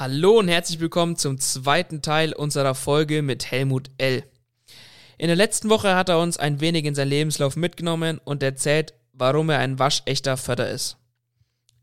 Hallo 0.00 0.38
und 0.38 0.48
herzlich 0.48 0.80
willkommen 0.80 1.16
zum 1.16 1.38
zweiten 1.38 2.00
Teil 2.00 2.32
unserer 2.32 2.74
Folge 2.74 3.20
mit 3.20 3.50
Helmut 3.50 3.90
L. 3.98 4.24
In 5.18 5.26
der 5.26 5.36
letzten 5.36 5.68
Woche 5.68 5.94
hat 5.94 6.08
er 6.08 6.20
uns 6.20 6.38
ein 6.38 6.62
wenig 6.62 6.86
in 6.86 6.94
seinen 6.94 7.10
Lebenslauf 7.10 7.54
mitgenommen 7.54 8.18
und 8.24 8.42
erzählt, 8.42 8.94
warum 9.12 9.50
er 9.50 9.58
ein 9.58 9.78
waschechter 9.78 10.38
Förder 10.38 10.70
ist. 10.70 10.96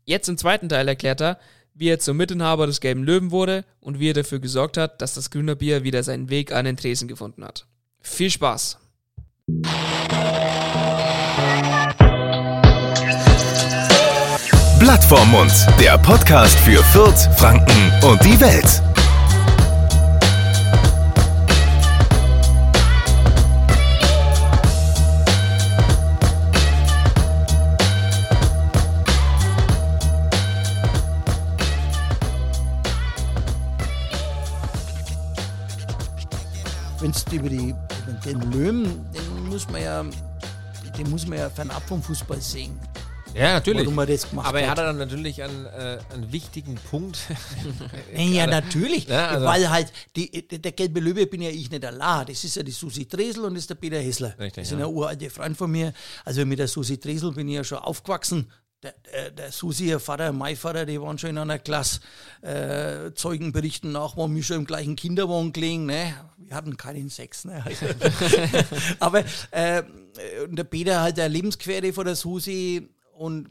Jetzt 0.04 0.28
im 0.28 0.36
zweiten 0.36 0.68
Teil 0.68 0.88
erklärt 0.88 1.20
er, 1.20 1.38
wie 1.74 1.90
er 1.90 2.00
zum 2.00 2.16
Mitinhaber 2.16 2.66
des 2.66 2.80
Gelben 2.80 3.04
Löwen 3.04 3.30
wurde 3.30 3.64
und 3.78 4.00
wie 4.00 4.10
er 4.10 4.14
dafür 4.14 4.40
gesorgt 4.40 4.78
hat, 4.78 5.00
dass 5.00 5.14
das 5.14 5.30
Grüner 5.30 5.54
Bier 5.54 5.84
wieder 5.84 6.02
seinen 6.02 6.28
Weg 6.28 6.50
an 6.50 6.64
den 6.64 6.76
Tresen 6.76 7.06
gefunden 7.06 7.44
hat. 7.44 7.68
Viel 8.00 8.30
Spaß! 8.30 8.78
Blatt 14.88 15.04
vorm 15.04 15.30
Mund, 15.32 15.52
der 15.78 15.98
Podcast 15.98 16.58
für 16.60 16.82
Fürth, 16.82 17.28
Franken 17.36 17.92
und 18.06 18.24
die 18.24 18.40
Welt. 18.40 18.82
Wenn 36.98 37.10
es 37.10 37.24
über, 37.30 37.50
die, 37.50 37.74
den 38.24 38.40
Löwen, 38.50 39.04
den 39.12 39.48
muss 39.50 39.68
man 39.68 39.82
ja, 39.82 40.02
den 40.96 41.10
muss 41.10 41.26
man 41.26 41.40
ja 41.40 41.50
fernab 41.50 41.82
vom 41.86 42.02
Fußball 42.02 42.40
sehen. 42.40 42.80
Ja, 43.34 43.54
natürlich. 43.54 43.84
Warum 43.84 43.98
er 43.98 44.06
das 44.06 44.28
gemacht 44.28 44.46
Aber 44.48 44.60
er 44.60 44.70
hat. 44.70 44.78
dann 44.78 44.98
natürlich 44.98 45.42
einen, 45.42 45.66
äh, 45.66 45.98
einen 46.12 46.32
wichtigen 46.32 46.74
Punkt. 46.90 47.18
Ja, 48.16 48.46
natürlich. 48.46 49.06
Ja, 49.08 49.28
also- 49.28 49.46
Weil 49.46 49.70
halt, 49.70 49.92
die, 50.16 50.46
der 50.48 50.72
gelbe 50.72 51.00
Löwe 51.00 51.26
bin 51.26 51.42
ja 51.42 51.50
ich 51.50 51.70
nicht 51.70 51.84
allein. 51.84 52.26
Das 52.26 52.42
ist 52.42 52.56
ja 52.56 52.62
die 52.62 52.72
Susi 52.72 53.06
Dresel 53.06 53.44
und 53.44 53.54
das 53.54 53.64
ist 53.64 53.70
der 53.70 53.74
Peter 53.76 53.98
Hessler. 53.98 54.34
Richtig, 54.38 54.62
das 54.62 54.68
sind 54.70 54.80
ja. 54.80 54.86
ja 54.86 54.90
uralte 54.92 55.30
Freunde 55.30 55.56
von 55.56 55.70
mir. 55.70 55.92
Also 56.24 56.44
mit 56.44 56.58
der 56.58 56.68
Susi 56.68 56.98
Dresel 56.98 57.32
bin 57.32 57.48
ich 57.48 57.54
ja 57.56 57.64
schon 57.64 57.78
aufgewachsen. 57.78 58.50
Der, 58.82 58.94
der, 59.12 59.30
der 59.32 59.52
Susi, 59.52 59.88
ihr 59.88 59.98
Vater, 60.00 60.32
mein 60.32 60.56
Vater, 60.56 60.86
die 60.86 61.00
waren 61.00 61.18
schon 61.18 61.30
in 61.30 61.38
einer 61.38 61.58
Klasse. 61.58 62.00
Äh, 62.42 63.12
Zeugenberichten 63.14 63.90
nach 63.92 64.16
waren 64.16 64.34
wir 64.34 64.42
schon 64.42 64.58
im 64.58 64.64
gleichen 64.66 64.94
Kinderwagen 64.96 65.52
gelegen. 65.52 65.86
Ne? 65.86 66.14
Wir 66.38 66.54
hatten 66.56 66.76
keinen 66.76 67.10
Sex. 67.10 67.44
Ne? 67.44 67.62
Aber 69.00 69.24
äh, 69.50 69.82
und 70.44 70.56
der 70.56 70.64
Peter 70.64 71.00
halt 71.00 71.16
der 71.16 71.28
Lebensquere 71.28 71.92
von 71.92 72.04
der 72.06 72.14
Susi 72.16 72.88
und 73.18 73.50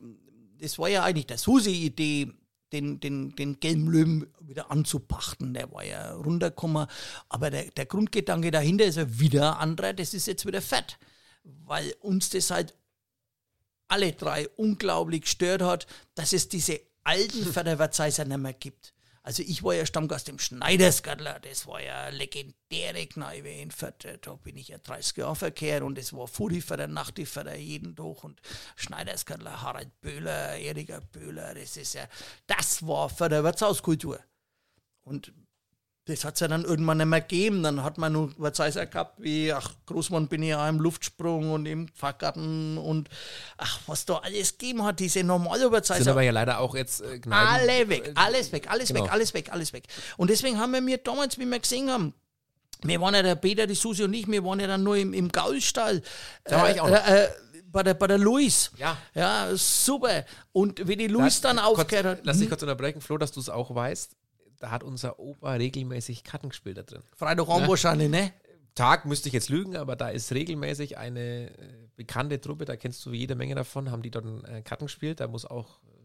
das 0.59 0.79
war 0.79 0.87
ja 0.87 1.03
eigentlich 1.03 1.27
der 1.27 1.37
Susi-Idee, 1.37 2.31
den, 2.71 2.99
den, 2.99 3.35
den 3.35 3.59
gelben 3.59 3.87
Löwen 3.87 4.33
wieder 4.41 4.71
anzupachten. 4.71 5.53
Der 5.53 5.71
war 5.71 5.85
ja 5.85 6.13
runtergekommen. 6.13 6.87
Aber 7.29 7.49
der, 7.49 7.65
der 7.71 7.85
Grundgedanke 7.85 8.51
dahinter 8.51 8.85
ist 8.85 8.97
ja 8.97 9.19
wieder 9.19 9.55
ein 9.55 9.69
anderer. 9.69 9.93
Das 9.93 10.13
ist 10.13 10.27
jetzt 10.27 10.45
wieder 10.45 10.61
fett. 10.61 10.97
Weil 11.43 11.93
uns 12.01 12.29
das 12.29 12.51
halt 12.51 12.75
alle 13.87 14.11
drei 14.13 14.49
unglaublich 14.49 15.21
gestört 15.21 15.61
hat, 15.61 15.87
dass 16.15 16.33
es 16.33 16.49
diese 16.49 16.81
alten 17.03 17.45
Förderwertzeiser 17.45 18.25
nicht 18.25 18.37
mehr 18.37 18.53
gibt. 18.53 18.93
Also 19.27 19.43
ich 19.45 19.61
war 19.61 19.73
ja 19.73 19.85
Stammgast 19.85 20.29
im 20.29 20.39
Schneidersgadler, 20.39 21.41
das 21.41 21.67
war 21.67 21.83
ja 21.83 22.07
legendäre 22.07 23.05
Kneipe 23.07 23.49
in 23.49 23.71
Fürth, 23.71 24.07
da 24.21 24.35
bin 24.35 24.55
ich 24.55 24.69
ja 24.69 24.77
30 24.77 25.17
Jahre 25.17 25.35
verkehrt 25.35 25.83
und 25.83 25.97
es 25.97 26.13
war 26.13 26.29
Furiförder, 26.29 26.87
Nachtiförder 26.87 27.57
jeden 27.57 27.93
Tag 27.93 28.23
und 28.23 28.39
Schneidersgadler, 28.77 29.61
Harald 29.61 29.99
Böhler, 29.99 30.55
Erika 30.55 31.01
Böhler, 31.11 31.55
das 31.55 31.75
ist 31.75 31.95
ja, 31.95 32.07
das 32.45 32.87
war 32.87 33.09
Förderwirtshauskultur. 33.09 34.17
Und 35.03 35.33
das 36.07 36.23
hat 36.23 36.35
es 36.35 36.39
ja 36.39 36.47
dann 36.47 36.63
irgendwann 36.63 36.97
nicht 36.97 37.07
mehr 37.07 37.21
gegeben. 37.21 37.63
Dann 37.63 37.83
hat 37.83 37.97
man 37.97 38.13
nur 38.13 38.31
was 38.37 38.57
heißt 38.57 38.77
er 38.77 38.85
gehabt, 38.87 39.21
wie, 39.21 39.51
ach, 39.51 39.71
Großmann 39.85 40.27
bin 40.27 40.41
ich 40.41 40.49
ja 40.49 40.67
im 40.67 40.79
Luftsprung 40.79 41.51
und 41.51 41.65
im 41.65 41.89
Pfarrgarten 41.89 42.77
und 42.77 43.09
ach, 43.57 43.79
was 43.87 44.05
da 44.05 44.15
alles 44.17 44.57
gegeben 44.57 44.83
hat, 44.83 44.99
diese 44.99 45.23
normale 45.23 45.59
sind 45.59 45.67
Überzeiser. 45.67 46.11
aber 46.11 46.21
ja 46.21 46.31
leider 46.31 46.59
auch 46.59 46.75
jetzt 46.75 47.01
äh. 47.01 47.19
Alle 47.29 47.89
weg, 47.89 48.11
alles 48.15 48.51
weg, 48.51 48.69
alles 48.69 48.87
Genau. 48.89 49.03
weg, 49.03 49.11
alles 49.11 49.33
weg, 49.33 49.51
alles 49.51 49.73
weg. 49.73 49.83
Und 50.15 50.29
deswegen 50.29 50.57
haben 50.57 50.71
wir 50.71 50.81
mir 50.81 50.97
damals, 50.97 51.37
wie 51.37 51.45
wir 51.45 51.59
gesehen 51.59 51.91
haben, 51.91 52.13
wir 52.83 53.01
waren 53.01 53.13
ja 53.15 53.23
der 53.23 53.35
Peter, 53.35 53.67
die 53.67 53.75
Susi 53.75 54.03
und 54.03 54.13
ich, 54.13 54.27
wir 54.27 54.43
waren 54.43 54.59
ja 54.59 54.67
dann 54.67 54.83
nur 54.83 54.95
im, 54.97 55.13
im 55.13 55.29
Gaulstall. 55.29 56.01
Da 56.43 56.61
war 56.61 56.71
ich 56.71 56.79
auch 56.79 56.89
noch. 56.89 57.07
Äh, 57.07 57.25
äh, 57.25 57.29
bei 57.71 57.83
der, 57.83 57.93
bei 57.95 58.07
der 58.07 58.17
Luis. 58.17 58.71
Ja. 58.77 58.97
Ja, 59.13 59.49
super. 59.55 60.25
Und 60.53 60.87
wie 60.87 60.95
die 60.95 61.07
Luis 61.07 61.41
dann 61.41 61.59
aufgehört 61.59 62.05
hat, 62.05 62.19
Lass 62.23 62.39
dich 62.39 62.47
kurz 62.49 62.61
unterbrechen, 62.61 63.01
Flo, 63.01 63.17
dass 63.17 63.31
du 63.31 63.39
es 63.39 63.49
auch 63.49 63.73
weißt. 63.75 64.15
Da 64.59 64.71
hat 64.71 64.83
unser 64.83 65.19
Opa 65.19 65.53
regelmäßig 65.53 66.23
Karten 66.23 66.49
gespielt 66.49 66.77
da 66.77 66.83
drin. 66.83 67.03
Freitagabend 67.15 67.67
wahrscheinlich, 67.67 68.09
ne? 68.09 68.33
Tag 68.75 69.05
müsste 69.05 69.29
ich 69.29 69.33
jetzt 69.33 69.49
lügen, 69.49 69.75
aber 69.75 69.95
da 69.95 70.09
ist 70.09 70.31
regelmäßig 70.31 70.97
eine 70.97 71.49
äh, 71.49 71.87
bekannte 71.95 72.39
Truppe, 72.39 72.65
da 72.65 72.75
kennst 72.75 73.03
du 73.05 73.11
jede 73.11 73.35
Menge 73.35 73.55
davon, 73.55 73.89
haben 73.89 74.03
die 74.03 74.09
äh, 74.09 74.61
Karten 74.61 74.85
gespielt. 74.85 75.19
Da 75.19 75.27
muss 75.27 75.45
auch 75.45 75.79
äh, 75.83 75.97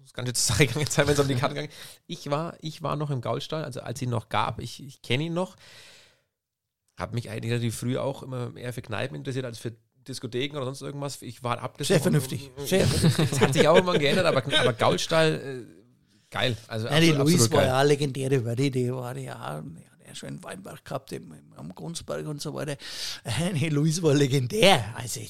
muss 0.00 0.12
ganz 0.12 0.56
schön 0.56 0.66
gegangen 0.66 0.86
sein, 0.88 1.06
wenn 1.06 1.14
es 1.14 1.20
um 1.20 1.28
die 1.28 1.34
Karten 1.34 1.54
ging. 1.54 1.68
Ich 2.06 2.30
war, 2.30 2.56
ich 2.60 2.82
war 2.82 2.96
noch 2.96 3.10
im 3.10 3.20
Gaulstall, 3.20 3.64
also 3.64 3.80
als 3.80 4.00
ihn 4.02 4.10
noch 4.10 4.28
gab, 4.28 4.60
ich, 4.60 4.82
ich 4.84 5.02
kenne 5.02 5.24
ihn 5.24 5.34
noch. 5.34 5.56
Habe 6.96 7.14
mich 7.14 7.30
eigentlich 7.30 7.52
relativ 7.52 7.76
früh 7.76 7.98
auch 7.98 8.22
immer 8.22 8.56
eher 8.56 8.72
für 8.72 8.82
Kneipen 8.82 9.16
interessiert 9.16 9.44
als 9.44 9.58
für 9.58 9.72
Diskotheken 10.06 10.56
oder 10.56 10.66
sonst 10.66 10.82
irgendwas. 10.82 11.22
Ich 11.22 11.42
war 11.42 11.60
ab 11.60 11.76
Sehr 11.80 12.00
vernünftig. 12.00 12.50
Sehr 12.58 12.86
Das 12.86 13.40
hat 13.40 13.52
sich 13.52 13.66
auch 13.66 13.76
immer 13.76 13.98
geändert, 13.98 14.26
aber, 14.26 14.44
aber 14.58 14.72
Gaulstall, 14.72 15.66
äh, 15.68 15.81
geil. 16.32 16.56
Also 16.66 16.88
Ja, 16.88 16.98
die 16.98 17.10
absolut, 17.10 17.26
Luis 17.26 17.34
absolut 17.34 17.52
war 17.52 17.64
ja 17.66 17.78
eine 17.78 17.88
legendäre 17.88 18.44
Wörter, 18.44 18.70
die 18.70 18.92
war 18.92 19.16
ja, 19.16 19.62
die 19.62 20.16
schon 20.16 20.28
in 20.28 20.44
Weinberg 20.44 20.84
gehabt, 20.84 21.12
im, 21.12 21.32
im, 21.32 21.52
am 21.56 21.74
Grundsberg 21.74 22.26
und 22.26 22.40
so 22.40 22.54
weiter. 22.54 22.76
Die 23.54 23.68
Luis 23.68 24.02
war 24.02 24.14
legendär. 24.14 24.84
Also, 24.96 25.20
äh, 25.20 25.26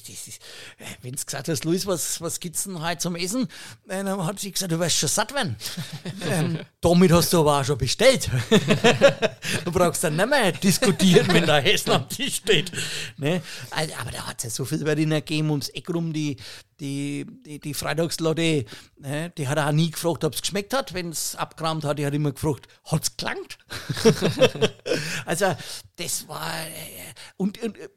wenn 1.01 1.13
du 1.13 1.23
gesagt 1.23 1.47
hast, 1.47 1.63
Luis, 1.65 1.85
was, 1.85 2.21
was 2.21 2.39
gibt's 2.39 2.63
denn 2.63 2.81
heute 2.81 2.99
zum 2.99 3.15
Essen? 3.15 3.47
Äh, 3.87 4.03
Dann 4.03 4.25
hat 4.25 4.39
sie 4.39 4.51
gesagt, 4.51 4.71
du 4.71 4.79
wirst 4.79 4.97
schon 4.97 5.09
satt 5.09 5.33
werden. 5.33 5.55
ähm, 6.29 6.59
damit 6.81 7.11
hast 7.11 7.31
du 7.33 7.39
aber 7.39 7.59
auch 7.59 7.65
schon 7.65 7.77
bestellt. 7.77 8.29
du 9.65 9.71
brauchst 9.71 10.03
dann 10.03 10.15
nicht 10.15 10.29
mehr 10.29 10.51
diskutieren, 10.51 11.27
wenn 11.29 11.45
da 11.45 11.59
Essen 11.59 11.91
am 11.91 12.09
Tisch 12.09 12.37
steht. 12.37 12.71
Ne? 13.17 13.41
Also, 13.71 13.93
aber 13.95 14.11
da 14.11 14.27
hat 14.27 14.37
es 14.39 14.43
ja 14.43 14.49
so 14.49 14.65
viel 14.65 14.85
Wörter 14.85 15.05
gegeben, 15.05 15.49
ums 15.49 15.69
Eck 15.69 15.89
rum, 15.89 16.13
die, 16.13 16.37
die, 16.79 17.25
die, 17.45 17.59
die 17.59 17.73
Freitagslotte, 17.73 18.65
ne, 18.97 19.29
die 19.37 19.47
hat 19.47 19.57
auch 19.57 19.71
nie 19.71 19.91
gefragt, 19.91 20.23
ob 20.23 20.33
es 20.33 20.41
geschmeckt 20.41 20.73
hat, 20.73 20.93
wenn 20.93 21.09
es 21.09 21.35
abgerammt 21.35 21.83
hat. 21.83 21.99
Die 21.99 22.05
hat 22.05 22.13
immer 22.13 22.31
gefragt, 22.31 22.67
hat 22.85 23.03
es 23.03 23.17
gelangt? 23.17 23.57
also, 25.25 25.55
das 25.95 26.27
war. 26.27 26.67
äh, 26.67 27.13
Und, 27.37 27.61
und 27.61 27.77
äh, 27.77 27.89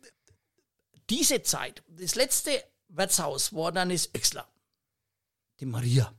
diese 1.11 1.43
Zeit, 1.43 1.83
das 1.89 2.15
letzte 2.15 2.51
Wirtshaus 2.89 3.53
war 3.53 3.73
dann 3.73 3.91
das 3.91 4.09
Öxler, 4.15 4.49
die 5.61 5.67
Maria. 5.67 6.13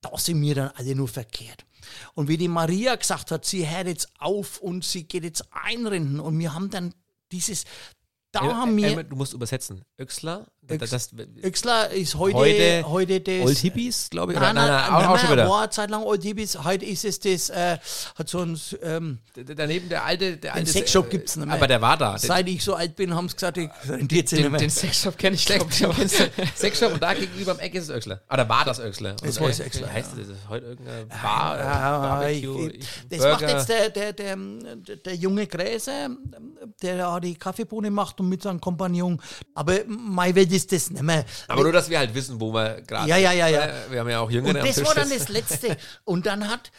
Da 0.00 0.16
sind 0.16 0.40
wir 0.40 0.54
dann 0.54 0.70
alle 0.76 0.94
nur 0.94 1.08
verkehrt. 1.08 1.64
Und 2.14 2.28
wie 2.28 2.36
die 2.36 2.48
Maria 2.48 2.94
gesagt 2.94 3.30
hat, 3.30 3.44
sie 3.44 3.68
hört 3.68 3.86
jetzt 3.86 4.08
auf 4.18 4.58
und 4.58 4.84
sie 4.84 5.04
geht 5.04 5.24
jetzt 5.24 5.44
einrennen 5.50 6.20
und 6.20 6.38
wir 6.38 6.54
haben 6.54 6.70
dann 6.70 6.94
dieses, 7.32 7.64
da 8.32 8.44
Ja, 8.44 8.56
haben 8.56 8.76
wir. 8.76 9.02
Du 9.04 9.16
musst 9.16 9.32
übersetzen. 9.32 9.82
Öxler, 9.98 10.46
Öx- 10.68 10.90
das, 10.90 11.10
Öxler 11.42 11.90
ist 11.90 12.14
heute, 12.16 12.36
Heute 12.36 12.82
heute, 12.86 13.20
das. 13.20 13.46
Old 13.46 13.56
Hippies, 13.56 14.10
glaube 14.10 14.34
ich. 14.34 14.38
Nein, 14.38 14.54
nein, 14.54 14.68
nein, 14.68 14.90
auch, 14.92 15.08
auch 15.14 15.18
schon 15.18 15.30
wieder. 15.32 15.48
war 15.48 15.62
eine 15.62 15.70
Zeit 15.70 15.88
lang 15.88 16.02
Old 16.02 16.22
Hippies. 16.22 16.62
Heute 16.62 16.84
ist 16.84 17.06
es 17.06 17.18
das, 17.20 17.48
äh, 17.48 17.78
hat 18.16 18.28
so 18.28 18.40
ein, 18.40 18.60
ähm, 18.82 19.18
Daneben 19.56 19.88
der 19.88 20.04
alte, 20.04 20.36
der 20.36 20.54
alte 20.54 20.70
Sexshop 20.70 21.06
äh, 21.06 21.10
gibt's 21.10 21.36
nicht 21.36 21.46
mehr. 21.46 21.54
Aber 21.56 21.66
der 21.66 21.80
war 21.80 21.96
da. 21.96 22.16
Den, 22.18 22.26
seit 22.28 22.46
ich 22.48 22.62
so 22.62 22.74
alt 22.74 22.96
bin, 22.96 23.14
haben 23.14 23.28
sie 23.30 23.36
gesagt, 23.36 23.56
ich 23.56 23.70
rentiert 23.88 24.28
sich 24.28 24.38
nicht 24.40 24.44
Den, 24.46 24.52
mehr. 24.52 24.60
den 24.60 24.70
Sexshop 24.70 25.16
kenne 25.16 25.36
ich, 25.36 25.46
glaube 25.46 25.66
ich. 25.72 26.12
Sexshop 26.54 26.92
und 26.92 27.02
da 27.02 27.14
gegenüber 27.14 27.52
am 27.52 27.58
Eck 27.60 27.74
ist 27.74 27.84
es 27.84 27.90
Öxler. 27.90 28.20
Ah, 28.28 28.36
da 28.36 28.46
war 28.46 28.64
das 28.66 28.78
Öxler. 28.78 29.14
Das 29.14 29.40
war 29.40 29.46
äh, 29.46 29.50
das 29.50 29.60
Öxler, 29.60 29.90
heißt 29.90 30.10
das? 30.18 30.28
Ist 30.28 30.48
heute 30.50 30.66
irgendeine 30.66 31.06
Bar, 31.06 31.58
äh, 31.58 31.62
Ja, 31.62 32.28
ich, 32.28 32.42
Barbecue, 32.42 32.68
ich, 32.68 32.78
ich- 32.80 33.18
das 33.18 33.20
macht 33.30 33.40
jetzt 33.40 33.68
der, 33.70 33.88
der, 33.90 34.12
der, 34.12 34.36
der, 34.36 34.96
der 34.96 35.14
junge 35.14 35.46
Gräser, 35.46 36.10
der 36.82 37.20
die 37.20 37.34
Kaffeebohne 37.36 37.90
macht 37.90 38.17
und 38.20 38.28
mit 38.28 38.42
seinem 38.42 38.60
Kompagnon. 38.60 39.20
Aber 39.54 39.78
meine 39.86 40.34
Welt 40.34 40.52
ist 40.52 40.72
das 40.72 40.90
nicht 40.90 41.02
mehr. 41.02 41.24
Aber 41.46 41.62
nur, 41.62 41.72
dass 41.72 41.88
wir 41.88 41.98
halt 41.98 42.14
wissen, 42.14 42.40
wo 42.40 42.52
wir 42.52 42.82
gerade 42.82 43.08
Ja, 43.08 43.16
ja, 43.16 43.32
ja, 43.32 43.48
ja. 43.48 43.66
Äh, 43.66 43.90
Wir 43.90 44.00
haben 44.00 44.08
ja 44.08 44.20
auch 44.20 44.30
Jüngere 44.30 44.60
Und 44.60 44.68
das 44.68 44.84
war 44.84 44.94
dann 44.94 45.10
das 45.10 45.28
Letzte. 45.28 45.76
Und 46.04 46.26
dann 46.26 46.48
hat 46.48 46.70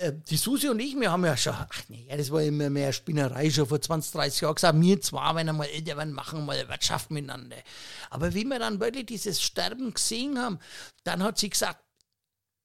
äh, 0.00 0.12
die 0.28 0.36
Susi 0.36 0.68
und 0.68 0.80
ich, 0.80 0.98
wir 0.98 1.12
haben 1.12 1.24
ja 1.26 1.36
schon, 1.36 1.52
ach 1.54 1.82
nee, 1.88 2.06
das 2.16 2.30
war 2.30 2.42
immer 2.42 2.70
mehr 2.70 2.92
Spinnerei, 2.92 3.50
schon 3.50 3.66
vor 3.66 3.80
20, 3.80 4.12
30 4.12 4.40
Jahren 4.40 4.54
gesagt, 4.54 4.80
wir 4.80 5.00
zwar, 5.02 5.34
wenn 5.36 5.46
wir 5.46 5.52
mal 5.52 5.66
älter 5.66 5.96
werden, 5.98 6.14
machen 6.14 6.46
mal 6.46 6.68
Wirtschaft 6.68 7.10
miteinander. 7.10 7.56
Aber 8.08 8.32
wie 8.32 8.44
wir 8.44 8.58
dann 8.58 8.80
wirklich 8.80 9.06
dieses 9.06 9.42
Sterben 9.42 9.92
gesehen 9.92 10.38
haben, 10.38 10.58
dann 11.04 11.22
hat 11.22 11.38
sie 11.38 11.50
gesagt, 11.50 11.84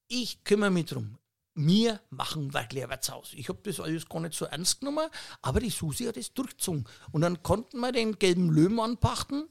ich 0.08 0.44
kümmere 0.44 0.72
mich 0.72 0.86
drum. 0.86 1.18
Wir 1.58 2.02
machen 2.10 2.54
wirklich 2.54 2.84
ein 2.84 2.90
Wirtshaus. 2.90 3.32
Ich 3.34 3.48
habe 3.48 3.60
das 3.64 3.80
alles 3.80 4.10
gar 4.10 4.20
nicht 4.20 4.34
so 4.34 4.44
ernst 4.44 4.82
genommen, 4.82 5.08
aber 5.42 5.62
die 5.62 5.70
Susi 5.70 6.04
hat 6.04 6.18
es 6.18 6.34
durchgezogen. 6.34 6.84
Und 7.14 7.22
dann 7.22 7.42
konnten 7.44 7.80
wir 7.80 7.94
den 7.94 8.20
gelben 8.20 8.50
Löwen 8.50 8.78
anpachten 8.82 9.46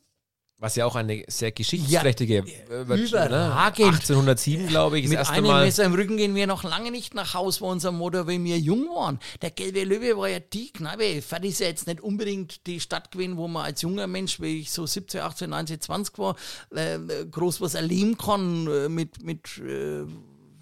Was 0.59 0.77
ja 0.77 0.85
auch 0.85 0.97
eine 0.97 1.25
sehr 1.29 1.51
geschichtsträchtige 1.53 2.39
äh, 2.39 2.87
wird, 2.87 3.09
überragend. 3.09 3.87
1807, 3.87 4.67
glaube 4.67 4.99
ich, 4.99 5.07
das 5.07 5.11
Mit 5.11 5.19
erste 5.19 5.35
einem 5.35 5.47
Mal. 5.47 5.65
Messer 5.65 5.85
im 5.85 5.95
Rücken 5.95 6.19
gehen 6.19 6.35
wir 6.35 6.47
noch 6.47 6.63
lange 6.63 6.91
nicht 6.91 7.15
nach 7.15 7.33
Haus, 7.33 7.63
war 7.63 7.71
unser 7.71 7.91
Motto, 7.91 8.27
wenn 8.27 8.45
wir 8.45 8.59
jung 8.59 8.87
waren. 8.91 9.19
Der 9.41 9.51
gelbe 9.51 9.85
Löwe 9.85 10.19
war 10.19 10.29
ja 10.29 10.41
die 10.41 10.73
Kneipe. 10.73 11.23
Fertig 11.23 11.53
ist 11.53 11.61
ja 11.61 11.69
jetzt 11.69 11.87
nicht 11.87 12.03
unbedingt 12.03 12.67
die 12.67 12.81
Stadt 12.81 13.13
gewesen, 13.13 13.39
wo 13.39 13.49
man 13.49 13.65
als 13.65 13.81
junger 13.81 14.07
Mensch, 14.07 14.41
wie 14.41 14.61
ich 14.61 14.71
so 14.71 14.85
17, 14.87 15.23
18, 15.23 15.49
19, 15.49 15.81
20 15.81 16.19
war, 16.19 16.37
äh, 16.71 16.99
groß 17.31 17.63
was 17.63 17.75
erleben 17.75 18.19
kann 18.19 18.67
äh, 18.67 18.89
mit, 18.91 19.23
mit 19.23 19.57
äh, 19.59 20.05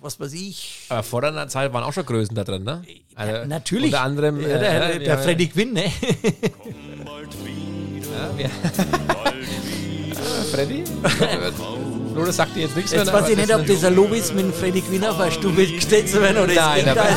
was 0.03 0.19
weiß 0.21 0.33
ich. 0.35 0.87
Aber 0.89 1.03
vor 1.03 1.23
deiner 1.23 1.49
Zeit 1.49 1.73
waren 1.73 1.85
auch 1.85 1.93
schon 1.93 2.05
Größen 2.07 2.35
da 2.35 2.45
drin, 2.45 2.65
ne? 2.65 2.83
Also, 3.15 3.47
Natürlich. 3.49 3.87
Unter 3.87 4.01
anderem. 4.03 4.41
Ja, 4.41 4.59
der, 4.59 4.95
äh, 4.95 4.99
der 4.99 5.09
ja, 5.09 5.17
Freddy 5.19 5.49
Quinn, 5.49 5.73
ne? 5.75 5.85
Ja, 8.13 8.31
ja. 8.39 8.49
Freddy? 10.53 10.85
Nur 12.15 12.27
das 12.27 12.37
sagt 12.37 12.55
dir 12.55 12.61
jetzt 12.63 12.77
nichts 12.77 12.93
Jetzt 12.93 13.07
mehr. 13.07 13.15
weiß 13.15 13.23
aber 13.23 13.31
ich 13.31 13.37
nicht, 13.39 13.55
ob 13.55 13.67
das 13.67 13.85
ein 13.85 13.95
Lob 13.97 14.13
ist, 14.13 14.35
mit 14.35 14.45
dem 14.45 14.53
Freddy 14.53 14.83
Quinn 14.83 15.03
auf 15.05 15.19
eine 15.19 15.33
Stufe 15.33 15.67
gestellt 15.67 16.09
zu 16.11 16.21
werden 16.21 16.43
oder 16.45 16.53
Nein, 16.55 16.89
aber- 16.89 17.09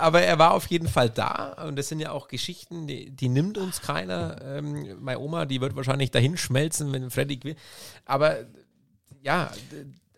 aber 0.00 0.22
er 0.22 0.38
war 0.38 0.52
auf 0.54 0.66
jeden 0.68 0.88
Fall 0.88 1.10
da 1.10 1.56
und 1.68 1.76
das 1.76 1.88
sind 1.88 2.00
ja 2.00 2.10
auch 2.12 2.28
Geschichten, 2.28 2.86
die, 2.86 3.10
die 3.10 3.28
nimmt 3.28 3.58
uns 3.58 3.82
keiner. 3.82 4.36
Ähm, 4.44 4.96
meine 5.00 5.18
Oma, 5.18 5.44
die 5.46 5.60
wird 5.60 5.76
wahrscheinlich 5.76 6.10
dahin 6.10 6.36
schmelzen, 6.38 6.90
wenn 6.92 7.10
Freddy 7.10 7.36
Quinn. 7.38 7.56
Aber 8.06 8.36
ja, 9.22 9.50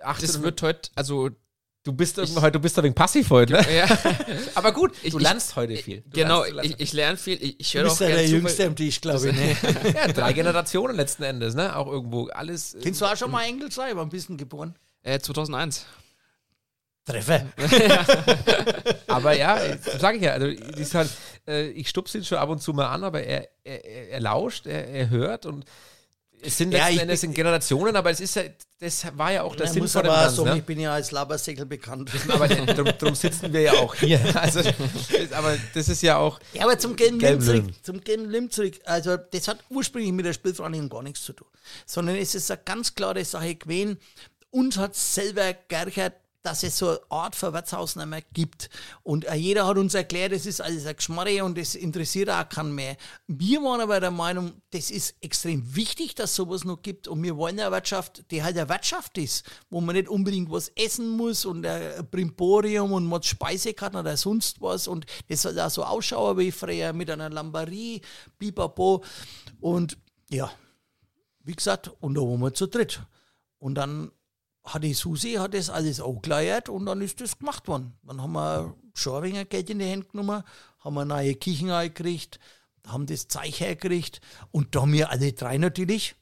ach, 0.02 0.20
Das 0.20 0.42
wird 0.42 0.60
heute, 0.62 0.90
also 0.94 1.30
du 1.84 1.92
bist 1.92 2.18
irgendwie 2.18 2.40
heute, 2.40 2.52
du 2.52 2.60
bist 2.60 2.78
ein 2.78 2.84
wenig 2.84 2.94
passiv 2.96 3.30
heute, 3.30 3.54
ne? 3.54 3.66
ja, 3.76 3.86
Aber 4.54 4.72
gut, 4.72 4.92
Ich- 5.02 5.12
du 5.12 5.18
ich- 5.18 5.22
lernst 5.22 5.56
heute 5.56 5.76
viel. 5.76 6.02
Du 6.02 6.10
genau, 6.10 6.42
lernst, 6.44 6.50
du 6.50 6.54
lernst 6.56 6.70
ich, 6.74 6.80
ich 6.80 6.92
lerne 6.92 7.16
viel, 7.16 7.42
ich, 7.42 7.60
ich 7.60 7.72
Du 7.72 7.78
höre 7.78 7.86
auch 7.86 7.90
bist 7.90 8.00
ja 8.00 8.08
der 8.08 8.26
Jüngste 8.28 8.66
am 8.66 8.76
Tisch, 8.76 9.00
glaube 9.00 9.28
ich. 9.30 9.34
Ne? 9.36 9.56
ja, 9.94 10.08
drei 10.08 10.32
Generationen 10.32 10.96
letzten 10.96 11.22
Endes, 11.22 11.54
ne? 11.54 11.74
Auch 11.76 11.86
irgendwo 11.86 12.26
alles. 12.28 12.76
Kennst 12.82 13.00
du 13.00 13.06
auch 13.06 13.16
schon 13.16 13.30
mal 13.30 13.44
Engel 13.44 13.70
sein? 13.72 13.92
Wann 13.96 14.08
bist 14.08 14.28
du 14.28 14.36
geboren? 14.36 14.74
äh, 15.02 15.18
2001. 15.18 15.86
Treffer. 17.06 17.46
Aber 19.06 19.32
ja, 19.34 19.58
sage 19.98 20.18
ich 20.18 20.22
ja, 20.24 20.32
also 20.32 20.46
halt, 20.94 21.10
äh, 21.46 21.68
ich 21.70 21.88
stupse 21.88 22.18
ihn 22.18 22.24
schon 22.24 22.36
ab 22.36 22.50
und 22.50 22.60
zu 22.60 22.74
mal 22.74 22.88
an, 22.88 23.02
aber 23.04 23.22
er, 23.22 23.48
er, 23.64 23.82
er 23.84 24.08
er 24.10 24.20
lauscht, 24.20 24.66
er, 24.66 24.86
er 24.88 25.08
hört 25.08 25.46
und 25.46 25.64
es 26.42 26.56
sind 26.58 26.72
Ja, 26.72 26.86
letzten 26.86 27.00
Endes 27.00 27.20
sind 27.20 27.34
Generationen, 27.34 27.96
aber 27.96 28.10
es 28.10 28.20
ist 28.20 28.36
ja, 28.36 28.42
das 28.80 29.06
war 29.16 29.32
ja 29.32 29.42
auch 29.42 29.56
der 29.56 29.66
Ich 29.66 29.72
Sinn 29.72 29.88
von 29.88 30.02
dem 30.02 30.08
Ganzen. 30.12 30.36
sagen, 30.36 30.50
Ne? 30.50 30.58
ich 30.58 30.64
bin 30.64 30.78
ja 30.80 30.92
als 30.92 31.10
Labersäckel 31.10 31.66
bekannt. 31.66 32.10
Aber 32.28 32.46
drum, 32.48 32.86
drum 32.98 33.14
sitzen 33.14 33.52
wir 33.52 33.60
ja 33.62 33.72
auch 33.74 33.94
hier. 33.94 34.20
Also, 34.40 34.60
aber 35.32 35.56
das 35.74 35.88
ist 35.88 36.02
ja 36.02 36.16
auch, 36.18 36.38
Ja, 36.54 36.64
aber 36.64 36.78
zum 36.78 36.94
Gelben 36.96 37.18
Lim 37.20 37.40
zurück. 37.40 37.64
Zum 37.82 38.00
gelben 38.02 38.30
Lim 38.30 38.50
zurück. 38.50 38.74
Also, 38.84 39.16
das 39.16 39.48
hat 39.48 39.58
ursprünglich 39.70 40.12
mit 40.12 40.26
der 40.26 40.32
Spielvereinigung 40.32 40.88
gar 40.88 41.02
nichts 41.02 41.22
zu 41.22 41.32
tun. 41.32 41.48
Sondern 41.86 42.16
es 42.16 42.34
ist 42.34 42.50
eine 42.50 42.60
ganz 42.64 42.94
klare 42.94 43.24
Sache 43.24 43.54
gewesen. 43.54 43.98
Uns 44.50 44.78
hat 44.78 44.94
selber 44.96 45.54
geärgert, 45.68 46.14
dass 46.42 46.62
es 46.62 46.78
so 46.78 46.90
eine 46.90 47.00
Art 47.10 47.34
von 47.34 47.52
Wirtshaus 47.52 47.96
nicht 47.96 48.06
mehr 48.06 48.22
gibt. 48.32 48.70
Und 49.02 49.24
äh, 49.24 49.34
jeder 49.34 49.66
hat 49.66 49.76
uns 49.76 49.94
erklärt, 49.94 50.32
das 50.32 50.46
ist 50.46 50.60
alles 50.60 50.86
ein 50.86 50.96
Geschmarre 50.96 51.44
und 51.44 51.58
das 51.58 51.74
interessiert 51.74 52.30
auch 52.30 52.48
keinen 52.48 52.74
mehr. 52.74 52.96
Wir 53.26 53.62
waren 53.62 53.80
aber 53.80 54.00
der 54.00 54.10
Meinung, 54.10 54.52
das 54.70 54.90
ist 54.90 55.16
extrem 55.20 55.74
wichtig, 55.74 56.14
dass 56.14 56.34
sowas 56.34 56.64
noch 56.64 56.80
gibt. 56.80 57.08
Und 57.08 57.22
wir 57.22 57.36
wollen 57.36 57.58
eine 57.58 57.70
Wirtschaft, 57.72 58.30
die 58.30 58.42
halt 58.42 58.56
eine 58.56 58.68
Wirtschaft 58.68 59.18
ist, 59.18 59.44
wo 59.68 59.80
man 59.80 59.96
nicht 59.96 60.08
unbedingt 60.08 60.50
was 60.50 60.70
essen 60.76 61.10
muss 61.10 61.44
und 61.44 61.66
ein 61.66 62.06
Brimborium 62.10 62.92
und 62.92 63.06
man 63.06 63.22
Speisekarten 63.22 63.98
oder 63.98 64.16
sonst 64.16 64.60
was. 64.60 64.86
Und 64.86 65.06
das 65.28 65.42
soll 65.42 65.58
auch 65.58 65.70
so 65.70 65.84
ausschauen 65.84 66.38
wie 66.38 66.52
früher 66.52 66.92
mit 66.92 67.10
einer 67.10 67.30
Lambarie, 67.30 68.00
Bipapo. 68.38 69.02
Und 69.60 69.98
ja, 70.30 70.50
wie 71.42 71.54
gesagt, 71.54 71.90
und 72.00 72.14
da 72.14 72.20
waren 72.20 72.40
wir 72.40 72.54
zu 72.54 72.66
dritt. 72.68 73.00
Und 73.58 73.74
dann 73.74 74.12
hat 74.74 74.84
die 74.84 74.94
Susi 74.94 75.34
hat 75.34 75.54
das 75.54 75.70
alles 75.70 76.00
angeleiert 76.00 76.68
und 76.68 76.86
dann 76.86 77.00
ist 77.00 77.20
das 77.20 77.38
gemacht 77.38 77.66
worden. 77.68 77.94
Dann 78.02 78.22
haben 78.22 78.32
wir 78.32 78.74
wenig 79.22 79.48
Geld 79.48 79.70
in 79.70 79.78
die 79.78 79.86
Hände 79.86 80.06
genommen, 80.06 80.42
haben 80.80 80.94
wir 80.94 81.04
neue 81.04 81.34
Küchen 81.34 81.68
gekriegt, 81.68 82.38
haben 82.86 83.06
das 83.06 83.28
Zeug 83.28 83.60
hergekriegt 83.60 84.20
und 84.50 84.74
da 84.74 84.86
wir 84.86 85.10
alle 85.10 85.32
drei 85.32 85.58
natürlich 85.58 86.14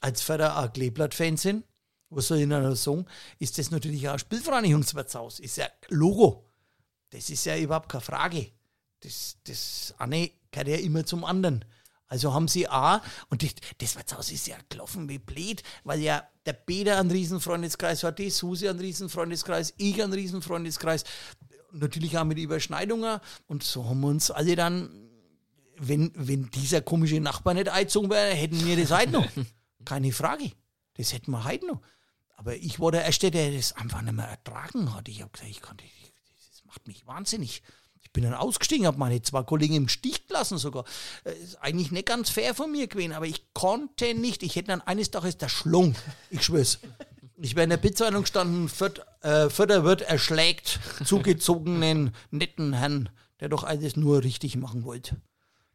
als 0.00 0.22
Förder 0.22 0.58
auch 0.58 0.72
Kleeblatt-Fans 0.72 1.42
sind, 1.42 1.64
was 2.10 2.28
soll 2.28 2.38
ich 2.38 2.46
noch 2.46 2.74
sagen, 2.74 3.06
ist 3.38 3.58
das 3.58 3.70
natürlich 3.70 4.08
auch 4.08 4.14
ein 4.14 4.18
Spielvereinigungswirtshaus, 4.18 5.40
ist 5.40 5.56
ja 5.56 5.66
Logo. 5.88 6.46
Das 7.10 7.30
ist 7.30 7.44
ja 7.44 7.56
überhaupt 7.56 7.88
keine 7.88 8.02
Frage. 8.02 8.52
Das, 9.00 9.36
das 9.44 9.94
eine 9.98 10.30
gehört 10.50 10.68
ja 10.68 10.76
immer 10.76 11.04
zum 11.04 11.24
anderen. 11.24 11.64
Also 12.12 12.34
haben 12.34 12.46
sie 12.46 12.68
auch, 12.68 13.00
und 13.30 13.42
das, 13.42 13.54
das 13.78 13.96
Wirtshaus 13.96 14.30
ist 14.30 14.46
ja 14.46 14.58
gelaufen 14.68 15.08
wie 15.08 15.16
blöd, 15.16 15.62
weil 15.82 15.98
ja 15.98 16.28
der 16.44 16.52
Peter 16.52 16.98
einen 16.98 17.10
Riesenfreundeskreis 17.10 18.04
hat, 18.04 18.18
die 18.18 18.28
Susi 18.28 18.68
einen 18.68 18.80
Riesenfreundeskreis, 18.80 19.72
ich 19.78 20.02
einen 20.02 20.12
Riesenfreundeskreis, 20.12 21.04
natürlich 21.72 22.18
auch 22.18 22.24
mit 22.24 22.36
Überschneidungen. 22.36 23.18
Und 23.46 23.62
so 23.62 23.88
haben 23.88 24.00
wir 24.00 24.08
uns 24.08 24.30
alle 24.30 24.56
dann, 24.56 25.08
wenn, 25.78 26.12
wenn 26.14 26.50
dieser 26.50 26.82
komische 26.82 27.18
Nachbar 27.18 27.54
nicht 27.54 27.70
eingezogen 27.70 28.10
wäre, 28.10 28.34
hätten 28.34 28.62
wir 28.66 28.76
das 28.76 28.90
heute 28.90 29.12
noch. 29.12 29.28
Keine 29.86 30.12
Frage. 30.12 30.52
Das 30.98 31.14
hätten 31.14 31.30
wir 31.30 31.44
heute 31.44 31.66
noch. 31.66 31.80
Aber 32.36 32.56
ich 32.56 32.78
war 32.78 32.92
der 32.92 33.06
Erste, 33.06 33.30
der 33.30 33.52
das 33.52 33.72
einfach 33.72 34.02
nicht 34.02 34.12
mehr 34.12 34.28
ertragen 34.28 34.94
hat. 34.94 35.08
Ich 35.08 35.22
habe 35.22 35.30
gesagt, 35.30 35.50
ich 35.50 35.62
kann 35.62 35.78
das, 35.78 35.86
das 36.50 36.62
macht 36.66 36.86
mich 36.86 37.06
wahnsinnig. 37.06 37.62
Ich 38.12 38.20
bin 38.20 38.24
dann 38.24 38.34
ausgestiegen, 38.34 38.86
habe 38.86 38.98
meine 38.98 39.22
zwei 39.22 39.42
Kollegen 39.42 39.72
im 39.72 39.88
Stich 39.88 40.26
gelassen 40.26 40.58
sogar. 40.58 40.84
Äh, 41.24 41.32
Ist 41.32 41.56
eigentlich 41.62 41.92
nicht 41.92 42.04
ganz 42.04 42.28
fair 42.28 42.54
von 42.54 42.70
mir 42.70 42.86
gewesen, 42.86 43.14
aber 43.14 43.24
ich 43.24 43.54
konnte 43.54 44.12
nicht. 44.12 44.42
Ich 44.42 44.54
hätte 44.54 44.68
dann 44.68 44.82
eines 44.82 45.10
Tages 45.10 45.38
der 45.38 45.48
Schlung. 45.48 45.94
Ich 46.28 46.42
schwör's. 46.42 46.78
Ich 47.38 47.56
wäre 47.56 47.64
in 47.64 47.70
der 47.70 47.78
Pizzaitung 47.78 48.20
gestanden, 48.20 48.68
Viert, 48.68 49.00
äh, 49.22 49.48
wird 49.56 50.02
erschlägt, 50.02 50.78
zugezogenen, 51.06 52.14
netten 52.30 52.74
Herrn, 52.74 53.08
der 53.40 53.48
doch 53.48 53.64
alles 53.64 53.96
nur 53.96 54.22
richtig 54.22 54.56
machen 54.56 54.84
wollte. 54.84 55.16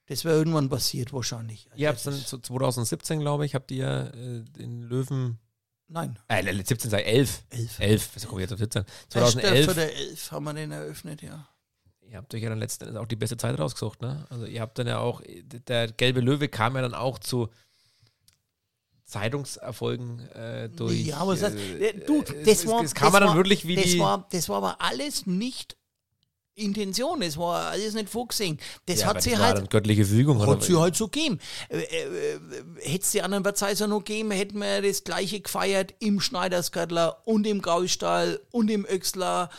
Das 0.06 0.24
wäre 0.24 0.36
irgendwann 0.38 0.70
passiert 0.70 1.14
wahrscheinlich. 1.14 1.68
Ihr 1.76 1.90
habt 1.90 2.06
dann 2.06 2.14
zu 2.14 2.38
2017, 2.38 3.20
glaube 3.20 3.48
ich, 3.48 3.56
habt 3.56 3.72
ihr 3.72 4.14
äh, 4.14 4.44
den 4.60 4.84
Löwen, 4.84 5.40
Nein, 5.88 6.20
äh, 6.28 6.54
17 6.54 6.92
sei 6.92 7.02
11. 7.02 7.44
elf. 7.50 7.80
11, 7.80 8.10
wieso 8.14 8.28
komme 8.28 8.42
ich 8.42 8.44
jetzt 8.44 8.54
auf 8.54 8.60
17? 8.60 8.86
2011. 9.10 9.66
2011. 9.66 10.10
11 10.12 10.32
haben 10.32 10.44
wir 10.46 10.54
den 10.54 10.72
eröffnet, 10.72 11.22
ja. 11.24 11.50
Ihr 12.10 12.18
habt 12.18 12.34
euch 12.34 12.42
ja 12.42 12.50
dann 12.50 12.60
letzten 12.60 12.86
Endes 12.86 13.02
auch 13.02 13.08
die 13.08 13.16
beste 13.16 13.38
Zeit 13.38 13.60
rausgesucht, 13.60 14.02
ne? 14.02 14.26
Also 14.30 14.46
ihr 14.46 14.62
habt 14.62 14.80
dann 14.80 14.88
ja 14.88 15.00
auch, 15.00 15.22
der 15.26 15.92
gelbe 15.92 16.22
Löwe 16.22 16.48
kam 16.48 16.76
ja 16.76 16.82
dann 16.82 16.94
auch 16.94 17.20
zu 17.20 17.50
Zeitungserfolgen 19.08 20.20
äh, 20.30 20.70
durch. 20.70 21.06
Ja, 21.06 21.18
aber 21.18 21.36
das, 21.36 21.54
äh, 21.54 21.90
äh, 21.90 22.06
du, 22.06 22.24
das 22.46 22.68
war. 22.68 22.84
Es 22.84 22.94
kam 22.94 23.12
das 23.12 23.22
dann 23.22 23.30
war, 23.30 23.36
wirklich 23.36 23.66
wie 23.66 23.76
das 23.76 23.86
die. 23.86 24.00
War, 24.00 24.28
das 24.32 24.50
war 24.50 24.58
aber 24.58 24.82
alles 24.82 25.26
nicht 25.26 25.78
Intention, 26.58 27.22
das 27.22 27.38
war 27.38 27.68
alles 27.68 27.94
nicht 27.94 28.10
vorgesehen. 28.10 28.58
Das 28.86 29.02
ja, 29.02 29.08
hat 29.08 29.22
sie 29.22 29.32
das 29.32 29.40
war 29.40 29.48
halt. 29.48 29.58
dann 29.60 29.70
göttliche 29.70 30.04
Fügung, 30.04 30.46
Hat 30.46 30.64
sie 30.64 30.76
halt 30.76 30.96
so 30.96 31.08
gegeben. 31.08 31.40
Äh, 31.70 31.78
äh, 31.78 32.34
äh, 32.34 32.40
Hätte 32.82 33.04
es 33.04 33.12
die 33.12 33.22
anderen 33.22 33.44
Verzeihser 33.44 33.88
noch 33.88 34.00
gegeben, 34.00 34.32
hätten 34.32 34.60
wir 34.60 34.82
das 34.82 35.04
gleiche 35.04 35.40
gefeiert 35.40 35.94
im 36.00 36.20
Schneidersgärtler 36.20 37.22
und 37.26 37.48
im 37.48 37.62
Gaustall 37.62 38.42
und 38.52 38.70
im 38.70 38.86
Öxler 38.86 39.50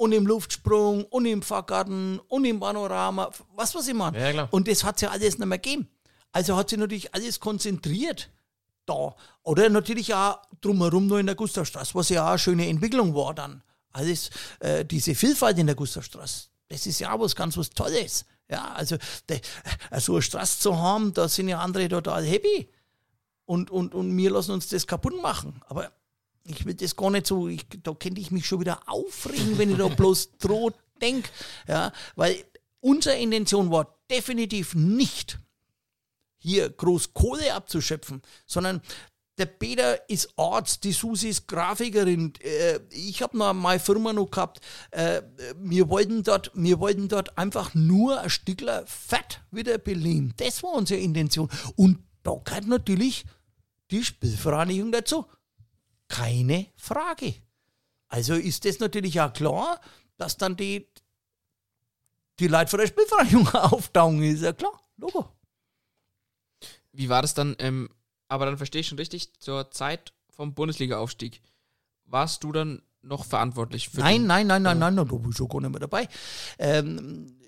und 0.00 0.12
im 0.12 0.26
Luftsprung 0.26 1.04
und 1.04 1.26
im 1.26 1.42
Fahrgarten 1.42 2.20
und 2.20 2.46
im 2.46 2.58
Panorama. 2.58 3.30
Was, 3.54 3.74
was 3.74 3.86
ich 3.86 3.92
meine. 3.92 4.34
Ja. 4.34 4.48
Und 4.50 4.66
das 4.66 4.82
hat 4.82 4.98
sie 4.98 5.06
alles 5.06 5.38
nicht 5.38 5.46
mehr 5.46 5.58
gegeben. 5.58 5.90
Also 6.32 6.56
hat 6.56 6.70
sie 6.70 6.78
natürlich 6.78 7.12
alles 7.12 7.38
konzentriert 7.38 8.30
da. 8.86 9.14
Oder 9.42 9.68
natürlich 9.68 10.14
auch 10.14 10.38
drumherum 10.62 11.06
noch 11.06 11.18
in 11.18 11.26
der 11.26 11.34
Gustavstraße, 11.34 11.94
was 11.94 12.08
ja 12.08 12.24
auch 12.24 12.30
eine 12.30 12.38
schöne 12.38 12.66
Entwicklung 12.66 13.14
war 13.14 13.34
dann. 13.34 13.62
Alles, 13.92 14.30
äh, 14.60 14.86
diese 14.86 15.14
Vielfalt 15.14 15.58
in 15.58 15.66
der 15.66 15.76
Gustavstraße, 15.76 16.48
das 16.70 16.86
ist 16.86 16.98
ja 17.00 17.12
auch 17.12 17.20
was 17.20 17.36
ganz 17.36 17.58
was 17.58 17.68
Tolles. 17.68 18.24
Ja, 18.48 18.72
also 18.72 18.96
de, 19.28 19.38
äh, 19.90 20.00
so 20.00 20.12
eine 20.12 20.22
Straße 20.22 20.60
zu 20.60 20.78
haben, 20.78 21.12
da 21.12 21.28
sind 21.28 21.48
ja 21.48 21.60
andere 21.60 21.90
total 21.90 22.24
happy. 22.24 22.70
Und, 23.44 23.70
und, 23.70 23.94
und 23.94 24.16
wir 24.16 24.30
lassen 24.30 24.52
uns 24.52 24.68
das 24.68 24.86
kaputt 24.86 25.20
machen. 25.20 25.60
Aber 25.68 25.92
ich 26.50 26.66
will 26.66 26.74
das 26.74 26.96
gar 26.96 27.10
nicht 27.10 27.26
so, 27.26 27.48
ich, 27.48 27.66
da 27.82 27.94
könnte 27.94 28.20
ich 28.20 28.30
mich 28.30 28.46
schon 28.46 28.60
wieder 28.60 28.80
aufregen, 28.86 29.58
wenn 29.58 29.70
ich 29.70 29.78
da 29.78 29.88
bloß 29.88 30.32
droh 30.38 30.72
denke. 31.00 31.30
Ja, 31.66 31.92
weil 32.16 32.44
unsere 32.80 33.16
Intention 33.16 33.70
war 33.70 33.98
definitiv 34.10 34.74
nicht, 34.74 35.38
hier 36.38 36.70
groß 36.70 37.12
Kohle 37.14 37.54
abzuschöpfen, 37.54 38.22
sondern 38.46 38.80
der 39.40 39.46
Peter 39.46 40.08
ist 40.10 40.34
Arzt, 40.36 40.84
die 40.84 40.92
Susi 40.92 41.30
ist 41.30 41.48
Grafikerin. 41.48 42.34
Äh, 42.42 42.80
ich 42.90 43.22
habe 43.22 43.38
noch 43.38 43.54
meine 43.54 43.80
Firma 43.80 44.12
noch 44.12 44.30
gehabt. 44.30 44.60
Äh, 44.90 45.22
wir, 45.56 45.88
wollten 45.88 46.22
dort, 46.22 46.50
wir 46.54 46.78
wollten 46.78 47.08
dort 47.08 47.38
einfach 47.38 47.74
nur 47.74 48.20
ein 48.20 48.28
Stückler 48.28 48.84
Fett 48.86 49.40
wieder 49.50 49.78
beleben. 49.78 50.34
Das 50.36 50.62
war 50.62 50.74
unsere 50.74 51.00
Intention. 51.00 51.48
Und 51.74 52.00
da 52.22 52.34
gehört 52.44 52.66
natürlich 52.66 53.24
die 53.90 54.04
Spielvereinigung 54.04 54.92
dazu. 54.92 55.24
Keine 56.10 56.66
Frage. 56.76 57.34
Also 58.08 58.34
ist 58.34 58.64
das 58.64 58.80
natürlich 58.80 59.20
auch 59.20 59.32
klar, 59.32 59.80
dass 60.16 60.36
dann 60.36 60.56
die, 60.56 60.86
die 62.40 62.48
Leute 62.48 62.68
von 62.68 62.80
der 62.80 62.88
Spielvereinigung 62.88 63.48
auftauchen, 63.54 64.22
ist 64.22 64.42
ja 64.42 64.52
klar. 64.52 64.78
Logo. 64.96 65.28
Wie 66.92 67.08
war 67.08 67.22
das 67.22 67.34
dann, 67.34 67.54
ähm, 67.60 67.88
aber 68.28 68.46
dann 68.46 68.56
verstehe 68.56 68.80
ich 68.80 68.88
schon 68.88 68.98
richtig, 68.98 69.32
zur 69.40 69.70
Zeit 69.70 70.12
vom 70.30 70.52
Bundesliga-Aufstieg, 70.54 71.40
warst 72.04 72.42
du 72.42 72.50
dann 72.52 72.82
noch 73.02 73.24
verantwortlich 73.24 73.88
für 73.88 74.00
Nein, 74.00 74.22
den- 74.22 74.26
nein, 74.26 74.46
nein, 74.48 74.62
nein, 74.64 74.78
nein, 74.78 74.96
da 74.96 75.04
bin 75.04 75.30
ich 75.30 75.36
schon 75.36 75.48
gar 75.48 75.60
nicht 75.60 75.70
mehr 75.70 75.80
dabei. 75.80 76.08
Ähm, 76.58 77.38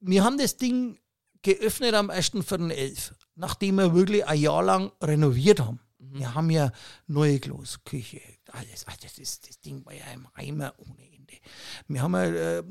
wir 0.00 0.22
haben 0.22 0.36
das 0.38 0.56
Ding 0.58 0.98
geöffnet 1.42 1.94
am 1.94 2.10
1.4.11, 2.10 3.12
nachdem 3.34 3.76
wir 3.76 3.94
wirklich 3.94 4.26
ein 4.26 4.38
Jahr 4.40 4.62
lang 4.62 4.92
renoviert 5.02 5.60
haben. 5.60 5.80
Wir 6.12 6.34
haben 6.34 6.50
ja 6.50 6.72
neue 7.06 7.38
Klos, 7.40 7.80
Küche, 7.84 8.20
alles. 8.52 8.86
Also 8.86 8.98
das, 9.02 9.18
ist, 9.18 9.48
das 9.48 9.60
Ding 9.60 9.84
war 9.84 9.94
ja 9.94 10.04
im 10.14 10.26
Eimer 10.34 10.74
ohne 10.78 11.04
Ende. 11.12 11.34
Wir 11.86 12.02
haben 12.02 12.14
ja 12.14 12.24
äh, 12.24 12.62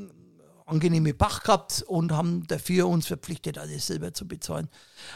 angenehme 0.67 1.13
Bach 1.13 1.44
gehabt 1.44 1.84
und 1.88 2.12
haben 2.12 2.46
dafür 2.48 2.88
uns 2.88 3.08
verpflichtet, 3.08 3.58
alles 3.58 3.88
selber 3.88 4.13
zu 4.13 4.27
bezahlen. 4.27 4.67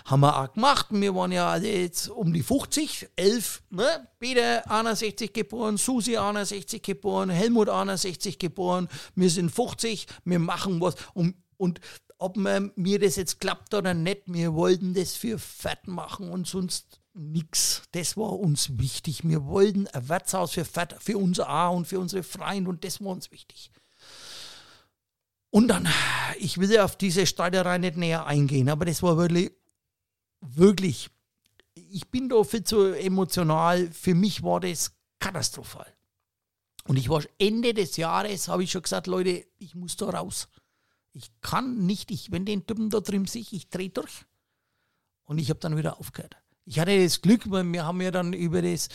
Haben 0.06 0.22
wir 0.22 0.40
auch 0.40 0.54
gemacht. 0.54 0.88
Wir 0.92 1.14
waren 1.14 1.32
ja 1.32 1.50
alle 1.50 1.70
jetzt 1.70 2.10
um 2.10 2.34
die 2.34 2.42
50, 2.42 3.10
11, 3.16 3.64
ne? 3.70 4.08
Peter 4.20 4.70
61 4.72 5.34
geboren, 5.34 5.78
Susi 5.78 6.18
61 6.18 6.82
geboren, 6.82 7.30
Helmut 7.30 7.70
61 7.70 8.40
geboren. 8.40 8.88
Wir 9.16 9.30
sind 9.30 9.52
50, 9.52 10.08
wir 10.24 10.40
machen 10.40 10.80
was. 10.80 10.96
Und, 11.14 11.36
und 11.58 11.82
ob 12.18 12.38
mir 12.38 13.00
das 13.00 13.16
jetzt 13.16 13.40
klappt 13.40 13.74
oder 13.74 13.94
nicht, 13.94 14.22
wir 14.28 14.54
wollten 14.54 14.94
das 14.94 15.16
für 15.16 15.38
Fett 15.38 15.88
machen 15.88 16.30
und 16.30 16.48
sonst 16.48 17.01
nix. 17.14 17.84
Das 17.92 18.18
war 18.18 18.40
uns 18.40 18.78
wichtig. 18.78 19.28
Wir 19.28 19.46
wollten 19.46 19.88
ein 19.88 20.10
Wirtshaus 20.10 20.52
für 20.52 20.66
für 20.66 21.18
uns 21.18 21.40
auch 21.40 21.76
und 21.76 21.88
für 21.88 22.00
unsere 22.00 22.24
Freunde 22.24 22.70
und 22.70 22.84
das 22.84 23.02
war 23.02 23.12
uns 23.12 23.32
wichtig. 23.32 23.72
Und 25.50 25.68
dann, 25.68 25.88
ich 26.40 26.58
will 26.58 26.72
ja 26.72 26.86
auf 26.86 26.96
diese 26.96 27.26
Streiterei 27.26 27.78
nicht 27.78 27.98
näher 27.98 28.26
eingehen, 28.26 28.70
aber 28.70 28.86
das 28.86 29.04
war 29.04 29.18
wirklich, 29.18 29.52
wirklich, 30.40 31.10
ich 31.76 32.10
bin 32.10 32.30
da 32.30 32.44
viel 32.44 32.64
zu 32.64 32.94
emotional. 32.94 33.92
Für 33.92 34.16
mich 34.16 34.44
war 34.44 34.62
das 34.62 34.94
katastrophal. 35.20 35.94
Und 36.86 36.96
ich 36.96 37.10
war 37.10 37.24
Ende 37.38 37.74
des 37.74 37.98
Jahres, 37.98 38.48
habe 38.48 38.64
ich 38.64 38.72
schon 38.72 38.82
gesagt, 38.82 39.08
Leute, 39.08 39.46
ich 39.58 39.76
muss 39.76 39.98
da 39.98 40.10
raus. 40.10 40.48
Ich 41.14 41.30
kann 41.42 41.86
nicht, 41.86 42.12
ich, 42.12 42.32
wenn 42.32 42.46
den 42.46 42.66
Typen 42.66 42.90
da 42.90 43.02
drin 43.02 43.26
sehe, 43.26 43.46
ich 43.52 43.70
drehe 43.70 43.90
durch. 43.90 44.26
Und 45.26 45.38
ich 45.38 45.50
habe 45.50 45.60
dann 45.60 45.78
wieder 45.78 46.00
aufgehört. 46.00 46.41
Ich 46.66 46.80
hatte 46.80 47.04
das 47.04 47.22
Glück, 47.22 47.50
wir 47.50 47.86
haben 47.86 48.02
ja 48.02 48.12
dann 48.12 48.34
über 48.34 48.62
das, 48.62 48.88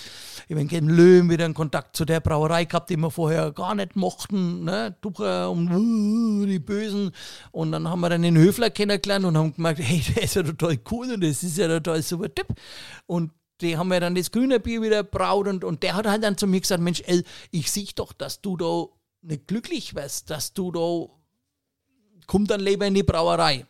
über 0.48 0.62
den 0.62 0.88
Löwen 0.88 1.28
wieder 1.28 1.44
einen 1.44 1.54
Kontakt 1.54 1.96
zu 1.96 2.04
der 2.04 2.20
Brauerei 2.20 2.64
gehabt, 2.64 2.90
die 2.90 2.96
wir 2.96 3.10
vorher 3.10 3.50
gar 3.50 3.74
nicht 3.74 3.96
mochten, 3.96 4.64
ne, 4.64 4.96
Tucher 5.02 5.50
und 5.50 5.68
uh, 5.72 6.46
die 6.46 6.60
Bösen. 6.60 7.10
Und 7.50 7.72
dann 7.72 7.88
haben 7.88 8.00
wir 8.00 8.08
dann 8.08 8.22
den 8.22 8.38
Höfler 8.38 8.70
kennengelernt 8.70 9.24
und 9.24 9.36
haben 9.36 9.54
gemerkt, 9.54 9.80
hey, 9.82 10.00
der 10.14 10.22
ist 10.22 10.36
ja 10.36 10.44
total 10.44 10.78
cool 10.90 11.12
und 11.14 11.22
das 11.22 11.42
ist 11.42 11.58
ja 11.58 11.66
total 11.66 12.02
super 12.02 12.32
Typ. 12.32 12.46
Und 13.06 13.32
die 13.60 13.76
haben 13.76 13.92
ja 13.92 13.98
dann 13.98 14.14
das 14.14 14.30
grüne 14.30 14.60
Bier 14.60 14.80
wieder 14.80 15.02
braut 15.02 15.48
und, 15.48 15.64
und 15.64 15.82
der 15.82 15.96
hat 15.96 16.06
halt 16.06 16.22
dann 16.22 16.38
zu 16.38 16.46
mir 16.46 16.60
gesagt, 16.60 16.82
Mensch, 16.82 17.02
El, 17.06 17.24
ich 17.50 17.70
sehe 17.70 17.88
doch, 17.96 18.12
dass 18.12 18.40
du 18.42 18.56
da 18.56 18.86
nicht 19.22 19.48
glücklich 19.48 19.94
wirst, 19.94 20.30
dass 20.30 20.52
du 20.52 20.70
da, 20.70 21.12
komm 22.26 22.46
dann 22.46 22.60
lieber 22.60 22.86
in 22.86 22.94
die 22.94 23.02
Brauerei. 23.02 23.66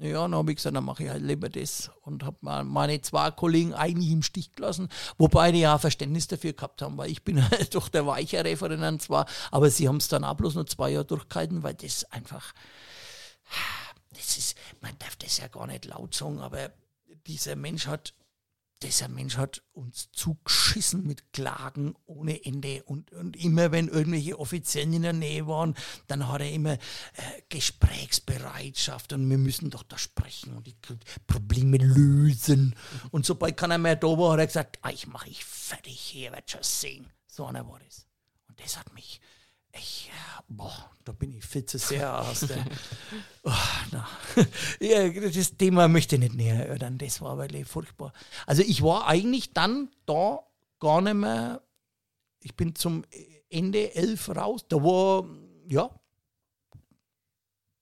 Ja, 0.00 0.22
dann 0.22 0.34
habe 0.34 0.52
ich 0.52 0.56
gesagt, 0.56 0.76
dann 0.76 0.84
mache 0.84 1.04
ich 1.04 1.10
halt 1.10 1.22
lieber 1.22 1.48
das 1.48 1.90
und 2.02 2.22
habe 2.22 2.64
meine 2.64 3.00
zwei 3.00 3.30
Kollegen 3.30 3.74
eigentlich 3.74 4.10
im 4.10 4.22
Stich 4.22 4.52
gelassen, 4.52 4.88
wobei 5.16 5.50
die 5.50 5.60
ja 5.60 5.78
Verständnis 5.78 6.28
dafür 6.28 6.52
gehabt 6.52 6.82
haben, 6.82 6.96
weil 6.98 7.10
ich 7.10 7.24
bin 7.24 7.42
halt 7.50 7.74
doch 7.74 7.88
der 7.88 8.06
weichere 8.06 8.56
von 8.56 8.70
denen 8.70 9.00
zwar, 9.00 9.26
aber 9.50 9.70
sie 9.70 9.88
haben 9.88 9.96
es 9.96 10.08
dann 10.08 10.24
auch 10.24 10.34
bloß 10.34 10.54
nur 10.54 10.66
zwei 10.66 10.90
Jahre 10.90 11.04
durchgehalten, 11.04 11.62
weil 11.62 11.74
das 11.74 12.04
einfach, 12.12 12.52
das 14.10 14.36
ist, 14.36 14.56
man 14.80 14.92
darf 14.98 15.16
das 15.16 15.38
ja 15.38 15.48
gar 15.48 15.66
nicht 15.66 15.86
laut 15.86 16.14
sagen, 16.14 16.40
aber 16.40 16.70
dieser 17.26 17.56
Mensch 17.56 17.86
hat 17.86 18.14
dieser 18.82 19.08
Mensch 19.08 19.36
hat 19.36 19.62
uns 19.72 20.10
zugeschissen 20.12 21.06
mit 21.06 21.32
Klagen 21.32 21.94
ohne 22.06 22.44
Ende. 22.44 22.82
Und, 22.84 23.12
und 23.12 23.36
immer, 23.36 23.72
wenn 23.72 23.88
irgendwelche 23.88 24.38
Offiziellen 24.38 24.92
in 24.92 25.02
der 25.02 25.12
Nähe 25.12 25.46
waren, 25.46 25.74
dann 26.06 26.28
hat 26.28 26.40
er 26.40 26.50
immer 26.52 26.74
äh, 26.74 26.78
Gesprächsbereitschaft 27.48 29.12
und 29.12 29.28
wir 29.28 29.38
müssen 29.38 29.70
doch 29.70 29.82
da 29.82 29.98
sprechen 29.98 30.56
und 30.56 30.66
die 30.66 30.76
Probleme 31.26 31.78
lösen. 31.78 32.74
Und 33.10 33.26
sobald 33.26 33.56
keiner 33.56 33.78
mehr 33.78 33.96
da 33.96 34.06
war, 34.06 34.32
hat 34.32 34.40
er 34.40 34.46
gesagt, 34.46 34.78
ah, 34.82 34.90
ich 34.90 35.06
mache 35.06 35.28
ich 35.28 35.44
fertig, 35.44 36.14
ihr 36.14 36.30
werdet 36.30 36.50
schon 36.50 36.62
sehen. 36.62 37.10
So 37.26 37.46
einer 37.46 37.66
war 37.68 37.80
das. 37.80 38.06
Und 38.48 38.60
das 38.60 38.78
hat 38.78 38.92
mich, 38.94 39.20
ich, 39.72 40.08
ja, 40.08 40.42
boah, 40.48 40.90
da 41.04 41.12
bin 41.12 41.32
ich 41.32 41.44
viel 41.44 41.64
zu 41.64 41.78
sehr 41.78 42.18
aus 42.20 42.40
der. 42.40 42.64
Oh. 43.44 43.52
Ja, 44.80 45.08
das 45.08 45.56
Thema 45.56 45.88
möchte 45.88 46.16
ich 46.16 46.20
nicht 46.20 46.34
näher 46.34 46.66
erörtern. 46.66 46.98
Das 46.98 47.20
war 47.20 47.38
wirklich 47.38 47.66
furchtbar. 47.66 48.12
Also 48.46 48.62
ich 48.62 48.82
war 48.82 49.06
eigentlich 49.06 49.52
dann 49.52 49.90
da 50.06 50.40
gar 50.80 51.00
nicht 51.00 51.14
mehr. 51.14 51.62
Ich 52.40 52.54
bin 52.54 52.74
zum 52.74 53.04
Ende 53.50 53.94
elf 53.94 54.28
raus. 54.28 54.64
Da 54.68 54.76
war, 54.76 55.24
ja, 55.66 55.90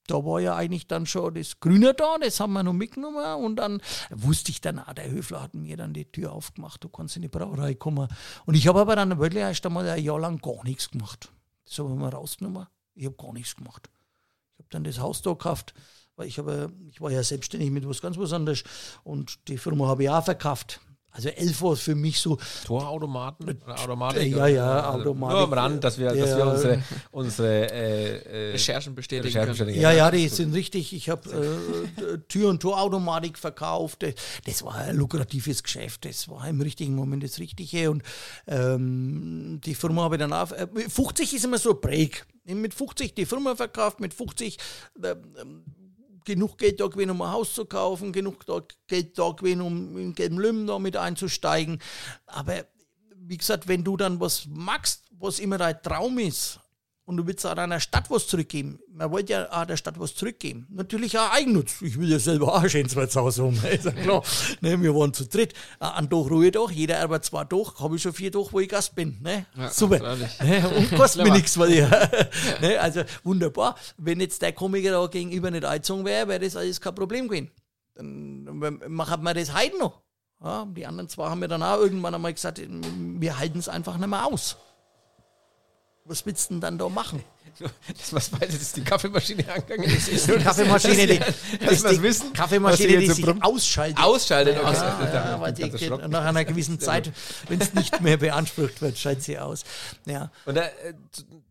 da 0.06 0.24
war 0.24 0.40
ja 0.40 0.54
eigentlich 0.56 0.86
dann 0.86 1.06
schon 1.06 1.34
das 1.34 1.60
Grüne 1.60 1.94
da, 1.94 2.16
das 2.18 2.40
haben 2.40 2.52
wir 2.52 2.62
noch 2.62 2.72
mitgenommen 2.72 3.44
und 3.44 3.56
dann 3.56 3.80
wusste 4.10 4.50
ich 4.50 4.60
dann, 4.60 4.78
ah, 4.78 4.94
der 4.94 5.10
Höfler 5.10 5.42
hat 5.42 5.54
mir 5.54 5.76
dann 5.76 5.92
die 5.92 6.04
Tür 6.04 6.32
aufgemacht, 6.32 6.82
du 6.84 6.88
kannst 6.88 7.16
in 7.16 7.22
die 7.22 7.28
Brauerei 7.28 7.74
kommen. 7.74 8.08
Und 8.44 8.54
ich 8.54 8.68
habe 8.68 8.80
aber 8.80 8.96
dann 8.96 9.18
wirklich 9.18 9.42
erst 9.42 9.66
einmal 9.66 9.88
ein 9.88 10.02
Jahr 10.02 10.20
lang 10.20 10.38
gar 10.38 10.62
nichts 10.64 10.90
gemacht. 10.90 11.32
Das 11.66 11.78
haben 11.78 11.88
wir 11.88 11.96
mal 11.96 12.10
rausgenommen. 12.10 12.66
Ich 12.94 13.04
habe 13.04 13.16
gar 13.16 13.32
nichts 13.32 13.56
gemacht. 13.56 13.90
Ich 14.54 14.58
habe 14.60 14.68
dann 14.70 14.84
das 14.84 14.98
Haus 14.98 15.20
da 15.22 15.30
gekauft, 15.30 15.74
weil 16.16 16.28
ich, 16.28 16.38
habe, 16.38 16.72
ich 16.88 17.00
war 17.00 17.10
ja 17.10 17.22
selbstständig 17.22 17.70
mit 17.70 17.86
was 17.86 18.00
ganz 18.00 18.16
was 18.16 18.32
anderes 18.32 18.64
und 19.04 19.48
die 19.48 19.58
Firma 19.58 19.86
habe 19.86 20.04
ich 20.04 20.10
auch 20.10 20.24
verkauft. 20.24 20.80
Also 21.16 21.30
elf 21.30 21.62
war 21.62 21.76
für 21.76 21.94
mich 21.94 22.20
so, 22.20 22.38
Torautomaten 22.66 23.58
oder 23.64 23.80
Automatik? 23.80 24.36
Ja, 24.36 24.46
ja, 24.46 24.80
Also 24.80 25.00
Automatik. 25.00 25.34
Nur 25.34 25.44
am 25.44 25.52
Rand, 25.52 25.82
dass 25.84 25.98
wir, 25.98 26.12
dass 26.12 26.36
wir 26.36 26.46
unsere, 26.46 26.82
unsere 27.10 27.72
äh, 27.72 28.48
äh, 28.48 28.52
Recherchen 28.52 28.94
bestätigen 28.94 29.26
Recherchen 29.28 29.54
können. 29.54 29.66
bestätigen. 29.66 29.80
Ja, 29.82 29.92
ja, 29.92 30.10
die 30.10 30.28
sind 30.28 30.52
richtig. 30.54 30.92
Ich 30.92 31.08
habe 31.08 31.30
äh, 31.30 32.18
Tür- 32.28 32.50
und 32.50 32.60
Torautomatik 32.60 33.38
verkauft. 33.38 34.04
Das 34.44 34.62
war 34.62 34.74
ein 34.74 34.96
lukratives 34.96 35.62
Geschäft. 35.62 36.04
Das 36.04 36.28
war 36.28 36.46
im 36.46 36.60
richtigen 36.60 36.94
Moment 36.94 37.22
das 37.22 37.38
Richtige. 37.38 37.90
Und 37.90 38.02
ähm, 38.46 39.60
die 39.64 39.74
Firma 39.74 40.02
habe 40.02 40.16
ich 40.16 40.20
dann 40.20 40.34
auf. 40.34 40.52
Äh, 40.52 40.66
50 40.88 41.32
ist 41.34 41.44
immer 41.44 41.58
so 41.58 41.70
ein 41.70 41.80
Break. 41.80 42.26
Mit 42.44 42.74
50 42.74 43.14
die 43.14 43.26
Firma 43.26 43.56
verkauft, 43.56 43.98
mit 44.00 44.14
50 44.14 44.58
äh, 45.02 45.14
genug 46.26 46.58
Geld 46.58 46.80
da 46.80 46.88
gewesen, 46.88 47.10
um 47.10 47.22
ein 47.22 47.32
Haus 47.32 47.54
zu 47.54 47.64
kaufen, 47.64 48.12
genug 48.12 48.44
Geld 48.86 49.18
da 49.18 49.30
gewesen, 49.30 49.62
um 49.62 50.14
in 50.14 50.36
Lümmen 50.36 50.66
da 50.66 50.78
mit 50.78 50.96
einzusteigen. 50.96 51.80
Aber 52.26 52.66
wie 53.14 53.38
gesagt, 53.38 53.66
wenn 53.68 53.82
du 53.82 53.96
dann 53.96 54.20
was 54.20 54.46
magst, 54.46 55.06
was 55.18 55.38
immer 55.38 55.56
dein 55.56 55.80
Traum 55.82 56.18
ist, 56.18 56.60
und 57.06 57.16
du 57.16 57.26
willst 57.26 57.46
auch 57.46 57.54
deiner 57.54 57.78
Stadt 57.78 58.10
was 58.10 58.26
zurückgeben. 58.26 58.80
Man 58.92 59.10
wollte 59.12 59.32
ja 59.32 59.52
auch 59.52 59.64
der 59.64 59.76
Stadt 59.76 59.98
was 59.98 60.14
zurückgeben. 60.14 60.66
Natürlich 60.70 61.16
auch 61.16 61.30
Eigennutz. 61.30 61.80
Ich 61.80 61.98
will 61.98 62.10
ja 62.10 62.18
selber 62.18 62.52
auch 62.52 62.62
ein 62.62 62.68
schönes 62.68 62.96
Wirtshaus 62.96 63.38
haben. 63.38 63.54
Ist 63.70 63.84
ja 63.84 63.92
klar. 63.92 64.24
ne, 64.60 64.82
wir 64.82 64.92
waren 64.94 65.14
zu 65.14 65.24
dritt. 65.26 65.54
An 65.78 66.10
Tag 66.10 66.30
ruhe 66.30 66.50
doch. 66.50 66.70
Jeder 66.70 67.00
arbeitet 67.00 67.26
zwei 67.26 67.44
Tage. 67.44 67.78
Habe 67.78 67.94
ich 67.94 68.02
schon 68.02 68.12
vier 68.12 68.32
Tage, 68.32 68.48
wo 68.50 68.58
ich 68.58 68.68
Gast 68.68 68.96
bin. 68.96 69.18
Ne? 69.22 69.46
Ja, 69.56 69.70
Super. 69.70 70.16
Ne? 70.16 70.68
Und 70.76 70.90
kostet 70.96 71.22
mir 71.24 71.32
nichts. 71.32 71.56
Weil 71.56 71.72
ich, 71.74 71.80
ne? 72.60 72.80
Also 72.80 73.02
wunderbar. 73.22 73.76
Wenn 73.96 74.20
jetzt 74.20 74.42
der 74.42 74.52
Komiker 74.52 74.90
da 74.90 75.06
gegenüber 75.06 75.50
nicht 75.52 75.64
eingezogen 75.64 76.04
wäre, 76.04 76.26
wäre 76.26 76.40
das 76.40 76.56
alles 76.56 76.80
kein 76.80 76.94
Problem 76.94 77.28
gewesen. 77.28 77.52
Dann 77.94 78.44
machen 78.88 79.22
wir 79.22 79.32
das 79.32 79.54
heute 79.54 79.78
noch. 79.78 80.02
Ja, 80.42 80.66
die 80.66 80.84
anderen 80.84 81.08
zwei 81.08 81.30
haben 81.30 81.38
mir 81.38 81.48
dann 81.48 81.62
auch 81.62 81.78
irgendwann 81.78 82.14
einmal 82.14 82.34
gesagt, 82.34 82.60
wir 82.60 83.38
halten 83.38 83.60
es 83.60 83.68
einfach 83.68 83.96
nicht 83.96 84.08
mehr 84.08 84.26
aus. 84.26 84.56
Was 86.06 86.24
willst 86.24 86.50
du 86.50 86.54
denn 86.54 86.60
dann 86.60 86.78
da 86.78 86.88
machen? 86.88 87.22
das, 87.88 88.12
was 88.12 88.32
weiß 88.32 88.50
ich, 88.50 88.58
dass 88.58 88.72
die 88.72 88.84
Kaffeemaschine 88.84 89.44
angegangen 89.50 89.84
ist. 89.84 90.08
ist 90.12 90.28
die 90.28 90.32
Kaffeemaschine, 90.32 91.06
die, 91.06 91.14
ist 91.64 91.82
wir's 91.82 91.94
die 91.94 92.02
wissen, 92.02 92.32
Kaffeemaschine, 92.32 92.98
die 92.98 93.10
sich 93.10 93.24
so 93.24 93.34
ausschaltet. 93.40 93.98
Ausschaltet, 93.98 94.58
okay. 94.58 94.72
Ja, 94.72 95.06
Da- 95.06 95.30
ja, 95.30 95.50
ganz 95.50 95.78
geht, 95.78 96.08
nach 96.08 96.24
einer 96.24 96.44
gewissen 96.44 96.78
Zeit, 96.78 97.12
wenn 97.48 97.60
es 97.60 97.72
nicht 97.74 98.00
mehr 98.00 98.18
beansprucht 98.18 98.82
wird, 98.82 98.98
schaltet 98.98 99.24
sie 99.24 99.38
aus. 99.38 99.64
Ja. 100.04 100.30
Und 100.44 100.56
da, 100.56 100.64
äh, 100.64 100.94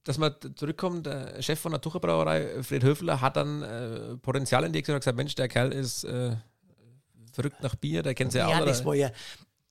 dass 0.03 0.17
man 0.17 0.35
zurückkommt, 0.55 1.07
der 1.07 1.41
Chef 1.41 1.59
von 1.59 1.71
der 1.71 1.81
Tucher 1.81 1.99
Brauerei, 1.99 2.61
Fred 2.61 2.83
Höfler, 2.83 3.19
hat 3.21 3.37
dann 3.37 3.63
äh, 3.63 4.17
Potenzial 4.17 4.63
entdeckt 4.63 4.87
und 4.89 4.95
hat 4.95 5.01
gesagt, 5.01 5.17
Mensch, 5.17 5.33
der 5.33 5.47
Kerl 5.47 5.71
ist 5.71 6.03
äh, 6.03 6.35
verrückt 7.33 7.61
nach 7.63 7.75
Bier, 7.75 8.03
der 8.03 8.13
kennt 8.13 8.31
sie 8.31 8.37
ja, 8.37 8.49
ja, 8.49 8.61
auch. 8.61 8.65
das 8.65 8.81
oder? 8.81 8.87
war 8.87 8.95
ja, 8.95 9.11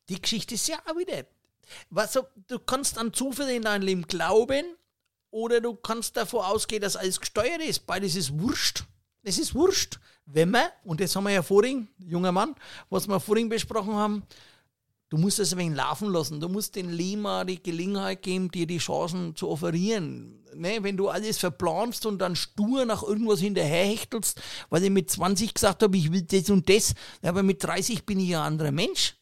die 0.08 0.20
Geschichte 0.20 0.56
ist 0.56 0.66
ja 0.68 0.76
auch 0.86 0.98
wieder, 0.98 1.24
weißt 1.90 2.22
du, 2.48 2.58
kannst 2.60 2.98
an 2.98 3.12
Zufall 3.12 3.50
in 3.50 3.62
deinem 3.62 3.82
Leben 3.82 4.02
glauben 4.02 4.64
oder 5.30 5.60
du 5.60 5.74
kannst 5.74 6.16
davon 6.16 6.40
ausgehen, 6.40 6.82
dass 6.82 6.96
alles 6.96 7.20
gesteuert 7.20 7.60
ist. 7.60 7.86
Beides 7.86 8.16
ist 8.16 8.38
wurscht. 8.38 8.84
Es 9.22 9.38
ist 9.38 9.54
wurscht. 9.54 9.98
Wenn 10.26 10.50
man, 10.50 10.66
und 10.84 11.00
das 11.00 11.14
haben 11.14 11.24
wir 11.24 11.32
ja 11.32 11.42
vorhin, 11.42 11.88
junger 11.98 12.32
Mann, 12.32 12.54
was 12.88 13.06
wir 13.06 13.20
vorhin 13.20 13.48
besprochen 13.48 13.94
haben, 13.94 14.22
Du 15.14 15.20
musst 15.20 15.38
es 15.38 15.52
ein 15.52 15.58
wenig 15.58 15.76
laufen 15.76 16.10
lassen. 16.10 16.40
Du 16.40 16.48
musst 16.48 16.74
den 16.74 16.90
Lima 16.90 17.44
die 17.44 17.62
Gelegenheit 17.62 18.22
geben, 18.22 18.50
dir 18.50 18.66
die 18.66 18.78
Chancen 18.78 19.36
zu 19.36 19.48
offerieren. 19.48 20.42
Ne? 20.56 20.78
Wenn 20.80 20.96
du 20.96 21.08
alles 21.08 21.38
verplanst 21.38 22.04
und 22.06 22.18
dann 22.18 22.34
stur 22.34 22.84
nach 22.84 23.04
irgendwas 23.04 23.38
hinterherhechtelst, 23.38 24.40
weil 24.70 24.82
ich 24.82 24.90
mit 24.90 25.08
20 25.08 25.54
gesagt 25.54 25.84
habe, 25.84 25.96
ich 25.96 26.10
will 26.10 26.22
das 26.22 26.50
und 26.50 26.68
das, 26.68 26.94
aber 27.22 27.44
mit 27.44 27.62
30 27.62 28.04
bin 28.04 28.18
ich 28.18 28.34
ein 28.34 28.42
anderer 28.42 28.72
Mensch. 28.72 29.14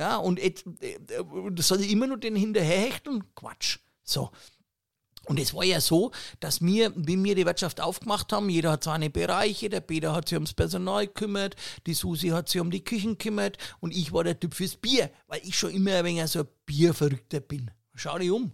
Ja, 0.00 0.16
und 0.16 0.40
et, 0.40 0.64
äh, 0.80 0.98
soll 1.58 1.82
ich 1.82 1.92
immer 1.92 2.06
nur 2.06 2.16
den 2.16 2.34
hinterherhechteln? 2.34 3.22
Quatsch. 3.34 3.80
So. 4.02 4.30
Und 5.26 5.38
es 5.38 5.52
war 5.52 5.62
ja 5.62 5.78
so, 5.78 6.10
dass 6.40 6.62
wir, 6.62 6.94
wie 6.96 7.22
wir 7.22 7.34
die 7.34 7.44
Wirtschaft 7.44 7.82
aufgemacht 7.82 8.32
haben, 8.32 8.48
jeder 8.48 8.72
hat 8.72 8.84
seine 8.84 9.10
Bereiche, 9.10 9.68
der 9.68 9.82
Peter 9.82 10.14
hat 10.14 10.30
sich 10.30 10.36
ums 10.36 10.54
Personal 10.54 11.06
gekümmert, 11.06 11.54
die 11.86 11.92
Susi 11.92 12.28
hat 12.28 12.48
sich 12.48 12.62
um 12.62 12.70
die 12.70 12.82
Küchen 12.82 13.18
gekümmert 13.18 13.58
und 13.80 13.94
ich 13.94 14.10
war 14.10 14.24
der 14.24 14.40
Typ 14.40 14.54
fürs 14.54 14.76
Bier, 14.76 15.10
weil 15.26 15.42
ich 15.44 15.58
schon 15.58 15.72
immer 15.72 15.96
ein 15.96 16.06
wenig 16.06 16.26
so 16.28 16.40
ein 16.40 16.48
Bierverrückter 16.64 17.40
bin. 17.40 17.70
Schau 17.94 18.16
dich 18.16 18.30
um. 18.30 18.52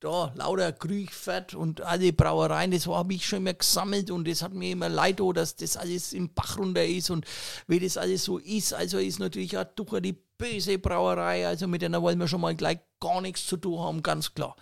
Da, 0.00 0.32
lauter 0.36 0.72
Krüchfett 0.72 1.54
und 1.54 1.80
alle 1.80 2.12
Brauereien, 2.12 2.70
das 2.70 2.86
habe 2.86 3.14
ich 3.14 3.26
schon 3.26 3.40
immer 3.40 3.54
gesammelt 3.54 4.12
und 4.12 4.28
das 4.28 4.42
hat 4.42 4.54
mir 4.54 4.70
immer 4.70 4.88
leid, 4.88 5.20
oh, 5.20 5.32
dass 5.32 5.56
das 5.56 5.76
alles 5.76 6.12
im 6.12 6.32
Bach 6.32 6.56
runter 6.56 6.86
ist 6.86 7.10
und 7.10 7.26
wie 7.66 7.80
das 7.80 7.96
alles 7.96 8.22
so 8.22 8.38
ist. 8.38 8.72
Also 8.72 8.98
ist 8.98 9.18
natürlich 9.18 9.58
auch 9.58 9.64
Ducher 9.64 10.00
die 10.00 10.16
böse 10.38 10.78
Brauerei, 10.78 11.48
also 11.48 11.66
mit 11.66 11.82
der 11.82 12.00
wollen 12.00 12.20
wir 12.20 12.28
schon 12.28 12.40
mal 12.40 12.54
gleich 12.54 12.78
gar 13.00 13.20
nichts 13.20 13.46
zu 13.46 13.56
tun 13.56 13.80
haben, 13.80 14.02
ganz 14.04 14.34
klar. 14.34 14.54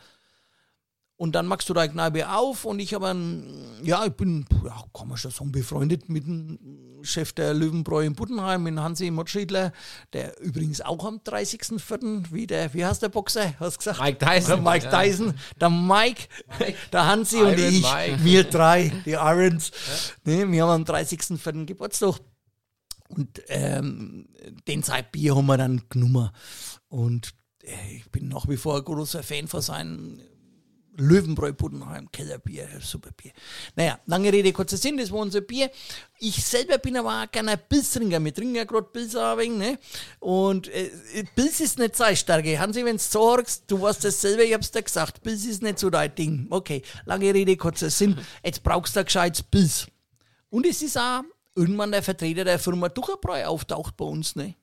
Und 1.17 1.35
dann 1.35 1.47
machst 1.47 1.69
du 1.69 1.75
da 1.75 1.87
Kneipe 1.87 2.31
auf 2.31 2.65
und 2.65 2.81
ich 2.81 2.95
habe 2.95 3.09
einen, 3.09 3.81
ja, 3.83 4.07
ich 4.07 4.13
bin, 4.13 4.47
ja, 4.65 4.85
kann 4.95 5.09
man 5.09 5.19
schon 5.19 5.31
sagen, 5.31 5.53
befreundet 5.53 6.09
mit 6.09 6.27
dem 6.27 6.59
Chef 7.03 7.33
der 7.33 7.55
Löwenbräu 7.55 8.05
in 8.05 8.15
Buddenheim, 8.15 8.63
mit 8.63 8.79
Hansi 8.79 9.11
Motschriedler, 9.11 9.73
der 10.13 10.41
übrigens 10.41 10.81
auch 10.81 11.05
am 11.05 11.19
30.04., 11.19 12.27
wie 12.31 12.47
der, 12.47 12.73
wie 12.75 12.85
heißt 12.85 13.03
der 13.03 13.09
Boxer, 13.09 13.55
hast 13.59 13.79
gesagt? 13.79 14.01
Mike 14.01 14.19
Tyson. 14.19 14.65
Der 14.65 14.73
Mike 14.73 14.89
Tyson, 14.91 15.35
der 15.61 15.71
Mike, 15.71 16.29
der 16.93 17.07
Hansi 17.07 17.37
und 17.43 17.59
Iron 17.59 17.73
ich, 17.73 17.83
Mike. 17.83 18.25
wir 18.25 18.45
drei, 18.45 18.93
die 19.05 19.13
Irons. 19.13 19.73
Ne, 20.25 20.51
wir 20.51 20.63
haben 20.63 20.87
am 20.89 20.95
30.04. 20.95 21.67
Geburtstag. 21.67 22.21
Und 23.09 23.41
ähm, 23.49 24.29
den 24.67 24.83
Zeitbier 24.83 25.37
haben 25.37 25.47
wir 25.47 25.57
dann 25.57 25.83
genommen. 25.89 26.31
Und 26.89 27.35
äh, 27.63 27.97
ich 27.97 28.11
bin 28.11 28.29
nach 28.29 28.49
wie 28.49 28.57
vor 28.57 28.77
ein 28.77 28.85
großer 28.85 29.23
Fan 29.23 29.47
von 29.49 29.61
seinen 29.61 30.21
Löwenbräu 30.97 31.53
Buddenheim, 31.53 32.11
Kellerbier, 32.11 32.69
super 32.81 33.11
Bier. 33.13 33.33
Naja, 33.75 33.99
lange 34.07 34.33
Rede, 34.33 34.53
kurzer 34.53 34.77
Sinn, 34.77 34.97
das 34.97 35.11
war 35.11 35.21
unser 35.21 35.41
Bier. 35.43 35.71
Ich 36.19 36.45
selber 36.45 36.79
bin 36.79 36.97
aber 36.97 37.23
auch 37.23 37.31
gerne 37.31 37.57
Pilztrinker. 37.57 38.23
Wir 38.25 38.35
trinken 38.35 38.55
ja 38.55 38.65
gerade 38.65 38.87
Pilz 38.87 39.15
auch 39.15 39.37
ein 39.39 39.59
ne? 39.59 39.79
Und 40.21 40.69
äh, 40.69 40.91
Pilz 41.35 41.61
ist 41.61 41.79
nicht 41.79 41.97
seine 41.97 42.17
Stärke. 42.17 42.59
Hansi, 42.59 42.85
wenn 42.85 42.97
du 42.97 43.03
so 43.03 43.21
horchst, 43.21 43.65
du 43.67 43.81
weißt 43.81 44.05
das 44.05 44.21
selber, 44.21 44.43
ich 44.43 44.55
hab's 44.55 44.71
dir 44.71 44.83
gesagt, 44.83 45.23
Pilz 45.23 45.45
ist 45.45 45.63
nicht 45.63 45.79
so 45.79 45.91
dein 45.91 46.15
Ding. 46.15 46.47
Okay, 46.51 46.83
lange 47.05 47.33
Rede, 47.33 47.57
kurzer 47.57 47.91
Sinn. 47.91 48.17
Jetzt 48.43 48.63
brauchst 48.63 48.97
du 48.97 49.01
ein 49.01 49.07
gescheites 49.07 49.43
Pilz. 49.43 49.87
Und 50.49 50.67
es 50.67 50.83
ist 50.83 50.97
auch 50.97 51.23
irgendwann 51.55 51.93
der 51.93 52.03
Vertreter 52.03 52.45
der 52.45 52.59
Firma 52.59 52.89
Ducherbräu 52.89 53.45
auftaucht 53.45 53.97
bei 53.97 54.05
uns, 54.05 54.37
ne? 54.37 54.55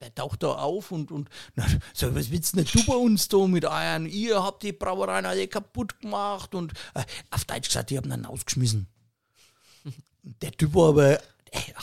Der 0.00 0.14
taucht 0.14 0.42
da 0.42 0.52
auf 0.52 0.92
und, 0.92 1.12
und 1.12 1.28
na, 1.56 1.66
so, 1.92 2.14
was 2.14 2.30
willst 2.30 2.56
denn 2.56 2.64
du 2.64 2.86
bei 2.86 2.94
uns 2.94 3.28
da 3.28 3.46
mit 3.46 3.66
Eiern? 3.66 4.06
Ihr 4.06 4.42
habt 4.42 4.62
die 4.62 4.72
Brauereien 4.72 5.26
alle 5.26 5.46
kaputt 5.46 6.00
gemacht 6.00 6.54
und 6.54 6.72
äh, 6.94 7.02
auf 7.30 7.44
Deutsch 7.44 7.68
gesagt, 7.68 7.90
die 7.90 7.98
haben 7.98 8.08
dann 8.08 8.24
ausgeschmissen. 8.24 8.86
Der 10.22 10.52
Typ 10.52 10.74
war 10.74 10.88
aber, 10.88 11.12
äh, 11.12 11.18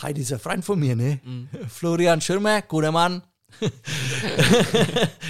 heute 0.02 0.22
ist 0.22 0.34
ein 0.34 0.40
Freund 0.40 0.66
von 0.66 0.80
mir, 0.80 0.96
ne? 0.96 1.20
Florian 1.70 2.20
Schirmer, 2.20 2.64
guter 2.64 2.92
Mann. 2.92 3.22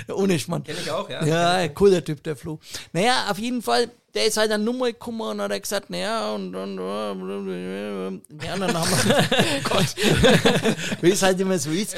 Ohne 0.07 0.39
Schmarrn. 0.39 0.63
Kenn 0.63 0.77
ich 0.81 0.89
auch, 0.89 1.09
ja. 1.09 1.25
Ja, 1.25 1.67
cooler 1.69 2.03
Typ, 2.03 2.23
der 2.23 2.35
Flo. 2.35 2.59
Naja, 2.93 3.29
auf 3.29 3.37
jeden 3.37 3.61
Fall, 3.61 3.91
der 4.13 4.25
ist 4.25 4.37
halt 4.37 4.49
dann 4.49 4.63
nur 4.63 4.73
mal 4.73 4.91
gekommen 4.91 5.21
und 5.21 5.41
hat 5.41 5.61
gesagt, 5.61 5.89
naja, 5.89 6.31
und 6.33 6.51
dann, 6.53 6.77
ja, 6.77 7.11
und 7.11 8.23
dann 8.59 8.73
haben 8.73 8.89
wir, 8.89 9.61
Gott, 9.63 9.95
wie 11.01 11.11
es 11.11 11.21
halt 11.21 11.39
immer 11.39 11.59
so 11.59 11.69
ist. 11.69 11.95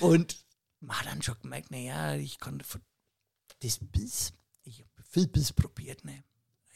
Und 0.00 0.44
man 0.80 0.98
hat 0.98 1.06
dann 1.06 1.22
schon 1.22 1.36
gemerkt, 1.42 1.70
naja, 1.70 2.14
ich 2.14 2.38
kann 2.38 2.62
das 3.60 3.78
Biss, 3.80 4.32
ich 4.62 4.80
habe 4.80 4.90
viel 5.10 5.26
Biss 5.26 5.52
probiert, 5.52 6.04
ne. 6.04 6.24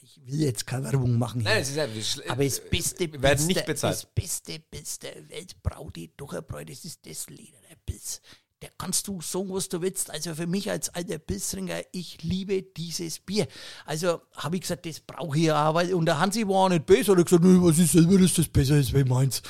Ich 0.04 0.20
will 0.26 0.40
jetzt 0.42 0.66
keine 0.66 0.84
Werbung 0.90 1.16
machen. 1.16 1.42
Nein, 1.42 1.62
es 1.62 1.70
ist 1.70 1.78
schl- 1.78 2.28
Aber 2.28 2.42
das 2.44 2.60
beste 2.68 3.12
wir 3.12 3.22
werden 3.22 3.38
Biss 3.38 3.46
nicht 3.46 3.60
der- 3.60 3.64
bezahlt. 3.66 3.94
Das 3.94 4.06
beste 4.06 4.58
Biss 4.58 4.98
der 4.98 5.28
Welt, 5.28 5.62
Braudi, 5.62 6.12
Ducherbräu, 6.16 6.64
das 6.64 6.84
ist 6.84 7.06
das 7.06 7.28
Leder, 7.30 7.60
der 7.70 7.76
Biss. 7.86 8.20
Der 8.62 8.70
kannst 8.78 9.08
du 9.08 9.20
sagen, 9.20 9.52
was 9.52 9.68
du 9.68 9.82
willst. 9.82 10.10
Also 10.10 10.36
für 10.36 10.46
mich 10.46 10.70
als 10.70 10.88
alter 10.94 11.18
Bissringer, 11.18 11.80
ich 11.90 12.22
liebe 12.22 12.62
dieses 12.62 13.18
Bier. 13.18 13.48
Also 13.84 14.20
habe 14.36 14.54
ich 14.54 14.62
gesagt, 14.62 14.86
das 14.86 15.00
brauche 15.00 15.36
ich 15.36 15.44
ja. 15.44 15.68
Und 15.68 16.06
der 16.06 16.20
Hansi 16.20 16.46
war 16.46 16.66
auch 16.66 16.68
nicht. 16.68 16.88
Hat 16.88 17.08
er 17.08 17.24
gesagt, 17.24 17.42
nee, 17.42 17.58
was 17.60 17.78
ist 17.78 17.92
selber, 17.92 18.18
dass 18.18 18.34
das 18.34 18.46
besser 18.46 18.76
ist 18.76 18.94
wie 18.94 19.02
meins. 19.02 19.42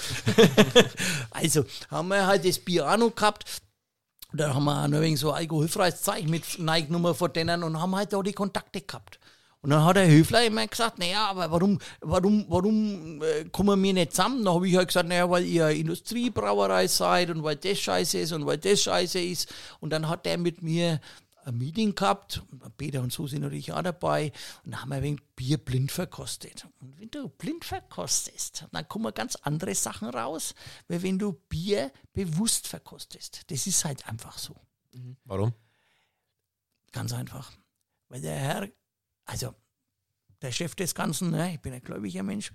also 1.30 1.64
haben 1.90 2.08
wir 2.08 2.26
halt 2.26 2.46
das 2.46 2.58
Bier 2.58 2.90
auch 2.90 2.96
noch 2.96 3.14
gehabt. 3.14 3.44
Und 4.32 4.40
dann 4.40 4.54
haben 4.54 4.64
wir 4.64 4.82
auch 4.82 4.88
noch 4.88 4.96
ein 4.96 5.02
wenig 5.02 5.20
so 5.20 5.32
alkoholfreies 5.32 6.00
Zeichen 6.00 6.30
mit 6.30 6.58
Nike-Nummer 6.58 7.14
von 7.14 7.32
denen 7.34 7.62
und 7.62 7.78
haben 7.78 7.94
halt 7.94 8.14
da 8.14 8.22
die 8.22 8.32
Kontakte 8.32 8.80
gehabt. 8.80 9.18
Und 9.62 9.70
dann 9.70 9.84
hat 9.84 9.94
der 9.94 10.08
Höfler 10.08 10.44
immer 10.44 10.66
gesagt, 10.66 10.98
naja, 10.98 11.28
aber 11.28 11.48
warum, 11.50 11.78
warum, 12.00 12.44
warum 12.48 13.22
äh, 13.22 13.44
kommen 13.52 13.80
wir 13.80 13.92
nicht 13.92 14.10
zusammen? 14.10 14.44
Dann 14.44 14.54
habe 14.54 14.68
ich 14.68 14.76
halt 14.76 14.88
gesagt, 14.88 15.08
naja, 15.08 15.30
weil 15.30 15.44
ihr 15.44 15.68
Industriebrauerei 15.68 16.88
seid 16.88 17.30
und 17.30 17.44
weil 17.44 17.56
das 17.56 17.78
scheiße 17.78 18.18
ist 18.18 18.32
und 18.32 18.44
weil 18.44 18.58
das 18.58 18.82
scheiße 18.82 19.20
ist. 19.20 19.54
Und 19.78 19.90
dann 19.90 20.08
hat 20.08 20.26
der 20.26 20.36
mit 20.36 20.62
mir 20.62 21.00
ein 21.44 21.58
Meeting 21.58 21.94
gehabt, 21.94 22.42
und 22.50 22.76
Peter 22.76 23.02
und 23.02 23.12
Susi 23.12 23.38
natürlich 23.38 23.72
auch 23.72 23.82
dabei, 23.82 24.32
und 24.64 24.72
dann 24.72 24.82
haben 24.82 24.88
wir 24.90 24.96
ein 24.96 25.02
wenig 25.02 25.22
Bier 25.36 25.58
blind 25.58 25.92
verkostet. 25.92 26.66
Und 26.80 26.98
wenn 26.98 27.10
du 27.10 27.28
blind 27.28 27.64
verkostest, 27.64 28.66
dann 28.72 28.88
kommen 28.88 29.14
ganz 29.14 29.36
andere 29.36 29.74
Sachen 29.74 30.08
raus, 30.08 30.54
wie 30.88 31.02
wenn 31.02 31.18
du 31.18 31.32
Bier 31.48 31.92
bewusst 32.12 32.66
verkostest. 32.66 33.42
Das 33.50 33.66
ist 33.66 33.84
halt 33.84 34.08
einfach 34.08 34.38
so. 34.38 34.56
Warum? 35.24 35.52
Ganz 36.92 37.12
einfach. 37.12 37.52
Weil 38.08 38.20
der 38.20 38.36
Herr, 38.36 38.68
also 39.24 39.54
der 40.40 40.52
Chef 40.52 40.74
des 40.74 40.94
Ganzen, 40.94 41.30
ne, 41.30 41.54
ich 41.54 41.60
bin 41.60 41.72
ein 41.72 41.82
gläubiger 41.82 42.22
Mensch, 42.22 42.52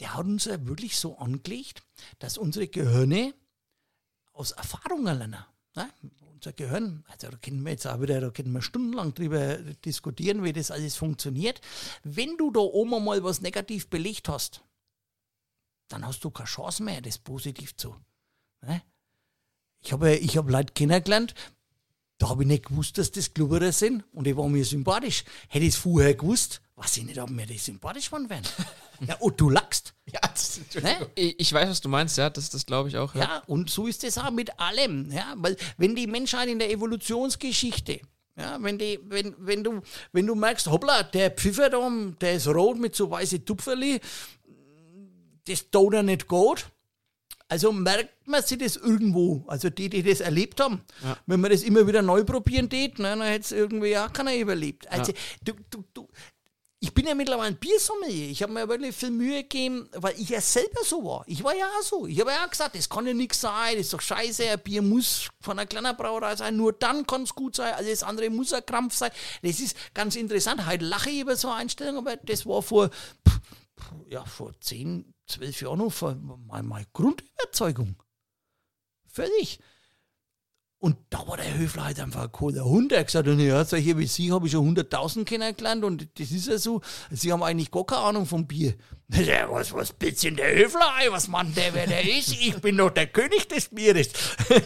der 0.00 0.14
hat 0.14 0.26
uns 0.26 0.44
ja 0.44 0.64
wirklich 0.66 0.96
so 0.96 1.18
angelegt, 1.18 1.82
dass 2.18 2.38
unsere 2.38 2.68
Gehirne 2.68 3.34
aus 4.32 4.52
Erfahrungen 4.52 5.18
lernen. 5.18 5.44
Ne? 5.74 5.90
Unser 6.32 6.52
Gehirn, 6.52 7.04
also 7.08 7.30
da 7.30 7.36
können 7.36 7.64
wir 7.64 7.72
jetzt 7.72 7.86
auch 7.86 8.00
wieder, 8.00 8.20
da 8.20 8.30
können 8.30 8.52
wir 8.52 8.62
stundenlang 8.62 9.12
drüber 9.12 9.56
diskutieren, 9.56 10.44
wie 10.44 10.52
das 10.52 10.70
alles 10.70 10.96
funktioniert. 10.96 11.60
Wenn 12.04 12.36
du 12.36 12.52
da 12.52 12.60
oben 12.60 13.04
mal 13.04 13.24
was 13.24 13.40
negativ 13.40 13.90
belegt 13.90 14.28
hast, 14.28 14.62
dann 15.88 16.06
hast 16.06 16.22
du 16.22 16.30
keine 16.30 16.46
Chance 16.46 16.82
mehr, 16.84 17.00
das 17.00 17.18
positiv 17.18 17.74
zu. 17.74 17.96
Ne? 18.62 18.82
Ich 19.80 19.92
habe 19.92 20.14
ich 20.14 20.36
hab 20.36 20.48
Leute 20.48 20.72
kennengelernt, 20.72 21.34
da 22.18 22.28
habe 22.28 22.42
ich 22.42 22.48
nicht 22.48 22.66
gewusst, 22.66 22.98
dass 22.98 23.12
das 23.12 23.32
Glubberer 23.32 23.72
sind 23.72 24.04
und 24.12 24.26
die 24.26 24.36
waren 24.36 24.50
mir 24.50 24.64
sympathisch. 24.64 25.24
Hätte 25.48 25.64
ich 25.64 25.74
es 25.74 25.80
vorher 25.80 26.14
gewusst, 26.14 26.60
weiß 26.74 26.98
ich 26.98 27.04
nicht, 27.04 27.20
ob 27.20 27.30
mir 27.30 27.46
die 27.46 27.58
sympathisch 27.58 28.10
waren 28.10 28.28
wären. 28.28 28.42
ja, 29.06 29.14
und 29.16 29.40
du 29.40 29.50
lachst. 29.50 29.94
Ja, 30.06 30.20
das, 30.20 30.60
Ne? 30.82 31.10
Ich, 31.14 31.38
ich 31.38 31.52
weiß, 31.52 31.68
was 31.68 31.80
du 31.80 31.88
meinst, 31.88 32.18
ja, 32.18 32.28
das, 32.28 32.50
das 32.50 32.66
glaube 32.66 32.88
ich 32.88 32.96
auch. 32.96 33.14
Ja. 33.14 33.20
Ja, 33.20 33.42
und 33.46 33.70
so 33.70 33.86
ist 33.86 34.02
es 34.02 34.18
auch 34.18 34.30
mit 34.32 34.58
allem. 34.58 35.10
Ja, 35.12 35.34
weil 35.36 35.56
wenn 35.76 35.94
die 35.94 36.06
Menschheit 36.06 36.48
in 36.48 36.58
der 36.58 36.70
Evolutionsgeschichte, 36.70 38.00
ja, 38.36 38.58
wenn, 38.60 38.78
die, 38.78 38.98
wenn, 39.04 39.34
wenn, 39.38 39.62
du, 39.62 39.80
wenn 40.12 40.26
du 40.26 40.34
merkst, 40.34 40.68
hoppla, 40.68 41.04
der 41.04 41.30
Pfiffer 41.30 41.70
da, 41.70 41.88
der 42.20 42.34
ist 42.34 42.48
rot 42.48 42.78
mit 42.78 42.94
so 42.96 43.10
weißen 43.10 43.44
Tupferli, 43.44 44.00
das 45.46 45.70
tut 45.70 45.94
er 45.94 46.02
nicht 46.02 46.26
gut. 46.26 46.66
Also 47.48 47.72
merkt 47.72 48.28
man 48.28 48.42
sich 48.42 48.58
das 48.58 48.76
irgendwo, 48.76 49.44
also 49.46 49.70
die, 49.70 49.88
die 49.88 50.02
das 50.02 50.20
erlebt 50.20 50.60
haben. 50.60 50.82
Wenn 51.26 51.40
man 51.40 51.50
das 51.50 51.62
immer 51.62 51.86
wieder 51.86 52.02
neu 52.02 52.22
probieren 52.24 52.68
tät, 52.68 52.98
ne, 52.98 53.08
dann 53.08 53.22
hätte 53.22 53.44
es 53.46 53.52
irgendwie 53.52 53.96
auch 53.96 54.12
keiner 54.12 54.36
überlebt. 54.36 54.86
Also 54.90 55.12
du, 55.42 55.54
du, 55.70 55.84
du, 55.94 56.08
ich 56.80 56.94
bin 56.94 57.06
ja 57.06 57.14
mittlerweile 57.14 57.48
ein 57.48 57.56
Biersommelier. 57.56 58.30
Ich 58.30 58.42
habe 58.42 58.52
mir 58.52 58.68
wirklich 58.68 58.94
viel 58.94 59.10
Mühe 59.10 59.42
gegeben, 59.42 59.88
weil 59.94 60.14
ich 60.20 60.28
ja 60.28 60.40
selber 60.40 60.84
so 60.84 61.02
war. 61.04 61.24
Ich 61.26 61.42
war 61.42 61.54
ja 61.54 61.66
auch 61.66 61.82
so. 61.82 62.06
Ich 62.06 62.20
habe 62.20 62.30
ja 62.30 62.44
auch 62.44 62.50
gesagt, 62.50 62.76
das 62.76 62.88
kann 62.88 63.06
ja 63.06 63.14
nichts 63.14 63.40
sein, 63.40 63.76
das 63.76 63.86
ist 63.86 63.92
doch 63.94 64.00
scheiße, 64.00 64.48
ein 64.48 64.60
Bier 64.60 64.82
muss 64.82 65.28
von 65.40 65.58
einer 65.58 65.66
kleinen 65.66 65.96
Brauerei 65.96 66.36
sein, 66.36 66.56
nur 66.56 66.72
dann 66.72 67.06
kann 67.06 67.22
es 67.22 67.34
gut 67.34 67.56
sein, 67.56 67.74
alles 67.74 68.04
andere 68.04 68.30
muss 68.30 68.52
ein 68.52 68.64
Krampf 68.64 68.94
sein. 68.94 69.10
Das 69.42 69.58
ist 69.58 69.76
ganz 69.92 70.14
interessant. 70.14 70.66
Heute 70.66 70.84
lache 70.84 71.10
ich 71.10 71.20
über 71.20 71.34
so 71.34 71.48
eine 71.48 71.62
Einstellung, 71.62 71.96
aber 71.98 72.16
das 72.16 72.46
war 72.46 72.62
vor, 72.62 72.90
ja, 74.08 74.24
vor 74.24 74.52
10, 74.60 75.14
12 75.28 75.62
Jahren 75.62 75.78
noch 75.78 76.00
meine, 76.46 76.66
meine 76.66 76.86
Grundüberzeugung. 76.92 78.02
Völlig. 79.06 79.60
Und 80.80 80.96
da 81.10 81.26
war 81.26 81.36
der 81.36 81.58
Höfler 81.58 81.86
halt 81.86 81.98
einfach 81.98 82.22
ein 82.22 82.32
cooler 82.32 82.64
Hund. 82.64 82.92
Er 82.92 83.00
hat 83.00 83.06
gesagt, 83.08 83.26
ja, 83.26 83.64
solche 83.64 83.98
wie 83.98 84.06
Sie 84.06 84.30
habe 84.30 84.46
ich 84.46 84.52
schon 84.52 84.76
100.000 84.76 85.24
kennengelernt 85.24 85.82
und 85.82 86.08
das 86.20 86.30
ist 86.30 86.46
ja 86.46 86.56
so. 86.56 86.80
Sie 87.10 87.32
haben 87.32 87.42
eigentlich 87.42 87.72
gar 87.72 87.84
keine 87.84 88.02
Ahnung 88.02 88.26
vom 88.26 88.46
Bier. 88.46 88.74
Was, 89.08 89.72
was 89.72 89.96
denn 89.96 90.36
der 90.36 90.54
Höfler 90.54 90.92
ein? 90.96 91.10
Was 91.10 91.28
meint 91.28 91.56
der, 91.56 91.72
wer 91.72 91.86
der 91.86 92.06
ist? 92.06 92.28
Ich 92.28 92.60
bin 92.60 92.76
doch 92.76 92.90
der 92.90 93.06
König 93.06 93.48
des 93.48 93.70
Bieres. 93.70 94.10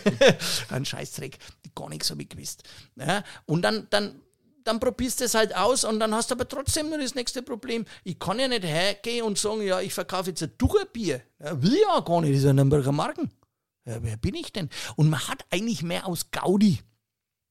ein 0.69 0.85
Scheißdreck. 0.85 1.39
Gar 1.77 1.91
nichts 1.91 2.11
habe 2.11 2.23
ich 2.23 2.29
gewusst. 2.29 2.65
Ja, 2.97 3.23
und 3.47 3.63
dann, 3.63 3.87
dann, 3.91 4.21
dann 4.65 4.81
probierst 4.81 5.21
du 5.21 5.25
es 5.25 5.35
halt 5.35 5.57
aus 5.57 5.85
und 5.85 6.01
dann 6.01 6.15
hast 6.15 6.31
du 6.31 6.35
aber 6.35 6.49
trotzdem 6.49 6.89
nur 6.89 6.99
das 6.99 7.15
nächste 7.15 7.43
Problem. 7.43 7.85
Ich 8.05 8.19
kann 8.19 8.39
ja 8.39 8.49
nicht 8.49 8.65
hergehen 8.65 9.25
und 9.25 9.39
sagen, 9.39 9.63
ja, 9.63 9.81
ich 9.81 9.95
verkaufe 9.95 10.31
jetzt 10.31 10.43
ein 10.43 10.53
Ducherbier. 10.59 11.23
Ja, 11.39 11.63
will 11.63 11.79
ja 11.81 12.01
gar 12.01 12.21
nicht, 12.21 12.35
das 12.35 12.43
ist 12.43 12.49
ein 12.49 12.57
Nürnberger 12.57 12.93
Marken. 12.93 13.31
Ja, 13.85 14.03
wer 14.03 14.17
bin 14.17 14.35
ich 14.35 14.53
denn? 14.53 14.69
Und 14.97 15.11
man 15.11 15.27
hat 15.29 15.45
eigentlich 15.51 15.83
mehr 15.83 16.07
aus 16.07 16.31
Gaudi. 16.31 16.81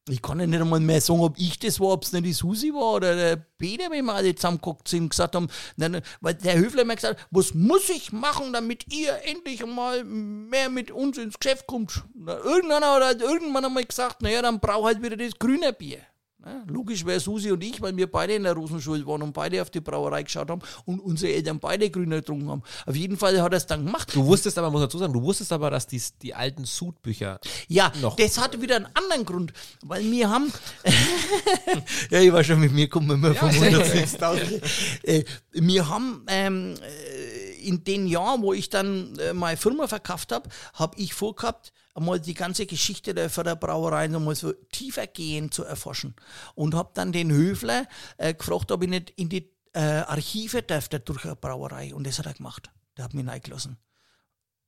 Ich 0.10 0.22
kann 0.22 0.40
ja 0.40 0.48
nicht 0.48 0.60
einmal 0.60 0.80
mehr 0.80 1.00
sagen, 1.00 1.20
ob 1.20 1.38
ich 1.38 1.60
das 1.60 1.80
war, 1.80 1.90
ob 1.90 2.04
es 2.04 2.12
nicht 2.12 2.26
die 2.26 2.34
Susi 2.34 2.74
war 2.74 2.96
oder 2.96 3.16
der 3.16 3.36
Peter, 3.36 3.92
wenn 3.92 4.06
wir 4.06 4.16
alle 4.16 4.34
zusammengeguckt 4.34 4.88
sind 4.88 5.10
gesagt 5.10 5.36
haben, 5.36 5.48
nein, 5.76 6.02
weil 6.22 6.34
der 6.34 6.58
Höfler 6.58 6.86
mir 6.86 6.96
gesagt 6.96 7.20
hat, 7.20 7.28
was 7.30 7.54
muss 7.54 7.88
ich 7.88 8.12
machen, 8.12 8.52
damit 8.52 8.92
ihr 8.92 9.20
endlich 9.26 9.62
einmal 9.64 10.04
mehr 10.04 10.70
mit 10.70 10.90
uns 10.90 11.20
ins 11.20 11.40
Geschäft 11.40 11.68
kommt? 11.68 12.04
Na, 12.16 12.36
irgendeiner 12.40 12.96
hat 12.96 13.04
halt 13.04 13.22
irgendwann 13.22 13.64
einmal 13.64 13.86
gesagt, 13.86 14.24
naja, 14.24 14.42
dann 14.42 14.60
brauch 14.60 14.86
halt 14.86 15.04
wieder 15.04 15.18
das 15.18 15.38
grüne 15.38 15.72
Bier. 15.72 16.00
Ja, 16.44 16.64
logisch 16.68 17.06
wäre 17.06 17.20
Susi 17.20 17.52
und 17.52 17.64
ich, 17.64 17.82
weil 17.82 17.96
wir 17.96 18.10
beide 18.10 18.34
in 18.34 18.44
der 18.44 18.54
Rosenschule 18.54 19.06
waren 19.06 19.22
und 19.22 19.32
beide 19.32 19.62
auf 19.62 19.70
die 19.70 19.80
Brauerei 19.80 20.24
geschaut 20.24 20.50
haben 20.50 20.62
und 20.86 21.00
unsere 21.00 21.34
Eltern 21.34 21.60
beide 21.60 21.90
Grüne 21.92 22.16
getrunken 22.18 22.50
haben. 22.50 22.64
Auf 22.88 22.96
jeden 22.96 23.16
Fall 23.16 23.40
hat 23.40 23.54
er 23.54 23.58
es 23.58 23.68
dann 23.68 23.86
gemacht. 23.86 24.16
Du 24.16 24.26
wusstest 24.26 24.58
aber, 24.58 24.72
muss 24.72 24.82
dazu 24.82 24.98
sagen, 24.98 25.14
du 25.14 25.22
wusstest 25.22 25.52
aber, 25.52 25.70
dass 25.70 25.86
die, 25.86 26.02
die 26.24 26.34
alten 26.34 26.66
Sudbücher 26.66 27.40
Ja, 27.68 27.92
noch. 28.02 28.16
das 28.16 28.40
hatte 28.40 28.60
wieder 28.60 28.78
einen 28.78 28.88
anderen 28.96 29.24
Grund, 29.24 29.54
weil 29.84 30.04
wir 30.10 30.32
haben, 30.32 30.52
ja, 32.10 32.20
ich 32.20 32.34
war 32.34 32.44
schon 32.44 32.60
mit 32.60 32.72
mir, 32.72 32.90
kommen 32.90 33.12
immer 33.12 33.36
vom 33.36 33.50
106.000. 33.50 34.62
äh, 35.04 35.24
wir 35.52 35.90
haben 35.90 36.26
ähm, 36.28 36.74
äh, 36.82 37.68
in 37.68 37.84
den 37.84 38.08
Jahren, 38.08 38.42
wo 38.42 38.54
ich 38.54 38.70
dann 38.70 39.16
äh, 39.20 39.34
meine 39.34 39.58
Firma 39.58 39.88
verkauft 39.88 40.32
habe, 40.32 40.50
habe 40.74 40.98
ich 40.98 41.14
vorgehabt, 41.14 41.72
einmal 41.94 42.20
die 42.20 42.34
ganze 42.34 42.66
Geschichte 42.66 43.14
der 43.14 43.30
Förderbrauerei 43.30 44.08
nochmal 44.08 44.36
so 44.36 44.54
tiefergehend 44.72 45.54
zu 45.54 45.64
erforschen. 45.64 46.16
Und 46.56 46.76
habe 46.76 46.92
dann 46.94 47.12
den 47.12 47.32
Höfler 47.32 47.88
äh, 48.18 48.34
gefragt, 48.34 48.72
ob 48.72 48.84
ich 48.84 48.90
nicht 48.90 49.12
in 49.12 49.30
die 49.30 49.50
äh, 49.74 49.80
Archive 49.80 50.64
darf 50.64 50.90
der 50.90 51.00
Durcher 51.00 51.36
Brauerei. 51.36 51.94
Und 51.94 52.08
das 52.08 52.20
hat 52.20 52.26
er 52.26 52.34
gemacht. 52.34 52.72
Der 52.98 53.06
hat 53.06 53.14
mich 53.14 53.28
reingelassen. 53.28 53.78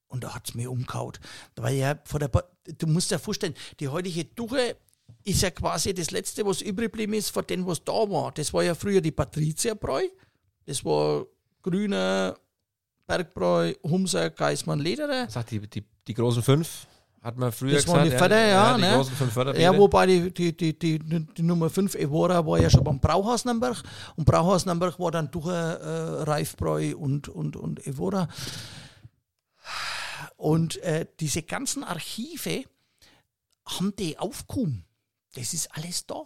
Und 0.07 0.23
da 0.23 0.35
hat 0.35 0.49
es 0.49 0.55
mir 0.55 0.71
umgehauen. 0.71 1.13
Weil 1.55 1.75
ja 1.75 1.95
vor 2.05 2.19
der 2.19 2.29
du 2.65 2.87
musst 2.87 3.11
dir 3.11 3.19
vorstellen, 3.19 3.55
die 3.79 3.87
heutige 3.87 4.25
Duche 4.25 4.77
ist 5.23 5.41
ja 5.41 5.51
quasi 5.51 5.93
das 5.93 6.11
Letzte, 6.11 6.45
was 6.45 6.61
übrig 6.61 6.91
geblieben 6.91 7.13
ist 7.13 7.29
von 7.29 7.45
dem, 7.47 7.65
was 7.65 7.83
da 7.83 7.93
war. 7.93 8.31
Das 8.31 8.53
war 8.53 8.63
ja 8.63 8.75
früher 8.75 9.01
die 9.01 9.11
Patrizierbräu. 9.11 10.03
Das 10.65 10.83
war 10.85 11.25
grüner 11.61 12.37
Bergbräu, 13.05 13.73
Humser, 13.83 14.29
Geismann, 14.29 14.79
Lederer. 14.79 15.29
sagt 15.29 15.51
die, 15.51 15.59
die, 15.59 15.83
die 16.07 16.13
großen 16.13 16.41
fünf, 16.41 16.87
hat 17.23 17.37
man 17.37 17.51
früher 17.53 17.73
Das 17.73 17.85
gesagt. 17.85 17.99
waren 17.99 18.09
die 18.11 18.17
Förder, 18.17 18.47
ja, 18.47 18.75
die 18.75 18.81
ne? 18.81 18.95
großen 18.95 19.15
fünf. 19.15 19.57
Ja, 19.57 19.77
wobei 19.77 20.05
die, 20.05 20.33
die, 20.33 20.55
die, 20.55 20.77
die, 20.77 20.99
die 20.99 21.41
Nummer 21.41 21.69
5 21.69 21.95
Evora 21.95 22.45
war 22.45 22.59
ja 22.59 22.69
schon 22.69 22.83
beim 22.83 22.99
Brauhaus 22.99 23.45
Nürnberg 23.45 23.81
und 24.17 24.25
Brauhaus 24.25 24.65
Nürnberg 24.65 24.99
war 24.99 25.11
dann 25.11 25.31
durch 25.31 25.47
äh, 25.47 25.51
Reifbräu 25.51 26.95
und, 26.97 27.29
und, 27.29 27.55
und 27.55 27.87
Evora. 27.87 28.27
Und 30.35 30.77
äh, 30.83 31.07
diese 31.21 31.43
ganzen 31.43 31.85
Archive 31.85 32.65
haben 33.65 33.95
die 33.95 34.19
aufgekommen. 34.19 34.83
Das 35.35 35.53
ist 35.53 35.73
alles 35.75 36.05
da. 36.05 36.23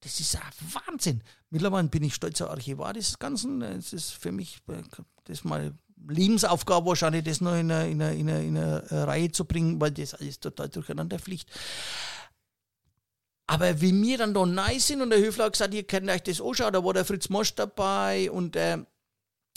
Das 0.00 0.20
ist 0.20 0.36
ein 0.36 0.42
Wahnsinn. 0.86 1.22
Mittlerweile 1.50 1.88
bin 1.88 2.04
ich 2.04 2.14
stolzer 2.14 2.50
Archivar 2.50 2.92
des 2.92 3.18
Ganzen. 3.18 3.60
Das 3.60 3.92
ist 3.92 4.12
für 4.12 4.30
mich 4.30 4.60
äh, 4.68 4.82
das 5.24 5.42
meine 5.42 5.74
Lebensaufgabe 6.08 6.86
wahrscheinlich, 6.86 7.24
das 7.24 7.40
noch 7.40 7.54
in 7.54 7.70
eine, 7.70 7.90
in 7.90 8.02
eine, 8.02 8.14
in 8.14 8.28
eine, 8.28 8.44
in 8.44 8.56
eine 8.56 9.06
Reihe 9.06 9.30
zu 9.30 9.44
bringen, 9.44 9.80
weil 9.80 9.90
das 9.90 10.14
alles 10.14 10.40
total 10.40 10.68
durcheinander 10.68 11.18
fliegt. 11.18 11.48
Aber 13.50 13.80
wie 13.80 13.92
wir 14.00 14.16
dann 14.16 14.32
da 14.32 14.46
nice 14.46 14.86
sind 14.86 15.02
und 15.02 15.10
der 15.10 15.18
Höfler 15.18 15.46
hat 15.46 15.54
gesagt, 15.54 15.74
ihr 15.74 15.82
könnt 15.82 16.08
euch 16.08 16.22
das 16.22 16.40
anschauen, 16.40 16.72
da 16.72 16.84
war 16.84 16.94
der 16.94 17.04
Fritz 17.04 17.28
Mosch 17.30 17.52
dabei 17.56 18.30
und 18.30 18.54
der, 18.54 18.86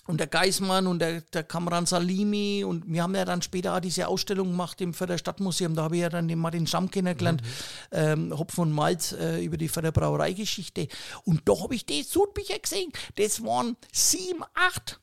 und 0.08 0.20
der 0.20 0.26
Geismann 0.26 0.88
und 0.88 0.98
der, 0.98 1.22
der 1.22 1.44
Kamran 1.44 1.86
Salimi 1.86 2.64
und 2.64 2.92
wir 2.92 3.04
haben 3.04 3.14
ja 3.14 3.24
dann 3.24 3.44
später 3.44 3.76
auch 3.76 3.80
diese 3.80 4.08
Ausstellung 4.08 4.50
gemacht 4.50 4.82
im 4.82 4.96
Förderstadtmuseum, 4.96 5.76
da 5.76 5.84
habe 5.84 5.98
ich 5.98 6.02
ja 6.02 6.10
dann 6.10 6.28
den 6.28 6.40
Martin 6.40 6.66
Schamm 6.66 6.90
kennengelernt, 6.90 7.44
ähm, 7.92 8.36
Hopfen 8.36 8.62
und 8.62 8.72
Malz 8.72 9.12
äh, 9.12 9.44
über 9.46 9.58
die 9.58 9.70
Förderbrauereigeschichte 9.70 10.88
und 11.26 11.48
da 11.48 11.54
habe 11.62 11.76
ich 11.76 11.86
die 11.86 12.02
Sudbücher 12.02 12.58
gesehen, 12.58 12.92
das 13.16 13.44
waren 13.44 13.78
sieben, 13.92 14.44
acht 14.56 15.03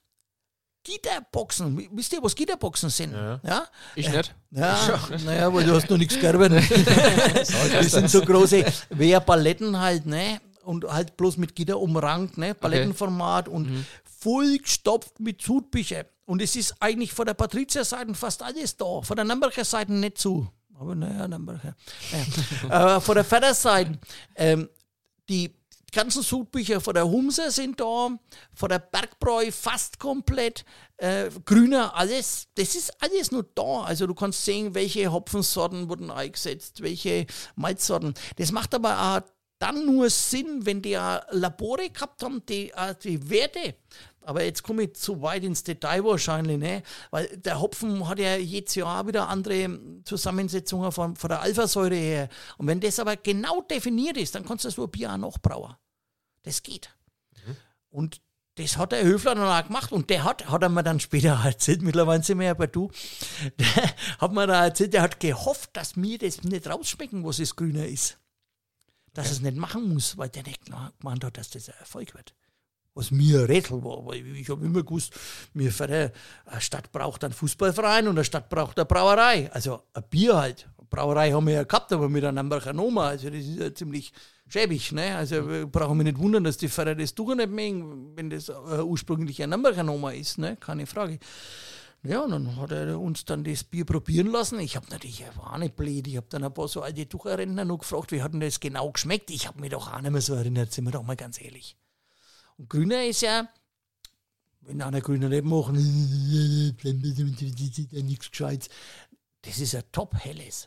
Gitterboxen. 0.85 1.88
Wisst 1.93 2.12
ihr, 2.12 2.23
was 2.23 2.35
Gitterboxen 2.35 2.90
sind? 2.90 3.12
Ja. 3.12 3.66
Ich 3.95 4.11
nicht. 4.11 4.35
Ja, 4.51 4.99
naja, 5.25 5.53
weil 5.53 5.64
du 5.64 5.75
hast 5.75 5.88
noch 5.90 5.99
nichts 5.99 6.19
gerben. 6.19 6.55
das 6.55 7.49
sind 7.93 8.11
so 8.11 8.23
große 8.23 8.64
Wehrpaletten 8.90 9.79
halt, 9.79 10.07
ne? 10.07 10.40
Und 10.64 10.85
halt 10.85 11.16
bloß 11.16 11.37
mit 11.37 11.55
Gitter 11.55 11.79
umrankt, 11.79 12.38
ne? 12.38 12.55
Palettenformat 12.55 13.49
und 13.49 13.87
vollgestopft 14.21 15.21
mit 15.21 15.40
Zutbücher. 15.40 16.05
Und 16.27 16.43
es 16.43 16.55
ist 16.57 16.75
eigentlich 16.81 17.12
von 17.12 17.27
der 17.27 17.35
Patrizierseite 17.35 18.14
fast 18.14 18.43
alles 18.43 18.77
da. 18.77 19.03
Von 19.03 19.16
der 19.16 19.25
Nürnberger 19.25 19.64
Seite 19.64 19.93
nicht 19.93 20.19
so. 20.19 20.47
Aber 20.79 20.95
naja, 20.95 21.27
Nürnberger. 21.27 21.75
Naja. 22.62 22.97
äh, 22.97 23.01
von 23.01 23.14
der 23.14 23.25
Förderseite. 23.25 23.99
Ähm, 24.37 24.69
die 25.29 25.60
ganzen 25.90 26.22
Sudbücher 26.22 26.81
von 26.81 26.94
der 26.94 27.09
Humse 27.09 27.50
sind 27.50 27.81
da, 27.81 28.09
von 28.55 28.68
der 28.68 28.79
Bergbräu 28.79 29.50
fast 29.50 29.98
komplett, 29.98 30.64
äh, 30.98 31.31
Grüner 31.44 31.94
alles, 31.96 32.48
das 32.55 32.74
ist 32.74 32.92
alles 33.03 33.31
nur 33.31 33.44
da. 33.55 33.83
Also 33.83 34.07
du 34.07 34.14
kannst 34.14 34.44
sehen, 34.44 34.74
welche 34.74 35.11
Hopfensorten 35.11 35.88
wurden 35.88 36.11
eingesetzt, 36.11 36.83
welche 36.83 37.26
Malzsorten. 37.57 38.14
Das 38.37 38.53
macht 38.53 38.74
aber 38.74 39.00
auch 39.00 39.20
dann 39.61 39.85
nur 39.85 40.09
Sinn, 40.09 40.64
wenn 40.64 40.81
die 40.83 40.94
Labore 41.31 41.90
gehabt 41.90 42.22
haben, 42.22 42.42
die, 42.46 42.72
die 43.05 43.31
Werte. 43.31 43.74
Aber 44.23 44.45
jetzt 44.45 44.63
komme 44.63 44.83
ich 44.83 44.95
zu 44.95 45.23
weit 45.23 45.45
ins 45.45 45.63
Detail 45.63 46.05
wahrscheinlich, 46.05 46.59
ne? 46.59 46.83
Weil 47.11 47.27
der 47.39 47.61
Hopfen 47.61 48.07
hat 48.07 48.19
ja 48.19 48.37
jedes 48.37 48.75
Jahr 48.75 49.07
wieder 49.07 49.29
andere 49.29 49.79
Zusammensetzungen 50.05 50.93
von, 50.93 51.17
von 51.17 51.29
der 51.29 51.41
Alphasäure 51.41 51.95
her. 51.95 52.29
Und 52.59 52.67
wenn 52.67 52.81
das 52.81 52.99
aber 52.99 53.17
genau 53.17 53.63
definiert 53.63 54.17
ist, 54.19 54.35
dann 54.35 54.45
kannst 54.45 54.65
du 54.65 54.71
so 54.71 54.85
ein 54.85 54.91
Bier 54.91 55.13
auch 55.13 55.17
nachbrauen. 55.17 55.75
Das 56.43 56.63
geht. 56.63 56.95
Und 57.89 58.21
das 58.57 58.77
hat 58.77 58.93
der 58.93 59.05
Höfler 59.05 59.35
dann 59.35 59.49
auch 59.49 59.67
gemacht 59.67 59.93
und 59.93 60.11
der 60.11 60.25
hat, 60.25 60.49
hat 60.49 60.63
er 60.63 60.69
mir 60.69 60.83
dann 60.83 61.01
später 61.01 61.41
erzählt, 61.45 61.83
mittlerweile 61.83 62.23
sind 62.23 62.39
wir 62.39 62.47
ja 62.47 62.55
bei 62.55 62.67
du, 62.67 62.91
der 63.59 63.95
hat 64.19 64.33
mir 64.33 64.47
da 64.47 64.65
erzählt, 64.65 64.93
der 64.93 65.03
hat 65.03 65.21
gehofft, 65.21 65.71
dass 65.75 65.97
mir 65.97 66.19
das 66.19 66.43
nicht 66.43 66.67
rausschmecken, 66.67 67.25
was 67.25 67.39
das 67.39 67.57
Grüne 67.57 67.87
ist. 67.87 68.19
Dass 69.13 69.27
er 69.27 69.33
es 69.33 69.41
nicht 69.41 69.57
machen 69.57 69.93
muss, 69.93 70.17
weil 70.19 70.29
der 70.29 70.45
nicht 70.45 70.67
gemeint 70.67 71.25
hat, 71.25 71.37
dass 71.37 71.51
das 71.51 71.69
ein 71.69 71.75
Erfolg 71.81 72.15
wird. 72.15 72.35
Was 72.94 73.11
mir 73.11 73.40
ein 73.40 73.46
Rätsel 73.46 73.85
war, 73.85 74.05
weil 74.05 74.26
ich 74.37 74.48
habe 74.48 74.64
immer 74.64 74.83
gewusst, 74.83 75.14
mir 75.55 75.70
für 75.70 75.85
eine 75.85 76.12
Stadt 76.59 76.90
braucht 76.90 77.22
einen 77.22 77.33
Fußballverein 77.33 78.09
und 78.09 78.16
eine 78.16 78.24
Stadt 78.24 78.48
braucht 78.48 78.79
eine 78.79 78.85
Brauerei. 78.85 79.50
Also 79.53 79.83
ein 79.94 80.03
Bier 80.11 80.37
halt. 80.37 80.68
Eine 80.76 80.88
Brauerei 80.88 81.31
haben 81.31 81.46
wir 81.46 81.55
ja 81.55 81.62
gehabt, 81.62 81.92
aber 81.92 82.09
mit 82.09 82.24
einer 82.24 82.33
Nürnberger 82.33 82.72
Nummer. 82.72 83.05
Also 83.05 83.31
das 83.31 83.44
ist 83.44 83.61
ja 83.61 83.72
ziemlich 83.72 84.12
schäbig. 84.48 84.90
Ne? 84.90 85.16
Also 85.16 85.48
wir 85.48 85.66
brauchen 85.66 85.98
wir 85.98 86.05
nicht 86.05 86.18
wundern, 86.18 86.42
dass 86.44 86.57
die 86.57 86.68
Pfarrer 86.68 86.96
das 86.96 87.14
Tuch 87.14 87.35
nicht 87.35 87.50
mögen, 87.50 88.16
wenn 88.16 88.29
das 88.29 88.48
äh, 88.48 88.83
ursprünglich 88.83 89.38
Nürnberger 89.38 89.85
Nummer 89.85 90.12
ist. 90.12 90.38
Ne? 90.38 90.57
Keine 90.57 90.87
Frage. 90.87 91.20
Ja, 92.03 92.22
und 92.22 92.31
dann 92.31 92.57
hat 92.57 92.72
er 92.72 92.98
uns 92.98 93.26
dann 93.26 93.44
das 93.44 93.62
Bier 93.62 93.85
probieren 93.85 94.29
lassen. 94.29 94.59
Ich 94.59 94.74
habe 94.74 94.87
natürlich, 94.90 95.20
er 95.20 95.37
war 95.37 95.59
nicht 95.59 95.76
blöd. 95.76 96.07
Ich 96.09 96.16
habe 96.16 96.26
dann 96.31 96.44
ein 96.44 96.55
paar 96.55 96.66
so 96.66 96.81
alte 96.81 97.07
Tucherrentner 97.07 97.64
noch 97.64 97.79
gefragt, 97.79 98.11
wie 98.11 98.22
hat 98.22 98.33
denn 98.33 98.40
das 98.40 98.59
genau 98.59 98.90
geschmeckt? 98.90 99.31
Ich 99.31 99.46
habe 99.46 99.61
mich 99.61 99.70
doch 99.70 99.92
auch 99.92 100.00
nicht 100.00 100.11
mehr 100.11 100.22
so 100.22 100.35
erinnert, 100.35 100.72
sind 100.72 100.87
wir 100.87 100.92
doch 100.92 101.03
mal 101.03 101.16
ganz 101.16 101.40
ehrlich. 101.40 101.76
Und 102.61 102.68
Grüner 102.68 103.07
ist 103.07 103.23
ja, 103.23 103.49
wenn 104.61 104.83
einer 104.83 105.01
Grüner 105.01 105.31
nicht 105.31 105.44
machen, 105.44 105.77
nichts 107.90 108.31
Gescheites. 108.31 108.68
Das 109.40 109.59
ist 109.59 109.75
ein 109.75 109.85
Top-Helles. 109.90 110.66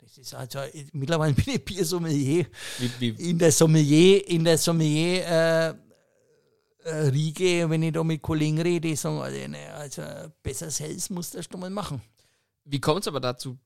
Das 0.00 0.18
ist 0.18 0.34
also, 0.34 0.60
mittlerweile 0.92 1.34
bin 1.34 1.56
ich 1.56 1.64
Biersommelier. 1.64 2.46
Wie, 2.78 3.18
wie, 3.18 3.30
In 3.30 3.40
der 3.40 3.50
Sommelier, 3.50 4.28
in 4.28 4.44
der 4.44 4.56
Sommelier, 4.56 5.26
äh, 5.26 5.74
äh, 6.84 7.08
Riege, 7.08 7.68
wenn 7.68 7.82
ich 7.82 7.92
da 7.92 8.04
mit 8.04 8.22
Kollegen 8.22 8.60
rede, 8.60 8.88
die 8.88 8.94
sagen, 8.94 9.20
also, 9.20 9.48
ne, 9.48 9.74
also 9.74 10.02
besser 10.44 10.70
Helles 10.70 11.10
musst 11.10 11.34
du 11.34 11.38
erst 11.38 11.52
einmal 11.52 11.70
machen. 11.70 12.00
Wie 12.64 12.80
kommt 12.80 13.00
es 13.00 13.08
aber 13.08 13.18
dazu, 13.18 13.58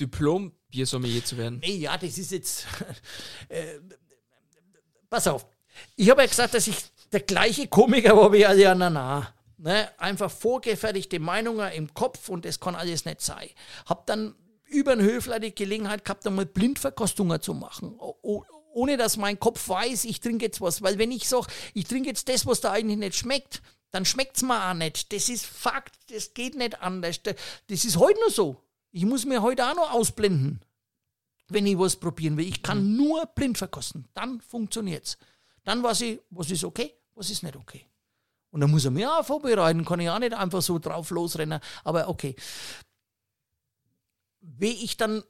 Diplom-Biersommelier 0.00 1.24
zu 1.24 1.36
werden? 1.36 1.58
Nee, 1.58 1.78
ja, 1.78 1.98
das 1.98 2.16
ist 2.16 2.30
jetzt. 2.30 2.68
Äh, 3.48 3.80
pass 5.10 5.26
auf. 5.26 5.48
Ich 5.96 6.08
habe 6.10 6.22
ja 6.22 6.28
gesagt, 6.28 6.54
dass 6.54 6.66
ich 6.66 6.76
der 7.12 7.20
gleiche 7.20 7.68
Komiker 7.68 8.16
war 8.16 8.32
wie 8.32 8.46
Aliana 8.46 8.90
Nah. 8.90 9.34
Ne? 9.58 9.88
Einfach 9.98 10.30
vorgefertigte 10.30 11.18
Meinungen 11.18 11.72
im 11.72 11.92
Kopf 11.92 12.28
und 12.28 12.44
das 12.44 12.60
kann 12.60 12.74
alles 12.74 13.04
nicht 13.04 13.20
sein. 13.20 13.48
Hab 13.86 14.06
dann 14.06 14.34
über 14.66 14.94
den 14.94 15.04
Höfler 15.04 15.40
die 15.40 15.54
Gelegenheit 15.54 16.04
gehabt, 16.04 16.26
einmal 16.26 16.46
Blindverkostungen 16.46 17.40
zu 17.40 17.54
machen. 17.54 17.94
O 17.98 18.44
ohne 18.74 18.96
dass 18.96 19.16
mein 19.16 19.40
Kopf 19.40 19.68
weiß, 19.68 20.04
ich 20.04 20.20
trinke 20.20 20.44
jetzt 20.44 20.60
was. 20.60 20.82
Weil 20.82 20.98
wenn 20.98 21.10
ich 21.10 21.28
sage, 21.28 21.48
ich 21.74 21.84
trinke 21.84 22.10
jetzt 22.10 22.28
das, 22.28 22.46
was 22.46 22.60
da 22.60 22.70
eigentlich 22.70 22.98
nicht 22.98 23.16
schmeckt, 23.16 23.60
dann 23.90 24.04
schmeckt 24.04 24.36
es 24.36 24.42
mir 24.44 24.70
auch 24.70 24.74
nicht. 24.74 25.12
Das 25.12 25.28
ist 25.28 25.46
Fakt, 25.46 25.96
das 26.10 26.32
geht 26.32 26.54
nicht 26.54 26.80
anders. 26.80 27.20
Das 27.22 27.84
ist 27.84 27.96
heute 27.96 28.20
nur 28.20 28.30
so. 28.30 28.62
Ich 28.92 29.04
muss 29.04 29.24
mir 29.24 29.42
heute 29.42 29.66
auch 29.66 29.74
noch 29.74 29.92
ausblenden, 29.92 30.60
wenn 31.48 31.66
ich 31.66 31.78
was 31.78 31.96
probieren 31.96 32.36
will. 32.36 32.46
Ich 32.46 32.62
kann 32.62 32.96
nur 32.96 33.26
blind 33.26 33.58
verkosten. 33.58 34.06
Dann 34.14 34.40
funktioniert 34.40 35.06
es. 35.06 35.18
Dann 35.64 35.82
weiß 35.82 36.02
ich, 36.02 36.20
was 36.30 36.50
ist 36.50 36.64
okay, 36.64 36.94
was 37.18 37.30
ist 37.30 37.42
nicht 37.42 37.56
okay. 37.56 37.84
Und 38.50 38.60
dann 38.60 38.70
muss 38.70 38.84
er 38.84 38.90
mir 38.90 39.12
auch 39.12 39.24
vorbereiten, 39.24 39.84
kann 39.84 40.00
ich 40.00 40.08
auch 40.08 40.18
nicht 40.18 40.32
einfach 40.32 40.62
so 40.62 40.78
drauf 40.78 41.10
losrennen. 41.10 41.60
Aber 41.84 42.08
okay. 42.08 42.34
Wie 44.40 44.84
ich 44.84 44.96
dann 44.96 45.22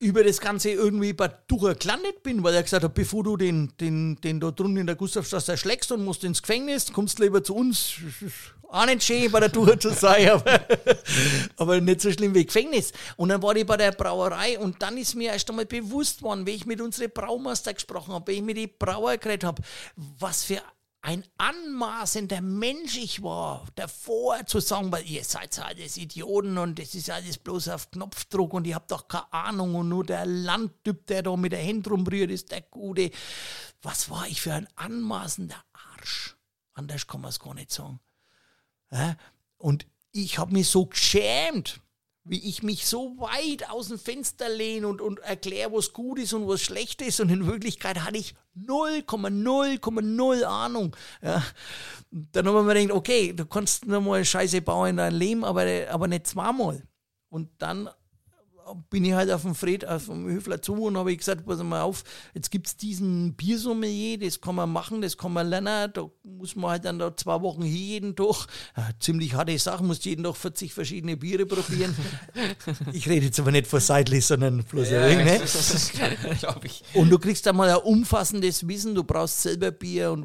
über 0.00 0.24
das 0.24 0.40
Ganze 0.40 0.70
irgendwie 0.70 1.12
bei 1.12 1.28
Tucher 1.28 1.74
gelandet 1.74 2.22
bin, 2.22 2.42
weil 2.42 2.54
er 2.54 2.62
gesagt 2.62 2.84
hat, 2.84 2.94
bevor 2.94 3.22
du 3.22 3.36
den, 3.36 3.70
den, 3.78 4.16
den 4.16 4.40
da 4.40 4.50
drunten 4.50 4.78
in 4.78 4.86
der 4.86 4.96
Gustavstraße 4.96 5.52
erschlägst 5.52 5.92
und 5.92 6.02
musst 6.04 6.24
ins 6.24 6.40
Gefängnis, 6.40 6.90
kommst 6.90 7.18
lieber 7.18 7.44
zu 7.44 7.54
uns. 7.54 7.96
Auch 8.72 8.86
nicht 8.86 9.02
schön, 9.02 9.30
bei 9.30 9.40
der 9.40 9.52
Tucher 9.52 9.78
zu 9.78 9.90
sein, 9.90 10.28
aber, 10.30 10.60
aber 11.56 11.80
nicht 11.82 12.00
so 12.00 12.10
schlimm 12.10 12.34
wie 12.34 12.46
Gefängnis. 12.46 12.92
Und 13.16 13.28
dann 13.28 13.42
war 13.42 13.54
ich 13.54 13.66
bei 13.66 13.76
der 13.76 13.92
Brauerei 13.92 14.58
und 14.58 14.80
dann 14.80 14.96
ist 14.96 15.16
mir 15.16 15.32
erst 15.32 15.50
einmal 15.50 15.66
bewusst 15.66 16.22
worden, 16.22 16.46
wie 16.46 16.52
ich 16.52 16.64
mit 16.64 16.80
unseren 16.80 17.10
Braumeister 17.10 17.74
gesprochen 17.74 18.14
habe, 18.14 18.32
wie 18.32 18.36
ich 18.36 18.42
mit 18.42 18.56
den 18.56 18.70
Brauer 18.78 19.18
geredet 19.18 19.44
habe, 19.44 19.62
was 19.96 20.44
für 20.44 20.62
ein 21.02 21.24
anmaßender 21.38 22.42
Mensch 22.42 22.98
ich 22.98 23.22
war, 23.22 23.66
davor 23.74 24.44
zu 24.44 24.60
sagen, 24.60 24.92
weil 24.92 25.08
ihr 25.08 25.24
seid 25.24 25.58
alles 25.58 25.96
Idioten 25.96 26.58
und 26.58 26.78
das 26.78 26.94
ist 26.94 27.08
alles 27.10 27.38
bloß 27.38 27.68
auf 27.68 27.90
Knopfdruck 27.90 28.52
und 28.52 28.66
ihr 28.66 28.74
habt 28.74 28.90
doch 28.90 29.08
keine 29.08 29.32
Ahnung 29.32 29.74
und 29.76 29.88
nur 29.88 30.04
der 30.04 30.26
Landtyp, 30.26 31.06
der 31.06 31.22
da 31.22 31.36
mit 31.36 31.52
der 31.52 31.66
Hand 31.66 31.90
rumrührt, 31.90 32.30
ist 32.30 32.50
der 32.50 32.62
Gute. 32.62 33.10
Was 33.82 34.10
war 34.10 34.26
ich 34.26 34.42
für 34.42 34.52
ein 34.52 34.68
anmaßender 34.76 35.64
Arsch? 35.72 36.36
Anders 36.74 37.06
kann 37.06 37.22
man 37.22 37.30
es 37.30 37.40
gar 37.40 37.54
nicht 37.54 37.70
sagen. 37.70 38.00
Und 39.56 39.86
ich 40.12 40.38
habe 40.38 40.52
mich 40.52 40.68
so 40.68 40.86
geschämt 40.86 41.80
wie 42.30 42.48
ich 42.48 42.62
mich 42.62 42.86
so 42.86 43.16
weit 43.18 43.68
aus 43.70 43.88
dem 43.88 43.98
Fenster 43.98 44.48
lehne 44.48 44.86
und, 44.86 45.00
und 45.00 45.18
erkläre, 45.18 45.72
was 45.72 45.92
gut 45.92 46.20
ist 46.20 46.32
und 46.32 46.46
was 46.46 46.60
schlecht 46.60 47.02
ist. 47.02 47.18
Und 47.18 47.28
in 47.28 47.48
Wirklichkeit 47.48 48.04
hatte 48.04 48.18
ich 48.18 48.36
0,0,0 48.56 50.44
Ahnung. 50.44 50.96
Ja. 51.22 51.42
Dann 52.12 52.46
haben 52.46 52.54
wir 52.54 52.62
mir 52.62 52.74
gedacht, 52.74 52.96
okay, 52.96 53.32
du 53.32 53.46
kannst 53.46 53.84
nur 53.84 54.00
mal 54.00 54.24
Scheiße 54.24 54.62
bauen 54.62 54.90
in 54.90 54.96
deinem 54.98 55.18
Leben, 55.18 55.44
aber, 55.44 55.66
aber 55.90 56.06
nicht 56.06 56.28
zweimal. 56.28 56.84
Und 57.30 57.50
dann 57.58 57.90
bin 58.90 59.04
ich 59.04 59.12
halt 59.12 59.30
auf 59.30 59.42
dem 59.42 59.54
Fred, 59.54 59.86
auf 59.86 60.06
dem 60.06 60.26
Höfler 60.26 60.62
zu 60.62 60.74
und 60.74 60.96
habe 60.96 61.16
gesagt, 61.16 61.46
pass 61.46 61.62
mal 61.62 61.82
auf, 61.82 62.04
jetzt 62.34 62.50
gibt 62.50 62.66
es 62.66 62.76
diesen 62.76 63.34
Biersommelier, 63.34 64.18
das 64.18 64.40
kann 64.40 64.54
man 64.54 64.70
machen, 64.70 65.02
das 65.02 65.16
kann 65.16 65.32
man 65.32 65.48
lernen, 65.48 65.90
da 65.92 66.10
muss 66.22 66.56
man 66.56 66.70
halt 66.70 66.84
dann 66.84 66.98
da 66.98 67.16
zwei 67.16 67.40
Wochen 67.42 67.62
hier 67.62 67.80
jeden 67.80 68.16
Tag, 68.16 68.46
ja, 68.76 68.88
ziemlich 68.98 69.34
harte 69.34 69.58
Sache, 69.58 69.82
muss 69.82 70.04
jeden 70.04 70.24
Tag 70.24 70.36
40 70.36 70.72
verschiedene 70.72 71.16
Biere 71.16 71.46
probieren. 71.46 71.94
ich 72.92 73.08
rede 73.08 73.26
jetzt 73.26 73.40
aber 73.40 73.50
nicht 73.50 73.66
von 73.66 73.80
Seidlich, 73.80 74.26
sondern 74.26 74.62
bloß 74.62 74.90
ja, 74.90 75.00
ne? 75.00 75.40
Und 76.94 77.10
du 77.10 77.18
kriegst 77.18 77.46
dann 77.46 77.56
mal 77.56 77.70
ein 77.70 77.76
umfassendes 77.76 78.66
Wissen, 78.68 78.94
du 78.94 79.04
brauchst 79.04 79.42
selber 79.42 79.70
Bier 79.70 80.12
und 80.12 80.24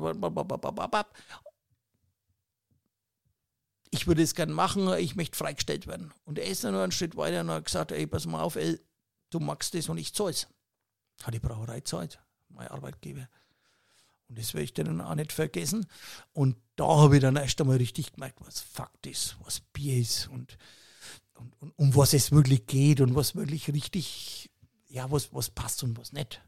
ich 3.95 4.07
würde 4.07 4.21
es 4.21 4.35
gern 4.35 4.51
machen, 4.51 4.91
ich 4.97 5.15
möchte 5.15 5.37
freigestellt 5.37 5.87
werden. 5.87 6.13
Und 6.25 6.37
er 6.37 6.45
ist 6.45 6.63
dann 6.63 6.73
noch 6.73 6.81
einen 6.81 6.91
Schritt 6.91 7.15
weiter 7.15 7.41
und 7.41 7.49
hat 7.49 7.65
gesagt, 7.65 7.91
ey, 7.91 8.05
pass 8.05 8.25
mal 8.25 8.41
auf, 8.41 8.55
ey, 8.55 8.79
du 9.29 9.39
magst 9.39 9.73
das 9.73 9.89
und 9.89 9.97
ich 9.97 10.13
zahl's. 10.13 10.47
Hat 11.23 11.33
die 11.33 11.39
Brauerei 11.39 11.79
zahlt, 11.81 12.19
mein 12.49 12.67
Arbeitgeber. 12.67 13.27
Und 14.27 14.37
das 14.37 14.53
werde 14.53 14.65
ich 14.65 14.73
dann 14.73 15.01
auch 15.01 15.15
nicht 15.15 15.31
vergessen. 15.31 15.85
Und 16.33 16.57
da 16.75 16.85
habe 16.85 17.15
ich 17.15 17.21
dann 17.21 17.35
erst 17.35 17.59
einmal 17.61 17.77
richtig 17.77 18.13
gemerkt, 18.13 18.39
was 18.41 18.59
Fakt 18.59 19.07
ist, 19.07 19.37
was 19.43 19.59
Bier 19.59 19.97
ist 19.97 20.27
und, 20.27 20.57
und, 21.35 21.53
und 21.61 21.71
um 21.77 21.95
was 21.95 22.13
es 22.13 22.31
wirklich 22.31 22.65
geht 22.65 23.01
und 23.01 23.15
was 23.15 23.35
wirklich 23.35 23.71
richtig, 23.71 24.49
ja, 24.87 25.09
was, 25.11 25.33
was 25.33 25.49
passt 25.49 25.83
und 25.83 25.97
was 25.97 26.11
nicht. 26.11 26.41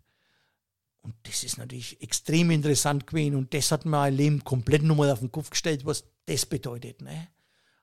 Und 1.02 1.16
das 1.24 1.44
ist 1.44 1.58
natürlich 1.58 2.02
extrem 2.02 2.52
interessant 2.52 3.08
gewesen 3.08 3.36
und 3.36 3.54
das 3.54 3.72
hat 3.72 3.86
mir 3.86 3.92
mein 3.92 4.14
Leben 4.14 4.44
komplett 4.44 4.84
nochmal 4.84 5.12
auf 5.12 5.20
den 5.20 5.32
Kopf 5.32 5.52
gestellt, 5.52 5.86
was 5.86 6.04
das 6.26 6.46
bedeutet. 6.46 7.02
Ne? 7.02 7.30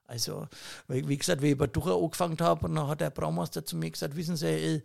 Also, 0.07 0.47
wie 0.87 1.17
gesagt, 1.17 1.41
wie 1.41 1.51
ich 1.51 1.57
bei 1.57 1.67
Ducher 1.67 1.95
angefangen 1.95 2.37
habe, 2.39 2.67
und 2.67 2.75
dann 2.75 2.87
hat 2.87 3.01
der 3.01 3.09
Braumeister 3.09 3.65
zu 3.65 3.75
mir 3.75 3.89
gesagt, 3.89 4.15
wissen 4.15 4.35
Sie, 4.35 4.47
ey, 4.47 4.83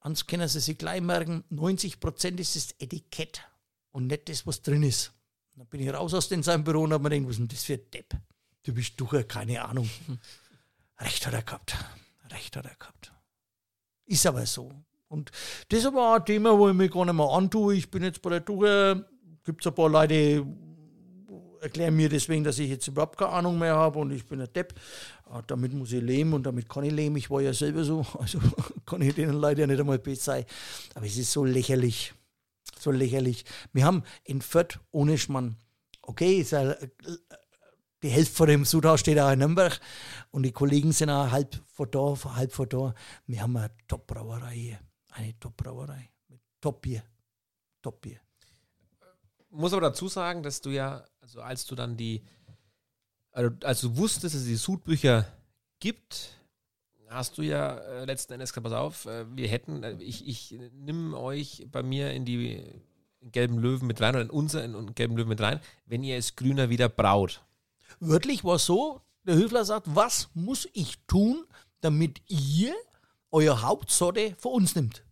ans 0.00 0.26
können 0.26 0.48
Sie 0.48 0.60
sich 0.60 0.78
gleich 0.78 1.00
merken, 1.00 1.44
90 1.50 2.00
Prozent 2.00 2.38
ist 2.38 2.54
das 2.54 2.74
Etikett 2.78 3.42
und 3.92 4.06
nicht 4.06 4.28
das, 4.28 4.46
was 4.46 4.62
drin 4.62 4.82
ist. 4.82 5.12
Dann 5.56 5.66
bin 5.66 5.80
ich 5.80 5.92
raus 5.92 6.14
aus 6.14 6.28
seinem 6.28 6.64
Büro 6.64 6.82
und 6.82 6.92
habe 6.92 7.02
mir 7.02 7.10
gedacht, 7.10 7.28
was 7.28 7.32
ist 7.32 7.40
denn 7.40 7.48
das 7.48 7.64
für 7.64 7.74
ein 7.74 7.90
Depp? 7.92 8.14
Du 8.62 8.72
bist 8.74 9.00
Ducher, 9.00 9.24
keine 9.24 9.64
Ahnung. 9.64 9.88
Recht 10.98 11.26
hat 11.26 11.32
er 11.32 11.42
gehabt. 11.42 11.76
Recht 12.30 12.56
hat 12.56 12.66
er 12.66 12.76
gehabt. 12.76 13.12
Ist 14.04 14.26
aber 14.26 14.46
so. 14.46 14.70
Und 15.08 15.30
das 15.68 15.80
ist 15.80 15.86
aber 15.86 16.14
ein 16.14 16.24
Thema, 16.24 16.56
wo 16.58 16.68
ich 16.68 16.74
mich 16.74 16.90
gar 16.90 17.06
nicht 17.06 17.14
mehr 17.14 17.30
antue. 17.30 17.74
Ich 17.74 17.90
bin 17.90 18.02
jetzt 18.02 18.20
bei 18.20 18.30
der 18.30 18.40
Ducher, 18.40 19.06
gibt 19.44 19.62
es 19.62 19.66
ein 19.66 19.74
paar 19.74 19.88
Leute, 19.88 20.46
erklären 21.60 21.96
mir 21.96 22.08
deswegen, 22.08 22.44
dass 22.44 22.58
ich 22.58 22.70
jetzt 22.70 22.88
überhaupt 22.88 23.18
keine 23.18 23.32
Ahnung 23.32 23.58
mehr 23.58 23.74
habe 23.74 23.98
und 23.98 24.10
ich 24.10 24.26
bin 24.26 24.40
ein 24.40 24.52
Depp. 24.52 24.74
Ah, 25.26 25.42
damit 25.46 25.72
muss 25.72 25.92
ich 25.92 26.02
leben 26.02 26.32
und 26.32 26.44
damit 26.44 26.68
kann 26.68 26.84
ich 26.84 26.92
leben. 26.92 27.16
Ich 27.16 27.30
war 27.30 27.40
ja 27.40 27.52
selber 27.52 27.84
so, 27.84 28.06
also 28.18 28.38
kann 28.86 29.02
ich 29.02 29.14
denen 29.14 29.34
leider 29.34 29.66
nicht 29.66 29.80
einmal 29.80 30.00
sein. 30.14 30.44
Aber 30.94 31.06
es 31.06 31.16
ist 31.16 31.32
so 31.32 31.44
lächerlich. 31.44 32.14
So 32.78 32.90
lächerlich. 32.90 33.44
Wir 33.72 33.84
haben 33.84 34.04
in 34.24 34.40
Fürth 34.40 34.78
ohne 34.90 35.18
Schmann, 35.18 35.56
okay, 36.02 36.40
ist 36.40 36.52
ja, 36.52 36.74
die 38.02 38.08
Hälfte 38.08 38.34
von 38.34 38.48
dem 38.48 38.64
Sudhaus 38.64 39.00
steht 39.00 39.18
auch 39.18 39.32
in 39.32 39.40
Nürnberg 39.40 39.80
und 40.30 40.44
die 40.44 40.52
Kollegen 40.52 40.92
sind 40.92 41.10
auch 41.10 41.30
halb 41.30 41.60
vor 41.66 41.86
da, 41.86 42.14
halb 42.34 42.52
vor 42.52 42.66
da. 42.66 42.94
Wir 43.26 43.42
haben 43.42 43.56
eine 43.56 43.70
Top-Brauerei 43.88 44.54
hier. 44.54 44.78
Eine 45.10 45.38
Top-Brauerei. 45.40 46.10
Top-Bier. 46.60 47.02
Top-Bier. 47.82 48.20
Muss 49.50 49.72
aber 49.72 49.82
dazu 49.82 50.08
sagen, 50.08 50.42
dass 50.42 50.60
du 50.60 50.70
ja 50.70 51.04
also 51.28 51.42
als 51.42 51.66
du 51.66 51.74
dann 51.74 51.98
die, 51.98 52.22
also 53.32 53.50
als 53.62 53.82
du 53.82 53.96
wusstest, 53.98 54.24
dass 54.24 54.34
es 54.34 54.46
die 54.46 54.56
Sudbücher 54.56 55.26
gibt, 55.78 56.40
hast 57.10 57.36
du 57.36 57.42
ja 57.42 57.76
äh, 57.76 58.04
letzten 58.06 58.32
Endes 58.32 58.50
gesagt, 58.50 58.64
pass 58.64 58.72
auf, 58.72 59.04
äh, 59.04 59.26
wir 59.36 59.46
hätten, 59.46 59.82
äh, 59.82 59.92
ich, 60.00 60.26
ich 60.26 60.58
nehme 60.72 61.18
euch 61.18 61.66
bei 61.70 61.82
mir 61.82 62.14
in 62.14 62.24
die 62.24 62.64
gelben 63.20 63.58
Löwen 63.58 63.86
mit 63.86 64.00
rein 64.00 64.14
oder 64.14 64.22
in 64.22 64.30
unser 64.30 64.64
in, 64.64 64.74
in 64.74 64.94
gelben 64.94 65.18
Löwen 65.18 65.28
mit 65.28 65.42
rein, 65.42 65.60
wenn 65.84 66.02
ihr 66.02 66.16
es 66.16 66.34
grüner 66.34 66.70
wieder 66.70 66.88
braut. 66.88 67.42
Wörtlich 68.00 68.42
war 68.42 68.56
es 68.56 68.64
so, 68.64 69.02
der 69.24 69.34
Höfler 69.34 69.66
sagt, 69.66 69.86
was 69.94 70.30
muss 70.32 70.66
ich 70.72 70.96
tun, 71.06 71.44
damit 71.82 72.22
ihr 72.28 72.74
euer 73.30 73.60
Hauptsorte 73.60 74.34
für 74.38 74.48
uns 74.48 74.74
nimmt? 74.74 75.04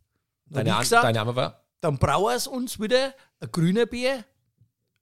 Deine, 0.47 0.79
gesagt, 0.79 1.05
deine 1.05 1.21
Arme 1.21 1.37
war? 1.37 1.63
Dann 1.83 1.99
brauchen 1.99 2.35
es 2.35 2.47
uns 2.47 2.81
wieder 2.81 3.13
ein 3.41 3.53
grüner 3.53 3.85
Bier 3.85 4.25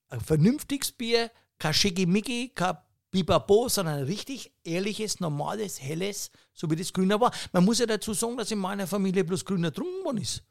ein 0.08 0.20
vernünftiges 0.20 0.92
Bier, 0.92 1.30
kein 1.58 1.74
Schickimicki, 1.74 2.52
kein 2.54 2.76
Bibabo, 3.10 3.68
sondern 3.68 3.98
ein 3.98 4.04
richtig 4.04 4.52
ehrliches, 4.64 5.20
normales, 5.20 5.80
helles, 5.80 6.30
so 6.52 6.68
wie 6.70 6.76
das 6.76 6.92
Grüner 6.92 7.20
war. 7.20 7.32
Man 7.52 7.64
muss 7.64 7.78
ja 7.78 7.86
dazu 7.86 8.12
sagen, 8.12 8.36
dass 8.36 8.50
in 8.50 8.58
meiner 8.58 8.86
Familie 8.86 9.24
bloß 9.24 9.44
Grüner 9.44 9.70
getrunken 9.70 10.04
worden 10.04 10.18
ist. 10.18 10.42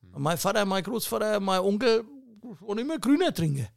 Mein 0.00 0.38
Vater, 0.38 0.64
mein 0.64 0.82
Großvater, 0.82 1.40
mein 1.40 1.60
Onkel 1.60 2.04
waren 2.60 2.78
immer 2.78 2.98
Grüner 2.98 3.34
trinken. 3.34 3.68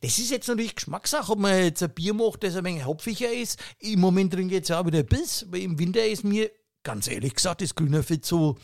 Das 0.00 0.18
ist 0.18 0.30
jetzt 0.30 0.48
natürlich 0.48 0.74
Geschmackssache, 0.74 1.32
ob 1.32 1.38
man 1.38 1.56
jetzt 1.56 1.82
ein 1.82 1.94
Bier 1.94 2.14
macht, 2.14 2.44
das 2.44 2.56
ein 2.56 2.64
wenig 2.64 2.84
hopfiger 2.84 3.32
ist. 3.32 3.58
Im 3.78 4.00
Moment 4.00 4.32
trinke 4.32 4.54
ich 4.54 4.60
jetzt 4.60 4.72
auch 4.72 4.86
wieder 4.86 5.02
Biss, 5.02 5.46
weil 5.48 5.62
im 5.62 5.78
Winter 5.78 6.06
ist 6.06 6.24
mir, 6.24 6.50
ganz 6.82 7.08
ehrlich 7.08 7.34
gesagt, 7.34 7.62
das 7.62 7.74
Grüner 7.74 8.02
viel 8.02 8.20
zu, 8.20 8.58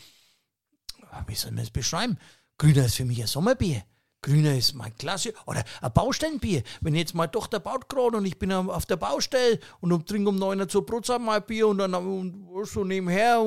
wie 1.27 1.35
soll 1.35 1.51
man 1.51 1.63
das 1.63 1.71
beschreiben? 1.71 2.17
Grüner 2.57 2.85
ist 2.85 2.95
für 2.95 3.05
mich 3.05 3.21
ein 3.21 3.27
Sommerbier. 3.27 3.83
Grüner 4.21 4.57
ist 4.57 4.73
mein 4.73 4.95
Klasse. 4.95 5.33
Oder 5.45 5.63
ein 5.81 5.93
Baustellenbier. 5.93 6.63
Wenn 6.81 6.95
jetzt 6.95 7.15
meine 7.15 7.31
Tochter 7.31 7.59
baut 7.59 7.87
gerade 7.87 8.17
und 8.17 8.25
ich 8.25 8.37
bin 8.37 8.51
auf 8.51 8.85
der 8.85 8.97
Baustelle 8.97 9.59
und 9.79 9.91
um, 9.91 10.05
trinke 10.05 10.29
um 10.29 10.35
9 10.35 10.59
Uhr 10.59 10.67
zur 10.67 10.85
Brotzeit 10.85 11.21
mal 11.21 11.41
Bier 11.41 11.67
und 11.67 11.77
dann 11.77 11.93
und 11.93 12.65
so 12.65 12.83
nebenher, 12.83 13.41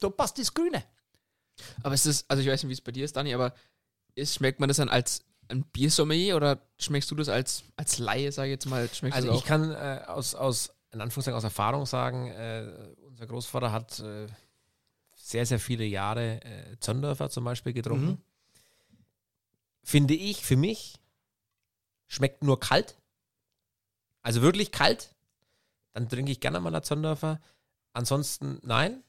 da 0.00 0.10
passt 0.10 0.38
das 0.38 0.52
Grüne. 0.52 0.84
Aber 1.82 1.94
ist 1.94 2.06
das, 2.06 2.24
also 2.28 2.42
ich 2.42 2.48
weiß 2.48 2.62
nicht, 2.62 2.68
wie 2.68 2.74
es 2.74 2.80
bei 2.80 2.92
dir 2.92 3.04
ist, 3.04 3.16
Dani, 3.16 3.34
aber 3.34 3.54
ist, 4.14 4.34
schmeckt 4.34 4.60
man 4.60 4.68
das 4.68 4.76
dann 4.76 4.88
als 4.88 5.22
ein 5.48 5.64
Biersommelier 5.64 6.36
oder 6.36 6.60
schmeckst 6.78 7.10
du 7.10 7.14
das 7.14 7.28
als, 7.28 7.64
als 7.76 7.98
Laie, 7.98 8.30
sage 8.30 8.48
ich 8.48 8.52
jetzt 8.52 8.66
mal? 8.66 8.88
Schmeckst 8.92 9.16
also 9.16 9.32
ich 9.32 9.44
kann 9.44 9.72
äh, 9.72 10.02
aus, 10.06 10.34
aus, 10.34 10.70
in 10.92 11.00
Anführungszeichen 11.00 11.36
aus 11.36 11.44
Erfahrung 11.44 11.86
sagen, 11.86 12.28
äh, 12.28 12.66
unser 13.06 13.26
Großvater 13.26 13.72
hat 13.72 13.98
äh, 14.00 14.26
sehr, 15.14 15.46
sehr 15.46 15.58
viele 15.58 15.84
Jahre 15.84 16.42
äh, 16.42 16.78
Zöndorfer 16.78 17.30
zum 17.30 17.44
Beispiel 17.44 17.72
getrunken. 17.72 18.06
Mhm 18.06 18.27
finde 19.88 20.12
ich 20.14 20.44
für 20.44 20.56
mich, 20.56 20.96
schmeckt 22.08 22.44
nur 22.44 22.60
kalt. 22.60 22.96
Also 24.20 24.42
wirklich 24.42 24.70
kalt. 24.70 25.14
Dann 25.94 26.10
trinke 26.10 26.30
ich 26.30 26.40
gerne 26.40 26.60
mal 26.60 26.68
eine 26.68 26.82
Zondorfer. 26.82 27.40
Ansonsten 27.94 28.58
nein. 28.62 29.02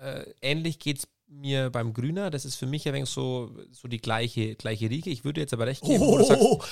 äh, 0.00 0.24
ähnlich 0.40 0.78
geht 0.78 1.00
es 1.00 1.08
mir 1.26 1.68
beim 1.68 1.92
Grüner. 1.92 2.30
Das 2.30 2.46
ist 2.46 2.54
für 2.54 2.64
mich 2.64 2.88
ein 2.88 2.94
wenig 2.94 3.10
so, 3.10 3.54
so 3.70 3.86
die 3.86 3.98
gleiche, 4.00 4.54
gleiche 4.54 4.88
Riege. 4.88 5.10
Ich 5.10 5.24
würde 5.24 5.42
jetzt 5.42 5.52
aber 5.52 5.66
recht 5.66 5.82
geben, 5.82 6.00
du 6.00 6.24
sagst, 6.24 6.42
Oh, 6.42 6.62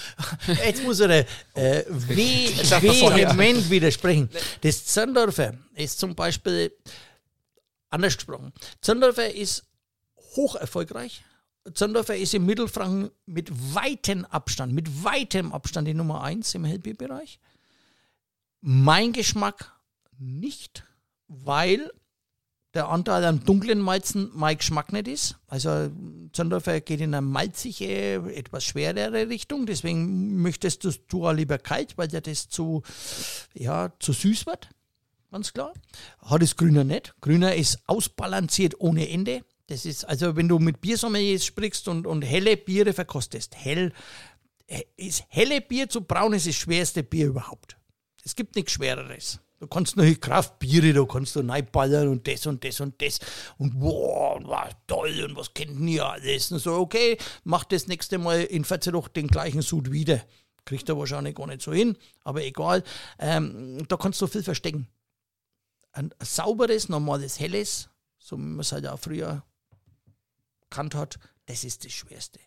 jetzt 0.64 0.82
muss 0.84 1.00
er 1.00 1.10
äh, 1.54 1.84
vehement 1.88 3.68
widersprechen. 3.68 4.30
Das 4.62 4.86
Zöndorfer 4.86 5.58
ist 5.74 5.98
zum 5.98 6.14
Beispiel 6.14 6.72
anders 7.90 8.16
gesprochen. 8.16 8.54
Zöndorfer 8.80 9.30
ist 9.34 9.64
hoch 10.36 10.56
erfolgreich. 10.56 11.22
Zöndorfer 11.74 12.16
ist 12.16 12.34
im 12.34 12.46
Mittelfranken 12.46 13.10
mit 13.26 13.50
weitem 13.74 14.24
Abstand, 14.24 14.72
mit 14.72 15.04
weitem 15.04 15.52
Abstand 15.52 15.86
die 15.86 15.94
Nummer 15.94 16.22
1 16.22 16.54
im 16.54 16.64
Hellbierbereich. 16.64 17.38
Mein 18.60 19.12
Geschmack 19.12 19.72
nicht, 20.18 20.84
weil 21.28 21.90
der 22.74 22.88
Anteil 22.88 23.24
an 23.24 23.44
dunklen 23.44 23.80
Malzen 23.80 24.30
mein 24.34 24.56
Geschmack 24.56 24.92
nicht 24.92 25.06
ist. 25.06 25.36
Also 25.46 25.90
Zöndorfer 26.32 26.80
geht 26.80 27.00
in 27.00 27.14
eine 27.14 27.20
malzige, 27.20 28.34
etwas 28.34 28.64
schwerere 28.64 29.28
Richtung. 29.28 29.66
Deswegen 29.66 30.40
möchtest 30.40 30.84
du 30.84 30.88
es 30.88 31.36
lieber 31.36 31.58
kalt, 31.58 31.98
weil 31.98 32.08
dir 32.08 32.22
das 32.22 32.48
zu, 32.48 32.82
ja, 33.54 33.92
zu 33.98 34.12
süß 34.12 34.46
wird. 34.46 34.70
Ganz 35.30 35.52
klar. 35.52 35.72
Hat 36.20 36.42
es 36.42 36.56
Grüner 36.56 36.84
nicht. 36.84 37.14
Grüner 37.20 37.54
ist 37.54 37.78
ausbalanciert 37.86 38.80
ohne 38.80 39.08
Ende. 39.08 39.42
Das 39.72 39.86
ist, 39.86 40.04
also 40.04 40.36
wenn 40.36 40.48
du 40.48 40.58
mit 40.58 40.82
Biersommeliers 40.82 41.46
sprichst 41.46 41.88
und, 41.88 42.06
und 42.06 42.20
helle 42.20 42.58
Biere 42.58 42.92
verkostest, 42.92 43.56
hell, 43.56 43.94
äh, 44.66 44.82
ist 44.98 45.24
helle 45.28 45.62
Bier 45.62 45.88
zu 45.88 46.02
braun 46.02 46.34
ist 46.34 46.46
das 46.46 46.56
schwerste 46.56 47.02
Bier 47.02 47.28
überhaupt. 47.28 47.78
Es 48.22 48.36
gibt 48.36 48.54
nichts 48.54 48.72
Schwereres. 48.72 49.40
Du 49.60 49.66
kannst 49.66 49.96
noch 49.96 50.04
Kraftbiere, 50.20 50.92
da 50.92 51.06
kannst 51.06 51.36
du 51.36 51.40
reinballern 51.40 52.08
und 52.08 52.28
das 52.28 52.46
und 52.46 52.62
das 52.62 52.82
und 52.82 53.00
das. 53.00 53.18
Und 53.56 53.80
boah, 53.80 54.46
war 54.46 54.68
toll 54.86 55.24
und 55.26 55.36
was 55.36 55.54
kennt 55.54 55.70
denn 55.70 55.88
ihr 55.88 56.04
alles? 56.04 56.52
Und 56.52 56.58
so, 56.58 56.74
okay, 56.74 57.16
mach 57.44 57.64
das 57.64 57.86
nächste 57.86 58.18
Mal 58.18 58.42
in 58.42 58.66
14 58.66 58.92
Wochen 58.92 59.14
den 59.14 59.28
gleichen 59.28 59.62
Sud 59.62 59.90
wieder. 59.90 60.20
Kriegt 60.66 60.86
er 60.90 60.98
wahrscheinlich 60.98 61.34
gar 61.34 61.46
nicht 61.46 61.62
so 61.62 61.72
hin, 61.72 61.96
aber 62.24 62.44
egal. 62.44 62.84
Ähm, 63.18 63.86
da 63.88 63.96
kannst 63.96 64.20
du 64.20 64.26
viel 64.26 64.42
verstecken. 64.42 64.86
Ein 65.92 66.12
sauberes, 66.22 66.90
normales, 66.90 67.40
helles, 67.40 67.88
so 68.18 68.36
wie 68.36 68.42
man 68.42 68.60
es 68.60 68.72
halt 68.72 68.86
auch 68.86 68.98
früher 68.98 69.42
kannt 70.72 70.94
hat, 70.96 71.18
das 71.46 71.62
ist 71.62 71.84
das 71.84 71.92
Schwerste. 71.92 72.40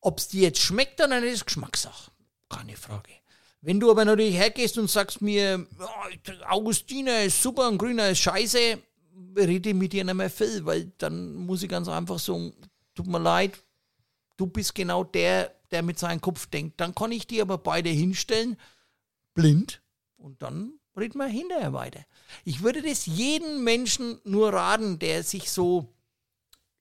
Ob 0.00 0.18
es 0.18 0.28
dir 0.28 0.42
jetzt 0.42 0.60
schmeckt 0.60 1.00
oder 1.00 1.20
nicht, 1.20 1.32
ist 1.32 1.46
Geschmackssache. 1.46 2.10
Keine 2.50 2.76
Frage. 2.76 3.12
Wenn 3.60 3.78
du 3.78 3.90
aber 3.90 4.04
natürlich 4.04 4.34
hergehst 4.34 4.76
und 4.76 4.90
sagst 4.90 5.22
mir, 5.22 5.66
oh, 5.78 6.44
Augustiner 6.48 7.22
ist 7.22 7.40
super 7.40 7.68
und 7.68 7.78
Grüner 7.78 8.10
ist 8.10 8.18
scheiße, 8.18 8.78
rede 9.36 9.68
ich 9.70 9.74
mit 9.74 9.92
dir 9.92 10.04
nicht 10.04 10.14
mehr 10.14 10.30
viel, 10.30 10.64
weil 10.66 10.92
dann 10.98 11.34
muss 11.34 11.62
ich 11.62 11.68
ganz 11.68 11.88
einfach 11.88 12.18
sagen, 12.18 12.52
tut 12.94 13.06
mir 13.06 13.20
leid, 13.20 13.58
du 14.36 14.46
bist 14.46 14.74
genau 14.74 15.04
der, 15.04 15.54
der 15.70 15.82
mit 15.82 15.98
seinem 15.98 16.20
Kopf 16.20 16.46
denkt. 16.46 16.80
Dann 16.80 16.94
kann 16.94 17.12
ich 17.12 17.28
die 17.28 17.40
aber 17.40 17.56
beide 17.56 17.88
hinstellen, 17.88 18.56
blind, 19.34 19.80
und 20.16 20.42
dann 20.42 20.74
reden 20.96 21.18
wir 21.18 21.26
hinterher 21.26 21.72
weiter. 21.72 22.04
Ich 22.44 22.62
würde 22.62 22.82
das 22.82 23.06
jedem 23.06 23.64
Menschen 23.64 24.20
nur 24.24 24.52
raten, 24.52 24.98
der 24.98 25.22
sich 25.22 25.50
so 25.50 25.94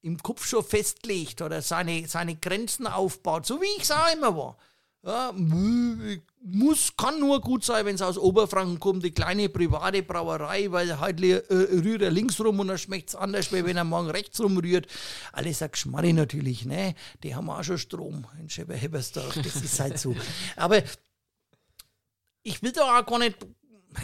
im 0.01 0.17
Kopf 0.17 0.45
schon 0.45 0.63
festlegt 0.63 1.41
oder 1.41 1.61
seine, 1.61 2.07
seine 2.07 2.35
Grenzen 2.35 2.87
aufbaut, 2.87 3.45
so 3.45 3.61
wie 3.61 3.77
ich 3.77 3.83
es 3.83 3.91
auch 3.91 4.13
immer 4.13 4.35
war. 4.35 4.57
Ja, 5.03 5.33
muss, 5.33 6.95
kann 6.95 7.19
nur 7.19 7.41
gut 7.41 7.65
sein, 7.65 7.85
wenn 7.87 7.95
es 7.95 8.03
aus 8.03 8.19
Oberfranken 8.19 8.79
kommt, 8.79 9.03
die 9.03 9.09
kleine 9.09 9.49
private 9.49 10.03
Brauerei, 10.03 10.71
weil 10.71 10.99
halt 10.99 11.23
äh, 11.23 11.41
rührt 11.49 12.03
er 12.03 12.11
links 12.11 12.39
rum 12.39 12.59
und 12.59 12.67
dann 12.67 12.77
schmeckt 12.77 13.09
es 13.09 13.15
anders, 13.15 13.51
wie 13.51 13.65
wenn 13.65 13.77
er 13.77 13.83
morgen 13.83 14.11
rechts 14.11 14.39
rum 14.39 14.57
rührt. 14.59 14.85
Alles 15.31 15.63
ein 15.63 15.71
Geschmarri 15.71 16.13
natürlich, 16.13 16.65
ne? 16.65 16.93
Die 17.23 17.33
haben 17.33 17.49
auch 17.49 17.63
schon 17.63 17.79
Strom 17.79 18.27
in 18.39 18.47
Schäber-Hebbersdorf, 18.47 19.39
das 19.41 19.55
ist 19.55 19.79
halt 19.79 19.97
so. 19.97 20.15
Aber 20.55 20.83
ich 22.43 22.61
will 22.61 22.71
da 22.71 22.99
auch 22.99 23.05
gar 23.05 23.17
nicht 23.17 23.37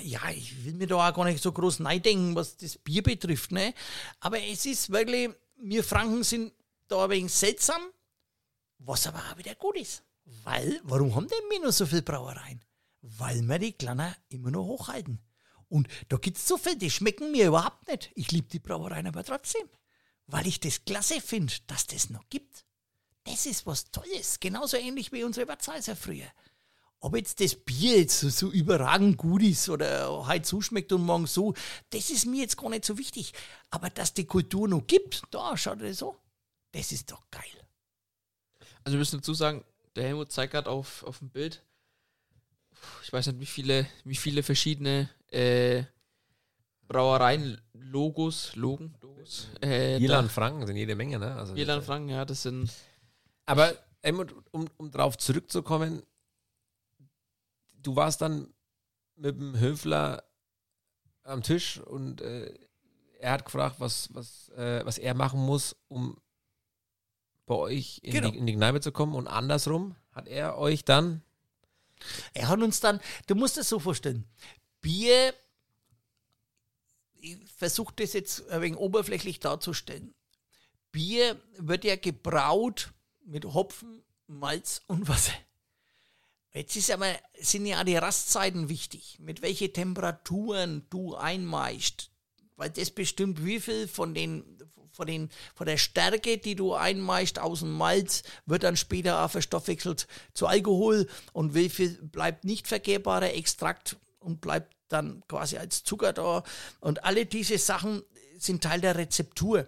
ja, 0.01 0.19
ich 0.35 0.65
will 0.65 0.73
mir 0.73 0.87
da 0.87 1.07
auch 1.07 1.13
gar 1.13 1.25
nicht 1.25 1.41
so 1.41 1.51
groß 1.51 1.79
neidenken, 1.79 2.35
was 2.35 2.57
das 2.57 2.77
Bier 2.77 3.03
betrifft, 3.03 3.51
ne? 3.51 3.73
Aber 4.19 4.41
es 4.41 4.65
ist 4.65 4.91
wirklich, 4.91 5.29
wir 5.57 5.83
Franken 5.83 6.23
sind 6.23 6.53
da 6.87 7.05
ein 7.05 7.09
wenig 7.09 7.33
seltsam, 7.33 7.81
was 8.79 9.07
aber 9.07 9.19
auch 9.19 9.37
wieder 9.37 9.55
gut 9.55 9.77
ist. 9.77 10.03
Weil, 10.43 10.79
warum 10.83 11.15
haben 11.15 11.27
denn 11.27 11.49
wir 11.49 11.61
noch 11.61 11.71
so 11.71 11.85
viele 11.85 12.01
Brauereien? 12.01 12.61
Weil 13.01 13.41
wir 13.41 13.59
die 13.59 13.73
Kleiner 13.73 14.15
immer 14.29 14.51
noch 14.51 14.65
hochhalten. 14.65 15.19
Und 15.69 15.87
da 16.09 16.17
gibt 16.17 16.37
es 16.37 16.47
so 16.47 16.57
viel, 16.57 16.77
die 16.77 16.89
schmecken 16.89 17.31
mir 17.31 17.47
überhaupt 17.47 17.87
nicht. 17.87 18.11
Ich 18.15 18.31
liebe 18.31 18.47
die 18.47 18.59
Brauereien 18.59 19.07
aber 19.07 19.23
trotzdem. 19.23 19.67
Weil 20.25 20.47
ich 20.47 20.59
das 20.59 20.83
klasse 20.83 21.21
finde, 21.21 21.53
dass 21.67 21.87
das 21.87 22.09
noch 22.09 22.27
gibt. 22.29 22.65
Das 23.23 23.45
ist 23.45 23.65
was 23.65 23.91
Tolles. 23.91 24.39
Genauso 24.39 24.77
ähnlich 24.77 25.11
wie 25.11 25.23
unsere 25.23 25.47
Wirtshäuser 25.47 25.95
früher. 25.95 26.27
Ob 26.99 27.15
jetzt 27.15 27.39
das 27.39 27.55
Bier 27.55 27.99
jetzt 27.99 28.19
so, 28.19 28.29
so 28.29 28.51
überragend 28.51 29.17
gut 29.17 29.43
ist 29.43 29.69
oder 29.69 30.25
halt 30.25 30.45
so 30.45 30.61
schmeckt 30.61 30.91
und 30.91 31.03
morgen 31.03 31.27
so, 31.27 31.53
das 31.91 32.09
ist 32.09 32.25
mir 32.25 32.41
jetzt 32.41 32.57
gar 32.57 32.69
nicht 32.69 32.85
so 32.85 32.97
wichtig. 32.97 33.33
Aber 33.69 33.89
dass 33.89 34.13
die 34.13 34.25
Kultur 34.25 34.67
noch 34.67 34.87
gibt, 34.87 35.23
da 35.31 35.55
schaut 35.55 35.81
das 35.81 35.97
so. 35.97 36.15
Das 36.71 36.91
ist 36.91 37.11
doch 37.11 37.23
geil. 37.29 37.43
Also 38.83 38.95
wir 38.95 38.99
müssen 38.99 39.17
dazu 39.17 39.33
sagen, 39.33 39.63
der 39.95 40.05
Helmut 40.05 40.31
zeigt 40.31 40.53
gerade 40.53 40.69
auf, 40.69 41.03
auf 41.03 41.19
dem 41.19 41.29
Bild, 41.29 41.63
ich 43.03 43.11
weiß 43.11 43.27
nicht, 43.27 43.39
wie 43.39 43.45
viele, 43.45 43.87
wie 44.03 44.15
viele 44.15 44.43
verschiedene 44.43 45.09
äh, 45.31 45.83
Brauereien, 46.87 47.59
Logos, 47.73 48.55
Logen, 48.55 48.95
Logos. 49.01 49.47
Äh, 49.61 49.97
Irland 50.01 50.31
Franken 50.31 50.65
sind 50.65 50.77
jede 50.77 50.95
Menge, 50.95 51.19
ne? 51.19 51.35
Also 51.35 51.55
Irland 51.55 51.83
Franken, 51.83 52.09
ja, 52.09 52.25
das 52.25 52.43
sind. 52.43 52.71
Aber 53.45 53.73
Helmut, 54.01 54.33
um, 54.51 54.69
um 54.77 54.91
darauf 54.91 55.17
zurückzukommen, 55.17 56.03
du 57.83 57.95
warst 57.95 58.21
dann 58.21 58.53
mit 59.15 59.37
dem 59.39 59.57
Höfler 59.59 60.23
am 61.23 61.43
Tisch 61.43 61.79
und 61.79 62.21
äh, 62.21 62.53
er 63.19 63.31
hat 63.31 63.45
gefragt, 63.45 63.77
was, 63.79 64.13
was, 64.13 64.49
äh, 64.49 64.85
was 64.85 64.97
er 64.97 65.13
machen 65.13 65.39
muss, 65.39 65.75
um 65.87 66.17
bei 67.45 67.55
euch 67.55 67.99
in, 68.03 68.11
Genau. 68.13 68.29
die, 68.31 68.37
in 68.37 68.45
die 68.45 68.53
Kneipe 68.55 68.81
zu 68.81 68.91
kommen 68.91 69.15
und 69.15 69.27
andersrum 69.27 69.95
hat 70.11 70.27
er 70.27 70.57
euch 70.57 70.85
dann 70.85 71.21
Er 72.33 72.47
hat 72.47 72.59
uns 72.61 72.79
dann, 72.79 72.99
du 73.25 73.35
musst 73.35 73.57
es 73.57 73.69
so 73.69 73.79
vorstellen, 73.79 74.25
Bier, 74.81 75.33
ich 77.15 77.37
versuche 77.55 77.93
das 77.95 78.13
jetzt 78.13 78.47
ein 78.49 78.61
wenig 78.61 78.77
oberflächlich 78.77 79.39
darzustellen. 79.39 80.13
Bier 80.91 81.41
wird 81.57 81.83
ja 81.83 81.95
gebraut 81.95 82.93
mit 83.25 83.45
Hopfen, 83.45 84.03
Malz 84.27 84.81
und 84.87 85.07
Wasser. 85.07 85.33
Jetzt 86.57 86.75
ist 86.75 86.89
aber, 86.89 87.13
sind 87.39 87.67
ja 87.67 87.83
die 87.83 87.97
Rastzeiten 87.97 88.67
wichtig, 88.67 89.17
mit 89.19 89.43
welchen 89.43 89.73
Temperaturen 89.73 90.87
du 90.89 91.15
einmeißt. 91.15 92.09
Weil 92.55 92.71
das 92.71 92.89
bestimmt, 92.89 93.45
wie 93.45 93.59
viel 93.59 93.87
von 93.87 94.15
den, 94.15 94.43
von 94.91 95.05
den, 95.05 95.29
von 95.53 95.67
der 95.67 95.77
Stärke, 95.77 96.39
die 96.39 96.55
du 96.55 96.73
einmeißt 96.73 97.37
aus 97.37 97.59
dem 97.59 97.73
Malz, 97.73 98.23
wird 98.47 98.63
dann 98.63 98.75
später 98.75 99.23
auch 99.23 99.29
verstoffwechselt 99.29 100.07
zu 100.33 100.47
Alkohol 100.47 101.07
und 101.31 101.53
wie 101.53 101.69
viel 101.69 101.89
bleibt 102.01 102.43
nicht 102.43 102.67
verkehrbarer 102.67 103.35
Extrakt 103.35 103.97
und 104.17 104.41
bleibt 104.41 104.75
dann 104.87 105.23
quasi 105.27 105.57
als 105.57 105.83
Zucker 105.83 106.11
da. 106.11 106.43
Und 106.79 107.03
alle 107.03 107.27
diese 107.27 107.59
Sachen 107.59 108.01
sind 108.39 108.63
Teil 108.63 108.81
der 108.81 108.95
Rezeptur. 108.95 109.67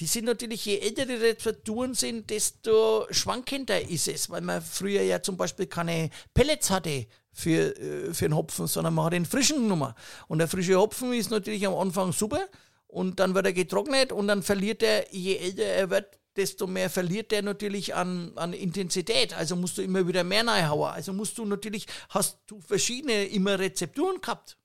Die 0.00 0.06
sind 0.06 0.24
natürlich, 0.24 0.64
je 0.64 0.78
älter 0.78 1.06
die 1.06 1.14
Rezepturen 1.14 1.94
sind, 1.94 2.30
desto 2.30 3.06
schwankender 3.10 3.80
ist 3.88 4.08
es, 4.08 4.30
weil 4.30 4.40
man 4.40 4.62
früher 4.62 5.02
ja 5.02 5.22
zum 5.22 5.36
Beispiel 5.36 5.66
keine 5.66 6.10
Pellets 6.32 6.70
hatte 6.70 7.06
für, 7.32 7.76
äh, 7.78 8.14
für 8.14 8.26
den 8.26 8.36
Hopfen, 8.36 8.66
sondern 8.66 8.94
man 8.94 9.06
hat 9.06 9.12
den 9.12 9.26
frischen 9.26 9.62
genommen. 9.62 9.94
Und 10.28 10.38
der 10.38 10.48
frische 10.48 10.76
Hopfen 10.76 11.12
ist 11.12 11.30
natürlich 11.30 11.66
am 11.66 11.74
Anfang 11.74 12.12
super 12.12 12.46
und 12.86 13.18
dann 13.20 13.34
wird 13.34 13.46
er 13.46 13.52
getrocknet 13.52 14.12
und 14.12 14.28
dann 14.28 14.42
verliert 14.42 14.82
er, 14.82 15.12
je 15.12 15.36
älter 15.36 15.64
er 15.64 15.90
wird, 15.90 16.18
desto 16.36 16.66
mehr 16.66 16.90
verliert 16.90 17.32
er 17.32 17.42
natürlich 17.42 17.94
an, 17.94 18.32
an 18.36 18.52
Intensität. 18.52 19.34
Also 19.34 19.56
musst 19.56 19.78
du 19.78 19.82
immer 19.82 20.06
wieder 20.06 20.24
mehr 20.24 20.46
reinhauen. 20.46 20.92
Also 20.92 21.12
musst 21.12 21.38
du 21.38 21.44
natürlich, 21.44 21.86
hast 22.08 22.38
du 22.46 22.60
verschiedene 22.60 23.24
immer 23.26 23.58
Rezepturen 23.58 24.20
gehabt 24.20 24.56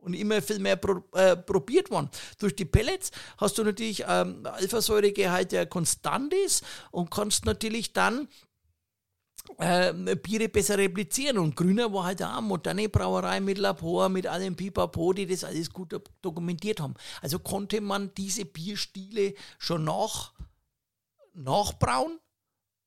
und 0.00 0.14
immer 0.14 0.42
viel 0.42 0.58
mehr 0.58 0.76
pro, 0.76 1.02
äh, 1.12 1.36
probiert 1.36 1.90
worden. 1.90 2.10
Durch 2.38 2.56
die 2.56 2.64
Pellets 2.64 3.10
hast 3.38 3.58
du 3.58 3.64
natürlich 3.64 4.04
ähm, 4.06 4.46
Alphasäuregehalt, 4.46 5.52
der 5.52 5.66
konstant 5.66 6.32
ist 6.34 6.64
und 6.90 7.10
kannst 7.10 7.44
natürlich 7.44 7.92
dann 7.92 8.28
äh, 9.58 10.16
Biere 10.16 10.48
besser 10.48 10.78
replizieren. 10.78 11.38
Und 11.38 11.56
Grüner 11.56 11.92
war 11.92 12.04
halt 12.04 12.22
auch 12.22 12.40
moderne 12.40 12.88
Brauerei 12.88 13.40
mit 13.40 13.58
Labor, 13.58 14.08
mit 14.08 14.26
allem 14.26 14.56
Pipapo, 14.56 15.12
die 15.12 15.26
das 15.26 15.44
alles 15.44 15.70
gut 15.70 15.92
do- 15.92 16.02
dokumentiert 16.22 16.80
haben. 16.80 16.94
Also 17.20 17.38
konnte 17.38 17.80
man 17.80 18.14
diese 18.14 18.44
Bierstile 18.44 19.34
schon 19.58 19.84
nach, 19.84 20.32
nachbrauen, 21.34 22.18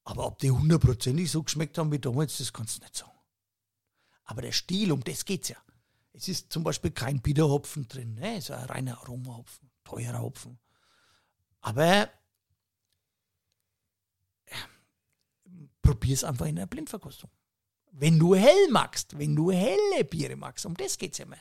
aber 0.04 0.26
ob 0.26 0.40
die 0.40 0.52
hundertprozentig 0.52 1.32
so 1.32 1.44
geschmeckt 1.44 1.78
haben 1.78 1.92
wie 1.92 2.00
damals, 2.00 2.38
das 2.38 2.52
kannst 2.52 2.78
du 2.78 2.82
nicht 2.82 2.96
sagen. 2.96 3.12
Aber 4.26 4.42
der 4.42 4.52
Stil, 4.52 4.92
um 4.92 5.04
das 5.04 5.26
geht's 5.26 5.50
ja. 5.50 5.58
Es 6.14 6.28
ist 6.28 6.54
zum 6.54 6.64
Beispiel 6.64 6.92
kein 6.92 7.22
Bitterhopfen 7.22 7.88
drin, 7.88 8.16
ne? 8.16 8.38
es 8.38 8.46
ist 8.46 8.52
ein 8.52 8.66
reiner 8.66 9.00
Aromahopfen, 9.00 9.70
teurer 9.84 10.22
Hopfen. 10.22 10.60
Aber 11.62 12.10
probier 15.82 16.14
es 16.16 16.24
einfach 16.24 16.48
in 16.48 16.56
der 16.56 16.66
Blindverkostung. 16.66 17.30
Wenn 17.92 18.18
du 18.18 18.34
hell 18.34 18.70
magst, 18.72 19.18
wenn 19.20 19.36
du 19.36 19.52
helle 19.52 20.04
Biere 20.10 20.36
magst, 20.36 20.66
um 20.66 20.76
das 20.76 20.98
geht 20.98 21.12
es 21.12 21.20
ja 21.20 21.26
immer. 21.26 21.38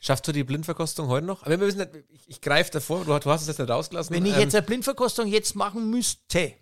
Schaffst 0.00 0.26
du 0.26 0.32
die 0.32 0.42
Blindverkostung 0.42 1.06
heute 1.06 1.26
noch? 1.26 1.42
Aber 1.42 1.50
wir 1.50 1.58
müssen 1.58 1.78
nicht, 1.78 1.90
ich, 2.08 2.28
ich 2.28 2.40
greife 2.40 2.72
davor, 2.72 3.04
du, 3.04 3.16
du, 3.16 3.30
hast 3.30 3.42
es 3.42 3.46
jetzt 3.46 3.60
nicht 3.60 3.70
rausgelassen. 3.70 4.14
Wenn 4.14 4.26
ich 4.26 4.34
Ähm, 4.34 4.40
jetzt 4.40 4.54
eine 4.56 4.66
Blindverkostung 4.66 5.28
jetzt 5.28 5.54
machen 5.54 5.90
müsste, 5.90 6.54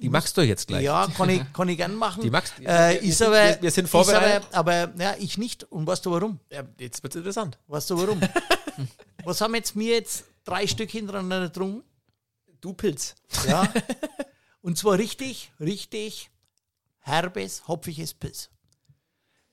die 0.00 0.08
magst 0.08 0.36
du 0.36 0.42
jetzt 0.42 0.66
gleich. 0.68 0.84
ja, 0.84 1.06
kann 1.08 1.28
ich, 1.30 1.42
kann 1.52 1.68
ich 1.68 1.76
gern 1.76 1.94
machen. 1.94 2.22
Die 2.22 2.30
magst- 2.30 2.54
äh, 2.64 2.98
ist 2.98 3.20
wir- 3.20 3.26
aber, 3.28 3.36
wir- 3.48 3.62
wir 3.62 3.70
sind 3.70 3.88
vorbereitet. 3.88 4.46
Aber, 4.52 4.72
aber 4.84 5.02
ja, 5.02 5.14
ich 5.18 5.38
nicht. 5.38 5.64
Und 5.64 5.86
weißt 5.86 6.04
du 6.06 6.10
warum? 6.12 6.38
Ja, 6.52 6.62
jetzt 6.78 7.02
wird 7.02 7.14
es 7.14 7.18
interessant. 7.18 7.58
Weißt 7.66 7.90
du 7.90 7.98
warum? 8.00 8.20
Was 9.24 9.40
haben 9.40 9.54
jetzt 9.54 9.74
mir 9.76 9.94
jetzt 9.94 10.24
drei 10.44 10.66
Stück 10.66 10.90
hintereinander 10.90 11.40
getrunken? 11.48 11.82
Du 12.60 12.72
Pilz. 12.72 13.14
Ja. 13.46 13.70
Und 14.62 14.76
zwar 14.78 14.98
richtig, 14.98 15.52
richtig 15.60 16.30
herbes, 17.00 17.66
hopfiges 17.68 18.14
Pilz. 18.14 18.50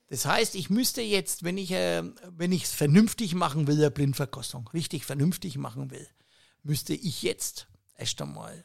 Das 0.08 0.24
heißt, 0.26 0.54
ich 0.54 0.70
müsste 0.70 1.02
jetzt, 1.02 1.42
wenn 1.42 1.58
ich 1.58 1.72
äh, 1.72 2.02
wenn 2.30 2.52
ich 2.52 2.64
es 2.64 2.72
vernünftig 2.72 3.34
machen 3.34 3.66
will, 3.66 3.76
eine 3.76 3.90
Blindverkostung, 3.90 4.68
richtig 4.72 5.04
vernünftig 5.04 5.56
machen 5.58 5.90
will, 5.90 6.06
müsste 6.62 6.94
ich 6.94 7.22
jetzt 7.22 7.66
erst 7.96 8.20
einmal 8.22 8.64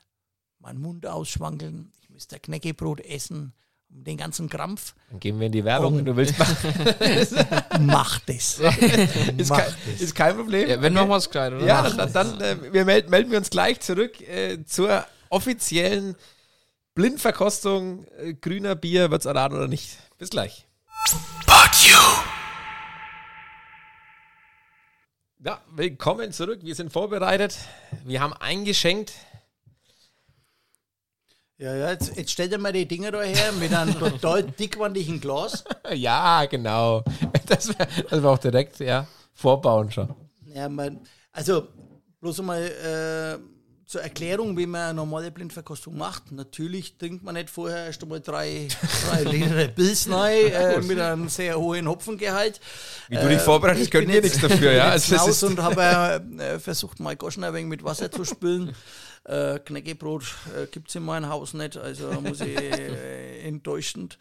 meinen 0.62 0.80
Mund 0.82 1.06
ausschwankeln, 1.06 1.92
ich 2.02 2.10
müsste 2.10 2.40
Knäckebrot 2.40 3.02
essen, 3.02 3.54
um 3.90 4.04
den 4.04 4.18
ganzen 4.18 4.50
Krampf. 4.50 4.96
Dann 5.10 5.20
gehen 5.20 5.40
wir 5.40 5.48
in 5.48 5.52
die 5.52 5.66
Werbung 5.66 5.98
und 5.98 6.06
du 6.06 6.16
willst 6.16 6.38
machen. 6.38 6.56
Mach 7.82 8.20
das. 8.20 8.60
ist, 8.60 9.50
Mach 9.50 9.58
kein, 9.58 9.74
das. 9.92 10.02
ist 10.02 10.16
kein 10.16 10.36
Problem. 10.36 10.70
Ja, 10.70 10.82
wenn 10.82 10.94
machen 10.94 11.10
wir 11.10 11.18
es 11.18 11.30
gescheit, 11.30 11.54
oder? 11.54 11.66
Ja, 11.66 11.90
dann, 11.90 12.14
dann, 12.14 12.40
dann 12.40 12.42
äh, 12.42 12.74
wir 12.74 12.86
melden, 12.86 13.10
melden 13.10 13.32
wir 13.32 13.38
uns 13.38 13.50
gleich 13.50 13.80
zurück 13.82 14.22
äh, 14.22 14.64
zur 14.66 15.06
offiziellen 15.30 16.16
Blindverkostung 16.94 18.06
äh, 18.18 18.34
grüner 18.34 18.76
Bier. 18.76 19.12
Wird's 19.12 19.26
erraten 19.26 19.56
oder 19.56 19.68
nicht? 19.68 19.98
Bis 20.18 20.30
gleich. 20.30 20.68
But 21.46 21.74
you. 21.84 21.98
Ja, 25.44 25.60
willkommen 25.72 26.32
zurück. 26.32 26.60
Wir 26.62 26.76
sind 26.76 26.94
vorbereitet. 26.94 27.58
Wir 28.06 28.22
haben 28.22 28.34
eingeschenkt. 28.34 29.14
Ja, 31.62 31.76
ja, 31.76 31.92
jetzt, 31.92 32.18
jetzt 32.18 32.32
stell 32.32 32.50
dir 32.50 32.58
mal 32.58 32.74
die 32.74 32.88
Dinger 32.88 33.12
da 33.12 33.22
her 33.22 33.52
mit 33.52 33.72
einem 33.72 33.94
total 34.00 34.42
dickwandigen 34.42 35.22
Glas. 35.22 35.64
Ja, 35.94 36.44
genau. 36.46 37.04
Das 37.46 37.68
wir 37.68 37.88
das 38.10 38.24
wär 38.24 38.32
auch 38.32 38.40
direkt, 38.40 38.80
ja, 38.80 39.06
vorbauen 39.36 39.92
schon. 39.92 40.12
Ja, 40.46 40.68
man, 40.68 41.02
also 41.32 41.68
bloß 42.20 42.40
einmal 42.40 42.64
äh, 42.64 43.38
zur 43.86 44.02
Erklärung, 44.02 44.58
wie 44.58 44.66
man 44.66 44.82
eine 44.82 44.94
normale 44.96 45.30
Blindverkostung 45.30 45.96
macht. 45.96 46.32
Natürlich 46.32 46.98
trinkt 46.98 47.24
man 47.24 47.36
nicht 47.36 47.52
vorher 47.52 47.86
erst 47.86 48.02
einmal 48.02 48.22
drei, 48.22 48.68
drei 49.08 49.24
Liter 49.32 50.10
neu 50.10 50.34
äh, 50.34 50.82
mit 50.82 51.00
einem 51.00 51.30
sehr 51.30 51.60
hohen 51.60 51.88
Hopfengehalt. 51.88 52.60
Wie 53.08 53.18
du 53.18 53.30
dich 53.30 53.40
vorbereitest, 53.40 53.86
ich 53.86 53.92
können 53.92 54.08
wir 54.08 54.22
nichts 54.22 54.40
dafür, 54.40 54.72
ja. 54.72 54.86
Also 54.92 55.16
raus 55.16 55.44
und 55.44 55.62
habe 55.62 56.24
äh, 56.40 56.58
versucht, 56.58 57.00
mein 57.00 57.20
Goschen 57.20 57.44
ein 57.44 57.54
wenig 57.54 57.68
mit 57.68 57.84
Wasser 57.84 58.10
zu 58.10 58.26
spülen. 58.26 58.74
Äh, 59.24 59.60
Knäckebrot 59.60 60.24
äh, 60.58 60.66
gibt 60.66 60.90
es 60.90 60.96
in 60.96 61.04
meinem 61.04 61.30
Haus 61.30 61.54
nicht, 61.54 61.78
also 61.78 62.10
muss 62.22 62.42
ich 62.42 62.58
äh, 62.58 63.42
enttäuschend. 63.48 64.18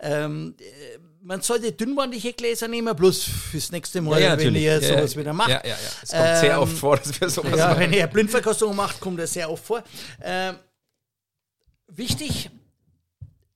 Ähm, 0.00 0.56
äh, 0.58 0.98
man 1.22 1.40
sollte 1.40 1.70
dünnwandige 1.70 2.32
Gläser 2.32 2.66
nehmen, 2.66 2.94
bloß 2.96 3.22
fürs 3.22 3.70
nächste 3.70 4.02
Mal, 4.02 4.20
ja, 4.20 4.30
ja, 4.30 4.38
wenn 4.38 4.56
ihr 4.56 4.80
sowas 4.82 5.14
ja. 5.14 5.20
wieder 5.20 5.32
macht. 5.32 5.50
Ja, 5.50 5.62
ja, 5.62 5.68
ja. 5.68 5.76
Es 6.02 6.10
kommt 6.10 6.36
sehr 6.40 6.54
Ähm, 6.54 6.58
oft 6.58 6.76
vor, 6.76 6.96
dass 6.96 7.20
wir 7.20 7.30
sowas 7.30 7.56
Ja, 7.56 7.68
machen. 7.68 7.80
wenn 7.80 7.92
ihr 7.92 8.06
Blindverkostung 8.08 8.74
macht, 8.74 8.98
kommt 8.98 9.20
das 9.20 9.32
sehr 9.32 9.48
oft 9.48 9.64
vor. 9.64 9.84
Ähm, 10.20 10.56
wichtig 11.86 12.50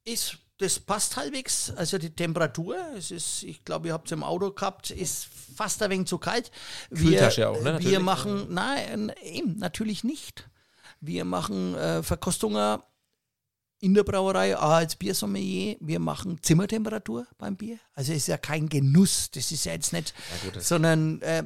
ist, 0.04 0.38
das 0.58 0.78
passt 0.78 1.16
halbwegs, 1.16 1.72
also 1.76 1.98
die 1.98 2.10
Temperatur, 2.10 2.76
es 2.96 3.10
ist, 3.10 3.42
ich 3.42 3.64
glaube, 3.64 3.88
ihr 3.88 3.94
habt 3.94 4.06
es 4.06 4.12
im 4.12 4.22
Auto 4.22 4.52
gehabt, 4.52 4.90
ist 4.90 5.26
fast 5.56 5.82
ein 5.82 5.90
wenig 5.90 6.06
zu 6.06 6.18
kalt. 6.18 6.52
Wir, 6.90 7.10
Kühltasche 7.10 7.48
auch, 7.48 7.58
ne, 7.58 7.72
natürlich. 7.72 7.90
Wir 7.90 8.00
machen, 8.00 8.46
nein, 8.50 9.12
eben, 9.22 9.56
natürlich 9.58 10.04
nicht. 10.04 10.48
Wir 11.00 11.24
machen 11.24 11.74
äh, 11.74 12.02
Verkostungen 12.02 12.80
in 13.80 13.94
der 13.94 14.02
Brauerei, 14.02 14.56
auch 14.56 14.70
als 14.70 14.96
Biersommelier. 14.96 15.76
Wir 15.80 16.00
machen 16.00 16.42
Zimmertemperatur 16.42 17.26
beim 17.38 17.56
Bier. 17.56 17.78
Also 17.94 18.12
es 18.12 18.18
ist 18.18 18.26
ja 18.26 18.36
kein 18.36 18.68
Genuss, 18.68 19.30
das 19.30 19.52
ist 19.52 19.64
ja 19.64 19.72
jetzt 19.72 19.92
nicht, 19.92 20.14
sondern 20.58 21.22
äh, 21.22 21.44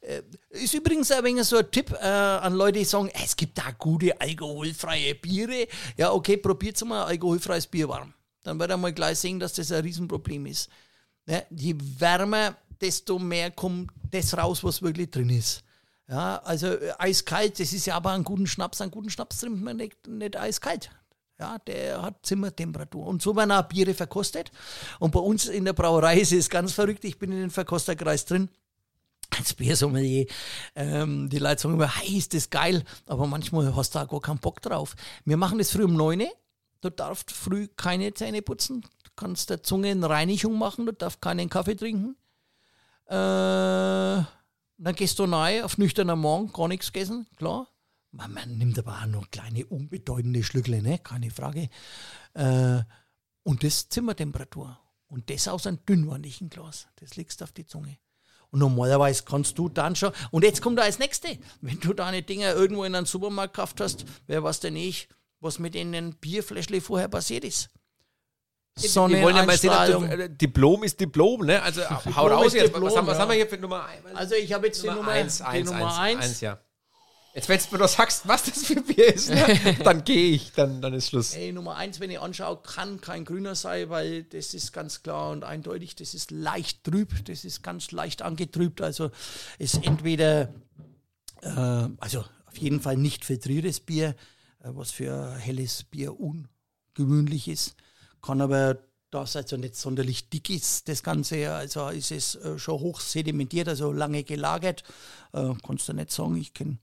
äh, 0.00 0.22
ist 0.50 0.74
übrigens 0.74 1.10
ein 1.10 1.24
wenig 1.24 1.44
so 1.44 1.56
ein 1.56 1.70
Tipp 1.70 1.92
äh, 2.00 2.06
an 2.06 2.54
Leute, 2.54 2.78
die 2.78 2.84
sagen, 2.84 3.10
es 3.12 3.36
gibt 3.36 3.58
da 3.58 3.72
gute 3.76 4.20
alkoholfreie 4.20 5.14
Biere. 5.16 5.66
Ja, 5.96 6.12
okay, 6.12 6.36
probiert 6.36 6.82
mal 6.84 7.04
alkoholfreies 7.04 7.66
Bier 7.66 7.88
warm. 7.88 8.14
Dann 8.44 8.58
werdet 8.58 8.76
ihr 8.76 8.78
mal 8.78 8.92
gleich 8.92 9.18
sehen, 9.18 9.40
dass 9.40 9.54
das 9.54 9.72
ein 9.72 9.82
Riesenproblem 9.82 10.46
ist. 10.46 10.68
Ja, 11.26 11.42
je 11.50 11.74
wärmer, 11.98 12.56
desto 12.80 13.18
mehr 13.18 13.50
kommt 13.50 13.90
das 14.10 14.36
raus, 14.36 14.62
was 14.62 14.82
wirklich 14.82 15.10
drin 15.10 15.30
ist. 15.30 15.64
Ja, 16.12 16.42
also 16.44 16.66
äh, 16.66 16.92
eiskalt, 16.98 17.58
das 17.58 17.72
ist 17.72 17.86
ja 17.86 17.96
aber 17.96 18.10
einen 18.10 18.22
guten 18.22 18.46
Schnaps, 18.46 18.82
einen 18.82 18.90
guten 18.90 19.08
Schnaps 19.08 19.40
trinkt 19.40 19.62
man 19.62 19.78
nicht, 19.78 20.06
nicht 20.06 20.36
eiskalt. 20.36 20.90
Ja, 21.40 21.58
der 21.66 22.02
hat 22.02 22.16
Zimmertemperatur. 22.22 23.06
Und 23.06 23.22
so 23.22 23.34
werden 23.34 23.50
auch 23.50 23.62
Biere 23.62 23.94
verkostet. 23.94 24.52
Und 24.98 25.12
bei 25.12 25.20
uns 25.20 25.46
in 25.46 25.64
der 25.64 25.72
Brauerei 25.72 26.20
ist 26.20 26.32
es 26.32 26.50
ganz 26.50 26.74
verrückt. 26.74 27.04
Ich 27.06 27.18
bin 27.18 27.32
in 27.32 27.38
den 27.38 27.50
Verkosterkreis 27.50 28.26
drin. 28.26 28.50
Als 29.38 29.54
Biersommelier. 29.54 30.26
Ähm, 30.76 31.30
die 31.30 31.38
Leute 31.38 31.62
sagen 31.62 31.74
immer, 31.74 31.96
hey, 31.96 32.18
ist 32.18 32.34
das 32.34 32.50
geil. 32.50 32.84
Aber 33.06 33.26
manchmal 33.26 33.74
hast 33.74 33.94
du 33.94 34.00
auch 34.00 34.08
gar 34.08 34.20
keinen 34.20 34.38
Bock 34.38 34.60
drauf. 34.60 34.94
Wir 35.24 35.38
machen 35.38 35.56
das 35.56 35.70
früh 35.70 35.84
um 35.84 35.96
9 35.96 36.20
Uhr. 36.20 36.28
Du 36.82 36.90
darfst 36.90 37.32
früh 37.32 37.68
keine 37.74 38.12
Zähne 38.12 38.42
putzen. 38.42 38.82
Du 38.82 39.10
kannst 39.16 39.48
der 39.48 39.62
Zunge 39.62 39.90
eine 39.90 40.08
Reinigung 40.10 40.58
machen. 40.58 40.84
Du 40.84 40.92
darfst 40.92 41.22
keinen 41.22 41.48
Kaffee 41.48 41.74
trinken. 41.74 42.16
Äh, 43.06 44.22
dann 44.84 44.94
gehst 44.94 45.18
du 45.18 45.24
rein 45.24 45.62
auf 45.62 45.78
nüchterner 45.78 46.16
Morgen, 46.16 46.52
gar 46.52 46.68
nichts 46.68 46.92
gegessen, 46.92 47.26
klar. 47.36 47.68
Man, 48.10 48.32
man 48.32 48.58
nimmt 48.58 48.78
aber 48.78 49.00
auch 49.02 49.06
noch 49.06 49.30
kleine, 49.30 49.64
unbedeutende 49.66 50.42
Schlückle, 50.42 50.82
ne? 50.82 50.98
keine 50.98 51.30
Frage. 51.30 51.70
Äh, 52.34 52.80
und 53.42 53.64
das 53.64 53.88
Zimmertemperatur. 53.88 54.78
Und 55.06 55.28
das 55.30 55.48
aus 55.48 55.66
einem 55.66 55.84
dünnwandigen 55.86 56.48
Glas. 56.48 56.88
Das 56.96 57.16
legst 57.16 57.40
du 57.40 57.44
auf 57.44 57.52
die 57.52 57.66
Zunge. 57.66 57.98
Und 58.50 58.60
normalerweise 58.60 59.24
kannst 59.24 59.58
du 59.58 59.68
dann 59.68 59.96
schon. 59.96 60.12
Und 60.30 60.44
jetzt 60.44 60.60
kommt 60.60 60.78
da 60.78 60.82
als 60.82 60.98
Nächste. 60.98 61.38
Wenn 61.60 61.80
du 61.80 61.94
deine 61.94 62.22
Dinger 62.22 62.52
irgendwo 62.52 62.84
in 62.84 62.94
einem 62.94 63.06
Supermarkt 63.06 63.54
gekauft 63.54 63.80
hast, 63.80 64.04
wer 64.26 64.42
weiß 64.42 64.60
denn 64.60 64.74
nicht, 64.74 65.08
was 65.40 65.58
mit 65.58 65.74
den 65.74 66.14
Bierfläschle 66.16 66.80
vorher 66.80 67.08
passiert 67.08 67.44
ist. 67.44 67.70
Wir 68.76 69.22
wollen 69.22 69.36
ja 69.36 69.44
mal 69.44 69.56
sehen, 69.56 70.10
äh, 70.10 70.30
Diplom 70.30 70.82
ist 70.82 70.98
Diplom, 70.98 71.44
ne? 71.44 71.62
Also 71.62 71.82
hau 71.90 71.96
Diplom 71.98 72.26
raus 72.28 72.46
ist 72.46 72.54
jetzt. 72.54 72.66
Diplom, 72.68 72.84
was, 72.84 72.96
haben, 72.96 73.06
was 73.06 73.16
ja. 73.16 73.22
haben 73.22 73.28
wir 73.28 73.36
hier 73.36 73.46
für 73.46 73.58
Nummer 73.58 73.84
1? 73.84 74.00
Also 74.14 74.34
ich 74.34 74.52
habe 74.52 74.66
jetzt 74.66 74.82
die 74.82 74.88
Nummer 74.88 75.08
1, 75.08 75.38
die 75.38 75.44
1, 75.44 75.70
Nummer 75.70 76.00
1, 76.00 76.24
eins. 76.24 76.40
ja. 76.40 76.58
Jetzt, 77.34 77.48
wenn 77.48 77.78
du 77.78 77.88
sagst, 77.88 78.28
was 78.28 78.44
das 78.44 78.64
für 78.64 78.82
Bier 78.82 79.14
ist, 79.14 79.30
ne? 79.30 79.76
dann 79.84 80.04
gehe 80.04 80.32
ich, 80.34 80.52
dann, 80.52 80.82
dann 80.82 80.92
ist 80.92 81.08
Schluss. 81.08 81.32
Ey, 81.32 81.50
Nummer 81.50 81.76
eins, 81.76 81.98
wenn 81.98 82.10
ich 82.10 82.20
anschaue, 82.20 82.58
kann 82.62 83.00
kein 83.00 83.24
grüner 83.24 83.54
sein, 83.54 83.88
weil 83.88 84.24
das 84.24 84.52
ist 84.52 84.72
ganz 84.72 85.02
klar 85.02 85.30
und 85.30 85.42
eindeutig, 85.42 85.96
das 85.96 86.12
ist 86.12 86.30
leicht 86.30 86.84
trüb, 86.84 87.24
das 87.24 87.46
ist 87.46 87.62
ganz 87.62 87.90
leicht 87.90 88.20
angetrübt. 88.20 88.82
Also 88.82 89.10
ist 89.58 89.82
entweder, 89.82 90.52
äh, 91.40 91.88
also 92.00 92.22
auf 92.44 92.58
jeden 92.58 92.82
Fall 92.82 92.98
nicht 92.98 93.24
filtriertes 93.24 93.80
Bier, 93.80 94.08
äh, 94.60 94.68
was 94.68 94.90
für 94.90 95.34
helles 95.36 95.84
Bier 95.84 96.14
ungewöhnlich 96.20 97.48
ist, 97.48 97.76
kann 98.22 98.40
aber 98.40 98.78
da 99.10 99.24
es 99.24 99.36
also 99.36 99.58
nicht 99.58 99.76
sonderlich 99.76 100.30
dick 100.30 100.48
ist, 100.48 100.88
das 100.88 101.02
Ganze, 101.02 101.52
also 101.52 101.88
ist 101.88 102.10
es 102.10 102.34
äh, 102.36 102.58
schon 102.58 102.80
hoch 102.80 103.00
sedimentiert, 103.00 103.68
also 103.68 103.92
lange 103.92 104.24
gelagert. 104.24 104.84
Äh, 105.32 105.52
kannst 105.64 105.88
du 105.88 105.92
nicht 105.92 106.10
sagen, 106.10 106.36
ich 106.36 106.54
kenne 106.54 106.78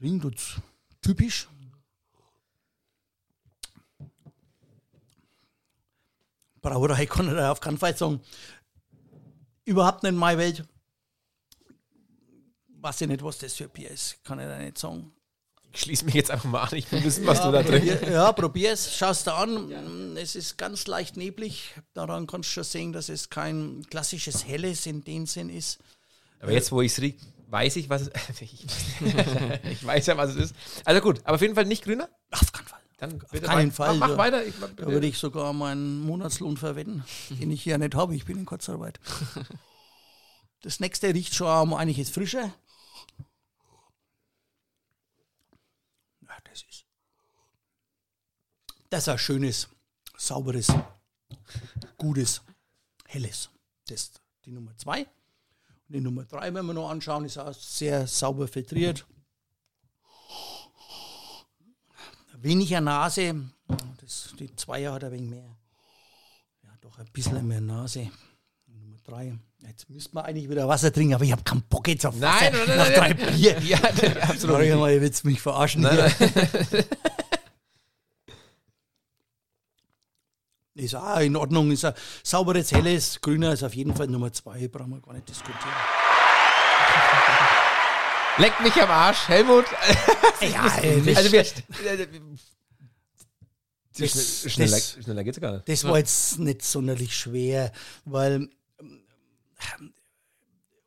Ring 0.00 0.20
tut's 0.20 0.56
typisch. 1.00 1.48
Brauerei 6.60 7.06
kann 7.06 7.26
da 7.34 7.52
auf 7.52 7.60
keinen 7.60 7.78
Fall 7.78 7.96
sagen. 7.96 8.20
Überhaupt 9.64 10.02
nicht 10.02 10.14
meine 10.14 10.38
Welt. 10.38 10.64
Weiß 12.68 13.00
ich 13.00 13.08
nicht, 13.08 13.22
was 13.22 13.38
das 13.38 13.54
für 13.54 13.68
Bier 13.68 13.90
ist. 13.90 14.22
Kann 14.24 14.38
ich 14.40 14.46
da 14.46 14.58
nicht 14.58 14.76
sagen. 14.76 15.10
Ich 15.74 15.80
schließe 15.80 16.04
mich 16.04 16.14
jetzt 16.14 16.30
einfach 16.30 16.48
mal 16.48 16.62
an. 16.62 16.76
Ich 16.76 16.90
will 16.92 17.02
wissen, 17.02 17.26
was 17.26 17.42
du 17.42 17.50
da 17.50 17.62
trinkst. 17.64 18.00
Probier, 18.00 18.12
ja, 18.12 18.32
probier 18.32 18.72
es, 18.72 18.96
schau 18.96 19.10
es 19.10 19.24
da 19.24 19.38
an. 19.38 20.16
Es 20.16 20.36
ist 20.36 20.56
ganz 20.56 20.86
leicht 20.86 21.16
neblig. 21.16 21.74
Daran 21.94 22.28
kannst 22.28 22.50
du 22.50 22.52
schon 22.52 22.64
sehen, 22.64 22.92
dass 22.92 23.08
es 23.08 23.28
kein 23.28 23.84
klassisches 23.90 24.46
Helles 24.46 24.86
in 24.86 25.02
dem 25.02 25.26
Sinn 25.26 25.48
ist. 25.48 25.78
Aber 26.38 26.52
jetzt, 26.52 26.70
wo 26.70 26.80
ich 26.80 26.92
es 26.92 27.00
rieche, 27.00 27.18
weiß 27.48 27.74
ich, 27.76 27.88
was 27.88 28.02
es 28.02 28.10
ich, 28.40 28.66
ich 29.70 29.84
weiß 29.84 30.06
ja, 30.06 30.16
was 30.16 30.30
es 30.30 30.36
ist. 30.36 30.54
Also 30.84 31.00
gut, 31.00 31.20
aber 31.24 31.34
auf 31.34 31.42
jeden 31.42 31.56
Fall 31.56 31.64
nicht 31.64 31.82
grüner. 31.82 32.08
Auf 32.30 32.52
keinen 32.52 32.66
Fall. 32.68 32.80
Dann 32.98 33.20
Auf 33.20 33.42
keinen 33.42 33.68
mach, 33.68 33.74
Fall. 33.74 33.94
Mach, 33.96 34.08
mach 34.08 34.10
ja. 34.10 34.18
weiter. 34.18 34.46
Ich, 34.46 34.54
Da 34.76 34.86
würde 34.86 35.08
ich 35.08 35.18
sogar 35.18 35.52
meinen 35.52 36.00
Monatslohn 36.02 36.56
verwenden, 36.56 37.04
den 37.30 37.50
ich 37.50 37.62
hier 37.62 37.78
nicht 37.78 37.96
habe. 37.96 38.14
Ich 38.14 38.24
bin 38.24 38.38
in 38.38 38.46
Kurzarbeit. 38.46 39.00
Das 40.62 40.80
nächste 40.80 41.12
riecht 41.12 41.34
schon 41.34 41.46
um 41.46 41.74
einiges 41.74 42.08
frischer. 42.08 42.50
Das 48.94 49.02
ist 49.02 49.08
ein 49.08 49.18
schönes, 49.18 49.68
sauberes, 50.16 50.68
gutes, 51.98 52.42
helles. 53.06 53.50
Das 53.88 54.02
ist 54.02 54.20
die 54.44 54.52
Nummer 54.52 54.70
zwei. 54.76 55.00
Und 55.00 55.08
die 55.88 56.00
Nummer 56.00 56.22
drei, 56.22 56.54
wenn 56.54 56.64
wir 56.64 56.74
noch 56.74 56.88
anschauen, 56.88 57.24
ist 57.24 57.36
auch 57.36 57.52
sehr 57.52 58.06
sauber 58.06 58.46
filtriert. 58.46 59.04
Weniger 62.34 62.80
Nase. 62.80 63.34
Das, 64.00 64.32
die 64.38 64.54
Zweier 64.54 64.92
hat 64.92 65.02
ein 65.02 65.10
wenig 65.10 65.28
mehr. 65.28 65.56
Ja, 66.62 66.70
doch 66.80 66.96
ein 66.96 67.06
bisschen 67.12 67.48
mehr 67.48 67.60
Nase. 67.60 68.12
Nummer 68.68 68.98
drei. 69.02 69.36
Jetzt 69.66 69.90
müsste 69.90 70.14
man 70.14 70.26
eigentlich 70.26 70.48
wieder 70.48 70.68
Wasser 70.68 70.92
trinken, 70.92 71.14
aber 71.14 71.24
ich 71.24 71.32
habe 71.32 71.42
keinen 71.42 71.62
Bock 71.62 71.88
jetzt 71.88 72.06
auf 72.06 72.20
Wasser. 72.20 72.52
Nein, 72.52 72.52
nein, 72.52 72.62
nein, 72.68 72.76
Nach 72.76 72.84
nein, 72.90 72.94
drei 72.94 73.24
nein. 73.24 73.34
Bier. 73.34 73.58
Ja, 73.60 73.78
absolut. 74.20 74.38
Sorry, 74.38 74.72
mal, 74.76 74.92
ihr 74.92 75.00
willst 75.00 75.24
mich 75.24 75.40
verarschen. 75.40 75.82
Nein, 75.82 76.12
Ist 80.76 80.96
auch 80.96 81.20
in 81.20 81.36
Ordnung, 81.36 81.70
ist 81.70 81.84
ein 81.84 81.94
sauberes, 82.24 82.72
helles, 82.72 83.20
grüner 83.20 83.52
ist 83.52 83.62
auf 83.62 83.74
jeden 83.74 83.94
Fall 83.94 84.08
Nummer 84.08 84.32
zwei, 84.32 84.66
brauchen 84.66 84.90
wir 84.90 85.00
gar 85.00 85.12
nicht 85.14 85.28
diskutieren. 85.28 85.58
Leck 88.38 88.60
mich 88.60 88.74
am 88.82 88.90
Arsch, 88.90 89.28
Helmut. 89.28 89.66
Ja, 90.40 90.76
ey, 90.82 91.14
also 91.16 91.30
wir, 91.32 91.42
das, 91.44 91.52
äh, 91.80 92.08
Das- 93.96 94.10
Schnell- 94.12 94.50
schneller, 94.50 94.70
das- 94.76 94.98
schneller 95.04 95.22
geht's 95.24 95.40
gar 95.40 95.52
nicht. 95.52 95.68
das 95.68 95.84
war 95.84 95.96
jetzt 95.98 96.38
nicht 96.40 96.62
sonderlich 96.62 97.16
schwer, 97.16 97.70
weil 98.04 98.48
ähm, 98.80 99.04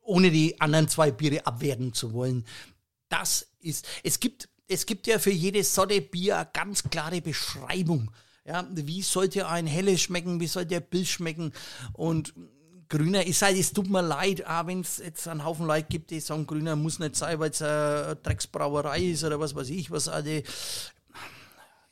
ohne 0.02 0.30
die 0.30 0.60
anderen 0.60 0.88
zwei 0.88 1.10
Biere 1.10 1.46
abwerten 1.46 1.94
zu 1.94 2.12
wollen, 2.12 2.44
das 3.08 3.48
ist, 3.60 3.88
es 4.04 4.20
gibt, 4.20 4.50
es 4.68 4.84
gibt 4.84 5.06
ja 5.06 5.18
für 5.18 5.30
jede 5.32 5.64
Sorte 5.64 6.02
Bier 6.02 6.36
eine 6.36 6.50
ganz 6.52 6.82
klare 6.84 7.22
Beschreibung. 7.22 8.10
Ja, 8.48 8.66
wie 8.72 9.02
sollte 9.02 9.46
ein 9.46 9.66
helles 9.66 10.00
schmecken, 10.00 10.40
wie 10.40 10.46
sollte 10.46 10.68
der 10.70 10.80
Bild 10.80 11.06
schmecken 11.06 11.52
und 11.92 12.32
Grüner 12.88 13.26
ist 13.26 13.42
halt, 13.42 13.58
es 13.58 13.74
tut 13.74 13.90
mir 13.90 14.00
leid, 14.00 14.46
auch 14.46 14.66
wenn 14.66 14.80
es 14.80 14.96
jetzt 14.96 15.28
einen 15.28 15.44
Haufen 15.44 15.66
Leute 15.66 15.88
gibt, 15.90 16.10
die 16.10 16.20
sagen, 16.20 16.46
Grüner 16.46 16.74
muss 16.74 16.98
nicht 16.98 17.16
sein, 17.16 17.38
weil 17.38 17.50
es 17.50 17.60
eine 17.60 18.16
Drecksbrauerei 18.22 19.00
ist 19.02 19.22
oder 19.24 19.38
was 19.38 19.54
weiß 19.54 19.68
ich, 19.68 19.90
was 19.90 20.08
alle. 20.08 20.42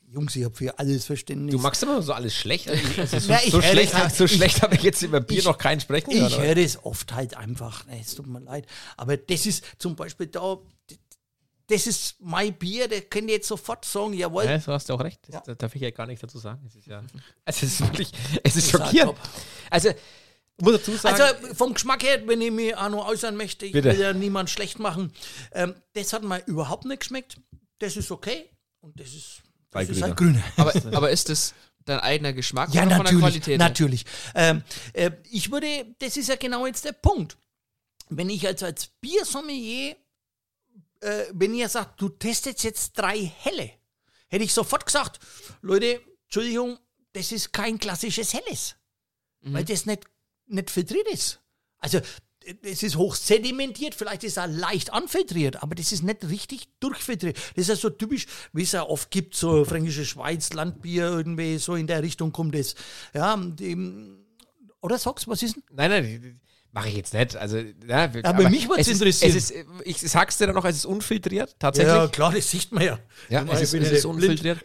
Jungs, 0.09 0.35
ich 0.37 0.45
habe 0.45 0.55
für 0.55 0.79
alles 0.79 1.05
Verständnis. 1.05 1.53
Du 1.53 1.59
magst 1.59 1.83
immer 1.83 2.01
so 2.01 2.13
alles 2.13 2.33
schlecht. 2.33 2.69
Also 2.97 3.19
so, 3.19 3.31
Ja, 3.31 3.39
so, 3.51 3.61
schlecht, 3.61 3.93
halt. 3.93 4.15
so 4.15 4.25
schlecht 4.25 4.61
habe 4.63 4.73
ich 4.75 4.81
jetzt 4.81 5.01
über 5.03 5.19
Bier 5.19 5.39
ich- 5.39 5.45
noch 5.45 5.57
keinen 5.57 5.81
sprechen. 5.81 6.09
Ich 6.11 6.39
höre 6.39 6.55
das 6.55 6.83
oft 6.83 7.13
halt 7.13 7.35
einfach. 7.37 7.85
Es 8.01 8.15
tut 8.15 8.25
mir 8.25 8.39
leid. 8.39 8.65
Aber 8.95 9.17
das 9.17 9.45
ist 9.45 9.63
zum 9.77 9.95
Beispiel 9.97 10.27
da, 10.27 10.57
das 11.67 11.85
ist 11.87 12.15
mein 12.19 12.53
Bier, 12.53 12.87
der 12.87 13.01
kann 13.01 13.27
jetzt 13.27 13.47
sofort 13.47 13.83
sagen, 13.85 14.13
jawohl. 14.13 14.45
Ja, 14.45 14.57
du 14.57 14.71
hast 14.71 14.87
ja 14.89 14.95
auch 14.95 15.01
recht. 15.01 15.19
Das, 15.27 15.35
Ja. 15.35 15.41
Da 15.45 15.55
darf 15.55 15.75
ich 15.75 15.81
ja 15.81 15.91
gar 15.91 16.07
nichts 16.07 16.21
dazu 16.21 16.39
sagen. 16.39 16.63
Es 16.65 16.75
ist 16.75 16.87
ja, 16.87 16.99
also 16.99 17.09
es 17.45 17.63
ist 17.63 17.81
wirklich, 17.81 18.11
es 18.43 18.55
ist 18.55 18.65
ist 18.65 18.71
schockierend. 18.71 19.17
Also, 19.69 19.89
ich 19.89 20.63
muss 20.63 20.73
dazu 20.73 20.95
sagen, 20.95 21.21
Also 21.21 21.53
vom 21.55 21.73
Geschmack 21.73 22.03
her, 22.03 22.25
wenn 22.25 22.41
ich 22.41 22.51
mich 22.51 22.75
auch 22.75 22.89
noch 22.89 23.07
äußern 23.07 23.35
möchte, 23.35 23.65
ich 23.65 23.73
Bitte. 23.73 23.89
will 23.91 23.99
ja 23.99 24.13
niemand 24.13 24.49
schlecht 24.49 24.79
machen. 24.79 25.11
Ähm, 25.51 25.75
das 25.93 26.13
hat 26.13 26.23
mir 26.23 26.39
überhaupt 26.47 26.85
nicht 26.85 27.01
geschmeckt. 27.01 27.37
Das 27.79 27.95
ist 27.97 28.09
okay. 28.11 28.49
Und 28.79 28.99
das 28.99 29.09
ist, 29.09 29.43
das 29.71 29.83
ist 29.89 29.91
Grüner. 29.99 30.07
halt 30.07 30.17
grüne. 30.17 30.43
Aber, 30.55 30.73
aber 30.97 31.11
ist 31.11 31.29
das 31.29 31.53
dein 31.85 31.99
eigener 31.99 32.33
Geschmack 32.33 32.73
Ja, 32.73 32.85
oder 32.85 32.95
von 32.95 33.05
der 33.05 33.13
natürlich. 33.13 33.21
Qualität? 33.43 33.59
natürlich. 33.59 34.05
Ähm, 34.35 34.63
äh, 34.93 35.11
ich 35.29 35.51
würde, 35.51 35.67
das 35.99 36.17
ist 36.17 36.27
ja 36.29 36.35
genau 36.37 36.65
jetzt 36.65 36.85
der 36.85 36.93
Punkt. 36.93 37.37
Wenn 38.09 38.29
ich 38.29 38.47
als, 38.47 38.63
als 38.63 38.87
Biersommelier, 39.01 39.95
äh, 41.01 41.25
wenn 41.33 41.53
ihr 41.53 41.69
sagt, 41.69 42.01
du 42.01 42.09
testest 42.09 42.63
jetzt 42.63 42.93
drei 42.97 43.19
helle, 43.19 43.71
hätte 44.27 44.43
ich 44.43 44.53
sofort 44.53 44.85
gesagt, 44.85 45.19
Leute, 45.61 46.01
Entschuldigung, 46.23 46.77
das 47.13 47.31
ist 47.31 47.53
kein 47.53 47.79
klassisches 47.79 48.33
helles. 48.33 48.75
Weil 49.41 49.63
das 49.63 49.85
nicht, 49.85 50.03
nicht 50.47 50.69
filtriert 50.69 51.07
ist. 51.07 51.39
Also, 51.79 52.01
es 52.61 52.81
ist 52.81 52.95
hoch 52.95 53.15
sedimentiert, 53.15 53.93
vielleicht 53.93 54.23
ist 54.23 54.37
er 54.37 54.47
leicht 54.47 54.93
anfiltriert, 54.93 55.61
aber 55.61 55.75
das 55.75 55.91
ist 55.91 56.03
nicht 56.03 56.23
richtig 56.25 56.67
durchfiltriert. 56.79 57.37
Das 57.55 57.63
ist 57.63 57.67
ja 57.67 57.75
so 57.75 57.89
typisch, 57.89 58.25
wie 58.53 58.63
es 58.63 58.71
ja 58.71 58.83
oft 58.83 59.11
gibt, 59.11 59.35
so 59.35 59.65
fränkische 59.65 60.05
Schweiz, 60.05 60.53
Landbier, 60.53 61.05
irgendwie 61.05 61.57
so 61.57 61.75
in 61.75 61.87
der 61.87 62.03
Richtung 62.03 62.31
kommt 62.31 62.55
es. 62.55 62.75
Ja, 63.13 63.35
die, 63.37 63.75
oder 64.81 64.97
sagst 64.97 65.27
was 65.27 65.43
ist 65.43 65.55
denn? 65.55 65.63
nein, 65.71 65.89
nein, 65.89 66.41
mache 66.77 66.89
ich 66.89 66.95
jetzt 66.95 67.13
nicht. 67.15 67.35
Also, 67.35 67.57
ja, 67.57 68.11
Aber 68.21 68.49
mich 68.51 68.69
würd's 68.69 68.81
es 68.81 68.87
ist- 68.87 68.93
interessieren. 69.01 69.35
Es 69.35 69.49
ist, 69.49 69.65
ich 69.83 69.99
sag's 69.99 70.37
dir 70.37 70.45
dann 70.45 70.53
noch, 70.53 70.63
es 70.65 70.75
ist 70.75 70.85
unfiltriert, 70.85 71.55
tatsächlich. 71.57 71.91
Ja, 71.91 72.07
klar, 72.07 72.31
das 72.31 72.51
sieht 72.51 72.71
man 72.71 72.83
ja. 72.83 72.99
Ja, 73.29 73.43
Ich 73.43 73.51
es 73.53 73.61
ist, 73.61 73.73
es 73.73 73.91
ist 73.91 74.05
unfiltriert. 74.05 74.59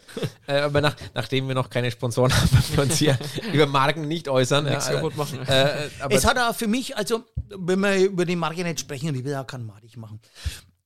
äh, 0.47 0.59
aber 0.59 0.83
nach, 0.83 0.95
nachdem 1.15 1.49
wir 1.49 1.55
noch 1.55 1.71
keine 1.71 1.91
Sponsoren 1.91 2.31
haben, 2.35 2.51
wir 2.75 2.83
uns 2.83 2.99
hier 2.99 3.19
über 3.55 3.65
Marken 3.67 4.07
nicht 4.09 4.29
äußern. 4.29 4.67
Ja, 4.67 4.79
kaputt 4.79 5.17
machen. 5.17 5.39
Äh, 5.49 5.87
äh, 5.87 5.91
aber 6.01 6.15
Es 6.15 6.27
hat 6.27 6.37
auch 6.37 6.55
für 6.55 6.67
mich, 6.69 6.95
also, 6.99 7.25
wenn 7.49 7.81
wir 7.81 7.97
über 7.97 8.27
die 8.27 8.37
Marke 8.37 8.63
nicht 8.63 8.81
sprechen, 8.81 9.15
ich 9.15 9.25
will 9.25 9.35
auch 9.35 9.47
keinen 9.47 9.65
Madig 9.65 9.97
machen. 9.97 10.21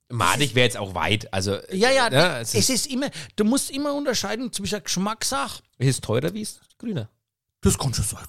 Madig 0.09 0.55
wäre 0.55 0.67
jetzt 0.67 0.77
auch 0.77 0.95
weit. 0.95 1.33
Also, 1.35 1.57
Ja, 1.73 1.91
ja, 1.91 2.09
ja 2.13 2.41
es, 2.41 2.55
es 2.55 2.71
ist, 2.71 2.87
immer, 2.87 3.11
du 3.35 3.43
musst 3.43 3.71
immer 3.73 3.95
unterscheiden 3.95 4.53
zwischen 4.53 4.81
Geschmackssache 4.85 5.61
es 5.79 5.89
ist 5.89 6.05
teurer 6.05 6.33
wie 6.33 6.43
es 6.43 6.61
grüner. 6.79 7.11
Das 7.63 7.77
kann 7.77 7.93
schon 7.93 8.05
sein. 8.05 8.23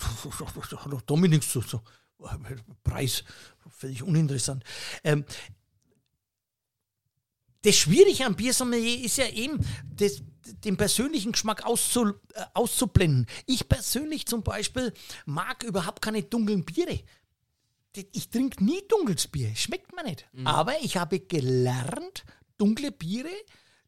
Das 0.71 0.83
hat 0.83 0.91
doch 0.91 1.01
damit 1.01 1.29
nichts 1.29 1.51
zu 1.51 1.61
tun. 1.61 1.81
Preis, 2.83 3.23
völlig 3.69 4.03
uninteressant. 4.03 4.63
Ähm, 5.03 5.25
das 7.63 7.75
Schwierige 7.75 8.25
am 8.25 8.35
Biersommelier 8.35 9.03
ist 9.03 9.17
ja 9.17 9.27
eben, 9.29 9.59
das, 9.93 10.21
den 10.63 10.77
persönlichen 10.77 11.31
Geschmack 11.33 11.65
auszu, 11.65 12.13
äh, 12.33 12.45
auszublenden. 12.53 13.25
Ich 13.45 13.67
persönlich 13.67 14.25
zum 14.25 14.43
Beispiel 14.43 14.93
mag 15.25 15.63
überhaupt 15.63 16.01
keine 16.01 16.23
dunklen 16.23 16.63
Biere. 16.63 16.99
Ich 18.13 18.29
trinke 18.29 18.63
nie 18.63 18.81
dunkles 18.87 19.27
Bier, 19.27 19.55
schmeckt 19.55 19.95
mir 19.95 20.03
nicht. 20.03 20.29
Aber 20.45 20.79
ich 20.81 20.97
habe 20.97 21.19
gelernt, 21.19 22.25
dunkle 22.57 22.91
Biere 22.91 23.31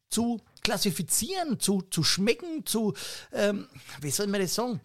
zu 0.08 0.40
klassifizieren, 0.62 1.60
zu, 1.60 1.82
zu 1.82 2.02
schmecken, 2.02 2.66
zu, 2.66 2.92
ähm, 3.32 3.68
wie 4.00 4.10
soll 4.10 4.26
man 4.26 4.40
das 4.40 4.54
sagen? 4.54 4.80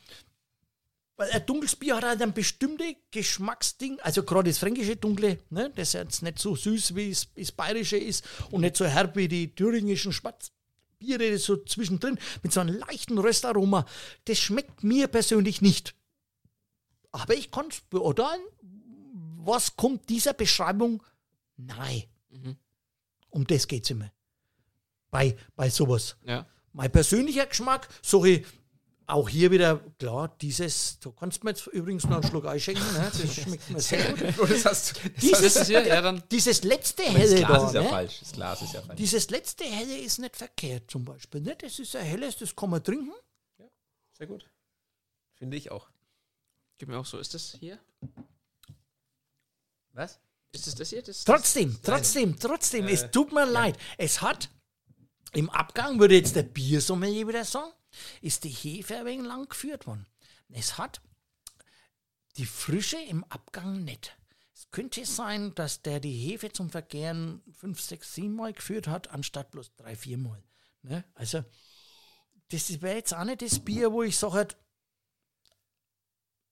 Weil 1.18 1.32
ein 1.32 1.46
dunkles 1.46 1.76
Bier 1.76 1.96
hat 1.96 2.04
halt 2.04 2.22
ein 2.22 2.34
bestimmtes 2.34 2.96
Geschmacksding, 3.12 4.00
also 4.02 4.24
gerade 4.24 4.50
das 4.50 4.58
fränkische 4.58 4.98
Dunkle, 4.98 5.40
ne, 5.50 5.72
das 5.74 5.94
jetzt 5.94 6.22
nicht 6.22 6.40
so 6.40 6.56
süß 6.56 6.96
wie 6.96 7.10
das, 7.10 7.28
das 7.34 7.52
bayerische 7.54 7.98
ist 7.98 8.26
und 8.52 8.62
nicht 8.62 8.76
so 8.76 8.86
herb 8.86 9.16
wie 9.16 9.30
die 9.30 9.56
thüringischen 9.56 10.12
Schwarzbiere, 10.12 11.32
das 11.32 11.44
so 11.44 11.56
zwischendrin, 11.58 12.20
mit 12.44 12.52
so 12.52 12.60
einem 12.60 12.78
leichten 12.78 13.18
Röstaroma, 13.18 13.86
das 14.26 14.40
schmeckt 14.40 14.84
mir 14.84 15.08
persönlich 15.08 15.62
nicht. 15.62 15.96
Aber 17.12 17.34
ich 17.34 17.50
kann 17.50 17.68
es 17.70 17.80
beurteilen, 17.80 18.42
was 19.38 19.78
kommt 19.78 20.10
dieser 20.10 20.34
Beschreibung 20.34 21.02
nahe. 21.56 22.04
Um 23.30 23.48
das 23.48 23.68
geht 23.68 23.86
es 23.86 23.92
immer. 23.92 24.12
Bei, 25.12 25.38
bei 25.56 25.70
sowas. 25.70 26.18
Ja. 26.26 26.46
Mein 26.74 26.92
persönlicher 26.92 27.46
Geschmack, 27.46 27.88
sorry, 28.02 28.46
auch 29.08 29.30
hier 29.30 29.52
wieder, 29.52 29.80
klar, 30.00 30.36
dieses, 30.42 31.00
du 31.00 31.12
kannst 31.12 31.44
mir 31.44 31.52
jetzt 31.52 31.68
übrigens 31.68 32.06
noch 32.06 32.22
einen 32.22 32.28
Schluck 32.30 32.46
einschenken, 32.46 32.86
ne? 32.94 33.12
das 33.12 33.36
schmeckt 33.44 33.70
mir 33.70 33.80
sehr 33.80 34.14
gut. 34.14 34.50
das 34.50 34.66
hast 34.66 34.96
du. 34.96 35.10
Das 35.10 35.42
ist 35.42 35.56
es 35.56 35.68
hier? 35.68 35.86
Ja, 35.86 36.02
dann. 36.02 36.24
Dieses 36.32 36.64
letzte 36.64 37.04
Das 37.04 37.14
helle 37.14 37.36
Glas 37.36 37.62
da, 37.62 37.68
ist 37.68 37.74
ja 37.74 37.84
ne? 37.84 37.90
falsch. 37.90 38.20
Das 38.20 38.32
Glas 38.32 38.62
ist 38.62 38.74
ja 38.74 38.82
falsch. 38.82 38.98
dieses 38.98 39.30
letzte 39.30 39.64
helle 39.66 39.98
ist 39.98 40.20
nicht 40.20 40.36
verkehrt 40.36 40.90
zum 40.90 41.06
Beispiel. 41.06 41.42
Ne? 41.42 41.56
Das 41.56 41.78
ist 41.78 41.96
ein 41.96 42.06
helles, 42.06 42.38
das 42.38 42.56
kann 42.56 42.70
man 42.70 42.84
trinken. 42.84 43.14
Sehr 44.18 44.28
gut. 44.28 44.46
Finde 45.36 45.58
ich 45.58 45.72
auch. 45.72 45.90
Gib 46.78 46.90
mir 46.90 46.98
auch 46.98 47.06
so. 47.06 47.20
Ist 47.20 47.34
das 47.34 47.58
hier? 47.60 47.80
Was? 49.94 50.20
Ist 50.52 50.68
das 50.68 50.76
das 50.76 50.90
hier? 50.90 51.04
Das, 51.04 51.24
Trotzdem, 51.24 51.78
trotzdem, 51.84 52.40
trotzdem, 52.40 52.88
es 52.88 53.12
tut 53.12 53.34
mir 53.34 53.46
leid. 53.46 53.78
Es 53.98 54.22
hat 54.22 54.50
im 55.34 55.50
Abgang, 55.50 56.00
würde 56.00 56.16
jetzt 56.16 56.36
der 56.36 56.44
Biersommelier 56.44 57.28
wieder 57.28 57.44
sagen, 57.44 57.72
ist 58.22 58.44
die 58.44 58.50
Hefe 58.50 58.98
ein 58.98 59.06
wenig 59.06 59.28
lang 59.28 59.48
geführt 59.48 59.88
worden. 59.88 60.06
Es 60.50 60.78
hat 60.78 61.02
die 62.38 62.46
Frische 62.46 62.98
im 62.98 63.24
Abgang 63.26 63.84
nicht. 63.84 64.18
Es 64.54 64.72
könnte 64.72 65.06
sein, 65.06 65.54
dass 65.56 65.82
der 65.82 66.00
die 66.00 66.14
Hefe 66.14 66.52
zum 66.52 66.70
Vergären 66.70 67.42
fünf, 67.54 67.82
sechs, 67.82 68.14
sieben 68.14 68.36
Mal 68.36 68.54
geführt 68.54 68.88
hat, 68.88 69.10
anstatt 69.10 69.52
bloß 69.52 69.76
drei, 69.76 69.96
vier 69.96 70.18
Mal. 70.18 70.42
Ne? 70.82 71.04
Also, 71.14 71.44
das 72.50 72.82
wäre 72.82 72.98
jetzt 72.98 73.14
auch 73.14 73.26
nicht 73.26 73.42
das 73.42 73.60
Bier, 73.60 73.92
wo 73.92 74.04
ich 74.04 74.18
sage, 74.18 74.56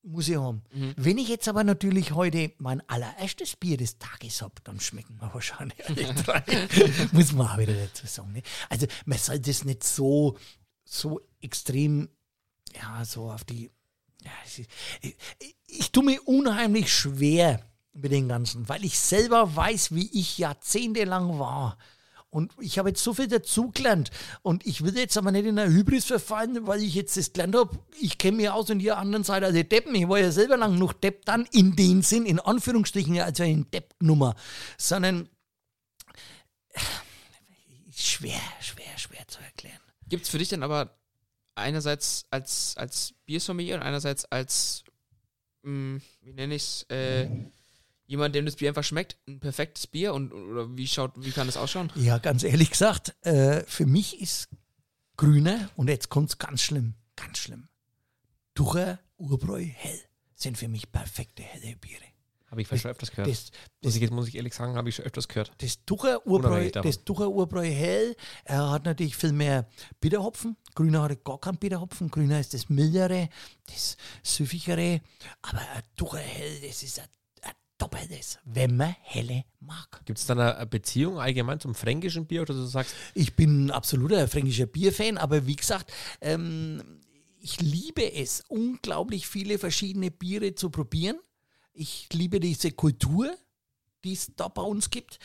muss 0.03 0.27
ich 0.27 0.35
haben. 0.35 0.63
Wenn 0.97 1.17
ich 1.17 1.29
jetzt 1.29 1.47
aber 1.47 1.63
natürlich 1.63 2.11
heute 2.11 2.51
mein 2.57 2.87
allererstes 2.89 3.55
Bier 3.55 3.77
des 3.77 3.99
Tages 3.99 4.41
habe, 4.41 4.55
dann 4.65 4.79
schmecken 4.79 5.15
wir 5.21 5.33
wahrscheinlich 5.33 5.85
alle 5.87 6.13
drei. 6.23 6.43
muss 7.13 7.31
man 7.31 7.47
auch 7.47 7.57
wieder 7.57 7.73
dazu 7.73 8.05
sagen. 8.05 8.33
Ne? 8.33 8.43
Also 8.69 8.85
man 9.05 9.17
soll 9.17 9.39
das 9.39 9.63
nicht 9.63 9.83
so, 9.83 10.37
so 10.83 11.21
extrem, 11.43 12.09
ja, 12.75 13.05
so 13.05 13.31
auf 13.31 13.43
die. 13.43 13.69
Ja, 14.23 14.31
ich, 14.45 14.67
ich, 15.01 15.55
ich 15.67 15.91
tue 15.91 16.03
mir 16.03 16.21
unheimlich 16.27 16.93
schwer 16.93 17.61
mit 17.93 18.11
den 18.11 18.29
Ganzen, 18.29 18.67
weil 18.69 18.83
ich 18.85 18.97
selber 18.97 19.55
weiß, 19.55 19.93
wie 19.93 20.09
ich 20.19 20.37
jahrzehntelang 20.37 21.39
war. 21.39 21.77
Und 22.33 22.51
ich 22.59 22.79
habe 22.79 22.89
jetzt 22.89 23.03
so 23.03 23.13
viel 23.13 23.27
dazugelernt. 23.27 24.09
Und 24.41 24.65
ich 24.65 24.83
will 24.83 24.97
jetzt 24.97 25.17
aber 25.17 25.31
nicht 25.31 25.45
in 25.45 25.59
einer 25.59 25.71
Hybris 25.71 26.05
verfallen, 26.05 26.65
weil 26.65 26.81
ich 26.81 26.95
jetzt 26.95 27.15
das 27.15 27.31
gelernt 27.31 27.55
habe. 27.55 27.77
Ich 28.01 28.17
kenne 28.17 28.37
mich 28.37 28.49
aus 28.49 28.71
und 28.71 28.79
die 28.79 28.91
anderen 28.91 29.23
Seite, 29.23 29.45
also 29.45 29.61
Deppen. 29.61 29.93
Ich 29.93 30.09
war 30.09 30.17
ja 30.17 30.31
selber 30.31 30.57
lang 30.57 30.79
noch 30.79 30.93
Depp 30.93 31.25
dann 31.25 31.45
in 31.51 31.75
den 31.75 32.01
Sinn, 32.01 32.25
in 32.25 32.39
Anführungsstrichen, 32.39 33.19
also 33.19 33.43
in 33.43 33.69
Depp-Nummer. 33.69 34.33
Sondern 34.79 35.29
äh, 36.69 36.79
schwer, 37.95 38.41
schwer, 38.61 38.97
schwer 38.97 39.27
zu 39.27 39.39
erklären. 39.41 39.79
Gibt 40.09 40.23
es 40.23 40.29
für 40.29 40.39
dich 40.39 40.49
dann 40.49 40.63
aber 40.63 40.97
einerseits 41.55 42.25
als, 42.29 42.75
als 42.77 43.13
Biersommelier 43.25 43.75
und 43.75 43.81
einerseits 43.81 44.25
als, 44.25 44.83
mh, 45.63 46.01
wie 46.21 46.33
nenne 46.33 46.55
ich 46.55 46.63
es, 46.63 46.83
äh, 46.89 47.29
jemand, 48.05 48.35
dem 48.35 48.45
das 48.45 48.55
Bier 48.55 48.69
einfach 48.69 48.83
schmeckt, 48.83 49.17
ein 49.27 49.39
perfektes 49.39 49.87
Bier 49.87 50.13
und 50.13 50.33
oder 50.33 50.75
wie 50.75 50.87
schaut, 50.87 51.13
wie 51.17 51.31
kann 51.31 51.47
das 51.47 51.57
ausschauen? 51.57 51.91
Ja, 51.95 52.17
ganz 52.17 52.43
ehrlich 52.43 52.71
gesagt, 52.71 53.15
äh, 53.25 53.63
für 53.65 53.85
mich 53.85 54.21
ist 54.21 54.49
Grüne, 55.17 55.69
und 55.75 55.89
jetzt 55.89 56.09
kommt 56.09 56.29
es 56.29 56.37
ganz 56.37 56.61
schlimm, 56.61 56.95
ganz 57.15 57.37
schlimm. 57.37 57.69
Ducher, 58.55 58.99
Urbräu, 59.17 59.63
Hell 59.63 59.99
sind 60.35 60.57
für 60.57 60.67
mich 60.67 60.91
perfekte 60.91 61.43
helle 61.43 61.75
Biere. 61.77 62.03
Habe 62.53 62.61
ich 62.61 62.81
schon 62.81 62.91
öfters 62.91 63.09
gehört. 63.09 63.27
Das, 63.27 63.41
muss, 63.41 63.51
das, 63.81 63.95
ich, 63.95 64.01
jetzt 64.01 64.11
muss 64.11 64.27
ich 64.27 64.35
ehrlich 64.35 64.53
sagen, 64.53 64.75
habe 64.75 64.89
ich 64.89 64.95
schon 64.95 65.05
öfters 65.05 65.27
gehört. 65.27 65.51
das 65.57 65.83
Ducher 65.85 66.25
Urbräu, 66.27 66.47
Unabhängig 66.49 66.71
davon. 66.73 66.89
das 66.91 67.03
Ducher 67.03 67.29
Urbräu 67.29 67.65
Hell 67.65 68.15
er 68.45 68.69
hat 68.69 68.85
natürlich 68.85 69.15
viel 69.15 69.33
mehr 69.33 69.67
Bitterhopfen. 69.99 70.55
Grüner 70.75 71.01
hat 71.03 71.23
gar 71.23 71.39
keinen 71.39 71.57
Bitterhopfen. 71.57 72.09
Grüner 72.09 72.39
ist 72.39 72.53
das 72.53 72.69
mildere, 72.69 73.29
das 73.65 73.97
süffigere. 74.21 75.01
Aber 75.41 75.59
ein 75.59 75.83
Ducher 75.95 76.19
Hell, 76.19 76.61
das 76.61 76.83
ist 76.83 76.99
ein, 76.99 77.07
doppeltes, 77.79 78.37
wenn 78.45 78.77
man 78.77 78.95
helle 79.01 79.43
mag. 79.59 80.01
Gibt 80.05 80.19
es 80.19 80.29
eine 80.29 80.55
eine 80.55 80.65
Beziehung 80.67 81.19
allgemein 81.19 81.59
zum 81.59 81.75
fränkischen 81.75 82.27
Bier 82.27 82.43
oder 82.43 82.53
du 82.53 82.65
sagst, 82.65 82.95
Ich 83.13 83.35
bin 83.35 83.65
ein 83.65 83.71
absoluter 83.71 84.27
fränkischer 84.27 84.67
Bierfan, 84.67 85.17
aber 85.17 85.47
wie 85.47 85.55
gesagt, 85.55 85.91
ähm, 86.21 87.01
ich 87.39 87.59
liebe 87.59 88.13
es, 88.13 88.43
unglaublich 88.47 89.27
viele 89.27 89.59
verschiedene 89.59 90.11
Biere 90.11 90.55
zu 90.55 90.69
probieren. 90.69 91.19
Ich 91.73 92.07
liebe 92.13 92.39
diese 92.39 92.71
Kultur, 92.71 93.35
die 94.03 94.13
es 94.13 94.31
da 94.35 94.47
bei 94.47 94.61
uns 94.61 94.89
gibt. 94.89 95.19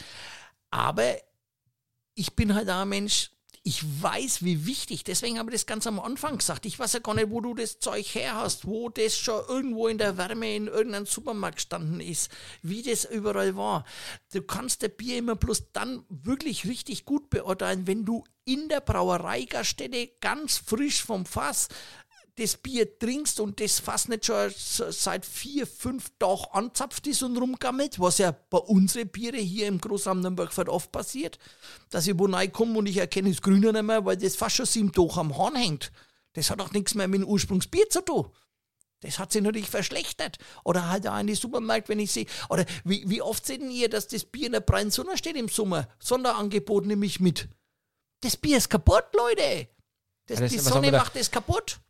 Aber 0.70 1.16
ich 2.14 2.34
bin 2.34 2.54
halt 2.54 2.68
auch 2.70 2.80
ein 2.80 2.88
Mensch, 2.88 3.30
ich 3.68 3.84
weiß, 4.02 4.44
wie 4.44 4.64
wichtig, 4.64 5.04
deswegen 5.04 5.38
habe 5.38 5.50
ich 5.50 5.56
das 5.56 5.66
ganz 5.66 5.86
am 5.86 6.00
Anfang 6.00 6.38
gesagt. 6.38 6.64
Ich 6.64 6.78
weiß 6.78 6.94
ja 6.94 7.00
gar 7.00 7.14
nicht, 7.14 7.28
wo 7.28 7.42
du 7.42 7.54
das 7.54 7.80
Zeug 7.80 8.06
her 8.14 8.36
hast, 8.36 8.66
wo 8.66 8.88
das 8.88 9.18
schon 9.18 9.44
irgendwo 9.46 9.88
in 9.88 9.98
der 9.98 10.16
Wärme 10.16 10.56
in 10.56 10.68
irgendeinem 10.68 11.04
Supermarkt 11.04 11.56
gestanden 11.56 12.00
ist, 12.00 12.30
wie 12.62 12.82
das 12.82 13.04
überall 13.04 13.56
war. 13.56 13.84
Du 14.32 14.40
kannst 14.40 14.80
der 14.80 14.88
Bier 14.88 15.18
immer 15.18 15.36
bloß 15.36 15.72
dann 15.72 16.02
wirklich 16.08 16.66
richtig 16.66 17.04
gut 17.04 17.28
beurteilen, 17.28 17.86
wenn 17.86 18.06
du 18.06 18.24
in 18.46 18.70
der 18.70 18.80
Brauereigaststätte 18.80 20.12
ganz 20.20 20.56
frisch 20.56 21.04
vom 21.04 21.26
Fass 21.26 21.68
das 22.38 22.56
Bier 22.56 22.98
trinkst 22.98 23.40
und 23.40 23.60
das 23.60 23.80
fast 23.80 24.08
nicht 24.08 24.26
schon 24.26 24.52
seit 24.56 25.26
vier, 25.26 25.66
fünf 25.66 26.10
Tagen 26.18 26.44
anzapft 26.52 27.06
ist 27.06 27.22
und 27.22 27.36
rumgammelt, 27.36 27.98
was 27.98 28.18
ja 28.18 28.30
bei 28.30 28.58
unseren 28.58 29.08
Biere 29.08 29.38
hier 29.38 29.66
im 29.66 29.80
Großraum 29.80 30.20
Nürnberg 30.20 30.56
oft 30.68 30.92
passiert, 30.92 31.38
dass 31.90 32.06
ich 32.06 32.18
wo 32.18 32.26
reinkomme 32.26 32.78
und 32.78 32.86
ich 32.86 32.96
erkenne 32.98 33.30
das 33.30 33.42
Grüne 33.42 33.72
nicht 33.72 33.82
mehr, 33.82 34.04
weil 34.04 34.16
das 34.16 34.36
fast 34.36 34.56
schon 34.56 34.66
sieben 34.66 34.92
Tage 34.92 35.14
am 35.16 35.36
Hahn 35.36 35.56
hängt. 35.56 35.90
Das 36.34 36.50
hat 36.50 36.60
auch 36.60 36.70
nichts 36.72 36.94
mehr 36.94 37.08
mit 37.08 37.20
dem 37.22 37.28
Ursprungsbier 37.28 37.88
zu 37.90 38.02
tun. 38.04 38.30
Das 39.00 39.18
hat 39.18 39.32
sich 39.32 39.42
natürlich 39.42 39.68
verschlechtert. 39.70 40.38
Oder 40.64 40.88
halt 40.88 41.06
auch 41.06 41.18
in 41.20 41.28
den 41.28 41.36
Supermarkt, 41.36 41.88
wenn 41.88 42.00
ich 42.00 42.12
sehe. 42.12 42.26
Oder 42.50 42.64
wie, 42.84 43.08
wie 43.08 43.22
oft 43.22 43.46
seht 43.46 43.62
ihr, 43.62 43.88
dass 43.88 44.08
das 44.08 44.24
Bier 44.24 44.46
in 44.46 44.52
der 44.52 44.60
prallen 44.60 44.90
Sonne 44.90 45.16
steht 45.16 45.36
im 45.36 45.48
Sommer? 45.48 45.88
Sonderangebot 46.00 46.84
nehme 46.86 47.06
ich 47.06 47.20
mit. 47.20 47.48
Das 48.20 48.36
Bier 48.36 48.56
ist 48.58 48.68
kaputt, 48.68 49.04
Leute. 49.16 49.68
Das, 50.26 50.40
das- 50.40 50.50
die 50.50 50.58
Sonne 50.58 50.90
macht 50.98 51.16
es 51.16 51.30
kaputt. 51.30 51.80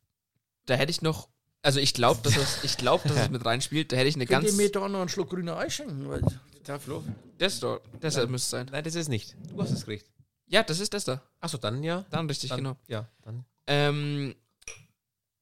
Da 0.69 0.75
hätte 0.75 0.91
ich 0.91 1.03
noch, 1.03 1.29
also 1.63 1.81
ich 1.81 1.95
glaube, 1.95 2.21
dass 2.23 2.37
es, 2.37 2.63
ich 2.65 2.77
glaube, 2.77 3.09
dass 3.09 3.17
es 3.19 3.29
mit 3.31 3.45
reinspielt. 3.45 3.91
Da 3.91 3.97
hätte 3.97 4.09
ich 4.09 4.15
eine 4.17 4.27
Könnt 4.27 4.43
ganz, 4.45 4.53
ihr 4.53 4.57
mir 4.63 4.71
da 4.71 4.89
noch 4.89 5.01
einen 5.01 5.09
Schluck 5.09 5.31
grüner 5.31 5.57
einschenken? 5.57 6.09
Weil 6.09 6.23
da 6.65 6.79
Flo? 6.79 7.03
das, 7.39 7.61
da, 7.61 7.79
das 8.01 8.17
müsste 8.17 8.35
es 8.35 8.51
sein. 8.51 8.69
Nein, 8.71 8.85
das 8.85 8.95
ist 8.95 9.09
nicht. 9.09 9.35
Du 9.51 9.61
hast 9.63 9.71
es 9.71 9.81
gekriegt. 9.81 10.11
Ja, 10.47 10.63
das 10.63 10.81
ist 10.81 10.93
das 10.95 11.05
da. 11.05 11.23
Achso, 11.41 11.57
dann 11.59 11.83
ja. 11.83 12.05
Dann 12.11 12.27
richtig, 12.27 12.51
dann, 12.51 12.59
genau. 12.59 12.77
Ja, 12.87 13.09
dann. 13.23 13.45
Ähm, 13.67 14.35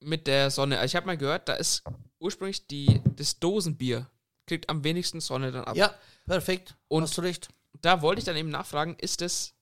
mit 0.01 0.27
der 0.27 0.51
Sonne. 0.51 0.85
Ich 0.85 0.95
habe 0.95 1.07
mal 1.07 1.17
gehört, 1.17 1.49
da 1.49 1.55
ist 1.55 1.83
ursprünglich 2.19 2.67
die, 2.67 3.01
das 3.17 3.39
Dosenbier 3.39 4.09
kriegt 4.47 4.69
am 4.71 4.85
wenigsten 4.85 5.21
Sonne 5.21 5.51
dann 5.51 5.65
ab. 5.65 5.77
ja, 5.77 5.93
perfekt. 6.27 6.77
Und- 6.89 7.03
Hast 7.03 7.19
du 7.19 7.23
recht. 7.23 7.49
Da 7.83 8.01
wollte 8.01 8.21
ich 8.21 8.25
dann 8.25 8.37
eben 8.37 8.49
nachfragen, 8.49 8.97
ist 9.01 9.21
das 9.21 9.53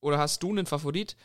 oder 0.00 0.18
hast 0.18 0.42
du 0.42 0.50
einen 0.50 0.66
Favorit? 0.66 1.16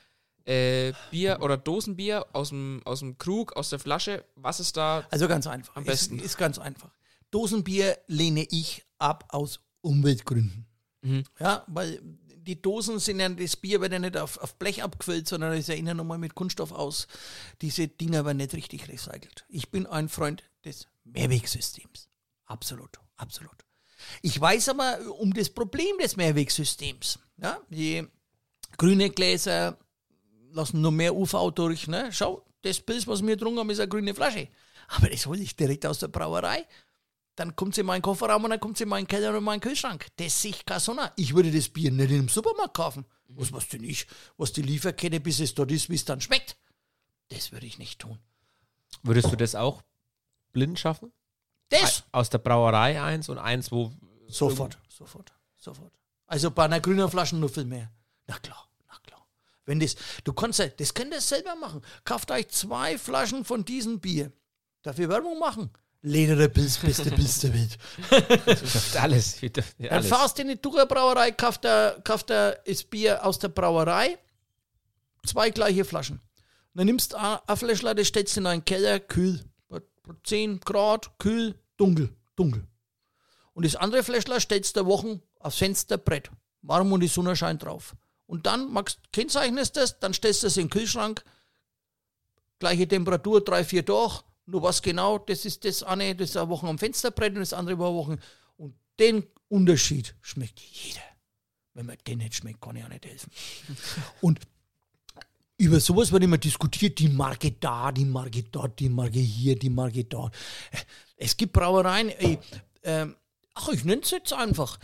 Äh, 0.48 0.94
Bier 1.12 1.40
oder 1.42 1.58
Dosenbier 1.58 2.26
aus 2.32 2.50
dem, 2.50 2.82
aus 2.86 3.00
dem 3.00 3.18
Krug, 3.18 3.58
aus 3.58 3.70
der 3.70 3.80
Flasche, 3.80 4.24
was 4.36 4.62
ist 4.62 4.78
da? 4.78 5.06
Also 5.12 5.28
ganz 5.28 5.46
einfach. 5.46 5.76
Am 5.76 5.84
besten. 5.84 6.20
Ist, 6.20 6.26
ist 6.26 6.38
ganz 6.38 6.58
einfach. 6.58 6.90
Dosenbier 7.32 7.98
lehne 8.08 8.46
ich 8.50 8.86
ab 8.98 9.26
aus 9.30 9.60
Umweltgründen. 9.82 10.66
Mhm. 11.02 11.24
Ja, 11.40 11.64
weil 11.68 12.02
die 12.48 12.62
Dosen 12.62 13.00
sind 13.00 13.20
ja, 13.20 13.28
das 13.28 13.58
Bier 13.58 13.82
wird 13.82 13.92
ja 13.92 14.00
nicht 14.00 14.16
auf, 14.16 14.38
auf 14.38 14.56
Blech 14.56 14.82
abgefüllt, 14.82 15.28
sondern 15.28 15.52
das 15.52 15.60
ist 15.60 15.68
ja 15.68 15.76
innen 15.76 15.98
nochmal 15.98 16.18
mit 16.18 16.34
Kunststoff 16.34 16.72
aus. 16.72 17.08
Diese 17.62 17.90
Dinger 17.90 18.24
werden 18.24 18.38
nicht 18.38 18.54
richtig 18.54 18.88
recycelt. 18.88 19.46
Ich 19.50 19.70
bin 19.70 19.86
ein 19.86 20.08
Freund 20.08 20.44
des 20.64 20.88
Mehrwegsystems. 21.04 22.08
Absolut, 22.46 23.00
absolut. 23.18 23.66
Ich 24.22 24.40
weiß 24.40 24.70
aber 24.70 25.00
um 25.20 25.34
das 25.34 25.50
Problem 25.50 25.98
des 26.02 26.16
Mehrwegsystems. 26.16 27.20
Ja, 27.38 27.60
die 27.70 28.08
grüne 28.78 29.10
Gläser 29.10 29.78
lassen 30.58 30.82
nur 30.82 30.92
mehr 30.92 31.16
UV 31.16 31.52
durch. 31.52 31.88
Ne? 31.88 32.10
Schau, 32.12 32.44
das 32.62 32.82
Pilz, 32.82 33.08
was 33.08 33.22
wir 33.22 33.36
getrunken 33.36 33.60
haben, 33.60 33.70
ist 33.70 33.80
eine 33.80 33.88
grüne 33.88 34.14
Flasche. 34.14 34.50
Aber 34.90 35.10
das 35.10 35.26
hole 35.26 35.42
ich 35.42 35.56
direkt 35.56 35.86
aus 35.86 36.00
der 36.00 36.10
Brauerei. 36.10 36.66
Dann 37.36 37.56
kommt 37.56 37.76
sie 37.76 37.82
in 37.82 37.88
meinen 37.88 38.02
Kofferraum 38.02 38.44
und 38.44 38.50
dann 38.50 38.60
kommt 38.60 38.78
sie 38.78 38.84
in 38.84 38.90
meinen 38.90 39.08
Keller 39.08 39.30
und 39.30 39.38
in 39.38 39.44
meinen 39.44 39.62
Kühlschrank. 39.62 40.08
Das 40.18 40.42
sehe 40.42 40.52
ich 40.52 40.66
keine 40.66 40.80
Sonne. 40.80 41.12
Ich 41.16 41.36
würde 41.36 41.52
das 41.52 41.70
Bier 41.70 41.92
nicht 41.92 42.12
im 42.12 42.30
Supermarkt 42.30 42.74
kaufen. 42.74 43.06
Was 43.30 43.54
was 43.54 43.68
denn 43.68 43.84
ich? 43.84 44.08
Was 44.38 44.54
die 44.54 44.62
Lieferkette, 44.64 45.20
bis 45.20 45.40
es 45.40 45.54
dort 45.54 45.72
ist, 45.72 45.90
wie 45.90 45.96
es 45.96 46.06
dann 46.06 46.20
schmeckt. 46.20 46.58
Das 47.30 47.52
würde 47.52 47.66
ich 47.66 47.78
nicht 47.78 48.00
tun. 48.00 48.18
Würdest 49.04 49.32
du 49.32 49.36
das 49.36 49.54
auch 49.54 49.84
blind 50.52 50.80
schaffen? 50.80 51.12
Das 51.70 52.06
Aus 52.12 52.30
der 52.30 52.38
Brauerei 52.40 53.02
eins 53.02 53.30
und 53.30 53.38
eins, 53.38 53.72
wo. 53.72 53.92
Sofort, 54.28 54.78
sofort, 54.90 55.32
sofort. 55.58 55.94
Also 56.26 56.52
bei 56.52 56.66
einer 56.66 56.80
grünen 56.80 57.10
Flasche 57.10 57.36
nur 57.36 57.50
viel 57.50 57.66
mehr. 57.66 57.92
Na 58.26 58.40
klar. 58.40 58.67
Wenn 59.68 59.80
das, 59.80 59.96
du 60.24 60.34
kannst 60.34 60.60
das 60.78 60.94
könnt 60.94 61.14
ihr 61.14 61.22
selber 61.22 61.56
machen. 61.56 61.82
Kauft 62.06 62.32
euch 62.32 62.48
zwei 62.48 62.98
Flaschen 62.98 63.46
von 63.46 63.64
diesem 63.64 64.00
Bier. 64.00 64.32
Dafür 64.82 65.10
Werbung 65.10 65.38
machen. 65.38 65.70
Lederer 66.02 66.48
Pilz, 66.48 66.78
beste 66.78 67.12
Pilz 67.12 67.40
der 67.40 67.54
Welt. 67.54 67.78
Alles. 68.96 69.42
Ja, 69.42 69.50
Dann 69.50 69.90
alles. 69.90 70.08
fahrst 70.08 70.38
du 70.38 70.44
in 70.44 70.48
die 70.50 70.56
Brauerei, 70.56 71.32
kauft 71.32 71.66
er, 71.66 72.00
kauft 72.04 72.30
er 72.30 72.62
das 72.66 72.84
Bier 72.84 73.26
aus 73.26 73.40
der 73.40 73.50
Brauerei, 73.50 74.18
zwei 75.26 75.50
gleiche 75.50 75.84
Flaschen. 75.84 76.22
Dann 76.74 76.86
nimmst 76.86 77.14
du 77.14 77.18
ein 77.18 77.40
ein 77.46 77.58
Fläschler, 77.58 77.94
das 77.94 78.08
stellst 78.08 78.38
du 78.38 78.42
in 78.42 78.48
einen 78.48 78.64
Keller, 78.64 79.00
kühl. 79.00 79.44
Bei 79.68 79.82
10 80.24 80.62
Grad, 80.62 81.18
kühl, 81.20 81.56
dunkel, 81.76 82.16
dunkel. 82.38 82.66
Und 83.54 83.66
das 83.66 83.76
andere 83.76 84.04
Fläschler 84.04 84.40
stellst 84.40 84.78
du 84.78 84.86
Wochen 84.86 85.22
aufs 85.40 85.58
Fensterbrett. 85.58 86.30
Warm 86.62 86.94
und 86.94 87.02
die 87.02 87.08
Sonne 87.08 87.36
scheint 87.36 87.64
drauf. 87.64 87.96
Und 88.28 88.46
dann 88.46 88.72
magst, 88.72 89.00
kennzeichnest 89.12 89.78
das, 89.78 90.00
dann 90.00 90.14
stellst 90.14 90.44
du 90.44 90.48
es 90.48 90.58
in 90.58 90.66
den 90.66 90.70
Kühlschrank. 90.70 91.24
Gleiche 92.60 92.88
Temperatur, 92.88 93.44
drei, 93.44 93.64
vier 93.64 93.86
Tage. 93.86 94.22
Nur 94.46 94.62
was 94.62 94.82
genau, 94.82 95.18
das 95.18 95.46
ist 95.46 95.66
das 95.66 95.84
eine, 95.84 96.16
das 96.16 96.30
ist 96.30 96.38
eine 96.38 96.50
Woche 96.50 96.68
am 96.68 96.78
Fensterbrett 96.78 97.34
und 97.34 97.40
das 97.40 97.54
andere 97.54 97.80
war 97.80 97.94
Wochen. 97.94 98.18
Und 98.58 98.76
den 99.00 99.26
Unterschied 99.50 100.16
schmeckt 100.22 100.60
jeder. 100.60 101.02
Wenn 101.74 101.86
man 101.86 101.98
den 102.08 102.20
nicht 102.20 102.36
schmeckt, 102.36 102.62
kann 102.62 102.76
ich 102.76 102.84
auch 102.84 102.90
nicht 102.90 103.06
helfen. 103.06 103.32
und 104.22 104.40
über 105.58 105.80
sowas 105.80 106.12
wird 106.12 106.24
immer 106.24 106.38
diskutiert, 106.38 107.00
die 107.00 107.10
Marke 107.10 107.52
da, 107.52 107.92
die 107.92 108.06
Marke 108.06 108.44
dort, 108.44 108.80
die 108.80 108.90
Marke 108.90 109.20
hier, 109.20 109.58
die 109.58 109.70
Marke 109.70 110.04
dort. 110.04 110.34
Es 111.16 111.36
gibt 111.36 111.54
Brauereien, 111.54 112.10
ey, 112.10 112.38
ähm, 112.84 113.16
ach, 113.56 113.70
ich 113.70 113.84
nenne 113.84 114.02
es 114.02 114.12
jetzt 114.12 114.34
einfach. 114.34 114.80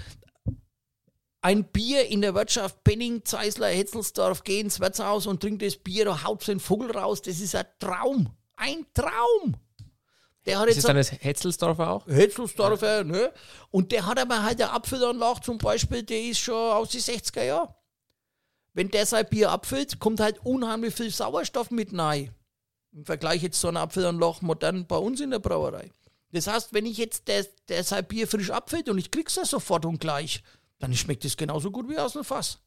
Ein 1.44 1.66
Bier 1.66 2.08
in 2.08 2.22
der 2.22 2.36
Wirtschaft, 2.36 2.86
Penning, 2.86 3.26
Zeisler, 3.26 3.68
Hetzelsdorf, 3.68 4.46
geh 4.46 4.62
ins 4.62 4.80
Wirtshaus 4.80 5.28
und 5.28 5.42
trink 5.42 5.60
das 5.60 5.76
Bier, 5.76 6.06
da 6.06 6.24
haut 6.24 6.48
den 6.48 6.62
Vogel 6.62 6.92
raus, 6.92 7.22
das 7.22 7.42
ist 7.42 7.54
ein 7.54 7.66
Traum. 7.80 8.32
Ein 8.56 8.86
Traum. 8.94 9.58
Der 10.46 10.60
hat 10.60 10.70
Ist 10.70 10.76
jetzt 10.76 10.84
es 10.86 10.88
dann 10.88 10.96
das 10.96 11.12
Hetzelsdorfer 11.12 11.90
auch? 11.90 12.08
Hetzelsdorfer, 12.08 13.04
ne? 13.04 13.34
Und 13.72 13.92
der 13.92 14.06
hat 14.06 14.20
aber 14.20 14.42
halt 14.42 14.62
eine 14.62 14.72
Abfüllanlage 14.72 15.42
zum 15.42 15.58
Beispiel, 15.58 16.04
der 16.04 16.22
ist 16.22 16.40
schon 16.40 16.56
aus 16.56 16.92
den 16.92 17.02
60er 17.02 17.44
Jahren. 17.44 17.74
Wenn 18.74 18.90
der 18.90 19.06
sein 19.06 19.28
Bier 19.30 19.52
abfüllt, 19.52 20.00
kommt 20.00 20.22
halt 20.22 20.40
unheimlich 20.46 20.96
viel 20.96 21.12
Sauerstoff 21.12 21.72
mit 21.72 21.98
rein. 21.98 22.34
Im 22.94 23.06
Vergleich 23.06 23.44
jetzt 23.44 23.60
zu 23.60 23.68
einer 23.68 23.82
Abfüllanlage 23.82 24.46
modern 24.46 24.88
bei 24.88 24.98
uns 24.98 25.20
in 25.20 25.32
der 25.32 25.40
Brauerei. 25.40 25.92
Das 26.32 26.48
heißt, 26.48 26.74
wenn 26.74 26.86
ich 26.86 26.98
jetzt 26.98 27.28
der, 27.28 27.46
der 27.68 27.84
sein 27.84 28.06
Bier 28.06 28.30
frisch 28.30 28.50
abfüllt 28.50 28.88
und 28.88 28.98
ich 28.98 29.12
krieg's 29.12 29.36
ja 29.36 29.44
sofort 29.44 29.86
und 29.86 30.00
gleich, 30.00 30.42
dann 30.84 30.94
schmeckt 30.94 31.24
es 31.24 31.38
genauso 31.38 31.72
gut 31.72 31.88
wie 31.88 31.98
aus 31.98 32.12
dem 32.12 32.26
Fass. 32.26 32.60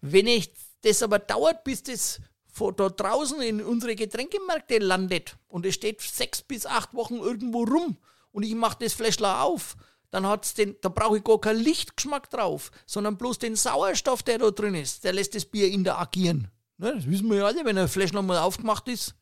Wenn 0.00 0.26
ich 0.26 0.52
das 0.82 1.04
aber 1.04 1.20
dauert, 1.20 1.62
bis 1.62 1.84
das 1.84 2.20
vor 2.52 2.72
da 2.72 2.88
draußen 2.88 3.40
in 3.42 3.62
unsere 3.62 3.94
Getränkemärkte 3.94 4.78
landet 4.78 5.36
und 5.46 5.64
es 5.64 5.76
steht 5.76 6.00
sechs 6.00 6.42
bis 6.42 6.66
acht 6.66 6.94
Wochen 6.94 7.18
irgendwo 7.18 7.62
rum 7.62 7.96
und 8.32 8.42
ich 8.42 8.56
mache 8.56 8.78
das 8.80 8.92
Fläschler 8.92 9.42
auf, 9.42 9.76
dann 10.10 10.26
hat's 10.26 10.54
den, 10.54 10.74
da 10.80 10.88
brauche 10.88 11.18
ich 11.18 11.22
gar 11.24 11.40
keinen 11.40 11.62
Lichtgeschmack 11.62 12.28
drauf, 12.28 12.72
sondern 12.86 13.18
bloß 13.18 13.38
den 13.38 13.54
Sauerstoff, 13.54 14.24
der 14.24 14.38
da 14.38 14.50
drin 14.50 14.74
ist, 14.74 15.04
der 15.04 15.12
lässt 15.12 15.36
das 15.36 15.44
Bier 15.44 15.68
interagieren. 15.68 16.50
Ne, 16.78 16.96
das 16.96 17.08
wissen 17.08 17.30
wir 17.30 17.36
ja 17.36 17.46
alle, 17.46 17.64
wenn 17.64 17.78
ein 17.78 17.86
Fläschler 17.86 18.22
mal 18.22 18.38
aufgemacht 18.38 18.88
ist. 18.88 19.14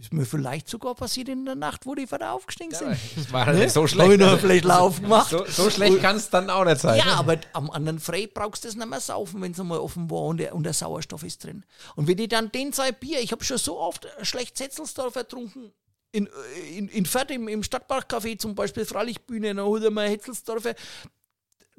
Ist 0.00 0.14
mir 0.14 0.24
vielleicht 0.24 0.66
sogar 0.66 0.94
passiert 0.94 1.28
in 1.28 1.44
der 1.44 1.54
Nacht, 1.56 1.84
wo 1.84 1.94
die 1.94 2.06
Vater 2.06 2.32
aufgestiegen 2.32 2.74
sind. 2.74 2.96
Das 3.16 3.30
war 3.32 3.44
Ne? 3.52 3.58
nicht 3.60 3.72
so 3.72 3.80
Hab 3.82 3.86
ich 3.88 3.92
schlecht. 3.92 4.18
noch 4.20 4.32
ein 4.32 4.38
Fläschler 4.38 4.80
aufgemacht. 4.80 5.28
So, 5.30 5.44
so 5.44 5.68
schlecht 5.68 6.00
kann 6.00 6.16
es 6.16 6.30
dann 6.30 6.48
auch 6.48 6.64
nicht 6.64 6.80
sein. 6.80 6.96
Ja, 6.98 7.16
aber 7.16 7.36
am 7.52 7.70
anderen 7.70 7.98
Frei 8.00 8.26
brauchst 8.32 8.64
du 8.64 8.68
das 8.68 8.76
nicht 8.76 8.88
mehr 8.88 9.00
saufen, 9.00 9.42
wenn 9.42 9.52
es 9.52 9.60
einmal 9.60 9.78
offen 9.78 10.10
war 10.10 10.22
und 10.22 10.38
der, 10.38 10.54
und 10.54 10.62
der 10.62 10.72
Sauerstoff 10.72 11.22
ist 11.22 11.44
drin. 11.44 11.66
Und 11.96 12.08
wenn 12.08 12.18
ich 12.18 12.28
dann 12.28 12.50
den 12.50 12.72
zwei 12.72 12.92
Bier, 12.92 13.20
ich 13.20 13.30
habe 13.32 13.44
schon 13.44 13.58
so 13.58 13.78
oft 13.78 14.06
schlecht 14.22 14.56
Zetzelsdorf 14.56 15.14
ertrunken, 15.16 15.70
in, 16.12 16.28
in, 16.74 16.88
in 16.88 17.04
Fett 17.06 17.30
im, 17.30 17.46
im 17.46 17.62
Stadtparkcafé 17.62 18.38
zum 18.38 18.54
Beispiel, 18.54 18.84
Freilichtbühne, 18.86 19.54
dann 19.54 19.64
holt 19.64 19.84
er 19.84 19.90
mal 19.90 20.08
Hetzelsdorfer, 20.08 20.74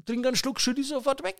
trink 0.05 0.25
einen 0.25 0.35
Schluck, 0.35 0.61
schütt 0.61 0.77
ich 0.79 0.87
sofort 0.87 1.23
weg. 1.23 1.37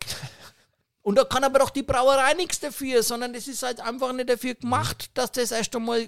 Und 1.04 1.16
da 1.18 1.24
kann 1.24 1.44
aber 1.44 1.60
doch 1.60 1.72
die 1.72 1.82
Brauerei 1.82 2.36
nichts 2.36 2.60
dafür, 2.60 3.02
sondern 3.02 3.34
das 3.34 3.48
ist 3.48 3.64
halt 3.64 3.80
einfach 3.80 4.14
nicht 4.14 4.30
dafür 4.30 4.54
gemacht, 4.54 5.10
dass 5.16 5.32
das 5.32 5.52
erst 5.52 5.76
einmal 5.76 6.02
äh, 6.02 6.08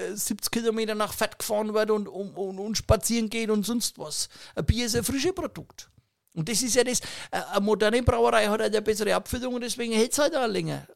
äh, 0.00 0.14
70 0.14 0.50
Kilometer 0.50 0.94
nach 0.94 1.12
Fett 1.12 1.38
gefahren 1.38 1.74
wird 1.74 1.90
und, 1.90 2.06
und, 2.06 2.36
und, 2.36 2.58
und 2.60 2.76
spazieren 2.76 3.28
geht 3.28 3.50
und 3.50 3.66
sonst 3.66 3.98
was. 3.98 4.28
Ein 4.54 4.64
Bier 4.64 4.86
ist 4.86 4.94
ein 4.94 5.02
frisches 5.02 5.34
Produkt. 5.34 5.90
Und 6.34 6.48
das 6.48 6.62
ist 6.62 6.76
ja 6.76 6.84
das, 6.84 7.00
äh, 7.00 7.40
eine 7.52 7.60
moderne 7.60 8.02
Brauerei 8.02 8.46
hat 8.46 8.60
halt 8.60 8.72
eine 8.72 8.82
bessere 8.82 9.14
Abfüllung 9.14 9.54
und 9.54 9.62
deswegen 9.62 9.92
hält 9.92 10.12
es 10.12 10.18
halt 10.18 10.36
auch 10.36 10.46
länger. 10.46 10.86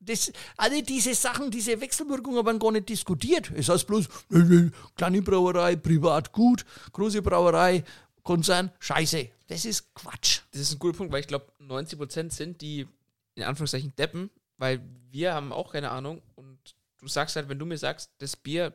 Das, 0.00 0.32
alle 0.56 0.82
diese 0.82 1.14
Sachen, 1.14 1.50
diese 1.50 1.80
Wechselwirkungen 1.80 2.44
werden 2.44 2.58
gar 2.58 2.72
nicht 2.72 2.88
diskutiert. 2.88 3.50
Es 3.54 3.68
heißt 3.68 3.86
bloß, 3.86 4.06
äh, 4.32 4.38
äh, 4.38 4.70
kleine 4.96 5.20
Brauerei, 5.20 5.76
privat 5.76 6.32
gut, 6.32 6.64
große 6.92 7.20
Brauerei, 7.20 7.84
Konzern, 8.24 8.72
scheiße. 8.80 9.28
Das 9.46 9.64
ist 9.64 9.94
Quatsch. 9.94 10.40
Das 10.50 10.60
ist 10.62 10.72
ein 10.72 10.78
guter 10.78 10.96
Punkt, 10.96 11.12
weil 11.12 11.20
ich 11.20 11.28
glaube, 11.28 11.52
90% 11.60 12.32
sind 12.32 12.60
die 12.60 12.88
in 13.34 13.42
Anführungszeichen 13.44 13.94
Deppen, 13.96 14.30
weil 14.56 14.80
wir 15.10 15.34
haben 15.34 15.52
auch 15.52 15.72
keine 15.72 15.90
Ahnung 15.90 16.22
und 16.34 16.58
du 16.98 17.06
sagst 17.06 17.36
halt, 17.36 17.48
wenn 17.48 17.58
du 17.58 17.66
mir 17.66 17.78
sagst, 17.78 18.10
das 18.18 18.36
Bier, 18.36 18.72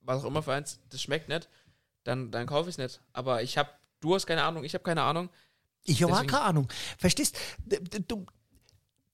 was 0.00 0.22
auch 0.22 0.28
immer 0.28 0.42
für 0.42 0.52
eins, 0.52 0.78
das 0.88 1.02
schmeckt 1.02 1.28
nicht, 1.28 1.48
dann, 2.04 2.30
dann 2.30 2.46
kaufe 2.46 2.68
ich 2.68 2.74
es 2.74 2.78
nicht. 2.78 3.00
Aber 3.12 3.42
ich 3.42 3.58
habe, 3.58 3.70
du 4.00 4.14
hast 4.14 4.26
keine 4.26 4.44
Ahnung, 4.44 4.64
ich 4.64 4.74
habe 4.74 4.84
keine 4.84 5.02
Ahnung. 5.02 5.30
Ich 5.84 6.02
habe 6.02 6.12
auch 6.12 6.26
keine 6.26 6.42
Ahnung. 6.42 6.68
Verstehst 6.98 7.36
du? 8.08 8.26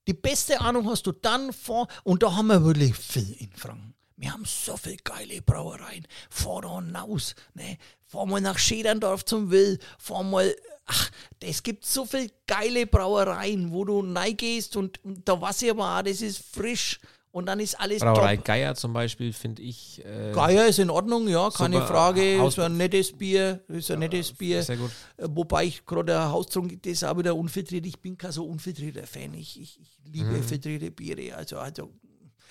Die 0.06 0.14
beste 0.14 0.60
Ahnung 0.60 0.88
hast 0.88 1.06
du 1.06 1.12
dann 1.12 1.52
vor, 1.52 1.86
und 2.02 2.22
da 2.22 2.34
haben 2.34 2.48
wir 2.48 2.64
wirklich 2.64 2.96
viel 2.96 3.32
in 3.34 3.52
Franken. 3.52 3.94
Wir 4.22 4.32
haben 4.32 4.44
so 4.44 4.76
viele 4.76 4.98
geile 4.98 5.42
Brauereien. 5.42 6.06
Fahr 6.30 6.62
da 6.62 6.76
hinaus. 6.80 7.34
Ne? 7.54 7.76
Fahr 8.06 8.24
mal 8.24 8.40
nach 8.40 8.56
Schäderndorf 8.58 9.24
zum 9.24 9.50
Will. 9.50 9.80
Fahr 9.98 10.22
mal. 10.22 10.54
Ach, 10.86 11.10
es 11.40 11.62
gibt 11.64 11.84
so 11.84 12.04
viele 12.04 12.28
geile 12.46 12.86
Brauereien, 12.86 13.72
wo 13.72 13.84
du 13.84 13.98
reingehst 14.00 14.76
und, 14.76 15.04
und 15.04 15.28
da 15.28 15.40
ich 15.60 15.70
aber 15.70 15.98
auch, 15.98 16.02
das 16.02 16.20
ist 16.22 16.38
frisch 16.54 17.00
und 17.32 17.46
dann 17.46 17.58
ist 17.60 17.80
alles 17.80 18.00
Brauerei 18.00 18.36
top. 18.36 18.44
Geier 18.44 18.74
zum 18.76 18.92
Beispiel 18.92 19.32
finde 19.32 19.62
ich. 19.62 20.04
Äh, 20.04 20.30
Geier 20.32 20.66
ist 20.66 20.78
in 20.78 20.90
Ordnung, 20.90 21.26
ja, 21.28 21.50
keine. 21.50 21.80
Frage. 21.84 22.38
Haus- 22.38 22.54
Ist 22.54 22.58
ein 22.60 22.76
nettes 22.76 23.12
Bier, 23.12 23.60
ist 23.68 23.90
ein 23.90 23.98
nettes 24.00 24.32
Bier. 24.32 24.62
sehr 24.62 24.76
gut. 24.76 24.90
Äh, 25.16 25.26
Wobei 25.30 25.64
ich 25.64 25.84
gerade 25.84 26.16
ein 26.20 26.28
Haustrunk, 26.30 26.80
das 26.82 26.92
ist 26.92 27.04
auch 27.04 27.18
wieder 27.18 27.34
unfiltriert. 27.34 27.86
Ich 27.86 27.98
bin 28.00 28.16
kein 28.18 28.30
so 28.32 28.44
unfiltrierter 28.44 29.06
Fan. 29.06 29.34
Ich, 29.34 29.60
ich, 29.60 29.80
ich 29.80 29.98
liebe 30.12 30.30
Mhm. 30.30 30.42
filtrierte 30.44 30.90
Biere. 30.92 31.34
Also, 31.36 31.58
also 31.58 31.90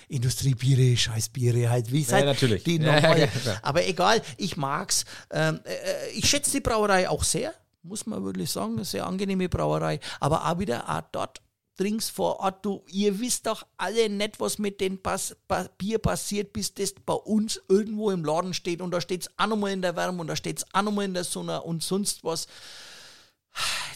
Industriebiere, 0.07 0.97
Scheißbiere 0.97 1.69
halt. 1.69 1.91
Wie 1.91 2.01
Ja, 2.01 2.11
halt 2.11 2.25
natürlich. 2.25 2.63
Die 2.63 2.77
Ja, 2.77 3.15
ja. 3.15 3.27
Aber 3.61 3.87
egal, 3.87 4.21
ich 4.37 4.57
mag's. 4.57 5.05
Ähm, 5.31 5.59
äh, 5.63 6.11
ich 6.13 6.29
schätze 6.29 6.51
die 6.51 6.61
Brauerei 6.61 7.09
auch 7.09 7.23
sehr, 7.23 7.53
muss 7.83 8.05
man 8.05 8.23
wirklich 8.23 8.49
sagen. 8.49 8.73
Eine 8.73 8.85
sehr 8.85 9.05
angenehme 9.05 9.49
Brauerei. 9.49 9.99
Aber 10.19 10.49
auch 10.49 10.59
wieder 10.59 10.89
auch 10.89 11.01
dort 11.11 11.41
trinkst 11.77 12.11
vor 12.11 12.39
Ort. 12.39 12.65
Du, 12.65 12.83
ihr 12.87 13.19
wisst 13.19 13.47
doch 13.47 13.65
alle 13.77 14.09
nicht, 14.09 14.39
was 14.39 14.59
mit 14.59 14.79
dem 14.81 15.01
Pas 15.01 15.35
pa 15.47 15.67
Bier 15.77 15.99
passiert, 15.99 16.53
bis 16.53 16.73
das 16.73 16.93
bei 16.93 17.13
uns 17.13 17.61
irgendwo 17.67 18.11
im 18.11 18.23
Laden 18.23 18.53
steht. 18.53 18.81
Und 18.81 18.91
da 18.91 19.01
steht's 19.01 19.29
auch 19.37 19.47
nochmal 19.47 19.71
in 19.71 19.81
der 19.81 19.95
Wärme 19.95 20.21
und 20.21 20.27
da 20.27 20.35
steht's 20.35 20.65
auch 20.73 20.83
nochmal 20.83 21.05
in 21.05 21.13
der 21.13 21.23
Sonne 21.23 21.61
und 21.61 21.83
sonst 21.83 22.23
was. 22.23 22.47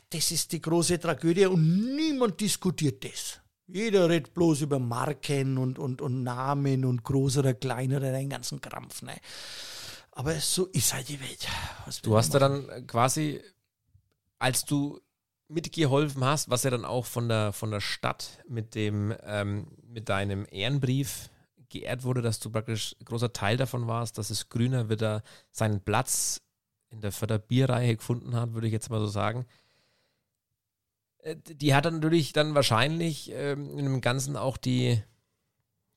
Das 0.10 0.32
ist 0.32 0.51
die 0.51 0.62
große 0.62 0.99
Tragödie 0.99 1.45
und 1.45 1.95
niemand 1.95 2.39
diskutiert 2.39 3.03
das. 3.03 3.39
Jeder 3.68 4.09
redet 4.09 4.34
bloß 4.34 4.61
über 4.61 4.80
Marken 4.80 5.57
und, 5.57 5.80
und, 5.80 6.01
und 6.01 6.24
Namen 6.24 6.86
und 6.86 7.03
groß 7.03 7.39
oder 7.39 7.53
klein 7.53 7.93
oder 7.93 8.11
den 8.11 8.30
ganzen 8.30 8.61
Krampf. 8.61 9.01
Ne? 9.01 9.16
Aber 10.11 10.34
so 10.36 10.68
ist 10.68 10.93
halt 10.93 11.09
die 11.09 11.20
Welt. 11.20 11.47
Du 12.03 12.16
hast 12.16 12.34
ja 12.34 12.39
man 12.39 12.68
dann 12.68 12.88
quasi, 12.88 13.41
als 14.39 14.66
du 14.66 15.01
mitgeholfen 15.47 16.24
hast, 16.24 16.49
was 16.49 16.63
ja 16.63 16.70
dann 16.70 16.86
auch 16.86 17.05
von 17.05 17.28
der, 17.28 17.53
von 17.53 17.72
der 17.72 17.82
Stadt 17.82 18.39
mit 18.47 18.76
dem, 18.76 19.13
ähm, 19.24 19.68
mit 19.84 20.09
deinem 20.09 20.45
Ehrenbrief 20.49 21.30
geehrt 21.70 22.03
wurde, 22.03 22.22
dass 22.22 22.39
du 22.39 22.51
praktisch 22.51 22.95
großer 23.03 23.34
Teil 23.34 23.57
davon 23.57 23.88
warst, 23.88 24.18
dass 24.18 24.30
es 24.30 24.49
Grüner 24.49 24.89
wieder 24.89 25.24
seinen 25.51 25.82
Platz 25.82 26.41
in 26.89 27.01
der 27.01 27.11
Förderbierreihe 27.11 27.97
gefunden 27.97 28.36
hat, 28.36 28.53
würde 28.53 28.68
ich 28.68 28.74
jetzt 28.74 28.89
mal 28.89 28.99
so 28.99 29.07
sagen. 29.07 29.45
Äh, 31.26 31.36
Die 31.36 31.73
hat 31.73 31.86
dann 31.86 31.95
natürlich 31.95 32.32
dann 32.32 32.55
wahrscheinlich 32.55 33.32
ähm, 33.34 33.78
in 33.78 33.86
dem 33.86 34.01
Ganzen 34.01 34.38
auch 34.38 34.57
die, 34.57 35.01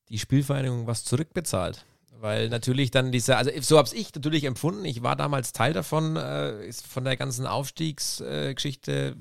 die 0.09 0.19
Spielvereinigung 0.19 0.87
was 0.87 1.05
zurückbezahlt. 1.05 1.85
Weil 2.21 2.49
natürlich 2.49 2.91
dann 2.91 3.13
diese, 3.13 3.37
also 3.37 3.51
so 3.61 3.79
habe 3.79 3.89
ich 3.95 4.13
natürlich 4.13 4.43
empfunden, 4.43 4.85
ich 4.85 5.03
war 5.05 5.15
damals 5.15 5.53
Teil 5.53 5.73
davon, 5.73 6.17
äh, 6.17 6.73
von 6.73 7.05
der 7.05 7.17
ganzen 7.17 7.47
Aufstiegsgeschichte, 7.47 9.17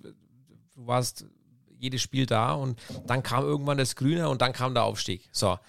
du 0.73 0.87
warst 0.87 1.25
jedes 1.77 2.01
Spiel 2.01 2.25
da 2.25 2.53
und 2.53 2.79
dann 3.05 3.21
kam 3.21 3.43
irgendwann 3.43 3.77
das 3.77 3.95
Grüne 3.95 4.29
und 4.29 4.41
dann 4.41 4.51
kam 4.51 4.73
der 4.73 4.83
Aufstieg. 4.83 5.29
So. 5.31 5.59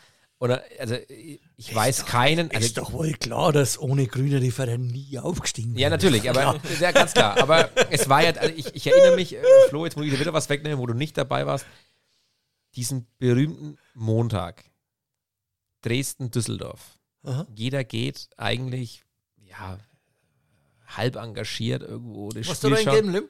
Oder, 0.40 0.62
also 0.78 0.96
ich 1.56 1.74
weiß 1.74 2.06
keinen. 2.06 2.50
Also, 2.52 2.66
ist 2.66 2.78
doch 2.78 2.92
wohl 2.92 3.12
klar, 3.12 3.52
dass 3.52 3.78
ohne 3.78 4.06
Grüne 4.06 4.38
die 4.38 4.52
Vereine 4.52 4.78
nie 4.78 5.18
aufgestiegen 5.18 5.72
ja, 5.72 5.80
wären. 5.80 5.90
natürlich, 5.90 6.30
aber 6.30 6.60
ja, 6.80 6.92
ganz 6.92 7.12
klar. 7.12 7.38
Aber 7.38 7.70
es 7.90 8.08
war 8.08 8.22
ja, 8.22 8.30
also 8.32 8.54
ich, 8.54 8.74
ich 8.74 8.86
erinnere 8.86 9.16
mich, 9.16 9.34
äh, 9.34 9.42
Flo, 9.68 9.84
jetzt 9.84 9.96
muss 9.96 10.06
ich 10.06 10.12
dir 10.12 10.20
wieder 10.20 10.32
was 10.32 10.48
wegnehmen, 10.48 10.78
wo 10.78 10.86
du 10.86 10.94
nicht 10.94 11.18
dabei 11.18 11.46
warst. 11.46 11.66
Diesen 12.76 13.06
berühmten 13.18 13.78
Montag. 13.94 14.64
Dresden-Düsseldorf. 15.82 16.98
Jeder 17.54 17.84
geht 17.84 18.30
eigentlich, 18.36 19.04
ja, 19.36 19.78
halb 20.86 21.16
engagiert 21.16 21.82
irgendwo 21.82 22.30
das 22.30 22.46
du 22.60 22.74
Spiel 22.74 22.84
da 22.84 22.92
in 22.92 23.12
gelben? 23.12 23.28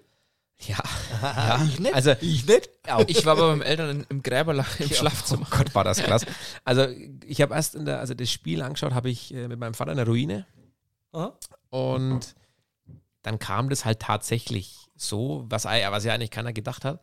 Ja, 0.61 0.77
Ja, 1.23 1.65
ich 1.65 1.79
nicht. 1.79 1.95
also 1.95 2.15
ich 2.21 2.47
nicht. 2.47 2.69
Ich 3.07 3.25
war 3.25 3.37
bei 3.37 3.47
meinen 3.47 3.63
Eltern 3.63 3.91
in, 3.91 4.07
im 4.09 4.23
Gräberlach 4.23 4.81
im 4.81 4.89
Schlafzimmer. 4.89 5.47
Oh 5.51 5.57
Gott, 5.57 5.75
war 5.75 5.85
das 5.85 5.99
krass. 6.03 6.27
Also 6.65 6.87
ich 7.25 7.41
habe 7.41 7.55
erst 7.55 7.75
in 7.77 7.85
der, 7.85 8.01
also 8.01 8.15
das 8.15 8.31
Spiel 8.31 8.63
angeschaut, 8.63 8.93
habe 8.93 9.09
ich 9.09 9.33
äh, 9.33 9.47
mit 9.47 9.59
meinem 9.61 9.75
Vater 9.75 9.93
in 9.93 9.99
der 9.99 10.07
Ruine 10.07 10.47
Aha. 11.13 11.39
und 11.71 12.35
dann 13.23 13.39
kam 13.39 13.69
das 13.69 13.85
halt 13.85 14.01
tatsächlich 14.01 14.87
so, 14.97 15.45
was, 15.49 15.65
was 15.65 16.05
ja 16.05 16.15
eigentlich 16.15 16.31
keiner 16.31 16.53
gedacht 16.53 16.85
hat. 16.85 17.03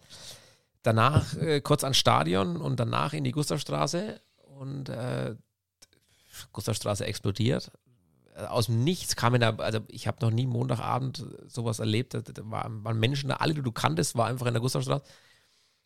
Danach 0.83 1.35
äh, 1.37 1.61
kurz 1.61 1.83
ans 1.83 1.97
Stadion 1.97 2.57
und 2.57 2.79
danach 2.79 3.13
in 3.13 3.23
die 3.23 3.31
Gustavstraße 3.31 4.21
und 4.37 4.89
äh, 4.89 5.35
Gustavstraße 6.51 7.05
explodiert. 7.05 7.71
Aus 8.35 8.65
dem 8.65 8.83
Nichts 8.83 9.15
kamen 9.15 9.39
da, 9.39 9.55
also 9.55 9.79
ich 9.87 10.07
habe 10.07 10.17
noch 10.21 10.31
nie 10.31 10.45
Montagabend 10.45 11.25
sowas 11.47 11.79
erlebt. 11.79 12.13
Da, 12.13 12.21
da 12.21 12.49
waren, 12.51 12.83
waren 12.83 12.99
Menschen 12.99 13.29
da, 13.29 13.35
alle, 13.37 13.53
die 13.53 13.61
du 13.61 13.71
kanntest, 13.71 14.15
war 14.15 14.27
einfach 14.27 14.45
in 14.47 14.53
der 14.53 14.61
Gustavstraße. 14.61 15.05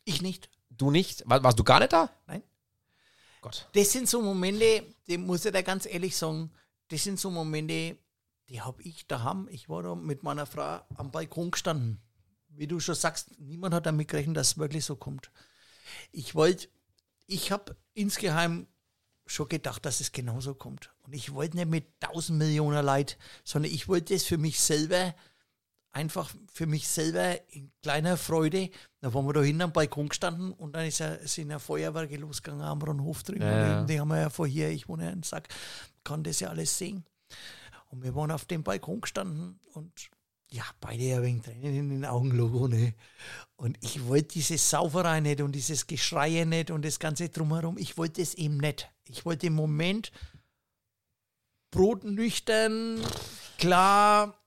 Ich 0.04 0.20
nicht. 0.20 0.50
Du 0.68 0.90
nicht? 0.90 1.22
War, 1.26 1.42
warst 1.42 1.58
du 1.58 1.64
gar 1.64 1.78
nicht 1.78 1.92
da? 1.92 2.10
Nein. 2.26 2.42
Gott. 3.40 3.68
Das 3.72 3.92
sind 3.92 4.08
so 4.08 4.20
Momente, 4.20 4.84
die 5.06 5.16
muss 5.16 5.44
ich 5.44 5.52
da 5.52 5.62
ganz 5.62 5.86
ehrlich 5.86 6.16
sagen, 6.16 6.50
das 6.88 7.04
sind 7.04 7.18
so 7.18 7.30
Momente, 7.30 7.96
die 8.48 8.60
habe 8.60 8.82
ich 8.82 9.06
daheim. 9.06 9.48
Ich 9.50 9.68
war 9.68 9.82
da 9.82 9.94
mit 9.94 10.22
meiner 10.22 10.46
Frau 10.46 10.80
am 10.96 11.10
Balkon 11.10 11.52
gestanden. 11.52 12.00
Wie 12.48 12.66
du 12.66 12.80
schon 12.80 12.96
sagst, 12.96 13.38
niemand 13.38 13.74
hat 13.74 13.86
damit 13.86 14.08
gerechnet, 14.08 14.36
dass 14.36 14.48
es 14.48 14.58
wirklich 14.58 14.84
so 14.84 14.96
kommt. 14.96 15.30
Ich 16.10 16.34
wollte, 16.34 16.68
ich 17.26 17.52
habe 17.52 17.76
insgeheim 17.94 18.66
schon 19.30 19.48
gedacht, 19.48 19.86
dass 19.86 20.00
es 20.00 20.12
genauso 20.12 20.54
kommt. 20.54 20.90
Und 21.02 21.14
ich 21.14 21.32
wollte 21.32 21.56
nicht 21.56 21.68
mit 21.68 22.00
tausend 22.00 22.38
Millionen 22.38 22.84
Leid, 22.84 23.16
sondern 23.44 23.72
ich 23.72 23.88
wollte 23.88 24.14
es 24.14 24.24
für 24.24 24.38
mich 24.38 24.60
selber, 24.60 25.14
einfach 25.92 26.30
für 26.52 26.66
mich 26.66 26.88
selber 26.88 27.38
in 27.52 27.70
kleiner 27.82 28.16
Freude. 28.16 28.70
Da 29.00 29.14
waren 29.14 29.26
wir 29.26 29.32
da 29.32 29.42
hinten 29.42 29.62
am 29.62 29.72
Balkon 29.72 30.08
gestanden 30.08 30.52
und 30.52 30.74
dann 30.74 30.86
ist 30.86 30.98
ja, 30.98 31.16
sind 31.26 31.50
ja 31.50 31.58
Feuerwerke 31.58 32.16
losgegangen 32.16 32.64
am 32.64 32.82
Ronhof 32.82 33.22
drin. 33.22 33.42
Ja, 33.42 33.68
ja. 33.68 33.84
Die 33.84 34.00
haben 34.00 34.08
wir 34.08 34.20
ja 34.20 34.30
vorher, 34.30 34.70
ich 34.70 34.88
wohne 34.88 35.04
ja 35.04 35.10
in 35.10 35.22
Sack, 35.22 35.48
kann 36.04 36.24
das 36.24 36.40
ja 36.40 36.48
alles 36.48 36.76
sehen. 36.76 37.04
Und 37.90 38.02
wir 38.02 38.14
waren 38.14 38.30
auf 38.30 38.44
dem 38.44 38.62
Balkon 38.62 39.00
gestanden 39.00 39.60
und 39.74 40.10
ja, 40.52 40.64
beide 40.80 41.16
ein 41.16 41.22
wenig 41.22 41.42
Tränen 41.42 41.76
in 41.76 41.88
den 41.90 42.04
Augen, 42.04 42.32
Logo, 42.32 42.66
ne? 42.66 42.94
Und 43.54 43.78
ich 43.80 44.06
wollte 44.06 44.34
diese 44.34 44.58
Sauferei 44.58 45.20
nicht 45.20 45.40
und 45.40 45.52
dieses 45.52 45.86
Geschreie 45.86 46.44
nicht 46.46 46.72
und 46.72 46.84
das 46.84 46.98
Ganze 46.98 47.28
drumherum. 47.28 47.78
Ich 47.78 47.96
wollte 47.96 48.20
es 48.20 48.34
eben 48.34 48.56
nicht. 48.56 48.90
Ich 49.10 49.24
wollte 49.24 49.46
im 49.46 49.54
Moment 49.54 50.12
brotnüchtern, 51.70 53.00
klar, 53.58 54.40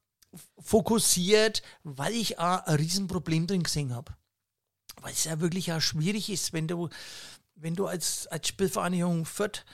fokussiert, 0.60 1.62
weil 1.84 2.14
ich 2.14 2.40
auch 2.40 2.66
ein 2.66 2.76
Riesenproblem 2.76 3.48
drin 3.48 3.64
gesehen 3.64 3.94
habe. 3.94 4.16
Weil 5.02 5.14
es 5.14 5.26
ja 5.26 5.40
wirklich 5.40 5.72
auch 5.72 5.82
schwierig 5.82 6.30
ist, 6.30 6.54
wenn 6.54 6.68
du, 6.68 6.90
wenn 7.56 7.76
du 7.76 7.88
als, 7.88 8.28
als 8.28 8.48
Spielvereinigung 8.48 9.26
Fürth 9.26 9.66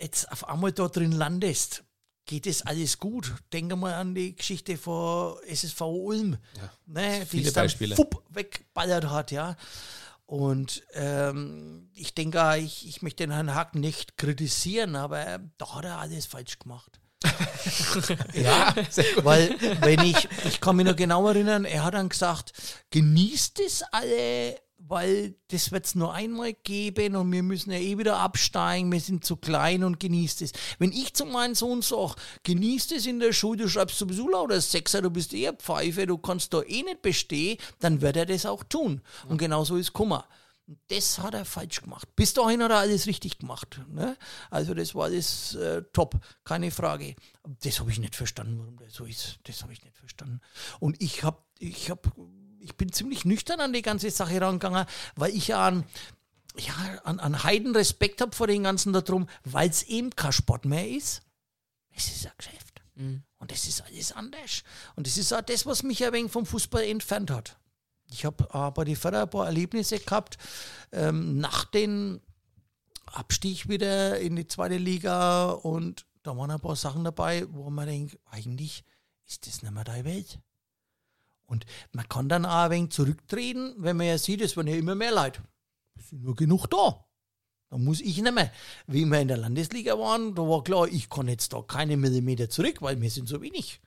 jetzt 0.00 0.30
auf 0.32 0.48
einmal 0.48 0.72
da 0.72 0.88
drin 0.88 1.12
landest, 1.12 1.84
geht 2.26 2.46
es 2.46 2.62
alles 2.62 2.98
gut. 2.98 3.34
Denke 3.52 3.76
mal 3.76 3.94
an 3.94 4.14
die 4.14 4.34
Geschichte 4.34 4.76
von 4.76 5.36
SSV 5.46 5.80
Ulm, 5.82 6.38
ne, 6.86 7.26
die 7.30 7.44
es 7.44 7.52
dann 7.52 7.64
Beispiele. 7.64 7.96
fupp 7.96 8.22
wegballert 8.30 9.08
hat, 9.10 9.30
ja. 9.30 9.56
Und 10.32 10.82
ähm, 10.94 11.90
ich 11.92 12.14
denke, 12.14 12.56
ich, 12.56 12.88
ich 12.88 13.02
möchte 13.02 13.22
den 13.22 13.32
Herrn 13.32 13.54
Hack 13.54 13.74
nicht 13.74 14.16
kritisieren, 14.16 14.96
aber 14.96 15.40
da 15.58 15.74
hat 15.74 15.84
er 15.84 15.98
alles 15.98 16.24
falsch 16.24 16.58
gemacht. 16.58 17.00
ja, 18.32 18.74
weil 19.24 19.54
wenn 19.82 20.00
ich, 20.00 20.26
ich 20.46 20.62
kann 20.62 20.76
mich 20.76 20.86
noch 20.86 20.96
genau 20.96 21.28
erinnern, 21.28 21.66
er 21.66 21.84
hat 21.84 21.92
dann 21.92 22.08
gesagt, 22.08 22.54
genießt 22.92 23.60
es 23.60 23.82
alle, 23.92 24.56
weil 24.88 25.34
das 25.48 25.70
wird 25.70 25.86
es 25.86 25.94
nur 25.94 26.12
einmal 26.12 26.52
geben 26.52 27.16
und 27.16 27.30
wir 27.30 27.42
müssen 27.42 27.70
ja 27.70 27.78
eh 27.78 27.98
wieder 27.98 28.18
absteigen, 28.18 28.90
wir 28.90 29.00
sind 29.00 29.24
zu 29.24 29.36
klein 29.36 29.84
und 29.84 30.00
genießt 30.00 30.42
es. 30.42 30.52
Wenn 30.78 30.92
ich 30.92 31.14
zu 31.14 31.24
meinem 31.24 31.54
Sohn 31.54 31.82
sage, 31.82 32.14
genießt 32.42 32.92
es 32.92 33.06
in 33.06 33.20
der 33.20 33.32
Schule, 33.32 33.62
du 33.62 33.68
schreibst 33.68 33.98
sowieso 33.98 34.28
lauter 34.28 34.60
Sechser, 34.60 35.02
du 35.02 35.10
bist 35.10 35.32
eher 35.34 35.52
Pfeife, 35.52 36.06
du 36.06 36.18
kannst 36.18 36.52
da 36.52 36.62
eh 36.62 36.82
nicht 36.82 37.02
bestehen, 37.02 37.58
dann 37.78 38.00
wird 38.00 38.16
er 38.16 38.26
das 38.26 38.46
auch 38.46 38.64
tun. 38.64 39.02
Und 39.28 39.38
genau 39.38 39.64
so 39.64 39.76
ist 39.76 39.92
Kummer. 39.92 40.26
Das 40.88 41.18
hat 41.18 41.34
er 41.34 41.44
falsch 41.44 41.82
gemacht. 41.82 42.08
Bis 42.16 42.34
dahin 42.34 42.62
hat 42.62 42.70
er 42.70 42.78
alles 42.78 43.06
richtig 43.06 43.38
gemacht. 43.38 43.80
Ne? 43.88 44.16
Also 44.50 44.74
das 44.74 44.94
war 44.94 45.04
alles 45.04 45.54
äh, 45.54 45.82
top, 45.92 46.20
keine 46.44 46.70
Frage. 46.70 47.14
Das 47.62 47.80
habe 47.80 47.90
ich 47.90 47.98
nicht 47.98 48.14
verstanden, 48.14 48.58
warum 48.58 48.76
das 48.78 48.94
so 48.94 49.04
ist. 49.04 49.38
Das 49.44 49.62
habe 49.62 49.72
ich 49.72 49.82
nicht 49.82 49.96
verstanden. 49.96 50.40
Und 50.78 51.02
ich 51.02 51.24
habe, 51.24 51.42
ich 51.58 51.90
habe, 51.90 52.10
ich 52.62 52.76
bin 52.76 52.92
ziemlich 52.92 53.24
nüchtern 53.24 53.60
an 53.60 53.72
die 53.72 53.82
ganze 53.82 54.10
Sache 54.10 54.40
rangegangen, 54.40 54.86
weil 55.16 55.34
ich 55.34 55.48
ja 55.48 55.66
an, 55.66 55.84
ja, 56.56 56.74
an, 57.04 57.20
an 57.20 57.42
Heiden 57.42 57.74
Respekt 57.74 58.20
habe 58.20 58.34
vor 58.34 58.46
den 58.46 58.64
ganzen 58.64 58.92
da 58.92 59.00
drum, 59.00 59.28
weil 59.44 59.68
es 59.68 59.82
eben 59.84 60.10
kein 60.10 60.32
Sport 60.32 60.64
mehr 60.64 60.88
ist. 60.88 61.22
Es 61.94 62.08
ist 62.08 62.26
ein 62.26 62.32
Geschäft. 62.36 62.82
Und 63.38 63.50
das 63.50 63.66
ist 63.66 63.82
alles 63.82 64.12
anders. 64.12 64.62
Und 64.94 65.06
das 65.06 65.16
ist 65.16 65.32
auch 65.32 65.40
das, 65.40 65.66
was 65.66 65.82
mich 65.82 66.04
ein 66.04 66.12
wenig 66.12 66.32
vom 66.32 66.46
Fußball 66.46 66.84
entfernt 66.84 67.30
hat. 67.30 67.58
Ich 68.10 68.24
habe 68.24 68.46
äh, 68.52 68.70
bei 68.70 68.84
die 68.84 68.96
Förder 68.96 69.22
ein 69.22 69.30
paar 69.30 69.46
Erlebnisse 69.46 69.98
gehabt, 69.98 70.38
ähm, 70.92 71.38
nach 71.38 71.64
dem 71.64 72.20
Abstieg 73.06 73.68
wieder 73.68 74.18
in 74.20 74.36
die 74.36 74.46
zweite 74.46 74.76
Liga 74.76 75.50
und 75.50 76.06
da 76.22 76.36
waren 76.36 76.50
ein 76.50 76.60
paar 76.60 76.76
Sachen 76.76 77.04
dabei, 77.04 77.46
wo 77.50 77.68
man 77.70 77.88
denkt, 77.88 78.18
eigentlich 78.30 78.84
ist 79.26 79.46
das 79.46 79.62
nicht 79.62 79.72
mehr 79.72 79.84
deine 79.84 80.04
Welt. 80.04 80.38
Und 81.52 81.66
man 81.92 82.08
kann 82.08 82.30
dann 82.30 82.46
auch 82.46 82.64
ein 82.64 82.70
wenig 82.70 82.90
zurücktreten, 82.92 83.74
wenn 83.76 83.98
man 83.98 84.06
ja 84.06 84.16
sieht, 84.16 84.40
es 84.40 84.56
werden 84.56 84.68
ja 84.68 84.76
immer 84.76 84.94
mehr 84.94 85.12
Leute. 85.12 85.42
Es 85.98 86.08
sind 86.08 86.22
nur 86.22 86.34
genug 86.34 86.66
da. 86.68 87.04
Da 87.68 87.76
muss 87.76 88.00
ich 88.00 88.22
nicht 88.22 88.34
mehr. 88.34 88.50
Wie 88.86 89.04
wir 89.04 89.20
in 89.20 89.28
der 89.28 89.36
Landesliga 89.36 89.98
waren, 89.98 90.34
da 90.34 90.40
war 90.40 90.64
klar, 90.64 90.88
ich 90.88 91.10
kann 91.10 91.28
jetzt 91.28 91.52
da 91.52 91.60
keine 91.60 91.98
Millimeter 91.98 92.48
zurück, 92.48 92.80
weil 92.80 92.98
wir 92.98 93.10
sind 93.10 93.28
so 93.28 93.42
wenig. 93.42 93.82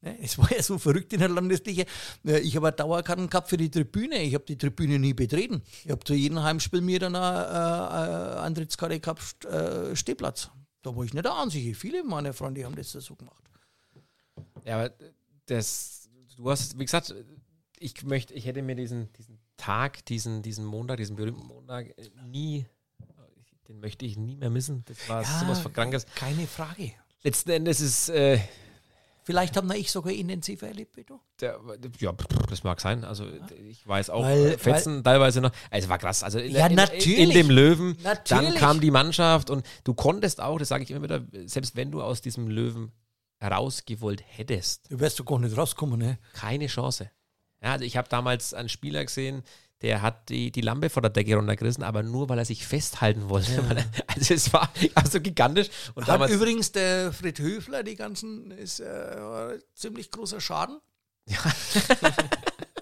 Ne, 0.00 0.18
Es 0.20 0.36
war 0.36 0.52
ja 0.52 0.60
so 0.64 0.76
verrückt 0.78 1.12
in 1.12 1.20
der 1.20 1.28
Landesliga. 1.28 1.84
Ja, 2.24 2.38
Ich 2.38 2.56
habe 2.56 2.72
Dauerkarten 2.72 3.30
gehabt 3.30 3.50
für 3.50 3.56
die 3.56 3.70
Tribüne. 3.70 4.20
Ich 4.22 4.34
habe 4.34 4.44
die 4.44 4.58
Tribüne 4.58 4.98
nie 4.98 5.14
betreten. 5.14 5.62
Ich 5.84 5.92
habe 5.92 6.02
zu 6.02 6.14
jedem 6.14 6.42
Heimspiel 6.42 6.80
mir 6.80 6.98
dann 6.98 7.14
eine, 7.14 7.36
äh, 7.36 7.50
eine 7.50 8.36
Antrittskarte 8.40 8.98
gehabt, 8.98 9.44
äh, 9.44 9.94
Stehplatz. 9.94 10.50
Da 10.82 10.94
war 10.96 11.04
ich 11.04 11.14
nicht 11.14 11.24
der 11.24 11.36
Einzige. 11.36 11.72
Viele 11.76 12.02
meiner 12.02 12.32
Freunde 12.32 12.64
haben 12.64 12.74
das 12.74 12.90
so 12.90 13.14
gemacht. 13.14 13.44
Ja, 14.64 14.74
aber 14.80 14.92
das, 15.46 16.03
du 16.36 16.50
hast, 16.50 16.78
wie 16.78 16.84
gesagt, 16.84 17.14
ich 17.78 18.02
möchte, 18.04 18.34
ich 18.34 18.46
hätte 18.46 18.62
mir 18.62 18.74
diesen, 18.74 19.12
diesen 19.14 19.38
Tag, 19.56 20.04
diesen, 20.06 20.42
diesen 20.42 20.64
Montag, 20.64 20.96
diesen 20.98 21.16
berühmten 21.16 21.46
Montag 21.46 21.88
äh, 21.98 22.10
nie, 22.26 22.66
den 23.68 23.80
möchte 23.80 24.04
ich 24.04 24.16
nie 24.16 24.36
mehr 24.36 24.50
missen. 24.50 24.84
Das 24.86 25.08
war 25.08 25.24
sowas 25.24 25.60
von 25.60 25.72
Krankes. 25.72 26.06
Keine 26.14 26.46
Frage. 26.46 26.92
Letzten 27.22 27.50
Endes 27.50 27.80
ist, 27.80 28.08
äh, 28.10 28.38
Vielleicht 29.26 29.56
habe 29.56 29.74
ich 29.78 29.90
sogar 29.90 30.12
intensiver 30.12 30.68
erlebt 30.68 30.98
wie 30.98 31.04
du. 31.04 31.18
der, 31.40 31.58
ja, 31.98 32.12
das 32.50 32.62
mag 32.62 32.78
sein. 32.78 33.04
Also 33.04 33.26
ich 33.70 33.86
weiß 33.88 34.10
auch, 34.10 34.22
Weil- 34.22 34.48
äh, 34.48 34.58
Fetzen 34.58 35.02
teilweise 35.02 35.40
noch. 35.40 35.50
Also 35.70 35.88
war 35.88 35.96
krass. 35.96 36.22
Also 36.22 36.38
in, 36.38 36.52
Ja, 36.52 36.66
in, 36.66 36.74
natürlich. 36.74 37.18
in 37.18 37.30
dem 37.30 37.48
Löwen, 37.48 37.96
dann 38.02 38.18
Natürlich. 38.18 38.54
kam 38.60 38.80
die 38.82 38.90
Mannschaft 38.90 39.48
und 39.48 39.64
du 39.84 39.94
konntest 39.94 40.42
auch, 40.42 40.58
das 40.58 40.68
sage 40.68 40.84
ich 40.84 40.90
immer 40.90 41.02
wieder, 41.02 41.24
selbst 41.46 41.74
wenn 41.74 41.90
du 41.90 42.02
aus 42.02 42.20
diesem 42.20 42.48
Löwen 42.48 42.92
herausgewollt 43.44 44.22
hättest, 44.26 44.90
Du 44.90 45.00
wirst 45.00 45.20
doch 45.20 45.24
gar 45.24 45.38
nicht 45.38 45.56
rauskommen, 45.56 45.98
ne? 45.98 46.18
keine 46.32 46.66
Chance. 46.66 47.10
Ja, 47.62 47.72
also 47.72 47.84
ich 47.84 47.96
habe 47.96 48.08
damals 48.08 48.54
einen 48.54 48.68
Spieler 48.68 49.04
gesehen, 49.04 49.42
der 49.82 50.02
hat 50.02 50.30
die, 50.30 50.50
die 50.50 50.60
Lampe 50.62 50.88
vor 50.88 51.02
der 51.02 51.10
Decke 51.10 51.36
runtergerissen, 51.36 51.84
aber 51.84 52.02
nur, 52.02 52.28
weil 52.28 52.38
er 52.38 52.44
sich 52.44 52.66
festhalten 52.66 53.28
wollte. 53.28 53.52
Er, 53.68 53.84
also 54.06 54.34
es 54.34 54.52
war 54.52 54.72
also 54.94 55.20
gigantisch. 55.20 55.68
Und 55.94 56.04
Hat 56.04 56.14
damals, 56.14 56.32
übrigens 56.32 56.72
der 56.72 57.12
Fred 57.12 57.38
Höfler 57.38 57.82
die 57.82 57.94
ganzen, 57.94 58.50
ist 58.50 58.80
äh, 58.80 59.58
ziemlich 59.74 60.10
großer 60.10 60.40
Schaden. 60.40 60.80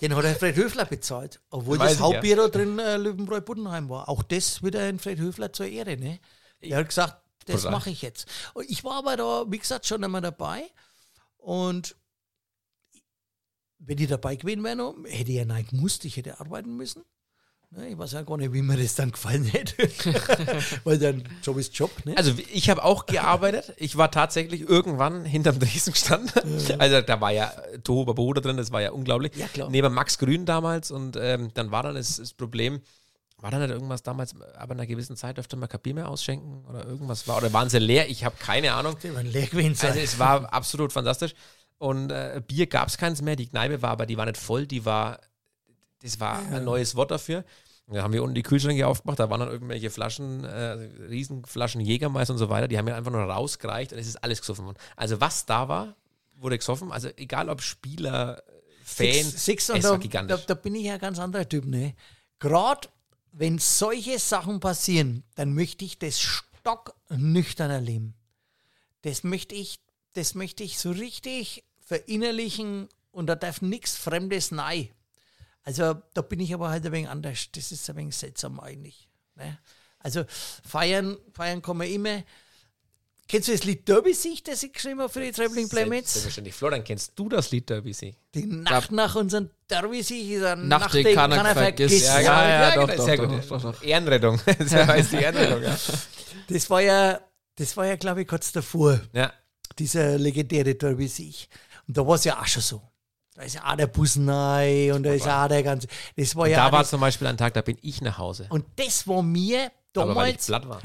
Den 0.00 0.16
hat 0.16 0.24
der 0.24 0.34
Fred 0.34 0.56
Höfler 0.56 0.84
bezahlt, 0.84 1.40
obwohl 1.50 1.78
Weiß 1.78 1.98
das 1.98 2.22
ich, 2.22 2.30
ja. 2.30 2.48
Drin 2.48 2.78
äh, 2.78 2.96
Löwenbräu 2.96 3.40
Buddenheim 3.40 3.88
war. 3.88 4.08
Auch 4.08 4.24
das 4.24 4.62
wieder 4.62 4.80
ein 4.80 4.98
Fred 4.98 5.20
Höfler 5.20 5.52
zur 5.52 5.66
Ehre, 5.66 5.96
ne? 5.96 6.18
Der 6.60 6.78
hat 6.78 6.88
gesagt, 6.88 7.21
das 7.44 7.64
mache 7.64 7.90
ich 7.90 8.02
jetzt. 8.02 8.26
Und 8.54 8.68
ich 8.68 8.84
war 8.84 8.98
aber 8.98 9.16
da, 9.16 9.44
wie 9.48 9.58
gesagt, 9.58 9.86
schon 9.86 10.02
einmal 10.04 10.20
dabei 10.20 10.62
und 11.36 11.96
wenn 13.78 13.98
ich 13.98 14.08
dabei 14.08 14.36
gewesen 14.36 14.62
wäre, 14.62 14.94
hätte 15.06 15.30
ich 15.30 15.36
ja 15.36 15.44
nicht 15.44 15.70
gewusst, 15.70 16.04
ich 16.04 16.16
hätte 16.16 16.38
arbeiten 16.40 16.76
müssen. 16.76 17.02
Ne, 17.74 17.88
ich 17.88 17.96
weiß 17.98 18.12
ja 18.12 18.22
gar 18.22 18.36
nicht, 18.36 18.52
wie 18.52 18.60
mir 18.60 18.76
das 18.76 18.94
dann 18.96 19.12
gefallen 19.12 19.44
hätte. 19.44 19.88
Weil 20.84 20.98
dann 20.98 21.24
Job 21.42 21.56
ist 21.56 21.74
Job, 21.74 21.90
ne? 22.04 22.14
also 22.18 22.34
ich 22.52 22.68
habe 22.68 22.84
auch 22.84 23.06
gearbeitet. 23.06 23.72
Ich 23.78 23.96
war 23.96 24.10
tatsächlich 24.10 24.68
irgendwann 24.68 25.24
hinterm 25.24 25.58
Dresden 25.58 25.94
stand. 25.94 26.34
Also 26.78 27.00
da 27.00 27.20
war 27.22 27.32
ja 27.32 27.50
Tohuwa 27.82 28.12
Boda 28.12 28.42
drin, 28.42 28.58
das 28.58 28.72
war 28.72 28.82
ja 28.82 28.90
unglaublich. 28.90 29.34
Ja, 29.36 29.48
klar. 29.48 29.70
Neben 29.70 29.94
Max 29.94 30.18
Grün 30.18 30.44
damals 30.44 30.90
und 30.90 31.16
ähm, 31.18 31.50
dann 31.54 31.70
war 31.70 31.82
dann 31.82 31.94
das, 31.94 32.16
das 32.16 32.34
Problem, 32.34 32.82
war 33.42 33.50
dann 33.50 33.60
nicht 33.60 33.70
irgendwas 33.70 34.02
damals, 34.02 34.34
aber 34.56 34.74
in 34.74 34.80
einer 34.80 34.86
gewissen 34.86 35.16
Zeit 35.16 35.36
dürfte 35.36 35.56
man 35.56 35.68
kein 35.68 35.80
Bier 35.80 35.94
mehr 35.94 36.08
ausschenken 36.08 36.64
oder 36.68 36.86
irgendwas 36.86 37.26
war, 37.26 37.38
oder 37.38 37.52
waren 37.52 37.68
sie 37.68 37.78
leer? 37.78 38.08
Ich 38.08 38.24
habe 38.24 38.36
keine 38.38 38.72
Ahnung. 38.72 38.96
Die 39.02 39.14
waren 39.14 39.26
leer 39.26 39.46
gewesen. 39.46 39.84
Also 39.84 39.98
es 39.98 40.18
war 40.18 40.52
absolut 40.52 40.92
fantastisch. 40.92 41.34
Und 41.78 42.12
äh, 42.12 42.40
Bier 42.46 42.66
gab 42.68 42.88
es 42.88 42.96
keins 42.96 43.20
mehr. 43.20 43.34
Die 43.34 43.48
Kneipe 43.48 43.82
war, 43.82 43.90
aber 43.90 44.06
die 44.06 44.16
war 44.16 44.26
nicht 44.26 44.36
voll. 44.36 44.66
Die 44.66 44.84
war, 44.84 45.18
das 46.02 46.20
war 46.20 46.38
ein 46.52 46.64
neues 46.64 46.94
Wort 46.94 47.10
dafür. 47.10 47.44
Und 47.86 47.96
Da 47.96 48.04
haben 48.04 48.12
wir 48.12 48.22
unten 48.22 48.36
die 48.36 48.44
Kühlschränke 48.44 48.86
aufgemacht. 48.86 49.18
Da 49.18 49.28
waren 49.28 49.40
dann 49.40 49.50
irgendwelche 49.50 49.90
Flaschen, 49.90 50.44
äh, 50.44 50.78
Riesenflaschen 51.08 51.80
Jägermeister 51.80 52.34
und 52.34 52.38
so 52.38 52.48
weiter. 52.48 52.68
Die 52.68 52.78
haben 52.78 52.86
wir 52.86 52.94
einfach 52.94 53.10
nur 53.10 53.22
rausgereicht 53.22 53.92
und 53.92 53.98
es 53.98 54.06
ist 54.06 54.22
alles 54.22 54.40
gesoffen 54.40 54.66
worden. 54.66 54.78
Also 54.94 55.20
was 55.20 55.44
da 55.46 55.68
war, 55.68 55.96
wurde 56.36 56.56
gesoffen. 56.56 56.92
Also 56.92 57.08
egal 57.16 57.48
ob 57.48 57.60
Spieler, 57.60 58.40
Fan, 58.84 59.06
Six, 59.12 59.44
Six 59.44 59.68
es 59.70 59.82
da, 59.82 59.88
war 59.90 59.96
da, 59.96 60.02
gigantisch. 60.02 60.46
da 60.46 60.54
bin 60.54 60.76
ich 60.76 60.84
ja 60.84 60.94
ein 60.94 61.00
ganz 61.00 61.18
anderer 61.18 61.48
Typ. 61.48 61.64
Ne? 61.64 61.94
Gerade 62.38 62.88
wenn 63.32 63.58
solche 63.58 64.18
Sachen 64.18 64.60
passieren, 64.60 65.24
dann 65.34 65.54
möchte 65.54 65.84
ich 65.84 65.98
das 65.98 66.20
stocknüchtern 66.20 67.70
erleben. 67.70 68.14
Das 69.02 69.24
möchte 69.24 69.54
ich, 69.54 69.80
das 70.12 70.34
möchte 70.34 70.62
ich 70.62 70.78
so 70.78 70.90
richtig 70.90 71.64
verinnerlichen 71.80 72.88
und 73.10 73.26
da 73.26 73.34
darf 73.34 73.62
nichts 73.62 73.96
Fremdes 73.96 74.50
nein. 74.50 74.90
Also 75.64 75.94
da 76.14 76.22
bin 76.22 76.40
ich 76.40 76.52
aber 76.54 76.70
halt 76.70 76.84
ein 76.86 76.92
wenig 76.92 77.08
anders. 77.08 77.48
Das 77.52 77.72
ist 77.72 77.88
ein 77.88 77.96
wenig 77.96 78.16
seltsam 78.16 78.60
eigentlich. 78.60 79.08
Ne? 79.36 79.58
Also 79.98 80.24
feiern, 80.28 81.16
feiern 81.32 81.62
kann 81.62 81.76
man 81.76 81.86
immer. 81.88 82.22
Kennst 83.32 83.48
du 83.48 83.52
das 83.52 83.64
Lied 83.64 83.88
Derby-Sicht, 83.88 84.46
das 84.46 84.62
ich 84.62 84.74
geschrieben 84.74 85.00
habe 85.00 85.08
für 85.08 85.22
die 85.22 85.32
Traveling 85.32 85.66
Playmates? 85.66 86.12
Selbstverständlich. 86.12 86.54
Florian, 86.54 86.84
kennst 86.84 87.18
du 87.18 87.30
das 87.30 87.50
Lied 87.50 87.70
Derby 87.70 87.94
See? 87.94 88.14
Die 88.34 88.44
Nacht 88.44 88.92
nach 88.92 89.14
unserem 89.14 89.48
Derby-Sieg 89.70 90.32
ist 90.32 90.44
eine 90.44 90.62
Nacht, 90.62 90.92
die 90.92 91.02
keiner 91.02 91.36
vergisst. 91.54 92.04
vergisst. 92.04 92.06
Ja, 92.08 92.20
ja, 92.20 92.70
genau, 92.72 92.86
doch, 92.86 92.94
doch, 92.94 93.04
sehr 93.06 93.16
gut. 93.16 93.82
Ehrenrettung. 93.82 94.38
Das 94.58 94.74
heißt 94.74 95.12
die 95.12 95.16
Ehrenrettung, 95.16 95.62
ja. 95.62 95.74
Das 96.46 96.68
war 96.68 96.82
ja, 96.82 97.20
das 97.56 97.74
war 97.74 97.86
ja, 97.86 97.96
glaube 97.96 98.20
ich, 98.20 98.28
kurz 98.28 98.52
davor, 98.52 99.00
ja. 99.14 99.32
dieser 99.78 100.18
legendäre 100.18 100.74
Derby-Sieg. 100.74 101.48
Und 101.88 101.96
da 101.96 102.06
war 102.06 102.16
es 102.16 102.24
ja 102.24 102.38
auch 102.38 102.46
schon 102.46 102.62
so. 102.62 102.82
Da 103.34 103.44
ist 103.44 103.54
ja 103.54 103.64
auch 103.64 103.76
der 103.76 103.86
Busnei 103.86 104.92
und 104.92 105.04
da 105.04 105.14
ist 105.14 105.26
auch 105.26 105.48
der 105.48 105.62
ganze. 105.62 105.88
Das 106.18 106.36
war 106.36 106.48
ja. 106.48 106.66
Da 106.66 106.72
war 106.72 106.84
zum 106.84 107.00
Beispiel 107.00 107.28
ein 107.28 107.38
Tag, 107.38 107.54
da 107.54 107.62
bin 107.62 107.78
ich 107.80 108.02
nach 108.02 108.18
Hause. 108.18 108.44
und 108.50 108.66
das 108.76 109.08
war 109.08 109.22
mir 109.22 109.72
Aber 109.96 110.14
weil 110.14 110.34
ich 110.34 110.36
damals, 110.36 110.46
platt 110.46 110.68
war. 110.68 110.82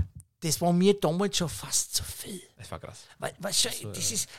Das 0.47 0.59
war 0.61 0.73
mir 0.73 0.99
damals 0.99 1.37
schon 1.37 1.49
fast 1.49 1.95
zu 1.95 2.03
viel. 2.03 2.41
Das 2.57 2.69
war 2.71 2.79
krass. 2.79 3.01
Weil, 3.19 3.33
weißt 3.39 3.65
du, 3.83 3.87
das 3.89 4.11
ist. 4.11 4.29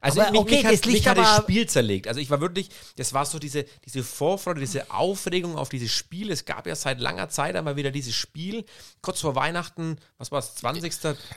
Also 0.00 0.20
Aber 0.20 0.30
mich, 0.30 0.40
okay, 0.40 0.56
mich, 0.58 0.64
hat, 0.64 0.72
das 0.74 0.84
liegt 0.84 0.98
mich 0.98 1.08
hat 1.08 1.18
das 1.18 1.36
Spiel 1.38 1.68
zerlegt. 1.68 2.06
Also 2.06 2.20
ich 2.20 2.30
war 2.30 2.40
wirklich, 2.40 2.68
das 2.94 3.12
war 3.14 3.26
so 3.26 3.40
diese, 3.40 3.64
diese 3.84 4.04
Vorfreude, 4.04 4.60
diese 4.60 4.92
Aufregung 4.92 5.56
auf 5.56 5.70
dieses 5.70 5.90
Spiel. 5.90 6.30
Es 6.30 6.44
gab 6.44 6.68
ja 6.68 6.76
seit 6.76 7.00
langer 7.00 7.28
Zeit 7.30 7.56
einmal 7.56 7.74
wieder 7.74 7.90
dieses 7.90 8.14
Spiel, 8.14 8.64
kurz 9.02 9.20
vor 9.20 9.34
Weihnachten, 9.34 9.96
was 10.16 10.30
war 10.30 10.38
es, 10.38 10.54
20. 10.54 10.84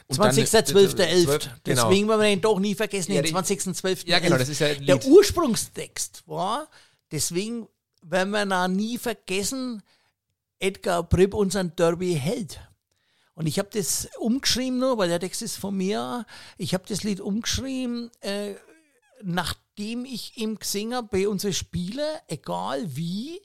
Und 0.07 0.19
dann- 0.19 0.31
20.12.11. 0.31 1.23
12, 1.23 1.43
Genau. 1.43 1.55
Deswegen 1.65 2.07
wollen 2.07 2.19
wir 2.19 2.27
den 2.27 2.41
doch 2.41 2.59
nie 2.59 2.75
vergessen, 2.75 3.13
Ja, 3.13 3.23
den 3.23 3.29
die- 3.29 3.31
20.12. 3.31 4.07
Ja, 4.07 4.19
genau, 4.19 4.37
das 4.37 4.49
ist 4.49 4.59
ja 4.59 4.75
Der. 4.75 5.03
Ursprungstext 5.07 6.21
war, 6.27 6.67
deswegen 7.11 7.67
werden 8.03 8.29
wir 8.29 8.45
da 8.45 8.67
nie 8.67 8.99
vergessen, 8.99 9.81
Edgar 10.59 11.01
Pripp 11.01 11.33
unseren 11.33 11.75
Derby 11.75 12.13
hält. 12.13 12.59
Und 13.33 13.47
ich 13.47 13.59
habe 13.59 13.69
das 13.71 14.09
umgeschrieben 14.19 14.79
nur, 14.79 14.97
weil 14.97 15.09
der 15.09 15.19
Text 15.19 15.41
ist 15.41 15.57
von 15.57 15.75
mir. 15.75 16.25
Ich 16.57 16.73
habe 16.73 16.83
das 16.87 17.03
Lied 17.03 17.21
umgeschrieben, 17.21 18.11
äh, 18.21 18.55
nachdem 19.23 20.05
ich 20.05 20.37
ihm 20.37 20.59
gesehen 20.59 20.93
habe, 20.93 21.07
bei 21.11 21.27
unseren 21.27 21.53
Spielen, 21.53 22.17
egal 22.27 22.95
wie, 22.95 23.41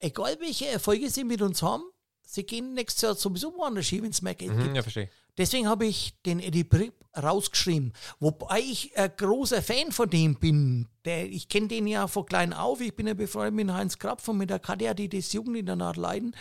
egal 0.00 0.36
welche 0.40 0.68
Erfolge 0.68 1.08
sie 1.10 1.24
mit 1.24 1.40
uns 1.40 1.62
haben, 1.62 1.84
sie 2.22 2.44
gehen 2.44 2.74
nächstes 2.74 3.02
Jahr 3.02 3.14
sowieso 3.14 3.54
woanders 3.54 3.86
hin, 3.86 4.02
wenn 4.02 4.10
es 4.10 4.22
mehr 4.22 4.34
Geld 4.34 4.56
gibt. 4.56 4.68
Mhm, 4.68 4.76
ja, 4.76 4.82
verstehe. 4.82 5.10
Deswegen 5.36 5.66
habe 5.68 5.86
ich 5.86 6.14
den 6.22 6.38
Eddie 6.38 6.62
Pripp 6.62 6.94
rausgeschrieben. 7.16 7.92
Wobei 8.20 8.60
ich 8.60 8.96
ein 8.96 9.12
großer 9.16 9.62
Fan 9.62 9.90
von 9.90 10.08
dem 10.08 10.36
bin. 10.36 10.88
Der, 11.04 11.26
ich 11.28 11.48
kenne 11.48 11.68
den 11.68 11.86
ja 11.86 12.06
von 12.06 12.26
klein 12.26 12.52
auf. 12.52 12.80
Ich 12.80 12.94
bin 12.94 13.06
ja 13.06 13.14
befreundet 13.14 13.54
mit 13.54 13.72
Heinz 13.72 13.98
Krapf 13.98 14.28
und 14.28 14.38
mit 14.38 14.50
der 14.50 14.60
Katja, 14.60 14.94
die 14.94 15.08
das 15.08 15.32
Jugendinternat 15.32 15.96
leiden. 15.96 16.36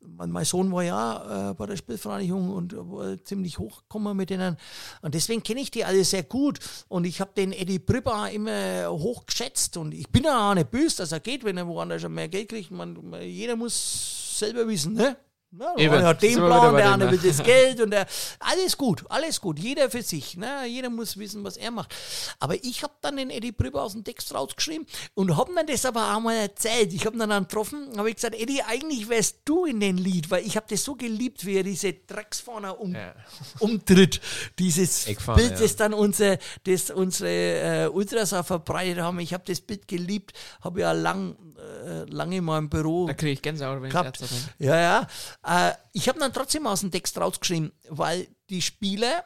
Mein, 0.00 0.44
Sohn 0.44 0.72
war 0.72 0.84
ja 0.84 1.50
äh, 1.50 1.54
bei 1.54 1.66
der 1.66 1.76
Spielvereinigung 1.76 2.50
und 2.50 2.74
war 2.76 3.22
ziemlich 3.24 3.58
hochgekommen 3.58 4.16
mit 4.16 4.30
denen. 4.30 4.56
Und 5.02 5.14
deswegen 5.14 5.42
kenne 5.42 5.60
ich 5.60 5.70
die 5.70 5.84
alle 5.84 6.04
sehr 6.04 6.22
gut. 6.22 6.60
Und 6.88 7.04
ich 7.04 7.20
habe 7.20 7.32
den 7.36 7.52
Eddie 7.52 7.78
Pripp 7.78 8.06
auch 8.06 8.32
immer 8.32 8.88
hoch 8.90 9.26
geschätzt. 9.26 9.76
Und 9.76 9.92
ich 9.92 10.08
bin 10.08 10.24
ja 10.24 10.50
auch 10.50 10.54
nicht 10.54 10.70
böse, 10.70 10.98
dass 10.98 11.12
er 11.12 11.20
geht, 11.20 11.44
wenn 11.44 11.58
er 11.58 11.66
woanders 11.66 12.02
schon 12.02 12.14
mehr 12.14 12.28
Geld 12.28 12.48
kriegt. 12.48 12.70
Man, 12.70 13.12
jeder 13.22 13.56
muss 13.56 14.38
selber 14.38 14.66
wissen, 14.68 14.94
ne? 14.94 15.16
Ja, 15.50 15.74
der 15.76 15.92
eine 15.92 16.06
hat 16.06 16.22
den 16.22 16.34
Plan, 16.34 16.76
der 16.76 16.90
andere 16.90 17.10
will 17.12 17.18
das 17.18 17.42
Geld 17.42 17.80
und 17.80 17.90
der, 17.90 18.06
alles 18.38 18.76
gut, 18.76 19.04
alles 19.08 19.40
gut, 19.40 19.58
jeder 19.58 19.90
für 19.90 20.02
sich. 20.02 20.36
Ne? 20.36 20.66
Jeder 20.66 20.90
muss 20.90 21.16
wissen, 21.16 21.42
was 21.42 21.56
er 21.56 21.70
macht. 21.70 21.94
Aber 22.38 22.62
ich 22.62 22.82
habe 22.82 22.92
dann 23.00 23.16
den 23.16 23.30
Eddie 23.30 23.52
Prüber 23.52 23.82
aus 23.82 23.92
dem 23.92 24.04
Text 24.04 24.34
rausgeschrieben 24.34 24.86
und 25.14 25.38
habe 25.38 25.52
mir 25.52 25.64
das 25.64 25.86
aber 25.86 26.14
auch 26.14 26.20
mal 26.20 26.34
erzählt. 26.34 26.92
Ich 26.92 27.06
habe 27.06 27.16
ihn 27.16 27.20
dann 27.20 27.44
getroffen, 27.44 27.88
habe 27.96 28.10
ich 28.10 28.16
gesagt, 28.16 28.34
Eddie, 28.34 28.62
eigentlich 28.62 29.08
wärst 29.08 29.38
du 29.46 29.64
in 29.64 29.80
den 29.80 29.96
Lied, 29.96 30.30
weil 30.30 30.46
ich 30.46 30.54
habe 30.54 30.66
das 30.68 30.84
so 30.84 30.94
geliebt, 30.94 31.46
wie 31.46 31.56
er 31.56 31.62
diese 31.62 31.94
Drecksfahne 31.94 32.74
um, 32.74 32.94
Ja. 32.94 33.14
umtritt. 33.60 34.20
Dieses 34.58 35.06
Eckfahne, 35.06 35.38
Bild, 35.40 35.52
ja. 35.52 35.60
das 35.60 35.76
dann 35.76 35.94
unsere, 35.94 36.38
das 36.64 36.90
unsere 36.90 37.84
äh, 37.84 37.88
Ultras 37.88 38.34
auch 38.34 38.44
verbreitet 38.44 38.98
haben. 38.98 39.18
Ich 39.20 39.32
habe 39.32 39.44
das 39.46 39.62
Bild 39.62 39.88
geliebt, 39.88 40.34
habe 40.60 40.82
ja 40.82 40.92
lang, 40.92 41.36
äh, 41.68 42.04
lange 42.04 42.36
in 42.36 42.44
meinem 42.44 42.68
Büro 42.68 43.06
Da 43.06 43.14
kriege 43.14 43.32
ich 43.32 43.42
Gänsehaut, 43.42 43.80
wenn 43.80 43.88
ich 43.88 43.92
gehabt. 43.92 44.20
Ärzte 44.20 44.34
bin. 44.34 44.66
Ja, 44.66 44.76
ja. 44.76 45.70
Äh, 45.70 45.74
ich 45.92 46.08
habe 46.08 46.18
dann 46.18 46.32
trotzdem 46.32 46.66
aus 46.66 46.80
dem 46.80 46.90
Text 46.90 47.18
rausgeschrieben, 47.18 47.72
weil 47.88 48.28
die 48.50 48.62
Spiele 48.62 49.24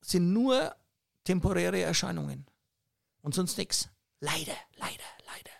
sind 0.00 0.32
nur 0.32 0.74
temporäre 1.24 1.80
Erscheinungen. 1.80 2.46
Und 3.20 3.34
sonst 3.34 3.58
nichts. 3.58 3.88
Leider, 4.20 4.56
leider, 4.76 5.04
leider. 5.26 5.50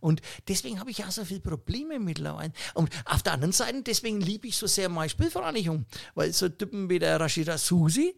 Und 0.00 0.20
deswegen 0.48 0.80
habe 0.80 0.90
ich 0.90 1.02
auch 1.04 1.10
so 1.10 1.24
viele 1.24 1.40
Probleme 1.40 1.98
mittlerweile. 1.98 2.52
Und 2.74 2.90
auf 3.06 3.22
der 3.22 3.32
anderen 3.32 3.52
Seite, 3.52 3.82
deswegen 3.82 4.20
liebe 4.20 4.48
ich 4.48 4.56
so 4.56 4.66
sehr 4.66 4.88
meine 4.88 5.08
Spielvereinigung. 5.08 5.86
Weil 6.14 6.32
so 6.32 6.48
Typen 6.48 6.90
wie 6.90 6.98
der 6.98 7.18
Rashida 7.18 7.56
Susi, 7.56 8.14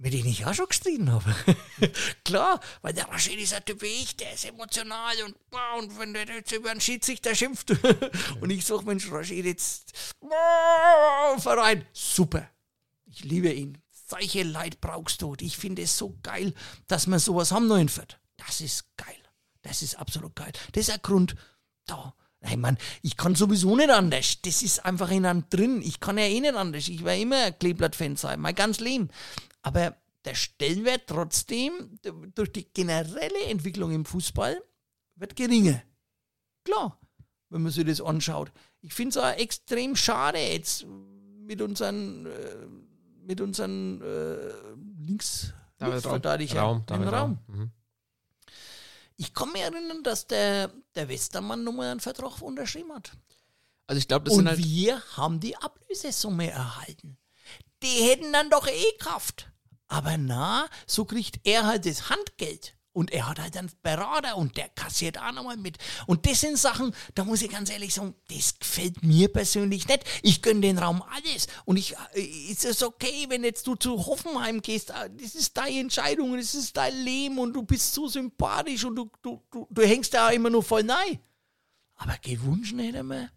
mit 0.00 0.14
denen 0.14 0.28
ich 0.28 0.46
auch 0.46 0.54
schon 0.54 0.66
gestritten 0.66 1.12
habe. 1.12 1.34
Klar, 2.24 2.58
weil 2.80 2.94
der 2.94 3.08
Rashid 3.08 3.38
ist 3.38 3.52
ein 3.52 3.64
Typ 3.64 3.82
wie 3.82 4.02
ich, 4.02 4.16
der 4.16 4.32
ist 4.32 4.46
emotional 4.46 5.14
und, 5.26 5.36
und 5.78 5.98
wenn 5.98 6.14
der 6.14 6.24
jetzt 6.26 6.52
über 6.52 6.70
einen 6.70 6.80
Schiedsrichter 6.80 7.34
schimpft 7.34 7.70
und 8.40 8.50
ich 8.50 8.64
sage, 8.64 8.84
Mensch, 8.84 9.10
Rashid, 9.10 9.44
jetzt 9.44 9.92
boah, 10.20 11.36
Verein, 11.38 11.84
super. 11.92 12.48
Ich 13.04 13.24
liebe 13.24 13.52
ihn. 13.52 13.78
Solche 14.08 14.42
Leid 14.42 14.80
brauchst 14.80 15.20
du. 15.20 15.36
Ich 15.38 15.58
finde 15.58 15.82
es 15.82 15.96
so 15.96 16.16
geil, 16.22 16.54
dass 16.86 17.06
wir 17.06 17.18
sowas 17.18 17.52
haben 17.52 17.70
in 17.72 17.88
Fürth. 17.88 18.18
Das 18.38 18.60
ist 18.60 18.96
geil. 18.96 19.06
Das 19.62 19.82
ist 19.82 19.96
absolut 19.96 20.34
geil. 20.34 20.52
Das 20.72 20.88
ist 20.88 20.94
ein 20.94 21.02
Grund, 21.02 21.36
da. 21.84 22.14
Nein, 22.40 22.60
Mann, 22.60 22.78
ich 23.02 23.18
kann 23.18 23.34
sowieso 23.34 23.76
nicht 23.76 23.90
anders. 23.90 24.38
Das 24.40 24.62
ist 24.62 24.84
einfach 24.84 25.10
in 25.10 25.26
einem 25.26 25.44
drin. 25.50 25.82
Ich 25.82 26.00
kann 26.00 26.16
ja 26.16 26.24
eh 26.24 26.40
nicht 26.40 26.54
anders. 26.54 26.88
Ich 26.88 27.04
werde 27.04 27.20
immer 27.20 27.44
ein 27.44 27.58
Kleeblatt-Fan 27.58 28.16
sein, 28.16 28.40
mein 28.40 28.54
ganzes 28.54 28.82
Leben. 28.82 29.10
Aber 29.62 29.96
der 30.24 30.34
Stellenwert 30.34 31.02
trotzdem 31.06 31.98
durch 32.34 32.52
die 32.52 32.64
generelle 32.72 33.44
Entwicklung 33.46 33.92
im 33.92 34.04
Fußball 34.04 34.62
wird 35.16 35.36
geringer. 35.36 35.82
Klar, 36.64 36.98
wenn 37.48 37.62
man 37.62 37.72
sich 37.72 37.84
das 37.84 38.00
anschaut. 38.00 38.52
Ich 38.80 38.94
finde 38.94 39.18
es 39.18 39.24
auch 39.24 39.36
extrem 39.36 39.96
schade 39.96 40.38
jetzt 40.38 40.86
mit 40.86 41.60
unseren, 41.60 42.26
äh, 42.26 42.66
mit 43.22 43.40
unseren 43.40 44.00
äh, 44.02 44.52
Links. 44.98 45.52
Linksverteidiger 45.78 46.60
Raum, 46.60 46.84
im. 46.90 47.02
Raum. 47.02 47.38
Mhm. 47.46 47.70
Ich 49.16 49.34
kann 49.34 49.52
mich 49.52 49.62
erinnern, 49.62 50.02
dass 50.02 50.26
der, 50.26 50.70
der 50.94 51.08
Westermann 51.08 51.64
nochmal 51.64 51.90
einen 51.90 52.00
Vertrag 52.00 52.40
unterschrieben 52.40 52.92
hat. 52.92 53.12
Also 53.86 53.98
ich 53.98 54.08
glaube, 54.08 54.26
das 54.26 54.34
Und 54.34 54.40
sind 54.40 54.48
halt. 54.48 54.64
wir 54.64 55.02
haben 55.16 55.40
die 55.40 55.56
Ablösesumme 55.56 56.50
erhalten. 56.50 57.18
Die 57.82 58.08
hätten 58.08 58.32
dann 58.32 58.50
doch 58.50 58.66
eh 58.66 58.92
Kraft. 58.98 59.50
Aber 59.88 60.16
na, 60.16 60.68
so 60.86 61.04
kriegt 61.04 61.40
er 61.44 61.66
halt 61.66 61.86
das 61.86 62.10
Handgeld. 62.10 62.76
Und 62.92 63.12
er 63.12 63.28
hat 63.28 63.38
halt 63.38 63.56
einen 63.56 63.70
Berater 63.82 64.36
und 64.36 64.56
der 64.56 64.68
kassiert 64.68 65.16
auch 65.16 65.30
nochmal 65.30 65.56
mit. 65.56 65.78
Und 66.06 66.26
das 66.26 66.40
sind 66.40 66.58
Sachen, 66.58 66.92
da 67.14 67.24
muss 67.24 67.40
ich 67.40 67.50
ganz 67.50 67.70
ehrlich 67.70 67.94
sagen, 67.94 68.16
das 68.28 68.58
gefällt 68.58 69.04
mir 69.04 69.32
persönlich 69.32 69.86
nicht. 69.86 70.04
Ich 70.22 70.42
gönne 70.42 70.60
den 70.60 70.78
Raum 70.78 71.02
alles. 71.02 71.46
Und 71.64 71.76
ich, 71.76 71.94
äh, 72.14 72.20
ist 72.20 72.64
es 72.64 72.82
okay, 72.82 73.26
wenn 73.28 73.44
jetzt 73.44 73.66
du 73.68 73.76
zu 73.76 74.06
Hoffenheim 74.06 74.60
gehst, 74.60 74.90
äh, 74.90 75.08
das 75.20 75.36
ist 75.36 75.56
deine 75.56 75.78
Entscheidung, 75.78 76.36
das 76.36 76.54
ist 76.56 76.76
dein 76.76 76.96
Leben 77.04 77.38
und 77.38 77.52
du 77.52 77.62
bist 77.62 77.94
so 77.94 78.08
sympathisch 78.08 78.84
und 78.84 78.96
du, 78.96 79.08
du, 79.22 79.40
du, 79.52 79.68
du 79.70 79.82
hängst 79.82 80.12
da 80.12 80.30
immer 80.30 80.50
nur 80.50 80.64
voll 80.64 80.82
nein. 80.82 81.20
Aber 81.94 82.16
gewünscht 82.20 82.74
hätte 82.76 83.04
mir, 83.04 83.30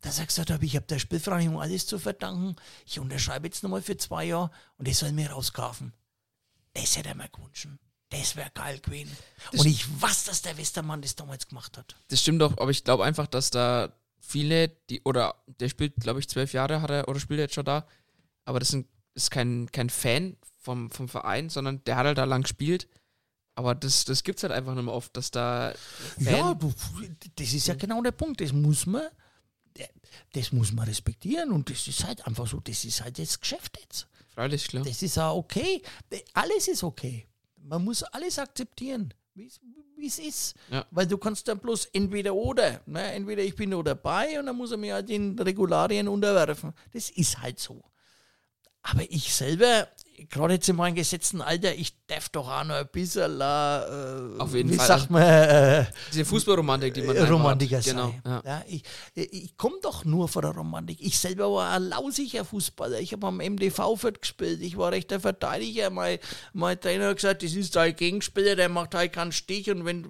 dass 0.00 0.18
er 0.18 0.26
gesagt 0.26 0.50
hat, 0.50 0.62
ich 0.62 0.76
habe 0.76 0.86
der 0.86 0.98
Spielvereinigung 0.98 1.60
alles 1.60 1.86
zu 1.86 1.98
verdanken. 1.98 2.56
Ich 2.86 2.98
unterschreibe 2.98 3.46
jetzt 3.46 3.62
nochmal 3.62 3.82
für 3.82 3.96
zwei 3.96 4.24
Jahre 4.24 4.50
und 4.78 4.86
das 4.88 4.98
soll 4.98 5.12
mir 5.12 5.30
rauskaufen. 5.30 5.92
Das 6.74 6.96
hätte 6.96 7.08
er 7.10 7.14
mir 7.14 7.28
gewünscht. 7.28 7.68
Das 8.10 8.36
wäre 8.36 8.50
geil 8.54 8.78
gewesen. 8.78 9.16
und 9.52 9.66
ich 9.66 9.84
weiß, 10.00 10.24
dass 10.24 10.42
der 10.42 10.56
Westermann 10.56 11.02
das 11.02 11.16
damals 11.16 11.48
gemacht 11.48 11.76
hat. 11.76 11.96
Das 12.08 12.20
stimmt 12.20 12.40
doch, 12.40 12.56
aber 12.58 12.70
ich 12.70 12.84
glaube 12.84 13.04
einfach, 13.04 13.26
dass 13.26 13.50
da 13.50 13.92
viele, 14.20 14.68
die, 14.90 15.02
oder 15.02 15.34
der 15.46 15.68
spielt, 15.68 15.96
glaube 15.96 16.20
ich, 16.20 16.28
zwölf 16.28 16.52
Jahre 16.52 16.82
hat 16.82 16.90
er, 16.90 17.08
oder 17.08 17.18
spielt 17.18 17.40
jetzt 17.40 17.54
schon 17.54 17.64
da, 17.64 17.86
aber 18.44 18.60
das 18.60 18.68
sind, 18.68 18.86
ist 19.14 19.30
kein, 19.30 19.70
kein 19.72 19.90
Fan 19.90 20.36
vom, 20.58 20.90
vom 20.90 21.08
Verein, 21.08 21.48
sondern 21.48 21.82
der 21.84 21.96
hat 21.96 22.06
halt 22.06 22.18
da 22.18 22.24
lang 22.24 22.42
gespielt. 22.42 22.88
Aber 23.54 23.74
das, 23.74 24.04
das 24.04 24.22
gibt 24.22 24.38
es 24.38 24.42
halt 24.42 24.52
einfach 24.52 24.74
nicht 24.74 24.84
mehr 24.84 24.92
oft, 24.92 25.16
dass 25.16 25.30
da 25.30 25.72
Fan, 26.22 26.34
Ja, 26.34 26.58
das 27.36 27.52
ist 27.54 27.66
ja 27.66 27.74
genau 27.74 28.02
der 28.02 28.12
Punkt. 28.12 28.40
Das 28.42 28.52
muss 28.52 28.84
man, 28.84 29.06
das 30.32 30.52
muss 30.52 30.72
man 30.72 30.86
respektieren 30.88 31.50
und 31.52 31.70
das 31.70 31.86
ist 31.88 32.04
halt 32.04 32.26
einfach 32.26 32.46
so. 32.46 32.60
Das 32.60 32.84
ist 32.84 33.02
halt 33.02 33.18
das 33.18 33.40
Geschäft 33.40 33.78
jetzt. 33.80 34.06
freilich, 34.28 34.68
klar. 34.68 34.84
Das 34.84 35.02
ist 35.02 35.18
auch 35.18 35.36
okay. 35.36 35.82
Alles 36.34 36.68
ist 36.68 36.82
okay. 36.82 37.26
Man 37.56 37.84
muss 37.84 38.02
alles 38.02 38.38
akzeptieren, 38.38 39.12
wie 39.34 39.46
es 40.06 40.18
ist. 40.18 40.54
Ja. 40.70 40.86
Weil 40.90 41.06
du 41.06 41.18
kannst 41.18 41.48
dann 41.48 41.58
bloß 41.58 41.86
entweder 41.86 42.34
oder. 42.34 42.80
Ne? 42.86 43.12
Entweder 43.12 43.42
ich 43.42 43.56
bin 43.56 43.70
da 43.70 43.82
dabei 43.82 44.38
und 44.38 44.46
dann 44.46 44.56
muss 44.56 44.70
er 44.70 44.76
mir 44.76 44.94
halt 44.94 45.08
den 45.08 45.38
Regularien 45.38 46.06
unterwerfen. 46.08 46.72
Das 46.92 47.10
ist 47.10 47.38
halt 47.40 47.58
so. 47.58 47.82
Aber 48.82 49.02
ich 49.10 49.34
selber, 49.34 49.88
gerade 50.30 50.54
jetzt 50.54 50.68
in 50.68 50.76
meinem 50.76 50.94
gesetzten 50.94 51.40
Alter, 51.40 51.74
ich 51.74 51.94
darf 52.06 52.28
doch 52.28 52.48
auch 52.48 52.64
noch 52.64 52.76
ein 52.76 52.88
bisschen, 52.90 53.40
äh, 53.40 53.44
Auf 54.38 54.54
jeden 54.54 54.70
wie 54.70 54.76
Fall. 54.76 54.86
sagt 54.86 55.10
man, 55.10 55.22
äh, 55.22 55.86
Diese 56.12 56.24
Fußballromantik, 56.24 56.94
die 56.94 57.02
man 57.02 57.16
äh, 57.16 57.22
Romantiker 57.22 57.78
hat. 57.78 57.84
Genau. 57.84 58.14
Ja. 58.24 58.42
Ja, 58.44 58.64
ich 58.66 58.82
ich 59.14 59.56
komme 59.56 59.76
doch 59.82 60.04
nur 60.04 60.28
von 60.28 60.42
der 60.42 60.52
Romantik. 60.52 60.98
Ich 61.00 61.18
selber 61.18 61.52
war 61.52 61.72
ein 61.72 61.84
lausiger 61.84 62.44
Fußballer. 62.44 63.00
Ich 63.00 63.12
habe 63.12 63.26
am 63.26 63.38
MDV 63.38 63.96
Fürth 63.96 64.20
gespielt. 64.20 64.60
Ich 64.62 64.76
war 64.76 64.92
rechter 64.92 65.20
Verteidiger. 65.20 65.90
Mein, 65.90 66.18
mein 66.52 66.80
Trainer 66.80 67.08
hat 67.08 67.16
gesagt, 67.16 67.42
das 67.42 67.54
ist 67.54 67.76
dein 67.76 67.94
Gegenspieler, 67.94 68.56
der 68.56 68.68
macht 68.68 68.94
halt 68.94 69.12
keinen 69.12 69.32
Stich 69.32 69.70
und 69.70 69.84
wenn, 69.84 70.04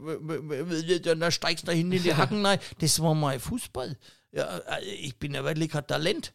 dann 1.03 1.21
dann 1.21 1.33
steigst 1.33 1.65
du 1.65 1.67
da 1.67 1.73
hinten 1.73 1.93
in 1.93 2.03
die 2.03 2.15
Hacken 2.17 2.45
rein. 2.45 2.59
Das 2.79 3.01
war 3.01 3.15
mein 3.15 3.41
Fußball. 3.41 3.97
Ja, 4.33 4.59
äh, 4.59 4.85
ich 4.85 5.19
bin 5.19 5.35
ja 5.35 5.45
wirklich 5.45 5.71
kein 5.71 5.87
Talent. 5.87 6.35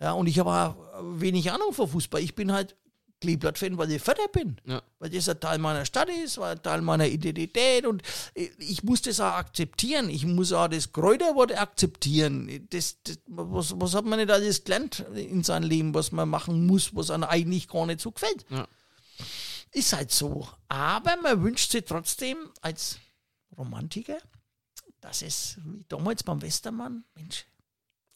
Ja, 0.00 0.12
und 0.12 0.26
ich 0.28 0.38
habe 0.38 0.50
auch 0.50 0.76
wenig 1.20 1.50
Ahnung 1.52 1.72
von 1.72 1.88
Fußball. 1.88 2.22
Ich 2.22 2.34
bin 2.34 2.52
halt 2.52 2.74
Kleeblatt-Fan, 3.20 3.76
weil 3.78 3.90
ich 3.92 4.02
Vater 4.02 4.26
bin 4.28 4.56
Ja. 4.64 4.82
weil 4.98 5.10
das 5.10 5.28
ein 5.28 5.38
Teil 5.40 5.58
meiner 5.58 5.84
Stadt 5.84 6.08
ist, 6.08 6.38
weil 6.38 6.56
ein 6.56 6.62
Teil 6.62 6.80
meiner 6.80 7.06
Identität 7.06 7.86
und 7.86 8.02
ich 8.34 8.82
muss 8.82 9.02
das 9.02 9.20
auch 9.20 9.34
akzeptieren. 9.34 10.08
Ich 10.08 10.24
muss 10.24 10.52
auch 10.52 10.68
das 10.68 10.92
Kräuterwort 10.92 11.56
akzeptieren. 11.56 12.66
Das, 12.70 12.96
das, 13.04 13.18
was, 13.26 13.78
was 13.78 13.94
hat 13.94 14.04
man 14.06 14.18
nicht 14.18 14.30
alles 14.30 14.64
gelernt 14.64 15.00
in 15.14 15.42
seinem 15.44 15.68
Leben, 15.68 15.94
was 15.94 16.12
man 16.12 16.28
machen 16.28 16.66
muss, 16.66 16.94
was 16.94 17.10
einem 17.10 17.24
eigentlich 17.24 17.68
gar 17.68 17.86
nicht 17.86 18.00
so 18.00 18.10
gefällt. 18.10 18.44
Ja. 18.48 18.66
Ist 19.72 19.92
halt 19.92 20.10
so. 20.10 20.48
Aber 20.68 21.16
man 21.22 21.42
wünscht 21.42 21.70
sich 21.70 21.84
trotzdem 21.84 22.38
als 22.60 22.98
Romantiker, 23.56 24.18
dass 25.00 25.22
es 25.22 25.58
wie 25.64 25.84
damals 25.88 26.22
beim 26.22 26.40
Westermann, 26.42 27.04
Mensch, 27.14 27.44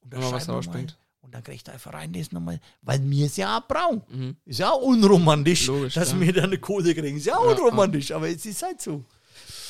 Wenn 0.03 0.21
mal 0.21 0.33
was 0.33 0.49
rausspringt. 0.49 0.97
Und 1.25 1.35
dann 1.35 1.43
kriegt 1.43 1.67
der 1.67 1.79
Verein 1.79 2.13
das 2.13 2.33
nochmal, 2.33 2.61
weil 2.83 2.99
mir 3.01 3.25
ist 3.25 3.39
ja 3.39 3.57
auch 3.59 3.67
braun. 3.67 4.37
Ist 4.45 4.59
ja 4.61 4.71
auch 4.71 4.83
unromantisch, 4.83 5.69
Mhm. 5.69 5.75
Logisch, 5.75 5.95
dass 5.95 6.13
ja. 6.13 6.21
wir 6.21 6.33
dann 6.35 6.45
eine 6.45 6.59
Kohle 6.59 6.95
kriegen. 6.95 7.17
Ist 7.17 7.25
ja 7.25 7.39
auch 7.39 7.45
Ja, 7.47 7.53
unromantisch, 7.53 8.13
aber 8.13 8.29
es 8.29 8.45
ist 8.45 8.63
halt 8.63 8.83
so. 8.83 9.03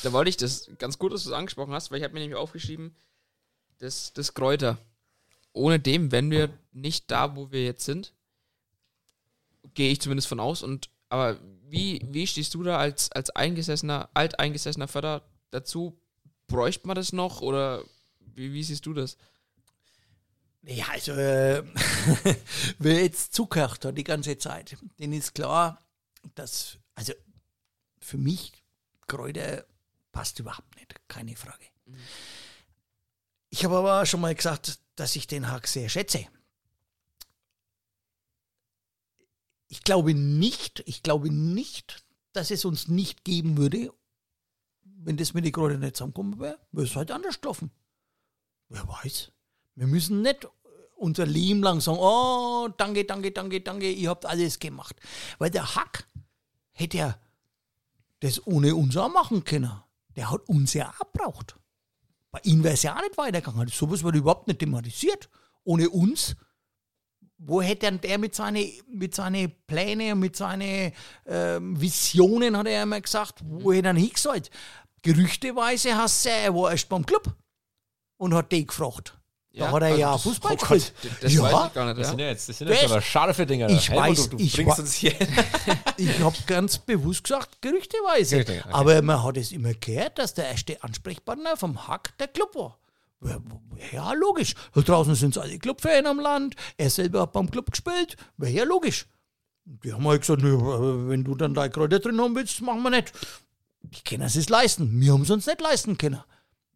Da 0.03 0.11
wollte 0.11 0.29
ich 0.29 0.37
das 0.37 0.69
ganz 0.77 0.99
gut, 0.99 1.13
dass 1.13 1.23
du 1.23 1.29
es 1.29 1.35
angesprochen 1.35 1.73
hast, 1.73 1.89
weil 1.89 1.99
ich 1.99 2.03
habe 2.03 2.13
mir 2.13 2.19
nämlich 2.19 2.37
aufgeschrieben, 2.37 2.93
das, 3.79 4.11
das 4.13 4.33
Kräuter. 4.33 4.77
Ohne 5.53 5.79
dem 5.79 6.11
wären 6.11 6.29
wir 6.29 6.49
nicht 6.73 7.09
da, 7.09 7.35
wo 7.37 7.49
wir 7.51 7.63
jetzt 7.63 7.85
sind. 7.85 8.13
Gehe 9.73 9.91
ich 9.91 10.01
zumindest 10.01 10.27
von 10.27 10.41
aus. 10.41 10.61
Und 10.61 10.89
aber 11.07 11.39
wie, 11.69 12.01
wie 12.11 12.27
stehst 12.27 12.53
du 12.53 12.63
da 12.63 12.77
als, 12.77 13.11
als 13.13 13.29
eingesessener, 13.29 14.09
alteingesessener 14.13 14.89
Förder 14.89 15.21
dazu? 15.51 15.97
Bräuchte 16.47 16.85
man 16.87 16.95
das 16.95 17.13
noch 17.13 17.41
oder 17.41 17.81
wie, 18.19 18.51
wie 18.53 18.63
siehst 18.63 18.85
du 18.85 18.93
das? 18.93 19.17
Ja, 20.67 20.87
also, 20.89 21.11
äh, 21.11 21.63
wer 22.79 23.03
jetzt 23.03 23.33
zugehört 23.33 23.85
hat 23.85 23.97
die 23.97 24.03
ganze 24.03 24.37
Zeit, 24.37 24.77
denen 24.99 25.13
ist 25.13 25.35
klar, 25.35 25.85
dass, 26.33 26.79
also 26.95 27.13
für 27.99 28.17
mich, 28.17 28.51
Kräuter 29.07 29.65
passt 30.11 30.39
überhaupt 30.39 30.75
nicht, 30.77 30.95
keine 31.07 31.35
Frage. 31.35 31.65
Ich 33.49 33.63
habe 33.63 33.77
aber 33.77 34.05
schon 34.05 34.21
mal 34.21 34.33
gesagt, 34.33 34.79
dass 34.95 35.15
ich 35.15 35.27
den 35.27 35.51
Hack 35.51 35.67
sehr 35.67 35.87
schätze. 35.89 36.27
Ich 39.67 39.83
glaube 39.83 40.13
nicht, 40.13 40.83
ich 40.87 41.03
glaube 41.03 41.31
nicht, 41.31 42.05
dass 42.33 42.49
es 42.49 42.65
uns 42.65 42.87
nicht 42.87 43.23
geben 43.23 43.57
würde, 43.57 43.93
wenn 44.83 45.17
das 45.17 45.33
mit 45.33 45.45
den 45.45 45.51
Kräutern 45.51 45.81
nicht 45.81 45.95
zusammenkommen 45.95 46.39
wäre, 46.39 46.59
wäre 46.71 46.87
es 46.87 46.95
halt 46.95 47.11
anders 47.11 47.39
gelaufen. 47.39 47.71
Wer 48.69 48.87
weiß. 48.87 49.31
Wir 49.75 49.87
müssen 49.87 50.21
nicht 50.21 50.47
unser 50.95 51.25
Leben 51.25 51.61
lang 51.61 51.81
sagen, 51.81 51.97
oh, 51.99 52.67
danke, 52.77 53.05
danke, 53.05 53.31
danke, 53.31 53.61
danke, 53.61 53.91
ihr 53.91 54.09
habt 54.09 54.25
alles 54.25 54.59
gemacht. 54.59 54.95
Weil 55.37 55.51
der 55.51 55.75
Hack 55.75 56.07
hätte 56.71 56.97
ja 56.97 57.19
das 58.21 58.45
ohne 58.47 58.75
uns 58.75 58.97
auch 58.97 59.11
machen 59.11 59.43
können. 59.43 59.71
Der 60.15 60.31
hat 60.31 60.47
uns 60.47 60.73
ja 60.73 60.89
auch 60.89 61.11
gebraucht. 61.11 61.55
Bei 62.31 62.39
ihm 62.43 62.63
wäre 62.63 62.73
es 62.73 62.83
ja 62.83 62.95
auch 62.95 63.01
nicht 63.01 63.17
weitergegangen. 63.17 63.67
Sowas 63.67 64.03
wird 64.03 64.15
überhaupt 64.15 64.47
nicht 64.47 64.59
thematisiert. 64.59 65.29
Ohne 65.63 65.89
uns, 65.89 66.35
wo 67.37 67.61
hätte 67.61 67.85
denn 67.85 68.01
der 68.01 68.17
mit 68.17 68.35
seinen 68.35 68.71
mit 68.87 69.15
seine 69.15 69.49
Plänen, 69.49 70.19
mit 70.19 70.35
seinen 70.35 70.91
ähm, 71.25 71.79
Visionen, 71.79 72.57
hat 72.57 72.67
er 72.67 72.83
immer 72.83 73.01
gesagt, 73.01 73.39
wo 73.43 73.73
hätte 73.73 73.89
er 73.89 73.95
hingesollt? 73.95 74.49
Gerüchteweise 75.01 75.95
hast 75.95 76.25
du 76.25 76.29
er 76.29 76.53
war 76.55 76.71
erst 76.71 76.89
beim 76.89 77.05
Club 77.05 77.35
und 78.17 78.33
hat 78.33 78.51
den 78.51 78.67
gefragt. 78.67 79.17
Da 79.57 79.65
Ja, 79.65 79.71
hat 79.71 79.81
er 79.83 79.87
also 79.87 79.99
ja 80.01 80.17
Fußball 80.17 80.51
oh 80.53 80.55
Gott, 80.57 80.69
gespielt. 80.69 81.13
Das 81.21 81.33
ja, 81.33 81.41
weiß 81.43 81.67
ich 81.67 81.73
gar 81.73 81.85
nicht. 81.85 81.97
Das 81.97 82.05
Ja? 82.07 82.09
sind 82.09 82.19
ja 82.19 82.27
jetzt, 82.27 82.49
das 82.49 82.57
sind 82.57 82.67
jetzt 82.67 82.83
aber 82.83 83.01
scharfe 83.01 83.45
Dinger. 83.45 83.69
Ich 83.69 83.89
Helmut, 83.89 84.09
weiß, 84.09 84.29
du, 84.29 84.37
du 84.37 84.43
ich 84.43 84.53
bringst 84.55 84.79
uns 84.79 84.93
hier. 84.93 85.13
Ich 85.97 86.19
habe 86.19 86.35
ganz 86.45 86.77
bewusst 86.77 87.23
gesagt, 87.23 87.61
gerüchteweise. 87.61 88.43
Gerüchte, 88.43 88.63
okay. 88.65 88.73
Aber 88.73 89.01
man 89.01 89.23
hat 89.23 89.37
es 89.37 89.53
immer 89.53 89.73
gehört, 89.73 90.19
dass 90.19 90.33
der 90.33 90.49
erste 90.49 90.83
Ansprechpartner 90.83 91.55
vom 91.55 91.87
Hack 91.87 92.17
der 92.17 92.27
Club 92.27 92.53
war. 92.55 92.77
Ja, 93.23 93.37
Ja, 93.93 94.11
logisch. 94.13 94.55
Da 94.73 94.81
draußen 94.81 95.15
sind 95.15 95.37
alle 95.37 95.57
Clubfans 95.57 96.05
am 96.05 96.19
Land. 96.19 96.55
Er 96.75 96.89
selber 96.89 97.21
hat 97.21 97.31
beim 97.31 97.49
Club 97.49 97.71
gespielt. 97.71 98.17
Wäre 98.35 98.51
ja 98.51 98.63
logisch. 98.65 99.07
Die 99.63 99.93
haben 99.93 100.05
halt 100.07 100.21
gesagt, 100.21 100.43
wenn 100.43 101.23
du 101.23 101.33
dann 101.33 101.53
deine 101.53 101.69
Kräuter 101.71 101.99
drin 101.99 102.19
haben 102.19 102.35
willst, 102.35 102.61
machen 102.61 102.83
wir 102.83 102.89
nicht. 102.91 103.13
Die 103.81 104.03
können 104.03 104.23
es 104.23 104.49
leisten. 104.49 104.99
Wir 104.99 105.13
haben 105.13 105.21
es 105.23 105.29
uns 105.31 105.45
nicht 105.47 105.61
leisten 105.61 105.97
können. 105.97 106.21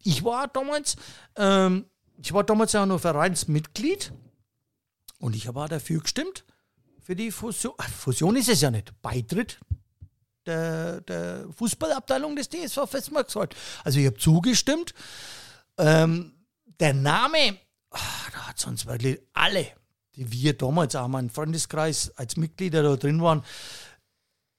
Ich 0.02 0.24
war 0.24 0.48
damals, 0.48 0.96
ähm, 1.36 1.84
ich 2.22 2.32
war 2.32 2.44
damals 2.44 2.72
ja 2.72 2.84
noch 2.86 3.00
Vereinsmitglied 3.00 4.12
und 5.18 5.34
ich 5.34 5.46
habe 5.46 5.60
auch 5.60 5.68
dafür 5.68 6.00
gestimmt, 6.00 6.44
für 7.00 7.16
die 7.16 7.30
Fusion. 7.30 7.74
Ach, 7.78 7.88
Fusion 7.88 8.36
ist 8.36 8.48
es 8.48 8.60
ja 8.60 8.70
nicht. 8.70 8.92
Beitritt 9.02 9.58
der, 10.46 11.00
der 11.02 11.46
Fußballabteilung 11.56 12.36
des 12.36 12.48
DSV 12.48 12.88
Festmarkswald. 12.88 13.54
Also 13.84 13.98
ich 13.98 14.06
habe 14.06 14.16
zugestimmt. 14.16 14.94
Ähm, 15.78 16.32
der 16.78 16.94
Name, 16.94 17.58
ah, 17.90 17.98
da 18.32 18.48
hat 18.48 18.58
sonst 18.58 18.86
wirklich 18.86 19.20
alle, 19.32 19.66
die 20.16 20.30
wir 20.30 20.56
damals 20.56 20.96
auch 20.96 21.08
mal 21.08 21.20
im 21.20 21.30
Freundeskreis 21.30 22.12
als 22.16 22.36
Mitglieder 22.36 22.82
da 22.82 22.96
drin 22.96 23.22
waren, 23.22 23.44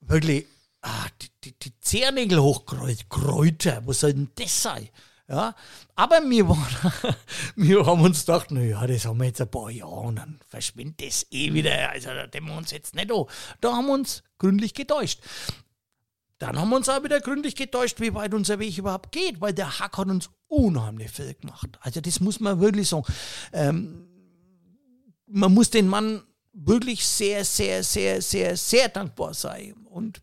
wirklich 0.00 0.46
ah, 0.82 1.06
die, 1.20 1.28
die, 1.44 1.58
die 1.58 1.80
Zehennägel 1.80 2.40
hochkreuzt, 2.40 3.08
Kräuter, 3.08 3.82
was 3.86 4.00
soll 4.00 4.14
denn 4.14 4.30
das 4.34 4.62
sein? 4.62 4.88
Ja, 5.32 5.54
aber 5.94 6.20
wir, 6.28 6.46
waren, 6.46 6.92
wir 7.56 7.86
haben 7.86 8.02
uns 8.02 8.26
gedacht, 8.26 8.50
naja, 8.50 8.86
das 8.86 9.06
haben 9.06 9.18
wir 9.18 9.28
jetzt 9.28 9.40
ein 9.40 9.50
paar 9.50 9.70
Jahre 9.70 9.90
und 9.90 10.16
dann 10.16 10.38
verschwindet 10.46 11.06
das 11.06 11.26
eh 11.30 11.54
wieder. 11.54 11.88
Also 11.88 12.10
da 12.10 12.26
dämmen 12.26 12.50
wir 12.50 12.58
uns 12.58 12.70
jetzt 12.70 12.94
nicht 12.94 13.10
an. 13.10 13.24
Da 13.62 13.72
haben 13.72 13.86
wir 13.86 13.94
uns 13.94 14.22
gründlich 14.38 14.74
getäuscht. 14.74 15.20
Dann 16.38 16.58
haben 16.58 16.68
wir 16.68 16.76
uns 16.76 16.90
auch 16.90 17.02
wieder 17.02 17.18
gründlich 17.20 17.56
getäuscht, 17.56 17.98
wie 18.00 18.12
weit 18.12 18.34
unser 18.34 18.58
Weg 18.58 18.76
überhaupt 18.76 19.10
geht, 19.10 19.40
weil 19.40 19.54
der 19.54 19.78
Hack 19.78 19.96
hat 19.96 20.08
uns 20.08 20.28
unheimlich 20.48 21.10
viel 21.10 21.32
gemacht. 21.32 21.78
Also 21.80 22.02
das 22.02 22.20
muss 22.20 22.38
man 22.38 22.60
wirklich 22.60 22.90
sagen. 22.90 23.06
Ähm, 23.54 24.06
man 25.28 25.54
muss 25.54 25.70
den 25.70 25.88
Mann 25.88 26.24
wirklich 26.52 27.06
sehr, 27.06 27.46
sehr, 27.46 27.82
sehr, 27.82 28.20
sehr, 28.20 28.54
sehr 28.58 28.90
dankbar 28.90 29.32
sein. 29.32 29.86
Und 29.88 30.20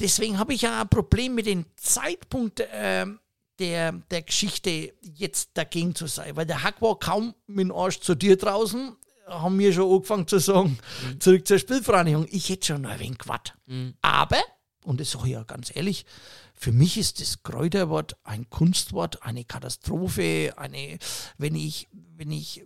deswegen 0.00 0.40
habe 0.40 0.54
ich 0.54 0.62
ja 0.62 0.80
ein 0.80 0.88
Problem 0.88 1.36
mit 1.36 1.46
dem 1.46 1.66
Zeitpunkt 1.76 2.66
ähm, 2.72 3.20
der, 3.62 3.92
der 3.92 4.22
Geschichte 4.22 4.92
jetzt 5.00 5.50
dagegen 5.54 5.94
zu 5.94 6.08
sein. 6.08 6.34
Weil 6.34 6.46
der 6.46 6.64
Hack 6.64 6.82
war 6.82 6.98
kaum 6.98 7.32
mit 7.46 7.60
dem 7.66 7.72
Arsch 7.72 8.00
zu 8.00 8.16
dir 8.16 8.36
draußen, 8.36 8.96
haben 9.26 9.58
wir 9.58 9.72
schon 9.72 9.90
angefangen 9.90 10.26
zu 10.26 10.40
sagen, 10.40 10.78
zurück 11.20 11.46
zur 11.46 11.60
Spielvereinigung. 11.60 12.26
Ich 12.30 12.48
hätte 12.48 12.66
schon 12.66 12.84
ein 12.84 12.98
wenig 12.98 13.18
gewartet. 13.18 13.54
Aber, 14.02 14.42
und 14.84 14.98
das 15.00 15.12
sage 15.12 15.26
ich 15.26 15.32
ja 15.34 15.44
ganz 15.44 15.74
ehrlich, 15.74 16.04
für 16.54 16.72
mich 16.72 16.98
ist 16.98 17.20
das 17.20 17.44
Kräuterwort 17.44 18.16
ein 18.24 18.50
Kunstwort, 18.50 19.22
eine 19.22 19.44
Katastrophe, 19.44 20.54
eine, 20.56 20.98
wenn 21.38 21.54
ich, 21.54 21.88
wenn 22.16 22.32
ich, 22.32 22.64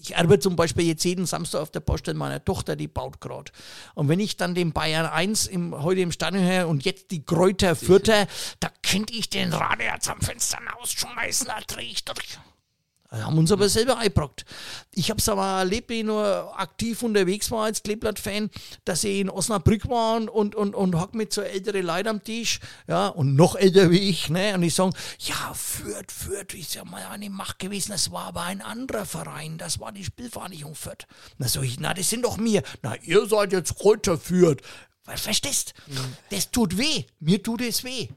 ich 0.00 0.16
arbeite 0.16 0.40
zum 0.40 0.56
Beispiel 0.56 0.86
jetzt 0.86 1.04
jeden 1.04 1.26
Samstag 1.26 1.60
auf 1.60 1.70
der 1.70 1.80
Baustelle 1.80 2.16
meiner 2.16 2.44
Tochter, 2.44 2.76
die 2.76 2.88
baut 2.88 3.20
gerade. 3.20 3.50
Und 3.94 4.08
wenn 4.08 4.20
ich 4.20 4.36
dann 4.36 4.54
den 4.54 4.72
Bayern 4.72 5.06
1 5.06 5.46
im, 5.46 5.82
heute 5.82 6.00
im 6.00 6.12
Stadion 6.12 6.44
höre 6.44 6.68
und 6.68 6.84
jetzt 6.84 7.10
die 7.10 7.24
Kräuter 7.24 7.74
Vierter, 7.74 8.26
da 8.60 8.70
könnte 8.82 9.14
ich 9.14 9.28
den 9.28 9.52
Radiator 9.52 10.14
am 10.14 10.20
Fenster 10.20 10.58
rausschmeißen, 10.78 11.48
da 11.48 11.60
drehe 11.66 11.90
ich 11.90 12.04
durch. 12.04 12.38
Haben 13.10 13.38
uns 13.38 13.50
aber 13.50 13.70
selber 13.70 13.96
eingebrockt. 13.96 14.44
Ich 14.92 15.08
habe 15.08 15.18
es 15.18 15.28
aber 15.30 15.60
erlebt, 15.60 15.88
wenn 15.88 15.98
ich 15.98 16.04
nur 16.04 16.52
aktiv 16.60 17.02
unterwegs 17.02 17.50
war 17.50 17.64
als 17.64 17.82
Kleeblatt-Fan, 17.82 18.50
dass 18.84 19.02
ich 19.04 19.20
in 19.20 19.30
Osnabrück 19.30 19.88
war 19.88 20.16
und, 20.16 20.54
und, 20.54 20.74
und, 20.74 20.94
hock 20.94 21.14
mit 21.14 21.32
so 21.32 21.40
ältere 21.40 21.80
Leute 21.80 22.10
am 22.10 22.22
Tisch, 22.22 22.60
ja, 22.86 23.08
und 23.08 23.34
noch 23.34 23.56
älter 23.56 23.90
wie 23.90 24.10
ich, 24.10 24.28
ne, 24.28 24.54
und 24.54 24.60
die 24.60 24.68
sagen, 24.68 24.92
ja, 25.20 25.54
Fürth, 25.54 26.12
Fürth 26.12 26.52
ist 26.52 26.74
ja 26.74 26.84
mal 26.84 27.06
eine 27.06 27.30
Macht 27.30 27.58
gewesen, 27.60 27.92
das 27.92 28.12
war 28.12 28.26
aber 28.26 28.42
ein 28.42 28.60
anderer 28.60 29.06
Verein, 29.06 29.56
das 29.56 29.80
war 29.80 29.90
die 29.90 30.04
Spielvereinigung 30.04 30.74
Fürth. 30.74 31.06
Na, 31.38 31.48
so 31.48 31.62
ich, 31.62 31.80
na, 31.80 31.94
das 31.94 32.10
sind 32.10 32.26
doch 32.26 32.36
mir. 32.36 32.62
Na, 32.82 32.94
ihr 32.96 33.26
seid 33.26 33.52
jetzt 33.52 33.76
Kräuter 33.76 34.18
Fürth. 34.18 34.62
Was 35.04 35.22
verstehst? 35.22 35.72
Das 36.30 36.50
tut 36.50 36.76
weh. 36.76 37.04
Mir 37.18 37.42
tut 37.42 37.62
es 37.62 37.82
weh. 37.82 38.08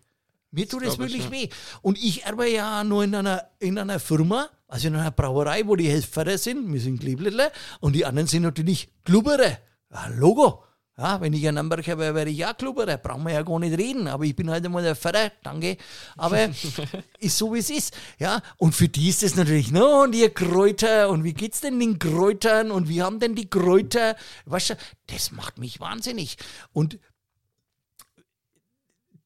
Mir 0.51 0.67
tut 0.67 0.83
es 0.83 0.95
glaub 0.95 1.07
ich, 1.07 1.13
wirklich 1.13 1.25
ja. 1.25 1.31
weh. 1.31 1.49
Und 1.81 1.97
ich 1.97 2.25
arbeite 2.25 2.51
ja 2.51 2.83
nur 2.83 3.05
in 3.05 3.15
einer, 3.15 3.47
in 3.59 3.77
einer 3.77 3.99
Firma, 3.99 4.49
also 4.71 4.87
in 4.87 4.95
einer 4.95 5.11
Brauerei, 5.11 5.67
wo 5.67 5.75
die 5.75 5.89
Helfer 5.89 6.37
sind. 6.37 6.71
Wir 6.71 6.79
sind 6.79 7.01
Kleeblättler 7.01 7.51
und 7.81 7.93
die 7.93 8.05
anderen 8.05 8.27
sind 8.27 8.43
natürlich 8.43 8.89
Klubberer. 9.03 9.57
Ja, 9.91 10.07
Logo. 10.15 10.63
Ja, 10.97 11.19
wenn 11.19 11.33
ich 11.33 11.45
ein 11.45 11.55
Nürnberger 11.55 11.97
wäre, 11.97 12.15
wäre 12.15 12.29
ich 12.29 12.45
auch 12.45 12.55
Klubberer. 12.55 12.97
Brauchen 12.97 13.23
wir 13.23 13.33
ja 13.33 13.41
gar 13.41 13.59
nicht 13.59 13.77
reden. 13.77 14.07
Aber 14.07 14.23
ich 14.23 14.33
bin 14.33 14.49
halt 14.49 14.65
einmal 14.65 14.81
der 14.81 14.95
Pfarrer, 14.95 15.29
danke. 15.43 15.75
Aber 16.15 16.49
ist 17.19 17.37
so, 17.37 17.53
wie 17.53 17.59
es 17.59 17.69
ist. 17.69 17.97
Ja, 18.17 18.41
und 18.55 18.73
für 18.73 18.87
die 18.87 19.09
ist 19.09 19.23
das 19.23 19.35
natürlich, 19.35 19.71
no, 19.71 20.03
und 20.03 20.15
ihr 20.15 20.33
Kräuter, 20.33 21.09
und 21.09 21.25
wie 21.25 21.33
geht's 21.33 21.59
denn 21.59 21.77
den 21.77 21.99
Kräutern, 21.99 22.71
und 22.71 22.87
wie 22.87 23.01
haben 23.01 23.19
denn 23.19 23.35
die 23.35 23.49
Kräuter, 23.49 24.15
weißt 24.45 24.69
du, 24.69 24.77
das 25.07 25.31
macht 25.31 25.57
mich 25.57 25.81
wahnsinnig. 25.81 26.37
Und 26.71 26.97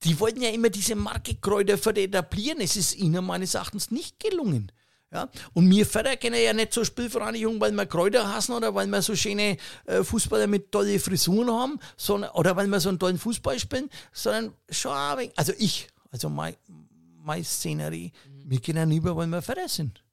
die 0.04 0.20
wollten 0.20 0.42
ja 0.42 0.50
immer 0.50 0.72
diese 0.72 0.96
Marke 0.96 1.36
Kräuterförder 1.36 2.02
etablieren. 2.02 2.62
Es 2.62 2.76
ist 2.76 2.96
ihnen 2.96 3.24
meines 3.24 3.54
Erachtens 3.54 3.92
nicht 3.92 4.20
gelungen. 4.20 4.72
Ja? 5.16 5.30
Und 5.54 5.70
wir 5.70 5.86
Förder 5.86 6.18
kennen 6.18 6.42
ja 6.44 6.54
nicht 6.54 6.74
zur 6.74 6.86
Spielvereinigung, 6.86 7.60
weil 7.60 7.72
wir 7.72 7.86
Kräuter 7.86 8.34
hassen 8.34 8.54
oder 8.54 8.76
weil 8.76 8.88
wir 8.88 9.02
so 9.02 9.16
schöne 9.16 9.58
äh, 9.86 10.04
Fußballer 10.04 10.48
mit 10.48 10.72
tollen 10.72 11.00
Frisuren 11.00 11.50
haben, 11.50 11.80
sondern, 11.98 12.32
oder 12.32 12.56
weil 12.56 12.68
wir 12.68 12.80
so 12.80 12.90
einen 12.90 13.00
tollen 13.00 13.18
Fußball 13.18 13.58
spielen, 13.60 13.90
sondern 14.12 14.54
schon 14.70 14.92
ein 14.92 15.18
wenig, 15.18 15.34
also 15.36 15.54
ich, 15.58 15.88
also 16.12 16.30
meine 16.30 16.58
mein 17.26 17.44
Szenerie, 17.44 18.12
wir 18.46 18.62
kennen 18.62 18.90
lieber, 18.90 19.16
weil 19.16 19.28
wir 19.28 19.42
Förder 19.42 19.68
sind. 19.68 20.04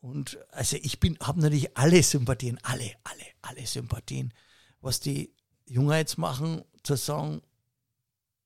Und 0.00 0.38
also 0.52 0.76
ich 0.80 1.00
bin, 1.00 1.18
habe 1.20 1.40
natürlich 1.40 1.76
alle 1.76 2.02
Sympathien, 2.02 2.58
alle, 2.62 2.92
alle, 3.02 3.24
alle 3.42 3.66
Sympathien, 3.66 4.32
was 4.80 5.00
die 5.00 5.34
Jungen 5.66 5.96
jetzt 5.96 6.18
machen, 6.18 6.62
zu 6.84 6.94
sagen, 6.94 7.42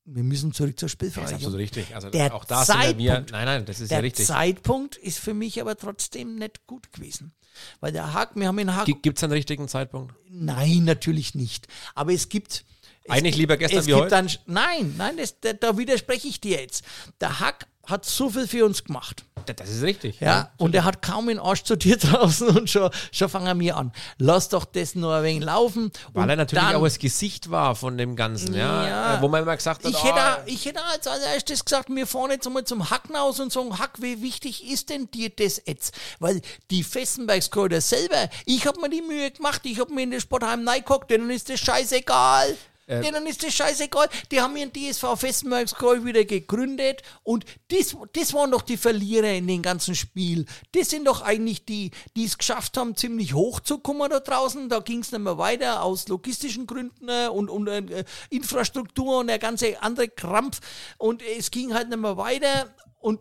wir 0.05 0.23
müssen 0.23 0.53
zurück 0.53 0.79
zur 0.79 0.87
Das 0.89 0.93
ist 0.93 0.93
Spielvereinigung. 0.93 1.37
absolut 1.37 1.59
richtig. 1.59 1.95
Also 1.95 2.11
Der 2.11 2.35
auch 2.35 2.45
da 2.45 2.65
sind 2.65 2.99
wir. 2.99 3.25
Nein, 3.31 3.45
nein, 3.45 3.65
das 3.65 3.81
ist 3.81 3.91
Der 3.91 3.99
ja 3.99 4.03
richtig. 4.03 4.27
Zeitpunkt 4.27 4.97
ist 4.97 5.19
für 5.19 5.35
mich 5.35 5.61
aber 5.61 5.77
trotzdem 5.77 6.37
nicht 6.37 6.67
gut 6.67 6.93
gewesen. 6.93 7.33
Weil 7.81 7.93
der 7.93 8.13
Hack, 8.15 8.31
wir 8.37 8.47
haben 8.49 8.57
den 8.57 8.75
Hack. 8.75 8.87
Gibt 8.87 9.19
es 9.19 9.25
einen 9.25 9.33
richtigen 9.33 9.69
Zeitpunkt? 9.69 10.15
Nein, 10.29 10.85
natürlich 10.85 11.35
nicht. 11.35 11.67
Aber 11.95 12.13
es 12.13 12.29
gibt. 12.29 12.65
Es 13.05 13.11
Eigentlich 13.11 13.33
gibt- 13.33 13.37
lieber 13.39 13.57
gestern 13.57 13.81
es 13.81 13.87
wie 13.87 13.91
gibt 13.91 14.03
heute? 14.03 14.11
Dann, 14.11 14.31
nein, 14.47 14.95
nein, 14.97 15.17
das, 15.17 15.41
da, 15.41 15.53
da 15.53 15.77
widerspreche 15.77 16.29
ich 16.29 16.41
dir 16.41 16.61
jetzt. 16.61 16.85
Der 17.21 17.41
Hack 17.41 17.67
hat 17.87 18.05
so 18.05 18.31
viel 18.31 18.47
für 18.47 18.65
uns 18.65 18.85
gemacht. 18.85 19.25
Das 19.47 19.71
ist 19.71 19.83
richtig. 19.83 20.21
Ja, 20.21 20.51
und 20.59 20.75
er 20.75 20.85
hat 20.85 21.03
kaum 21.03 21.27
den 21.27 21.39
Arsch 21.39 21.65
zu 21.65 21.77
dir 21.77 21.97
draußen 21.99 22.49
und 22.49 22.71
schon, 22.71 22.91
schon 23.13 23.29
fangen 23.29 23.59
wir 23.59 23.77
an. 23.77 23.93
Lass 24.19 24.49
doch 24.49 24.65
das 24.65 24.95
nur 24.95 25.17
ein 25.17 25.25
wenig 25.25 25.45
laufen. 25.45 25.91
Weil 26.13 26.25
und 26.25 26.31
er 26.31 26.37
natürlich 26.37 26.63
dann, 26.63 26.77
auch 26.77 26.85
das 26.85 26.99
Gesicht 26.99 27.51
war 27.51 27.75
von 27.75 27.99
dem 27.99 28.17
Ganzen, 28.17 28.55
ja. 28.55 28.87
Ja. 28.87 29.19
Äh, 29.19 29.23
Wo 29.23 29.29
man 29.29 29.43
immer 29.43 29.57
gesagt 29.57 29.85
hat, 29.85 29.91
Ich 29.91 29.97
oh, 29.97 30.05
hätte, 30.05 30.43
ich 30.47 30.65
hätte 30.65 30.85
als 30.85 31.07
allererstes 31.07 31.65
gesagt, 31.65 31.89
wir 31.89 32.07
fahren 32.07 32.31
jetzt 32.31 32.47
einmal 32.47 32.65
zum 32.65 32.91
Hacken 32.91 33.17
aus 33.17 33.41
und 33.41 33.53
sagen, 33.53 33.79
Hack, 33.79 34.01
wie 34.01 34.23
wichtig 34.23 34.71
ist 34.71 34.91
denn 34.91 35.11
dir 35.11 35.31
das 35.31 35.63
jetzt? 35.67 35.95
Weil 36.19 36.43
die 36.71 36.85
Fessenbergskräuter 36.85 37.81
selber, 37.81 38.29
ich 38.45 38.67
habe 38.67 38.81
mir 38.81 38.91
die 38.91 39.03
Mühe 39.03 39.31
gemacht, 39.31 39.63
ich 39.65 39.81
habe 39.81 39.93
mir 39.93 40.03
in 40.03 40.11
das 40.11 40.23
Sportheim 40.23 40.69
reingeguckt, 40.69 41.11
denen 41.11 41.31
ist 41.31 41.49
das 41.49 41.61
scheißegal. 41.61 42.57
Äh. 42.91 43.03
Denen 43.03 43.25
ist 43.27 43.45
das 43.45 43.55
scheißegal. 43.55 44.09
Die 44.33 44.41
haben 44.41 44.57
ihren 44.57 44.73
DSV 44.73 45.17
Fessenbergskräu 45.17 46.05
wieder 46.05 46.25
gegründet 46.25 47.03
und 47.23 47.45
das, 47.69 47.97
das 48.15 48.35
waren 48.35 48.51
doch 48.51 48.63
die 48.63 48.77
Verlierer 48.77 49.33
in 49.33 49.47
dem 49.47 49.63
ganzen 49.63 49.95
Spiel. 49.95 50.45
Das 50.73 50.91
sind 50.91 51.07
doch 51.07 51.23
eigentlich 51.23 51.65
die, 51.65 51.93
die 52.17 52.25
es 52.25 52.37
geschafft 52.37 52.77
haben, 52.77 52.97
ziemlich 52.97 53.33
hoch 53.33 53.61
zu 53.61 53.79
kommen 53.79 54.11
da 54.11 54.19
draußen. 54.19 54.69
Da 54.69 54.81
ging 54.81 55.01
es 55.01 55.13
nicht 55.13 55.21
mehr 55.21 55.39
weiter 55.39 55.85
aus 55.85 56.09
logistischen 56.09 56.67
Gründen 56.67 57.09
äh, 57.09 57.29
und, 57.29 57.49
und 57.49 57.69
äh, 57.69 58.05
Infrastruktur 58.29 59.21
und 59.21 59.29
der 59.29 59.39
ganze 59.39 59.81
andere 59.81 60.09
Krampf. 60.09 60.61
Und 60.99 61.23
es 61.23 61.53
ging 61.53 61.73
halt 61.73 61.91
nicht 61.91 62.01
mehr 62.01 62.17
weiter 62.17 62.75
und 62.99 63.21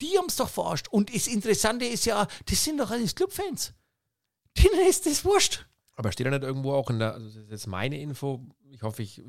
die 0.00 0.16
haben 0.16 0.28
es 0.28 0.36
doch 0.36 0.48
verarscht. 0.48 0.88
Und 0.88 1.14
das 1.14 1.26
Interessante 1.26 1.84
ist 1.84 2.06
ja, 2.06 2.26
das 2.48 2.64
sind 2.64 2.78
doch 2.78 2.90
alles 2.90 3.14
Clubfans. 3.14 3.74
Denen 4.56 4.88
ist 4.88 5.04
das 5.04 5.22
wurscht. 5.22 5.66
Aber 5.94 6.12
steht 6.12 6.26
da 6.26 6.30
nicht 6.30 6.42
irgendwo 6.42 6.72
auch 6.72 6.90
in 6.90 6.98
der, 6.98 7.14
also 7.14 7.26
das 7.26 7.36
ist 7.36 7.50
jetzt 7.50 7.66
meine 7.66 8.00
Info, 8.00 8.40
ich 8.70 8.82
hoffe, 8.82 9.02
ich, 9.02 9.22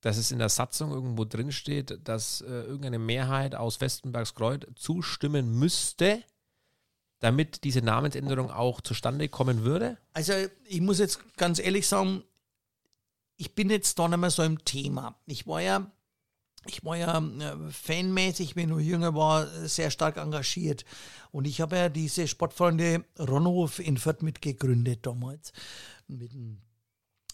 dass 0.00 0.18
es 0.18 0.30
in 0.30 0.38
der 0.38 0.50
Satzung 0.50 0.90
irgendwo 0.90 1.24
drin 1.24 1.50
steht, 1.50 1.98
dass 2.06 2.42
äh, 2.42 2.44
irgendeine 2.46 2.98
Mehrheit 2.98 3.54
aus 3.54 3.80
Westenbergskreuth 3.80 4.66
zustimmen 4.76 5.58
müsste, 5.58 6.22
damit 7.20 7.64
diese 7.64 7.80
Namensänderung 7.80 8.50
auch 8.50 8.82
zustande 8.82 9.30
kommen 9.30 9.64
würde? 9.64 9.96
Also 10.12 10.34
ich 10.66 10.82
muss 10.82 10.98
jetzt 10.98 11.36
ganz 11.38 11.58
ehrlich 11.58 11.88
sagen, 11.88 12.22
ich 13.36 13.54
bin 13.54 13.70
jetzt 13.70 13.98
da 13.98 14.06
nicht 14.06 14.18
mehr 14.18 14.30
so 14.30 14.42
im 14.42 14.62
Thema. 14.64 15.18
Ich 15.24 15.46
war 15.46 15.62
ja, 15.62 15.90
ich 16.66 16.84
war 16.84 16.96
ja 16.96 17.18
äh, 17.18 17.70
fanmäßig, 17.70 18.56
wenn 18.56 18.78
ich 18.78 18.86
jünger 18.86 19.14
war, 19.14 19.46
sehr 19.66 19.90
stark 19.90 20.18
engagiert. 20.18 20.84
Und 21.30 21.46
ich 21.46 21.62
habe 21.62 21.76
ja 21.76 21.88
diese 21.88 22.28
Sportfreunde 22.28 23.04
Ronhof 23.18 23.78
in 23.78 23.96
Fürth 23.96 24.22
mitgegründet 24.22 25.06
damals. 25.06 25.52
Mit 26.08 26.32
dem, 26.32 26.58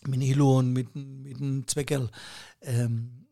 mit 0.06 0.40
und 0.40 0.72
mit, 0.72 0.94
dem- 0.94 1.22
mit 1.22 1.38
dem 1.38 1.66
Zweckerl. 1.66 2.10
Ähm, 2.62 3.26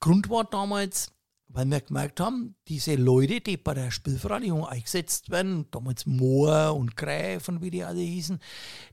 Grund 0.00 0.28
war 0.28 0.44
damals, 0.44 1.12
weil 1.48 1.66
wir 1.66 1.80
gemerkt 1.80 2.20
haben, 2.20 2.56
diese 2.68 2.94
Leute, 2.96 3.40
die 3.40 3.56
bei 3.56 3.74
der 3.74 3.90
Spielvereinigung 3.90 4.66
eingesetzt 4.66 5.30
werden, 5.30 5.66
damals 5.70 6.04
Mohr 6.04 6.74
und 6.74 6.96
Gräf 6.96 7.48
und 7.48 7.62
wie 7.62 7.70
die 7.70 7.84
alle 7.84 8.00
hießen, 8.00 8.38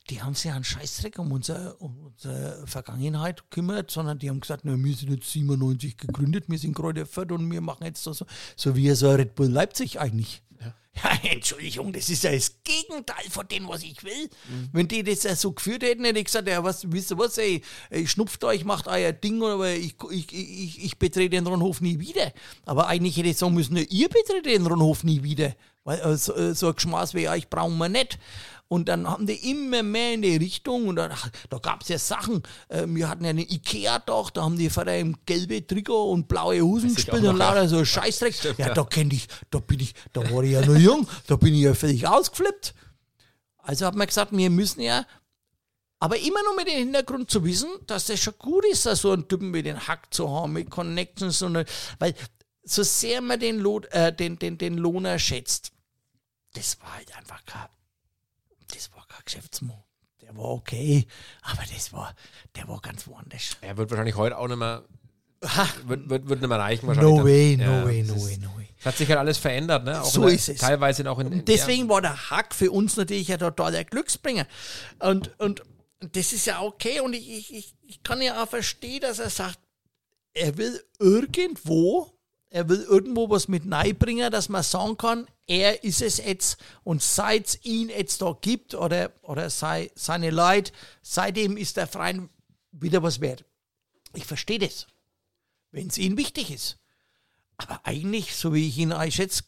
die 0.10 0.22
haben 0.22 0.36
sich 0.36 0.52
einen 0.52 0.64
Scheißdreck 0.64 1.20
um 1.20 1.32
unsere, 1.32 1.76
um 1.78 1.98
unsere 2.06 2.66
Vergangenheit 2.68 3.42
gekümmert, 3.50 3.92
sondern 3.92 4.20
die 4.20 4.30
haben 4.30 4.40
gesagt, 4.40 4.64
na, 4.64 4.78
wir 4.78 4.96
sind 4.96 5.12
jetzt 5.12 5.32
97 5.32 5.98
gegründet, 5.98 6.46
wir 6.50 6.60
sind 6.60 6.76
Kräuter 6.76 7.06
Fürth 7.06 7.32
und 7.32 7.52
wir 7.52 7.62
machen 7.62 7.84
jetzt 7.86 8.04
so, 8.04 8.14
so, 8.14 8.76
wie 8.76 8.90
so 8.92 9.12
Red 9.12 9.36
Bull 9.36 9.48
Leipzig 9.50 10.00
eigentlich. 10.00 10.44
Ja. 10.62 10.74
Entschuldigung, 11.24 11.94
das 11.94 12.10
ist 12.10 12.24
ja 12.24 12.32
das 12.32 12.58
Gegenteil 12.64 13.24
von 13.30 13.48
dem, 13.48 13.68
was 13.68 13.82
ich 13.84 14.04
will. 14.04 14.30
Wenn 14.74 14.88
die 14.88 15.04
das 15.04 15.24
ja 15.24 15.36
so 15.36 15.54
geführt 15.54 15.84
hätten, 15.84 16.04
hätte 16.04 16.20
ich 16.20 16.26
gesagt, 16.26 16.48
ja, 16.48 16.64
was, 16.64 16.92
wisst 16.92 17.12
ihr 17.12 17.18
was, 17.18 17.38
ey, 17.38 17.62
ey 17.90 18.06
schnupft 18.06 18.44
euch, 18.44 18.66
macht 18.66 18.88
euer 18.88 19.14
Ding, 19.14 19.42
aber 19.42 19.72
ich, 19.72 19.96
ich, 20.12 20.34
ich, 20.34 20.84
ich 20.84 21.00
betrete 21.00 21.30
den 21.30 21.48
Ronhof 21.48 21.82
nie 21.82 22.00
wieder. 22.00 22.34
Aber 22.66 22.88
eigentlich 22.88 23.16
hätte 23.16 23.30
ich 23.30 23.38
sagen 23.38 23.54
müssen, 23.54 23.78
ja, 23.78 23.84
ihr 23.90 24.10
betretet 24.10 24.48
den 24.48 24.68
Ronhof 24.68 25.04
nie 25.04 25.24
wieder. 25.24 25.56
Weil 25.84 26.00
äh, 26.00 26.18
so, 26.18 26.36
äh, 26.36 26.54
so 26.54 26.68
ein 26.68 26.76
Geschmaß 26.76 27.14
wie 27.14 27.28
euch 27.28 27.50
brauchen 27.50 27.78
wir 27.78 27.90
nicht. 27.90 28.20
Und 28.72 28.88
dann 28.88 29.06
haben 29.06 29.28
die 29.28 29.52
immer 29.52 29.84
mehr 29.84 30.14
in 30.14 30.22
die 30.22 30.38
Richtung 30.38 30.88
und 30.88 30.96
dann, 30.96 31.12
ach, 31.12 31.28
da 31.50 31.58
gab 31.58 31.82
es 31.82 31.90
ja 31.90 32.00
Sachen. 32.00 32.42
Äh, 32.70 32.86
wir 32.88 33.10
hatten 33.10 33.26
ja 33.26 33.32
eine 33.32 33.42
Ikea-Dach, 33.42 34.30
da 34.30 34.44
haben 34.44 34.58
die 34.58 34.70
Vater 34.70 34.98
im 34.98 35.18
gelbe 35.26 35.68
Trikot 35.68 36.10
und 36.10 36.30
blaue 36.30 36.62
Hosen 36.62 36.96
gespielt 36.96 37.26
und 37.26 37.36
lauter 37.36 37.68
so 37.68 37.84
Scheißdreck. 37.84 38.58
ja, 38.58 38.74
da 38.74 38.86
kenn 38.86 39.12
ich, 39.12 39.28
da 39.50 39.60
bin 39.60 39.82
ich, 39.82 39.94
da 40.14 40.22
war 40.32 40.44
ich 40.44 40.52
ja 40.52 40.66
noch 40.66 40.78
jung, 40.78 41.06
da 41.28 41.36
bin 41.36 41.54
ich 41.54 41.64
ja 41.64 41.74
völlig 41.74 42.08
ausgeflippt. 42.08 42.74
Also 43.58 43.86
hat 43.86 43.96
man 43.96 44.08
gesagt, 44.08 44.32
wir 44.32 44.50
müssen 44.50 44.80
ja, 44.80 45.06
aber 46.00 46.18
immer 46.20 46.42
nur 46.46 46.56
mit 46.56 46.68
dem 46.70 46.78
Hintergrund 46.78 47.30
zu 47.30 47.44
wissen, 47.44 47.68
dass 47.88 48.06
das 48.06 48.22
schon 48.22 48.36
gut 48.40 48.64
ist, 48.72 48.84
so 48.84 49.12
einen 49.12 49.28
Typen 49.28 49.54
wie 49.54 49.64
den 49.64 49.86
Hack 49.86 50.14
zu 50.14 50.30
haben, 50.30 50.54
mit 50.54 50.70
Connections 50.70 51.42
und, 51.42 51.66
weil 52.00 52.16
so 52.64 52.84
sehr 52.84 53.20
man 53.20 53.38
den, 53.38 53.60
Lohn, 53.60 53.84
äh, 53.92 54.16
den, 54.16 54.40
den, 54.40 54.58
den 54.58 54.78
Lohner 54.78 55.20
schätzt, 55.20 55.74
das 56.54 56.80
war 56.80 56.96
halt 56.96 57.14
einfach 57.18 57.44
kein, 57.46 57.68
das 58.72 58.92
war 58.94 59.06
kein 59.08 59.22
Geschäftsmann. 59.26 59.84
Der 60.22 60.36
war 60.38 60.46
okay, 60.46 61.06
aber 61.42 61.64
das 61.74 61.92
war, 61.94 62.16
der 62.56 62.68
war 62.68 62.80
ganz 62.82 63.08
woanders. 63.08 63.58
Er 63.62 63.76
wird 63.78 63.90
wahrscheinlich 63.90 64.16
heute 64.16 64.38
auch 64.38 64.48
nicht 64.48 64.58
mehr, 64.58 64.84
wird, 65.86 66.10
wird, 66.10 66.30
wird 66.30 66.40
nicht 66.42 66.50
mehr 66.50 66.60
reichen 66.60 66.88
wahrscheinlich. 66.88 67.18
No 67.18 67.24
way, 67.26 67.58
no 67.58 67.64
Ja, 67.64 67.86
way, 67.86 68.04
no 68.04 68.14
ist- 68.14 68.26
way, 68.26 68.38
no 68.38 68.56
way. 68.56 68.68
Es 68.80 68.86
hat 68.86 68.98
sich 68.98 69.08
halt 69.10 69.20
alles 69.20 69.38
verändert, 69.38 69.84
ne? 69.84 70.02
Auch 70.02 70.06
So 70.10 70.22
in 70.22 70.28
der, 70.30 70.36
ist 70.36 70.50
es. 70.50 70.58
Teilweise 70.60 71.10
auch 71.12 71.20
in, 71.20 71.32
in 71.32 71.46
Deswegen 71.46 71.88
war 71.90 72.02
der 72.02 72.32
Hack 72.32 72.56
für 72.56 72.72
uns 72.72 72.98
natürlich 72.98 73.32
ein 73.32 73.38
totaler 73.40 73.84
Glücksbringer. 73.84 74.48
Und, 75.00 75.40
und 75.40 75.62
das 76.00 76.34
ist 76.34 76.48
ja 76.48 76.62
okay. 76.62 77.00
Und 77.00 77.14
ich, 77.14 77.54
ich, 77.54 77.76
ich 77.84 78.02
kann 78.02 78.22
ja 78.24 78.42
auch 78.44 78.48
verstehen, 78.50 79.02
dass 79.02 79.20
er 79.20 79.30
sagt, 79.30 79.60
er 80.34 80.58
will 80.58 80.84
irgendwo, 80.98 82.12
er 82.52 82.68
will 82.68 82.82
irgendwo 82.84 83.30
was 83.30 83.48
mit 83.48 83.64
bringen, 83.98 84.30
dass 84.30 84.50
man 84.50 84.62
sagen 84.62 84.98
kann, 84.98 85.26
er 85.48 85.84
ist 85.86 86.02
es 86.02 86.18
jetzt. 86.18 86.58
Und 86.84 87.02
seit 87.02 87.48
es 87.48 87.66
ihn 87.66 87.90
jetzt 87.90 88.22
da 88.22 88.38
gibt 88.40 88.76
oder, 88.76 89.12
oder 89.22 89.50
sei, 89.50 89.90
seine 89.96 90.32
Leute, 90.32 90.74
seitdem 91.02 91.56
ist 91.56 91.78
der 91.78 91.88
Verein 91.88 92.30
wieder 92.72 93.02
was 93.02 93.22
wert. 93.22 93.46
Ich 94.14 94.26
verstehe 94.26 94.60
das, 94.60 94.88
wenn 95.72 95.88
es 95.88 95.98
ihnen 95.98 96.18
wichtig 96.18 96.52
ist. 96.52 96.78
Aber 97.56 97.80
eigentlich, 97.86 98.36
so 98.36 98.54
wie 98.54 98.68
ich 98.68 98.78
ihn 98.78 98.92
einschätze, 98.92 99.44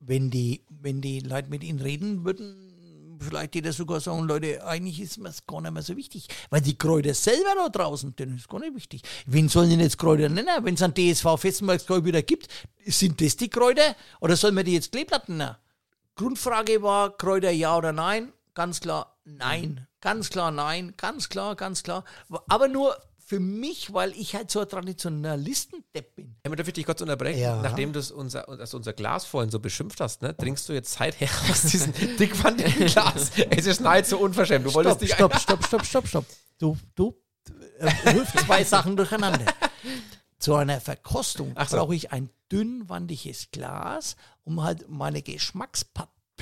wenn 0.00 0.30
die, 0.30 0.64
wenn 0.68 1.00
die 1.00 1.20
Leute 1.20 1.48
mit 1.48 1.62
ihnen 1.62 1.80
reden 1.80 2.24
würden, 2.24 2.65
vielleicht 3.20 3.54
die 3.54 3.62
das 3.62 3.76
sogar 3.76 4.00
sagen, 4.00 4.24
Leute, 4.24 4.64
eigentlich 4.66 5.00
ist 5.00 5.18
das 5.22 5.46
gar 5.46 5.60
nicht 5.60 5.72
mehr 5.72 5.82
so 5.82 5.96
wichtig. 5.96 6.28
Weil 6.50 6.60
die 6.60 6.76
Kräuter 6.76 7.14
selber 7.14 7.54
da 7.56 7.68
draußen, 7.68 8.14
denen 8.16 8.36
ist 8.36 8.48
gar 8.48 8.60
nicht 8.60 8.74
wichtig. 8.74 9.02
Wen 9.26 9.48
sollen 9.48 9.70
die 9.70 9.76
jetzt 9.76 9.98
Kräuter 9.98 10.28
nennen? 10.28 10.48
Wenn 10.62 10.74
es 10.74 10.82
ein 10.82 10.94
DSV 10.94 11.38
Fessenbergskräuter 11.38 12.04
wieder 12.04 12.22
gibt, 12.22 12.48
sind 12.84 13.20
das 13.20 13.36
die 13.36 13.48
Kräuter? 13.48 13.96
Oder 14.20 14.36
sollen 14.36 14.56
wir 14.56 14.64
die 14.64 14.74
jetzt 14.74 14.92
Kleeblatten 14.92 15.36
nennen? 15.38 15.56
Grundfrage 16.14 16.82
war, 16.82 17.16
Kräuter 17.16 17.50
ja 17.50 17.76
oder 17.76 17.92
nein? 17.92 18.32
Ganz 18.54 18.80
klar, 18.80 19.18
nein. 19.24 19.86
Ganz 20.00 20.30
klar, 20.30 20.50
nein. 20.50 20.94
Ganz 20.96 21.28
klar, 21.28 21.56
ganz 21.56 21.82
klar. 21.82 22.04
Aber 22.48 22.68
nur 22.68 22.96
für 23.26 23.40
mich, 23.40 23.92
weil 23.92 24.12
ich 24.12 24.36
halt 24.36 24.52
so 24.52 24.60
ein 24.60 24.68
Traditionalistendepp 24.68 26.14
bin. 26.14 26.36
Ja, 26.46 26.54
darf 26.54 26.68
ich 26.68 26.74
dich 26.74 26.86
kurz 26.86 27.00
unterbrechen? 27.00 27.40
Ja. 27.40 27.60
Nachdem 27.60 27.92
du 27.92 27.98
unser, 28.14 28.42
du 28.44 28.76
unser 28.76 28.92
Glas 28.92 29.24
vorhin 29.24 29.50
so 29.50 29.58
beschimpft 29.58 30.00
hast, 30.00 30.22
ne, 30.22 30.36
trinkst 30.36 30.68
du 30.68 30.72
jetzt 30.72 30.92
seither 30.92 31.28
aus 31.50 31.62
diesem 31.62 31.92
dickwandigen 31.92 32.86
Glas. 32.86 33.32
Es 33.50 33.66
ist 33.66 33.80
nahezu 33.80 34.20
unverschämt. 34.20 34.64
Du 34.64 34.72
wolltest 34.74 35.04
Stopp, 35.12 35.32
dich 35.32 35.42
stopp, 35.42 35.64
stopp, 35.64 35.64
stopp, 35.64 35.84
stopp, 35.84 36.06
stopp. 36.06 36.26
Du, 36.58 36.78
du 36.94 37.16
äh, 37.80 38.14
wirfst 38.14 38.38
zwei 38.38 38.62
Sachen 38.62 38.96
durcheinander. 38.96 39.44
Zu 40.38 40.54
einer 40.54 40.80
Verkostung 40.80 41.56
so. 41.66 41.76
brauche 41.76 41.96
ich 41.96 42.12
ein 42.12 42.30
dünnwandiges 42.52 43.50
Glas, 43.50 44.14
um 44.44 44.62
halt 44.62 44.88
meine 44.88 45.20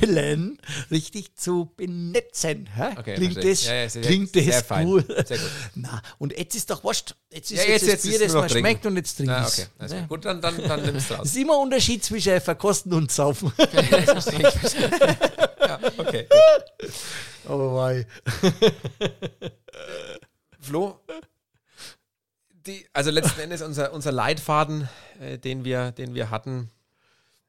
Geschmackspapillen 0.06 0.58
richtig 0.90 1.34
zu 1.36 1.72
benetzen. 1.76 2.68
Okay, 2.96 3.14
klingt 3.14 3.32
verstehe. 3.34 3.52
das, 3.52 3.66
Ja, 3.66 3.74
ja, 3.74 3.88
sehr- 3.88 4.02
klingt 4.02 4.32
sehr 4.32 4.46
das 4.46 4.62
fein. 4.62 4.86
cool? 4.86 5.04
Sehr 5.26 5.38
gut. 5.38 5.50
Na, 5.74 6.02
und 6.18 6.36
jetzt 6.38 6.54
ist 6.54 6.70
doch 6.70 6.84
wurscht. 6.84 7.14
Jetzt 7.32 7.50
ist 7.50 7.58
Ja, 7.64 7.70
jetzt, 7.72 7.86
jetzt- 7.86 8.04
das 8.04 8.10
Bier, 8.10 8.18
das 8.20 8.32
man 8.32 8.48
trinken. 8.48 8.58
schmeckt 8.68 8.86
und 8.86 8.96
jetzt 8.96 9.16
trinke 9.16 9.32
Na, 9.32 9.46
ich 9.46 9.52
okay. 9.54 9.66
Also 9.78 9.94
Ja. 9.96 10.06
Gut, 10.06 10.24
dann, 10.24 10.40
dann, 10.40 10.56
dann 10.56 10.82
nimmst 10.82 11.10
du 11.10 11.14
Es 11.14 11.20
raus. 11.20 11.26
ist 11.28 11.36
immer 11.36 11.54
ein 11.54 11.60
Unterschied 11.62 12.04
zwischen 12.04 12.40
Verkosten 12.40 12.92
und 12.92 13.10
Saufen. 13.10 13.52
ja, 13.58 15.78
okay. 15.98 16.26
oh 17.48 17.74
wei. 17.76 18.06
Flo, 20.60 21.00
die, 22.66 22.86
also 22.94 23.10
letzten 23.10 23.40
Endes 23.40 23.60
unser, 23.60 23.92
unser 23.92 24.12
Leitfaden, 24.12 24.88
äh, 25.20 25.38
den, 25.38 25.64
wir, 25.64 25.92
den 25.92 26.14
wir 26.14 26.30
hatten, 26.30 26.70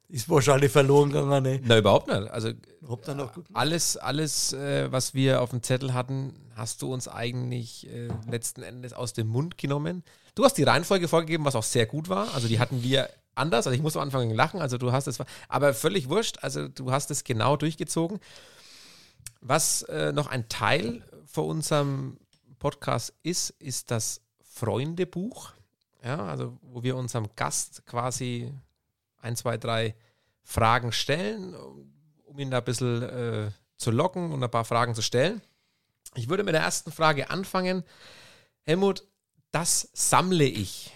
Ist 0.07 0.30
wahrscheinlich 0.30 0.72
verloren 0.72 1.11
gegangen, 1.11 1.44
ne? 1.44 1.60
Na, 1.64 1.77
überhaupt 1.80 2.07
nicht. 2.07 2.30
Also 2.30 2.52
Hab 2.88 3.03
dann 3.03 3.18
noch 3.18 3.34
gut 3.34 3.48
gemacht. 3.48 3.60
alles, 3.60 3.98
alles 3.98 4.53
äh, 4.53 4.91
was 4.91 5.14
wir 5.14 5.41
auf 5.41 5.49
dem 5.49 5.64
Zettel 5.64 5.94
hatten, 5.94 6.34
hast 6.56 6.82
du 6.82 6.94
uns 6.94 7.07
eigentlich 7.07 7.90
äh, 7.90 8.10
letzten 8.30 8.61
Endes 8.61 8.94
aus 8.94 9.14
dem 9.14 9.27
Mund 9.27 9.57
genommen. 9.57 10.03
Du 10.36 10.44
hast 10.45 10.57
die 10.57 10.64
Reihenfolge 10.64 11.07
vorgegeben, 11.07 11.44
was 11.45 11.56
auch 11.56 11.64
sehr 11.64 11.86
gut 11.88 12.07
war. 12.07 12.34
Also 12.36 12.48
die 12.48 12.60
hatten 12.60 12.84
wir 12.84 13.10
anders. 13.34 13.65
Also 13.65 13.76
ich 13.76 13.82
muss 13.82 13.95
am 13.95 14.03
Anfang 14.03 14.30
lachen. 14.30 14.61
Also 14.61 14.77
du 14.77 14.91
hast 14.91 15.07
es, 15.07 15.18
aber 15.49 15.73
völlig 15.73 16.07
wurscht. 16.10 16.38
Also 16.41 16.68
du 16.68 16.91
hast 16.91 17.10
es 17.10 17.23
genau 17.23 17.57
durchgezogen. 17.57 18.19
Was 19.41 19.82
äh, 19.84 20.11
noch 20.11 20.27
ein 20.27 20.48
Teil 20.49 21.03
von 21.26 21.45
unserem 21.45 22.18
Podcast 22.60 23.14
ist, 23.23 23.49
ist 23.60 23.91
das 23.91 24.22
Freundebuch. 24.44 25.52
Ja, 26.03 26.26
also 26.27 26.57
wo 26.61 26.84
wir 26.84 26.95
unserem 26.95 27.27
Gast 27.36 27.86
quasi 27.86 28.53
ein, 29.26 29.35
zwei, 29.35 29.57
drei 29.57 29.95
Fragen 30.43 30.91
stellen, 30.91 31.56
um 32.23 32.39
ihn 32.39 32.52
da 32.52 32.60
ein 32.60 32.64
bisschen 32.64 33.02
äh, 33.02 33.52
zu 33.77 33.91
locken 33.91 34.31
und 34.31 34.43
ein 34.43 34.52
paar 34.52 34.65
Fragen 34.65 34.95
zu 34.95 35.02
stellen. 35.02 35.41
Ich 36.14 36.30
würde 36.30 36.43
mit 36.43 36.53
der 36.53 36.61
ersten 36.61 36.91
Frage 36.91 37.30
anfangen. 37.30 37.84
Helmut, 38.61 39.03
das 39.52 39.89
sammle 39.93 40.45
ich. 40.45 40.91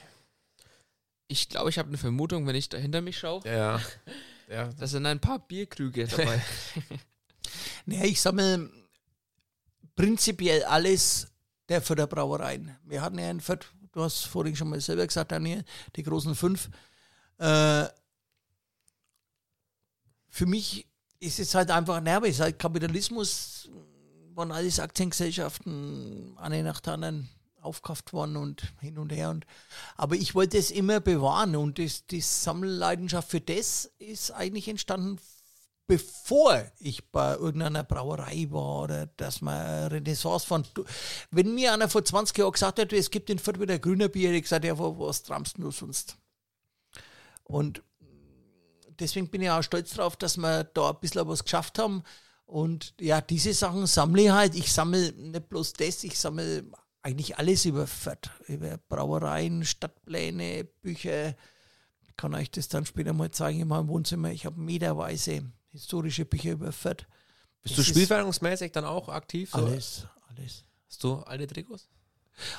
Ich 1.28 1.50
glaube, 1.50 1.70
ich 1.70 1.78
habe 1.78 1.90
eine 1.90 1.98
Vermutung, 1.98 2.48
wenn 2.48 2.56
ich 2.56 2.70
da 2.70 2.78
hinter 2.78 3.02
mich 3.02 3.20
schaue. 3.20 3.42
Ja. 3.46 3.82
ja. 4.48 4.70
Da 4.74 4.88
sind 4.88 5.06
ein 5.06 5.20
paar 5.20 5.40
Bierkrüge 5.40 6.08
dabei. 6.08 6.42
Naja, 7.86 8.04
ich 8.04 8.22
sammle 8.22 8.70
prinzipiell 9.96 10.64
alles 10.66 11.28
der 11.68 11.82
Förderbrauereien. 11.82 12.78
Wir 12.84 13.02
hatten 13.02 13.18
ja 13.18 13.32
in 13.32 13.42
Fürth, 13.42 13.74
du 13.92 14.04
hast 14.04 14.26
vorhin 14.26 14.56
schon 14.56 14.70
mal 14.70 14.80
selber 14.80 15.08
gesagt, 15.08 15.32
Daniel, 15.32 15.64
die 15.96 16.04
großen 16.04 16.36
fünf. 16.36 16.70
Äh, 17.40 17.86
für 20.30 20.46
mich 20.46 20.88
ist 21.20 21.40
es 21.40 21.54
halt 21.56 21.72
einfach, 21.72 21.98
aber 21.98 22.28
es 22.28 22.36
ist 22.36 22.42
halt 22.42 22.60
Kapitalismus, 22.60 23.70
waren 24.36 24.52
alles 24.52 24.80
Aktiengesellschaften, 24.80 26.38
eine 26.38 26.64
nach 26.64 26.80
der 26.80 26.94
anderen 26.94 27.30
aufgekauft 27.62 28.14
worden 28.14 28.38
und 28.38 28.74
hin 28.80 28.98
und 28.98 29.12
her. 29.12 29.30
Und, 29.32 29.46
aber 29.98 30.16
ich 30.16 30.34
wollte 30.34 30.58
es 30.58 30.72
immer 30.72 31.02
bewahren 31.02 31.56
und 31.58 31.78
das, 31.78 32.06
die 32.06 32.22
Sammelleidenschaft 32.22 33.30
für 33.30 33.42
das 33.42 33.92
ist 34.00 34.32
eigentlich 34.32 34.70
entstanden, 34.70 35.20
bevor 35.88 36.64
ich 36.78 37.04
bei 37.12 37.34
irgendeiner 37.36 37.84
Brauerei 37.84 38.48
war 38.50 38.84
oder 38.84 39.08
dass 39.08 39.42
man 39.42 39.88
Renaissance. 39.88 40.46
Du- 40.74 40.86
Wenn 41.32 41.54
mir 41.56 41.74
einer 41.74 41.90
vor 41.90 42.06
20 42.06 42.38
Jahren 42.38 42.52
gesagt 42.54 42.80
hätte, 42.80 42.96
es 42.96 43.10
gibt 43.12 43.30
in 43.30 43.40
Fürth 43.40 43.60
wieder 43.60 43.78
grüner 43.80 44.08
Bier, 44.08 44.32
ich 44.32 44.44
gesagt, 44.44 44.64
ja, 44.64 44.78
was 44.78 45.24
trampst 45.24 45.58
du 45.58 45.72
sonst? 45.72 46.16
Und 47.44 47.82
deswegen 49.00 49.30
bin 49.30 49.42
ich 49.42 49.50
auch 49.50 49.64
stolz 49.64 49.92
drauf, 49.94 50.16
dass 50.16 50.38
wir 50.38 50.64
da 50.64 50.90
ein 50.90 51.00
bisschen 51.00 51.28
was 51.28 51.44
geschafft 51.44 51.80
haben. 51.80 52.04
Und 52.46 52.94
ja, 53.00 53.22
diese 53.22 53.54
Sachen 53.54 53.86
sammle 53.88 54.24
ich 54.24 54.30
halt. 54.32 54.56
Ich 54.56 54.72
sammle 54.74 55.12
nicht 55.14 55.50
bloß 55.50 55.74
das, 55.74 56.04
ich 56.04 56.18
sammle 56.18 56.66
eigentlich 57.02 57.38
alles 57.38 57.66
über 57.66 57.88
Fürth. 57.88 58.30
Über 58.48 58.78
Brauereien, 58.90 59.64
Stadtpläne, 59.64 60.66
Bücher. 60.82 61.36
Ich 62.02 62.16
kann 62.18 62.34
euch 62.36 62.52
das 62.52 62.68
dann 62.68 62.86
später 62.86 63.14
mal 63.14 63.32
zeigen 63.32 63.62
in 63.62 63.68
meinem 63.68 63.88
Wohnzimmer. 63.88 64.32
Ich 64.32 64.46
habe 64.46 64.60
meterweise 64.60 65.44
historische 65.70 66.26
Bücher 66.26 66.52
über 66.52 66.72
Fürth. 66.72 67.06
Bist 67.62 67.78
Das 67.78 67.86
du 67.86 67.92
spielverhandlungsmäßig 67.92 68.72
dann 68.72 68.86
auch 68.86 69.10
aktiv? 69.10 69.52
So? 69.52 69.60
Alles, 69.60 70.08
alles. 70.28 70.66
Hast 70.88 71.04
du 71.04 71.16
alte 71.20 71.46
Trikots? 71.48 71.88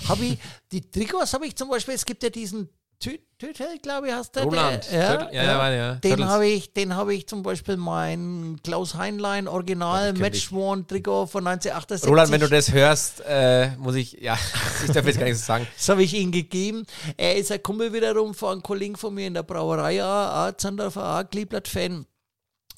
Habe 0.09 0.25
ich, 0.25 0.39
die 0.73 0.83
Trikots 0.83 1.33
habe 1.33 1.47
ich 1.47 1.57
zum 1.57 1.69
Beispiel, 1.71 1.95
es 1.95 2.05
gibt 2.05 2.23
ja 2.23 2.31
diesen 2.31 2.69
Tü- 3.03 3.21
Tütel, 3.39 3.79
glaube 3.83 4.09
ich, 4.09 4.13
hast 4.13 4.37
du. 4.37 4.41
Roland. 4.41 4.87
Der, 4.93 5.31
ja, 5.33 5.43
ja, 5.45 5.57
meine, 5.59 5.77
ja. 5.77 5.95
Den 5.95 6.27
habe 6.27 6.47
ich, 6.47 6.75
den 6.75 6.95
habe 6.95 7.15
ich 7.15 7.27
zum 7.27 7.43
Beispiel 7.43 7.79
mein 7.79 8.61
Klaus 8.63 8.95
Heinlein 8.95 9.49
Original 9.49 10.09
Ja, 10.09 10.13
ich. 10.13 10.19
Matchworn-Trikot 10.19 11.27
von 11.27 11.47
1978. 11.47 12.07
Roland, 12.11 12.31
wenn 12.31 12.41
du 12.43 12.49
das 12.51 12.71
hörst, 12.73 13.23
äh, 13.27 13.71
muss 13.79 13.95
ich, 13.95 14.13
ja, 14.21 14.39
ich 14.87 14.93
darf 14.93 15.07
jetzt 15.07 15.19
gar 15.19 15.25
nichts 15.25 15.47
sagen. 15.47 15.67
Das 15.77 15.89
habe 15.89 16.03
ich 16.03 16.13
ihm 16.13 16.31
gegeben. 16.31 16.85
Er 17.17 17.37
ist 17.37 17.51
ein 17.51 17.63
Kumpel 17.63 17.93
wiederum 17.95 18.35
von 18.35 18.53
einem 18.53 18.63
Kollegen 18.63 18.97
von 18.97 19.15
mir 19.15 19.27
in 19.29 19.35
der 19.35 19.45
Brauerei, 19.45 20.05
auch 20.05 20.55
Zandorfer, 20.59 21.21
auch 21.21 21.31
Kleeblatt-Fan. 21.31 22.05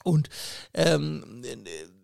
Und 0.04 0.28
ähm, 0.74 1.42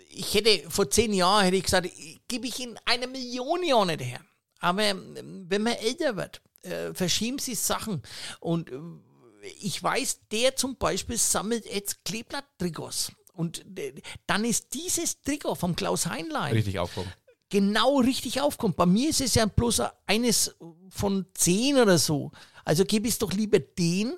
ich 0.08 0.34
hätte 0.34 0.68
vor 0.68 0.90
zehn 0.90 1.12
Jahren 1.12 1.44
hätte 1.44 1.56
ich 1.56 1.62
gesagt, 1.64 1.88
gebe 2.26 2.48
ich 2.48 2.60
in 2.60 2.76
eine 2.84 3.06
Million 3.06 3.62
Jahren 3.62 3.86
nicht 3.88 4.02
her. 4.02 4.20
Aber 4.58 4.82
ähm, 4.82 5.46
wenn 5.48 5.62
man 5.62 5.74
älter 5.74 6.16
wird, 6.16 6.40
äh, 6.62 6.92
verschieben 6.94 7.38
sich 7.38 7.58
Sachen. 7.58 8.02
Und 8.40 8.70
äh, 8.70 8.78
ich 9.60 9.82
weiß, 9.82 10.20
der 10.32 10.56
zum 10.56 10.76
Beispiel 10.76 11.16
sammelt 11.16 11.64
jetzt 11.66 12.04
Kleeblatt-Trikots. 12.04 13.12
Und 13.32 13.64
äh, 13.78 13.94
dann 14.26 14.44
ist 14.44 14.74
dieses 14.74 15.20
Trikot 15.22 15.54
vom 15.54 15.76
Klaus 15.76 16.06
Heinlein 16.06 16.52
Richtig 16.52 16.78
aufgehoben. 16.78 17.12
genau 17.48 17.98
richtig 18.00 18.40
aufkommt. 18.40 18.76
Bei 18.76 18.86
mir 18.86 19.10
ist 19.10 19.20
es 19.20 19.34
ja 19.36 19.46
bloß 19.46 19.82
eines 20.06 20.56
von 20.90 21.26
zehn 21.34 21.76
oder 21.78 21.98
so. 21.98 22.32
Also 22.64 22.84
gebe 22.84 23.06
ich 23.06 23.14
es 23.14 23.18
doch 23.18 23.32
lieber 23.32 23.60
den. 23.60 24.16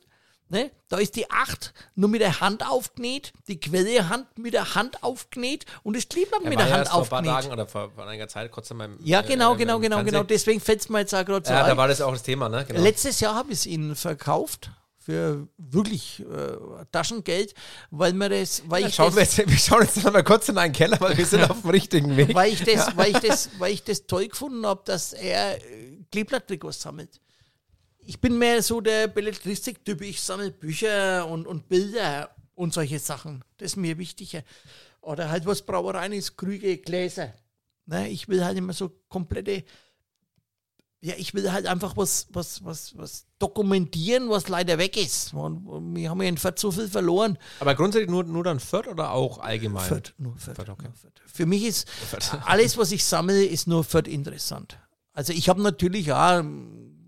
Ne? 0.53 0.71
Da 0.89 0.99
ist 0.99 1.15
die 1.15 1.31
acht 1.31 1.73
nur 1.95 2.09
mit 2.11 2.21
der 2.21 2.41
Hand 2.41 2.69
aufgenäht, 2.69 3.33
die 3.47 3.61
Quellehand 3.61 4.27
mit 4.37 4.53
der 4.53 4.75
Hand 4.75 5.03
aufgenäht 5.05 5.65
und 5.85 5.97
das 5.97 6.09
Kleeblatt 6.09 6.43
mit 6.45 6.59
der 6.59 6.67
ja 6.67 6.73
Hand 6.75 6.79
erst 6.87 6.91
vor 6.93 7.03
ein 7.03 7.09
paar 7.09 7.19
aufgenäht. 7.21 7.43
Tagen 7.43 7.53
oder 7.53 7.67
vor, 7.69 7.91
vor 7.93 8.05
einiger 8.07 8.27
Zeit 8.27 8.51
kurz 8.51 8.69
in 8.73 8.79
meinem 8.79 8.99
Ja, 9.05 9.23
genau, 9.23 9.55
äh, 9.55 9.59
genau, 9.59 9.79
genau, 9.79 9.97
Fernsehen. 9.99 10.13
genau. 10.15 10.25
Deswegen 10.25 10.61
fällt 10.61 10.81
es 10.81 10.89
mir 10.89 10.99
jetzt 10.99 11.15
auch 11.15 11.25
gerade 11.25 11.47
so 11.47 11.53
Ja, 11.55 11.61
da 11.65 11.71
ein. 11.71 11.77
war 11.77 11.87
das 11.87 12.01
auch 12.01 12.11
das 12.13 12.25
Thema, 12.25 12.49
ne? 12.49 12.65
Genau. 12.67 12.81
Letztes 12.81 13.21
Jahr 13.21 13.37
habe 13.37 13.53
ich 13.53 13.61
es 13.61 13.67
ihnen 13.67 13.95
verkauft 13.95 14.73
für 14.99 15.47
wirklich 15.57 16.21
äh, 16.21 16.85
Taschengeld, 16.91 17.55
weil 17.93 18.13
mir 18.13 18.29
das, 18.29 18.63
weil 18.67 18.83
Ja, 18.83 18.89
ich 18.89 18.95
schauen 18.97 19.15
das, 19.15 19.37
wir, 19.39 19.45
jetzt, 19.45 19.51
wir 19.53 19.57
schauen 19.59 19.83
jetzt 19.83 20.03
noch 20.05 20.13
mal 20.13 20.25
kurz 20.25 20.49
in 20.49 20.59
einen 20.59 20.73
Keller, 20.73 21.01
weil 21.01 21.17
wir 21.17 21.27
sind 21.27 21.43
auf 21.51 21.61
dem 21.61 21.71
richtigen 21.71 22.17
Weg. 22.17 22.35
weil 22.35 22.53
ich 22.53 22.65
das, 22.65 22.97
weil 22.97 23.13
ich 23.13 23.19
das, 23.21 23.51
weil 23.59 23.73
ich 23.73 23.85
das 23.85 24.07
toll 24.07 24.27
gefunden 24.27 24.67
habe, 24.67 24.83
dass 24.85 25.13
er 25.13 25.57
äh, 25.59 25.61
Kleeblatt-Trikots 26.11 26.81
sammelt. 26.83 27.21
Ich 28.03 28.21
bin 28.21 28.39
mehr 28.39 28.63
so 28.63 28.81
der 28.81 29.09
Belletristik-Typ. 29.09 30.01
Ich 30.03 30.21
sammle 30.21 30.51
Bücher 30.51 31.27
und, 31.27 31.47
und 31.47 31.69
Bilder 31.69 32.35
und 32.55 32.75
solche 32.75 32.99
Sachen. 32.99 33.45
Das 33.59 33.73
ist 33.73 33.77
mir 33.77 33.99
wichtiger. 33.99 34.43
Oder 35.01 35.31
halt 35.31 35.47
was 35.47 35.63
Brauereien 35.63 36.13
ist, 36.13 36.37
Krüge, 36.37 36.79
Gläser. 36.79 37.33
Ne, 37.87 38.09
ich 38.09 38.29
will 38.29 38.45
halt 38.45 38.57
immer 38.59 38.73
so 38.73 38.91
komplette, 39.09 39.65
ja, 41.01 41.15
ich 41.17 41.33
will 41.33 41.51
halt 41.51 41.67
einfach 41.67 41.97
was, 41.97 42.29
was, 42.31 42.63
was, 42.65 42.97
was 42.97 43.27
dokumentieren, 43.39 44.29
was 44.29 44.49
leider 44.49 44.77
weg 44.77 44.97
ist. 44.97 45.33
Und, 45.33 45.95
wir 45.95 46.11
haben 46.11 46.21
ja 46.21 46.29
in 46.29 46.37
Fürth 46.37 46.59
so 46.59 46.71
viel 46.71 46.89
verloren. 46.89 47.39
Aber 47.59 47.75
grundsätzlich 47.75 48.11
nur, 48.11 48.25
nur 48.25 48.45
dann 48.45 48.61
Fürth 48.61 48.87
oder 48.87 49.13
auch 49.13 49.39
allgemein? 49.39 49.89
Fürth, 49.89 50.13
nur 50.19 50.37
Fürth. 50.37 50.57
Fürth, 50.57 50.69
okay. 50.69 50.85
nur 50.85 50.93
Fürth. 50.93 51.15
Für 51.27 51.47
mich 51.47 51.65
ist 51.65 51.89
alles, 52.45 52.77
was 52.77 52.93
ich 52.93 53.05
sammle, 53.05 53.45
ist 53.45 53.67
nur 53.67 53.83
Fürth 53.83 54.09
interessant. 54.09 54.79
Also 55.15 55.33
ich 55.33 55.49
habe 55.49 55.63
natürlich 55.63 56.13
auch 56.13 56.41
ein 56.41 57.00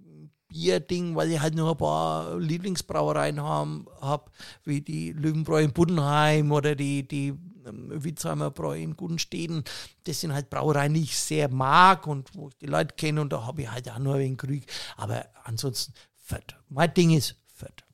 Bierding, 0.52 1.16
weil 1.16 1.32
ich 1.32 1.40
halt 1.40 1.54
nur 1.54 1.70
ein 1.70 1.76
paar 1.76 2.38
Lieblingsbrauereien 2.38 3.40
habe, 3.42 4.30
wie 4.64 4.80
die 4.80 5.12
Löwenbräu 5.12 5.62
in 5.62 5.72
Buddenheim 5.72 6.52
oder 6.52 6.74
die, 6.74 7.08
die 7.08 7.34
ähm, 7.66 7.90
Witzheimer 8.04 8.50
Bräu 8.50 8.78
in 8.78 8.96
Gudensteden. 8.96 9.64
Das 10.04 10.20
sind 10.20 10.32
halt 10.32 10.50
Brauereien, 10.50 10.94
die 10.94 11.02
ich 11.02 11.18
sehr 11.18 11.48
mag 11.48 12.06
und 12.06 12.34
wo 12.34 12.48
ich 12.48 12.58
die 12.58 12.66
Leute 12.66 12.94
kenne 12.94 13.20
und 13.20 13.32
da 13.32 13.46
habe 13.46 13.62
ich 13.62 13.70
halt 13.70 13.90
auch 13.90 13.98
nur 13.98 14.16
einen 14.16 14.36
Krieg. 14.36 14.70
Aber 14.96 15.26
ansonsten 15.44 15.94
Fürth. 16.16 16.54
Mein 16.68 16.92
Ding 16.94 17.10
ist 17.10 17.36
Fürth. 17.46 17.84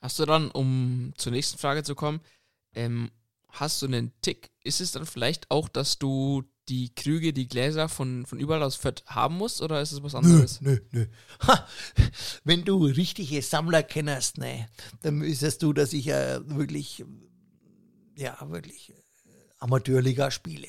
Hast 0.00 0.18
du 0.18 0.24
dann, 0.24 0.50
um 0.50 1.12
zur 1.16 1.32
nächsten 1.32 1.58
Frage 1.58 1.82
zu 1.82 1.94
kommen, 1.94 2.20
ähm, 2.74 3.10
hast 3.48 3.82
du 3.82 3.86
einen 3.86 4.12
Tick? 4.22 4.50
Ist 4.62 4.80
es 4.80 4.92
dann 4.92 5.06
vielleicht 5.06 5.50
auch, 5.50 5.68
dass 5.68 5.98
du 5.98 6.44
die 6.70 6.94
Krüge, 6.94 7.32
die 7.32 7.48
Gläser 7.48 7.88
von, 7.88 8.24
von 8.24 8.38
überall 8.38 8.62
aus 8.62 8.76
Fürth 8.76 9.02
haben 9.06 9.36
musst 9.36 9.60
oder 9.60 9.82
ist 9.82 9.92
es 9.92 10.02
was 10.02 10.14
anderes? 10.14 10.60
Nö, 10.60 10.78
nö. 10.92 11.06
Ha, 11.46 11.66
wenn 12.44 12.64
du 12.64 12.84
richtige 12.86 13.42
Sammler 13.42 13.82
kennst, 13.82 14.38
ne, 14.38 14.68
dann 15.02 15.16
müsstest 15.16 15.62
du, 15.62 15.72
dass 15.72 15.92
ich 15.92 16.06
ja 16.06 16.40
wirklich, 16.48 17.04
ja, 18.16 18.38
wirklich 18.48 18.90
äh, 18.90 18.94
Amateurliga 19.58 20.30
spiele. 20.30 20.68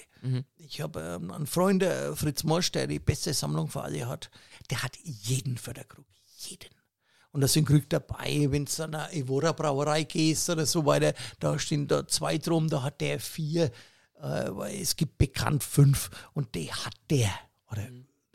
Ich 0.58 0.82
habe 0.82 1.02
ähm, 1.02 1.32
einen 1.32 1.48
Freund, 1.48 1.82
der 1.82 2.16
Fritz 2.16 2.44
Morsch, 2.44 2.72
der 2.72 2.88
die 2.88 3.00
beste 3.00 3.34
Sammlung 3.34 3.70
für 3.70 3.82
alle 3.82 4.08
hat, 4.08 4.30
der 4.70 4.84
hat 4.84 4.98
jeden 5.04 5.58
Förderkrug, 5.58 6.06
jeden. 6.38 6.70
Und 7.32 7.42
da 7.42 7.48
sind 7.48 7.66
Krug 7.66 7.90
dabei, 7.90 8.48
wenn 8.50 8.66
du 8.66 8.84
an 8.84 8.96
eine 8.96 9.14
Evora 9.14 9.54
Brauerei 9.54 10.04
gehst 10.04 10.50
oder 10.50 10.66
so 10.66 10.86
weiter, 10.86 11.14
da 11.40 11.58
stehen 11.58 11.88
da 11.88 12.06
zwei 12.08 12.38
drum, 12.38 12.70
da 12.70 12.84
hat 12.84 13.00
der 13.00 13.20
vier, 13.20 13.66
äh, 13.66 13.72
es 14.22 14.96
gibt 14.96 15.18
bekannt 15.18 15.64
fünf 15.64 16.10
und 16.34 16.54
die 16.56 16.72
hat 16.72 16.94
der. 17.10 17.32
Oder 17.72 17.84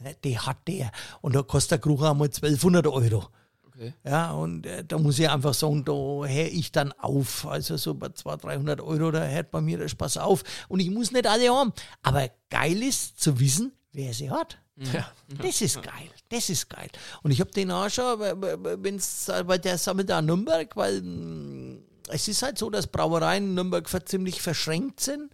ne, 0.00 0.16
die 0.24 0.38
hat 0.38 0.66
der. 0.68 0.90
Und 1.20 1.34
da 1.34 1.42
kostet 1.42 1.72
der 1.72 1.78
Krug 1.78 2.02
einmal 2.02 2.28
1200 2.28 2.86
Euro. 2.86 3.28
Okay. 3.66 3.92
Ja, 4.04 4.32
und 4.32 4.64
äh, 4.64 4.84
da 4.84 4.98
muss 4.98 5.18
ich 5.18 5.28
einfach 5.28 5.52
sagen, 5.52 5.84
da 5.84 5.92
höre 5.92 6.28
ich 6.28 6.72
dann 6.72 6.92
auf. 6.92 7.46
Also 7.46 7.76
so 7.76 7.94
bei 7.94 8.08
200, 8.08 8.44
300 8.44 8.80
Euro, 8.80 9.10
da 9.10 9.26
hört 9.26 9.50
bei 9.50 9.60
mir 9.60 9.78
der 9.78 9.88
Spaß 9.88 10.16
auf. 10.18 10.42
Und 10.68 10.80
ich 10.80 10.90
muss 10.90 11.12
nicht 11.12 11.26
alle 11.26 11.50
haben. 11.50 11.72
Aber 12.02 12.30
geil 12.48 12.82
ist 12.82 13.20
zu 13.20 13.38
wissen, 13.38 13.72
wer 13.92 14.14
sie 14.14 14.30
hat. 14.30 14.58
Ja. 14.76 15.10
Das 15.40 15.62
ist 15.62 15.82
geil, 15.82 16.10
das 16.28 16.50
ist 16.50 16.68
geil. 16.68 16.90
Und 17.22 17.30
ich 17.30 17.40
habe 17.40 17.50
den 17.50 17.70
auch 17.70 17.88
schon, 17.88 18.20
wenn 18.20 18.96
es, 18.96 19.28
weil 19.28 19.58
der 19.58 19.78
sammelt 19.78 20.10
da 20.10 20.18
in 20.18 20.26
Nürnberg, 20.26 20.76
weil 20.76 21.00
mh, 21.00 21.78
es 22.08 22.28
ist 22.28 22.42
halt 22.42 22.58
so, 22.58 22.68
dass 22.68 22.86
Brauereien 22.86 23.44
in 23.44 23.54
Nürnberg 23.54 23.88
ziemlich 24.06 24.42
verschränkt 24.42 25.00
sind. 25.00 25.32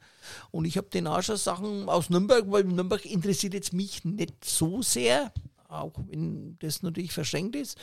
Und 0.51 0.65
ich 0.65 0.77
habe 0.77 0.89
den 0.89 1.07
auch 1.07 1.23
schon 1.23 1.37
Sachen 1.37 1.89
aus 1.89 2.11
Nürnberg, 2.11 2.45
weil 2.51 2.65
Nürnberg 2.65 3.05
interessiert 3.05 3.55
jetzt 3.55 3.73
mich 3.73 4.05
nicht 4.05 4.45
so 4.45 4.83
sehr, 4.83 5.33
auch 5.69 5.93
wenn 6.09 6.59
das 6.61 6.83
natürlich 6.83 7.13
verschränkt 7.13 7.57
ist, 7.57 7.79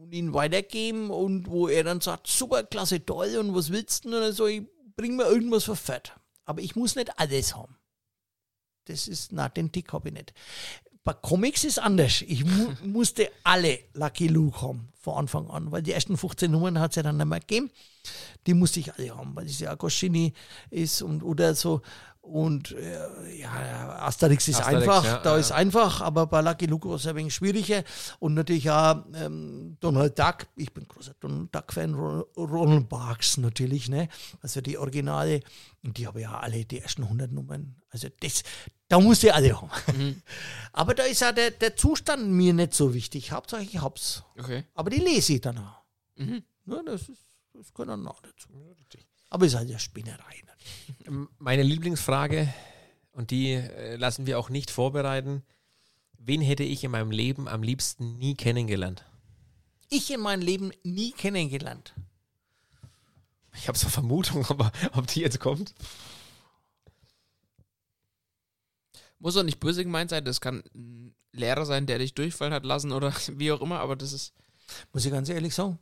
und 0.00 0.12
ihn 0.12 0.34
weitergeben 0.34 1.10
und 1.10 1.48
wo 1.48 1.68
er 1.68 1.84
dann 1.84 2.00
sagt, 2.00 2.26
super, 2.26 2.64
klasse, 2.64 3.04
toll 3.04 3.36
und 3.38 3.54
was 3.54 3.70
willst 3.70 4.04
du? 4.04 4.08
Und 4.08 4.14
dann 4.14 4.32
so, 4.32 4.46
ich 4.46 4.62
bring 4.96 5.16
mir 5.16 5.24
irgendwas 5.24 5.64
Fett. 5.64 6.14
Aber 6.44 6.60
ich 6.62 6.74
muss 6.74 6.96
nicht 6.96 7.18
alles 7.18 7.54
haben. 7.54 7.76
Das 8.86 9.06
ist, 9.06 9.32
na, 9.32 9.48
den 9.48 9.70
Tick 9.70 9.92
habe 9.92 10.08
ich 10.08 10.14
nicht. 10.14 10.34
Bei 11.04 11.14
Comics 11.14 11.64
ist 11.64 11.78
anders. 11.78 12.22
Ich 12.22 12.44
mu 12.44 12.68
musste 12.84 13.30
alle 13.42 13.78
Lucky 13.94 14.28
Luke 14.28 14.60
haben, 14.60 14.88
von 15.00 15.14
Anfang 15.14 15.48
an, 15.48 15.72
weil 15.72 15.82
die 15.82 15.92
ersten 15.92 16.16
15 16.16 16.50
Nummern 16.50 16.78
hat 16.78 16.90
es 16.90 16.96
ja 16.96 17.02
dann 17.02 17.16
nicht 17.16 17.26
mehr 17.26 17.40
gegeben. 17.40 17.70
Die 18.46 18.54
musste 18.54 18.80
ich 18.80 18.92
alle 18.92 19.16
haben, 19.16 19.34
weil 19.34 19.46
es 19.46 19.60
ja 19.60 19.74
Goscinny 19.74 20.32
ist 20.70 21.02
und 21.02 21.22
oder 21.22 21.54
so. 21.54 21.80
Und 22.22 22.72
äh, 22.72 23.38
ja, 23.40 23.98
Asterix 24.00 24.46
ist 24.46 24.60
Asterix, 24.60 24.82
einfach, 24.82 25.04
ja, 25.04 25.18
da 25.18 25.32
ja. 25.32 25.36
ist 25.38 25.52
einfach, 25.52 26.00
aber 26.02 26.26
bei 26.26 26.42
Lucky 26.42 26.66
Luke 26.66 26.88
war 26.88 26.96
es 26.96 27.06
ein 27.06 27.16
wenig 27.16 27.34
schwieriger. 27.34 27.82
Und 28.18 28.34
natürlich 28.34 28.70
auch 28.70 29.04
ähm, 29.14 29.78
Donald 29.80 30.18
Duck, 30.18 30.46
ich 30.54 30.72
bin 30.72 30.86
großer 30.86 31.14
Donald 31.18 31.52
Duck-Fan, 31.54 31.94
Ron- 31.94 32.24
Ronald 32.36 32.88
Barks 32.88 33.38
natürlich, 33.38 33.88
ne? 33.88 34.08
Also 34.42 34.60
die 34.60 34.76
Originale, 34.78 35.40
und 35.82 35.96
die 35.96 36.06
habe 36.06 36.20
ich 36.20 36.24
ja 36.24 36.38
alle, 36.38 36.64
die 36.64 36.78
ersten 36.80 37.04
100 37.04 37.32
Nummern. 37.32 37.76
Also 37.88 38.08
das, 38.20 38.42
da 38.88 39.00
muss 39.00 39.22
ich 39.24 39.32
alle 39.32 39.60
haben. 39.60 40.22
Aber 40.72 40.94
da 40.94 41.04
ist 41.04 41.20
ja 41.22 41.32
der, 41.32 41.50
der 41.52 41.74
Zustand 41.74 42.28
mir 42.28 42.52
nicht 42.52 42.74
so 42.74 42.92
wichtig. 42.94 43.32
Hauptsache 43.32 43.62
ich 43.62 43.80
hab's. 43.80 44.22
Okay. 44.38 44.64
Aber 44.74 44.90
die 44.90 45.00
lese 45.00 45.32
ich 45.32 45.40
dann 45.40 45.58
auch. 45.58 45.82
Mhm. 46.16 46.42
Ja, 46.66 46.82
das, 46.84 47.08
ist, 47.08 47.22
das 47.54 47.72
gehört 47.72 47.88
dann 47.88 48.06
auch 48.06 48.20
dazu. 48.20 48.48
Aber 49.30 49.46
es 49.46 49.52
ist 49.52 49.58
halt 49.58 49.70
ja 49.70 49.78
Spinnerei. 49.78 50.42
Meine 51.38 51.64
Lieblingsfrage, 51.64 52.52
und 53.12 53.30
die 53.30 53.52
äh, 53.52 53.96
lassen 53.96 54.26
wir 54.26 54.38
auch 54.38 54.48
nicht 54.48 54.70
vorbereiten. 54.70 55.42
Wen 56.18 56.40
hätte 56.40 56.62
ich 56.62 56.84
in 56.84 56.90
meinem 56.90 57.10
Leben 57.10 57.48
am 57.48 57.62
liebsten 57.62 58.16
nie 58.18 58.34
kennengelernt? 58.34 59.04
Ich 59.88 60.12
in 60.12 60.20
meinem 60.20 60.42
Leben 60.42 60.70
nie 60.84 61.12
kennengelernt. 61.12 61.94
Ich 63.56 63.66
habe 63.66 63.76
so 63.76 63.88
Vermutung, 63.88 64.46
aber 64.48 64.70
ob 64.92 65.06
die 65.08 65.20
jetzt 65.20 65.40
kommt. 65.40 65.74
Muss 69.18 69.34
doch 69.34 69.42
nicht 69.42 69.60
böse 69.60 69.84
gemeint 69.84 70.10
sein, 70.10 70.24
das 70.24 70.40
kann 70.40 70.62
ein 70.74 71.14
Lehrer 71.32 71.66
sein, 71.66 71.86
der 71.86 71.98
dich 71.98 72.14
durchfallen 72.14 72.54
hat 72.54 72.64
lassen 72.64 72.92
oder 72.92 73.12
wie 73.32 73.52
auch 73.52 73.60
immer, 73.60 73.80
aber 73.80 73.96
das 73.96 74.12
ist. 74.12 74.32
Muss 74.92 75.04
ich 75.04 75.10
ganz 75.10 75.28
ehrlich 75.28 75.54
sagen. 75.54 75.80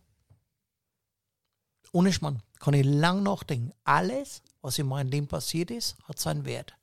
Ohne 1.92 2.12
Schmarrn. 2.12 2.42
Kann 2.58 2.74
ich 2.74 2.86
lang 2.86 3.22
nachdenken. 3.22 3.72
Alles, 3.84 4.42
was 4.60 4.78
in 4.78 4.86
meinem 4.86 5.08
Leben 5.08 5.28
passiert 5.28 5.70
ist, 5.70 5.96
hat 6.04 6.18
seinen 6.18 6.44
Wert. 6.44 6.76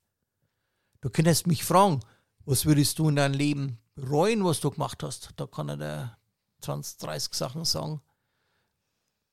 Du 1.02 1.10
könntest 1.10 1.48
mich 1.48 1.64
fragen, 1.64 2.00
was 2.46 2.66
würdest 2.66 3.00
du 3.00 3.10
in 3.10 3.16
deinem 3.16 3.34
Leben 3.34 3.80
bereuen, 3.96 4.44
was 4.44 4.60
du 4.60 4.72
gemacht 4.72 5.04
hast? 5.04 5.32
Da 5.36 5.48
kann 5.48 5.70
er 5.70 5.78
dir 5.78 6.18
20, 6.62 6.98
30 7.00 7.34
Sachen 7.34 7.66
sagen, 7.66 8.02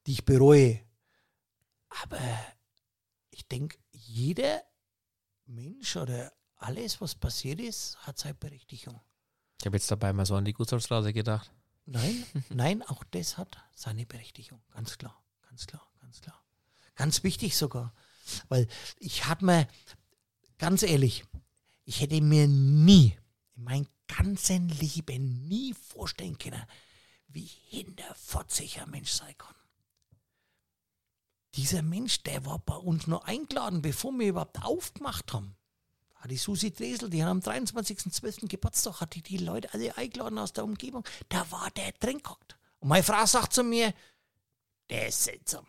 die 0.07 0.13
ich 0.13 0.25
bereue. 0.25 0.81
Aber 1.89 2.21
ich 3.31 3.47
denke, 3.49 3.79
jeder 3.93 4.63
Mensch 5.47 5.97
oder 5.97 6.33
alles, 6.57 7.01
was 7.01 7.15
passiert 7.15 7.61
ist, 7.61 7.97
hat 8.07 8.19
seine 8.19 8.35
Berechtigung. 8.35 9.01
Ich 9.61 9.67
habe 9.67 9.77
jetzt 9.77 9.91
dabei 9.91 10.13
mal 10.13 10.27
so 10.27 10.35
an 10.35 10.45
die 10.45 10.53
Gustavstraße 10.53 11.13
gedacht. 11.13 11.53
Nein, 11.85 12.25
nein, 12.51 12.83
auch 12.83 13.05
das 13.05 13.39
hat 13.39 13.59
seine 13.75 14.07
Berechtigung. 14.07 14.63
Ganz 14.71 14.99
klar, 14.99 15.23
ganz 15.49 15.67
klar, 15.67 15.87
ganz 16.01 16.21
klar. 16.21 16.43
Ganz 16.95 17.23
wichtig 17.25 17.57
sogar. 17.57 17.95
Weil 18.49 18.69
ich 18.99 19.27
habe 19.27 19.45
mir, 19.45 19.69
ganz 20.59 20.83
ehrlich, 20.83 21.25
ich 21.85 22.01
hätte 22.01 22.21
mir 22.21 22.47
nie 22.47 23.17
in 23.57 23.65
meinem 23.65 23.87
ganzen 24.07 24.69
Leben 24.69 25.49
nie 25.49 25.75
vorstellen 25.75 26.39
können, 26.39 26.63
wie 27.29 27.49
hinterfotzig 27.69 28.81
ein 28.81 28.91
Mensch 28.91 29.11
sein 29.11 29.37
kann. 29.39 29.55
Dieser 31.55 31.83
Mensch, 31.83 32.23
der 32.23 32.47
war 32.47 32.59
bei 32.61 32.77
uns 32.77 33.07
nur 33.07 33.27
eingeladen, 33.27 33.83
bevor 33.83 34.13
wir 34.13 34.29
überhaupt 34.29 34.63
aufgemacht 34.63 35.33
haben. 35.33 35.55
Ah, 36.15 36.29
Die 36.29 36.37
Susi 36.37 36.73
Dresel, 36.73 37.11
die 37.11 37.23
hat 37.23 37.31
am 37.31 37.41
23.12. 37.41 38.49
Geburtstag, 38.49 39.01
hat 39.01 39.15
die 39.15 39.23
die 39.23 39.39
Leute 39.39 39.73
alle 39.75 39.97
eingeladen 39.97 40.39
aus 40.39 40.53
der 40.53 40.65
Umgebung. 40.65 41.05
Da 41.29 41.51
war 41.51 41.71
der 41.73 41.93
drin 41.93 42.23
gehockt. 42.23 42.57
Und 42.79 42.89
meine 42.89 43.03
Frau 43.03 43.27
sagt 43.27 43.53
zu 43.53 43.65
mir, 43.65 43.93
der 44.89 45.09
ist 45.09 45.25
seltsam. 45.25 45.67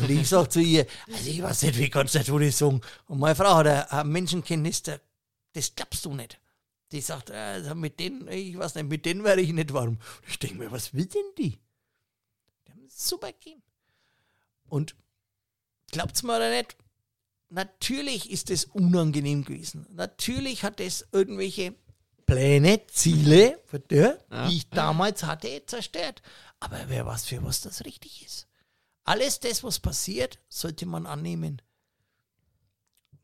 Und 0.00 0.10
ich 0.10 0.28
sag 0.28 0.50
zu 0.50 0.60
ihr, 0.60 0.86
also 1.12 1.30
ich 1.30 1.42
weiß 1.42 1.62
nicht, 1.62 1.78
wie 1.78 1.90
kannst 1.90 2.14
du 2.14 2.38
das 2.38 2.58
sagen? 2.58 2.80
Und 3.06 3.18
meine 3.18 3.34
Frau 3.34 3.56
hat 3.56 3.66
ein, 3.66 3.84
ein 3.84 4.08
Menschenkenntnis, 4.08 4.82
das 4.82 5.74
glaubst 5.74 6.04
du 6.04 6.14
nicht. 6.14 6.38
Die 6.92 7.00
sagt, 7.00 7.30
also 7.30 7.74
mit 7.74 7.98
denen, 7.98 8.28
ich 8.28 8.58
weiß 8.58 8.74
nicht, 8.74 8.88
mit 8.88 9.06
denen 9.06 9.24
wäre 9.24 9.40
ich 9.40 9.52
nicht 9.52 9.72
warm. 9.72 9.88
Und 9.88 9.98
ich 10.28 10.38
denke 10.38 10.56
mir, 10.56 10.70
was 10.70 10.92
will 10.92 11.06
denn 11.06 11.22
die? 11.38 11.58
Die 12.66 12.70
haben 12.70 12.84
es 12.86 13.08
super 13.08 13.32
gegeben. 13.32 13.62
Und 14.68 14.94
glaubt's 15.90 16.22
mir 16.22 16.36
oder 16.36 16.50
nicht, 16.50 16.76
natürlich 17.48 18.30
ist 18.30 18.50
es 18.50 18.66
unangenehm 18.66 19.44
gewesen. 19.44 19.86
Natürlich 19.90 20.64
hat 20.64 20.80
es 20.80 21.06
irgendwelche 21.12 21.74
Pläne, 22.26 22.86
Ziele, 22.86 23.58
die 23.90 24.56
ich 24.56 24.68
damals 24.70 25.24
hatte, 25.24 25.62
zerstört. 25.66 26.22
Aber 26.60 26.78
wer 26.88 27.04
weiß, 27.06 27.26
für 27.26 27.42
was 27.42 27.60
das 27.60 27.84
richtig 27.84 28.24
ist. 28.24 28.46
Alles 29.04 29.40
das, 29.40 29.64
was 29.64 29.80
passiert, 29.80 30.38
sollte 30.48 30.86
man 30.86 31.06
annehmen. 31.06 31.60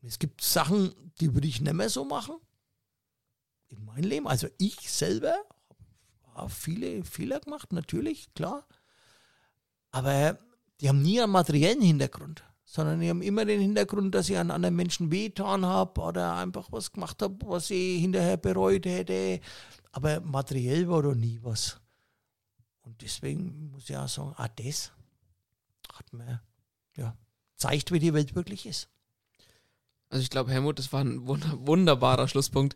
Es 0.01 0.19
gibt 0.19 0.41
Sachen, 0.41 0.93
die 1.19 1.33
würde 1.33 1.47
ich 1.47 1.61
nicht 1.61 1.73
mehr 1.73 1.89
so 1.89 2.05
machen. 2.05 2.35
In 3.69 3.85
meinem 3.85 4.03
Leben. 4.03 4.27
Also 4.27 4.47
ich 4.57 4.91
selber 4.91 5.35
habe 6.33 6.49
viele 6.49 7.03
Fehler 7.03 7.39
gemacht, 7.39 7.73
natürlich, 7.73 8.33
klar. 8.33 8.65
Aber 9.91 10.39
die 10.79 10.89
haben 10.89 11.01
nie 11.01 11.21
einen 11.21 11.31
materiellen 11.31 11.81
Hintergrund, 11.81 12.43
sondern 12.63 12.99
die 12.99 13.09
haben 13.09 13.21
immer 13.21 13.45
den 13.45 13.59
Hintergrund, 13.59 14.15
dass 14.15 14.29
ich 14.29 14.37
an 14.37 14.51
anderen 14.51 14.75
Menschen 14.75 15.11
wehgetan 15.11 15.65
habe 15.65 16.01
oder 16.01 16.35
einfach 16.35 16.71
was 16.71 16.91
gemacht 16.91 17.21
habe, 17.21 17.37
was 17.45 17.69
ich 17.69 17.99
hinterher 18.01 18.37
bereut 18.37 18.85
hätte. 18.85 19.41
Aber 19.91 20.21
materiell 20.21 20.87
war 20.87 21.03
da 21.03 21.13
nie 21.13 21.39
was. 21.41 21.79
Und 22.81 23.01
deswegen 23.01 23.71
muss 23.71 23.89
ich 23.89 23.97
auch 23.97 24.07
sagen, 24.07 24.33
ah, 24.37 24.47
das 24.47 24.91
hat 25.99 26.11
mir 26.13 26.41
ja, 26.95 27.15
zeigt, 27.57 27.91
wie 27.91 27.99
die 27.99 28.13
Welt 28.13 28.35
wirklich 28.35 28.65
ist. 28.65 28.89
Also 30.09 30.23
ich 30.23 30.29
glaube, 30.29 30.51
Helmut, 30.51 30.79
das 30.79 30.91
war 30.91 31.01
ein 31.01 31.27
wunder 31.27 31.51
wunderbarer 31.59 32.27
Schlusspunkt. 32.27 32.75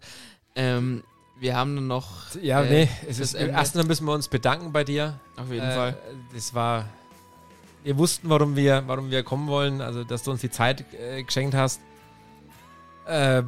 Ähm, 0.55 1.03
wir 1.39 1.55
haben 1.55 1.75
dann 1.75 1.87
noch. 1.87 2.35
Ja, 2.41 2.61
äh, 2.61 2.69
nee, 2.85 2.89
es 3.09 3.17
ist, 3.19 3.33
Ende. 3.33 3.53
erstmal 3.53 3.85
müssen 3.85 4.05
wir 4.05 4.13
uns 4.13 4.27
bedanken 4.27 4.71
bei 4.71 4.83
dir. 4.83 5.19
Auf 5.35 5.49
jeden 5.51 5.65
Äh, 5.67 5.73
Fall. 5.75 5.97
Das 6.33 6.53
war. 6.53 6.87
Wir 7.83 7.97
wussten, 7.97 8.29
warum 8.29 8.55
wir, 8.55 8.83
warum 8.87 9.09
wir 9.11 9.23
kommen 9.23 9.47
wollen, 9.47 9.81
also 9.81 10.03
dass 10.03 10.23
du 10.23 10.31
uns 10.31 10.41
die 10.41 10.51
Zeit 10.51 10.85
äh, 10.93 11.23
geschenkt 11.23 11.55
hast. 11.55 11.81
Äh, 13.07 13.43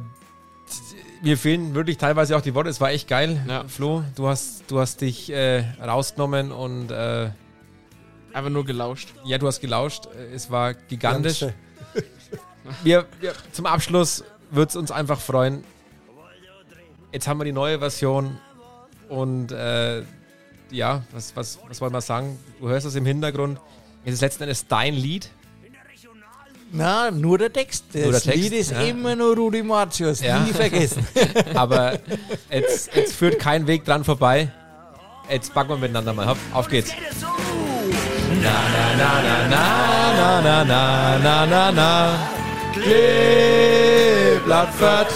mir 1.22 1.38
fehlen 1.38 1.74
wirklich 1.74 1.96
teilweise 1.96 2.36
auch 2.36 2.42
die 2.42 2.54
Worte. 2.54 2.68
Es 2.68 2.80
war 2.80 2.90
echt 2.90 3.08
geil, 3.08 3.42
Ja. 3.48 3.64
Flo. 3.68 4.02
Du 4.16 4.26
hast, 4.28 4.64
du 4.68 4.80
hast 4.80 5.00
dich 5.00 5.30
äh, 5.30 5.60
rausgenommen 5.80 6.52
und 6.52 6.90
äh, 6.90 7.30
Einfach 8.36 8.50
nur 8.50 8.66
gelauscht. 8.66 9.14
ja, 9.24 9.38
du 9.38 9.46
hast 9.46 9.62
gelauscht. 9.62 10.08
Es 10.34 10.50
war 10.50 10.74
gigantisch. 10.74 11.46
Wir, 12.82 13.06
wir, 13.20 13.32
zum 13.52 13.64
Abschluss 13.64 14.24
würde 14.50 14.70
es 14.70 14.74
uns 14.74 14.90
einfach 14.90 15.20
freuen. 15.20 15.62
Jetzt 17.12 17.28
haben 17.28 17.38
wir 17.38 17.44
die 17.44 17.52
neue 17.52 17.78
Version 17.78 18.40
und 19.08 19.52
äh, 19.52 20.02
ja, 20.72 21.04
was, 21.12 21.36
was, 21.36 21.60
was 21.68 21.80
wollen 21.80 21.92
wir 21.92 22.00
sagen? 22.00 22.36
Du 22.60 22.68
hörst 22.68 22.84
es 22.84 22.96
im 22.96 23.06
Hintergrund. 23.06 23.60
Es 24.04 24.14
ist 24.14 24.20
letzten 24.20 24.42
Endes 24.42 24.66
dein 24.66 24.94
Lied. 24.94 25.30
Na, 26.72 27.12
nur 27.12 27.38
der 27.38 27.52
Text. 27.52 27.84
Das 27.92 28.02
Nur 28.02 28.12
der 28.12 28.20
Text, 28.20 28.38
Lied 28.38 28.52
ist 28.52 28.72
ja. 28.72 28.80
immer 28.82 29.14
nur 29.14 29.36
Rudi 29.36 29.62
Martius. 29.62 30.20
Ja. 30.20 30.40
Nie 30.40 30.52
vergessen. 30.52 31.06
Aber 31.54 32.00
jetzt, 32.50 32.94
jetzt 32.96 33.14
führt 33.14 33.38
kein 33.38 33.68
Weg 33.68 33.84
dran 33.84 34.02
vorbei. 34.02 34.50
Jetzt 35.30 35.54
backen 35.54 35.70
wir 35.70 35.76
miteinander 35.76 36.12
mal. 36.12 36.36
Auf 36.52 36.68
geht's. 36.68 36.90
Na, 38.46 38.58
na, 38.76 38.86
na, 39.00 39.12
na, 39.52 39.64
na, 40.18 40.30
na, 40.46 40.56
na, 40.64 40.82
na, 41.26 41.36
na, 41.52 41.64
na. 41.78 41.90
Kleeblattfett. 42.74 45.12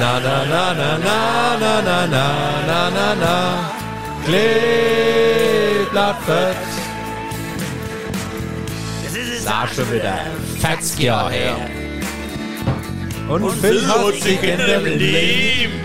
Na, 0.00 0.12
na, 0.24 0.36
na, 0.52 0.64
na, 0.80 0.90
na, 1.02 1.16
na, 1.62 1.74
na, 1.88 1.98
na, 2.14 2.26
na, 2.68 2.80
na, 2.96 3.08
na. 3.22 3.34
Kleeblattfett. 4.24 6.62
Da 9.44 9.58
schon 9.74 9.88
wieder 9.92 10.18
40 10.60 10.98
Jahre 11.00 11.32
her. 11.32 11.56
Und, 13.28 13.50
Phil 13.60 13.86
hat 13.88 14.14
sich 14.22 14.42
in 14.42 14.58
dem 14.58 14.84
Leben 14.84 15.80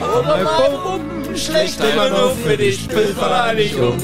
aber 0.00 0.44
Pumpen 0.44 1.36
schlecht 1.36 1.80
immer 1.80 2.08
noch 2.10 2.36
für 2.36 2.56
die 2.56 2.72
Spielvereinigung. 2.72 3.98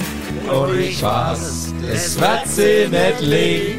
Und 0.51 0.79
ich 0.79 1.03
weiß, 1.03 1.75
es 1.93 2.21
wird 2.21 2.47
sie 2.47 2.89
nicht. 2.89 3.79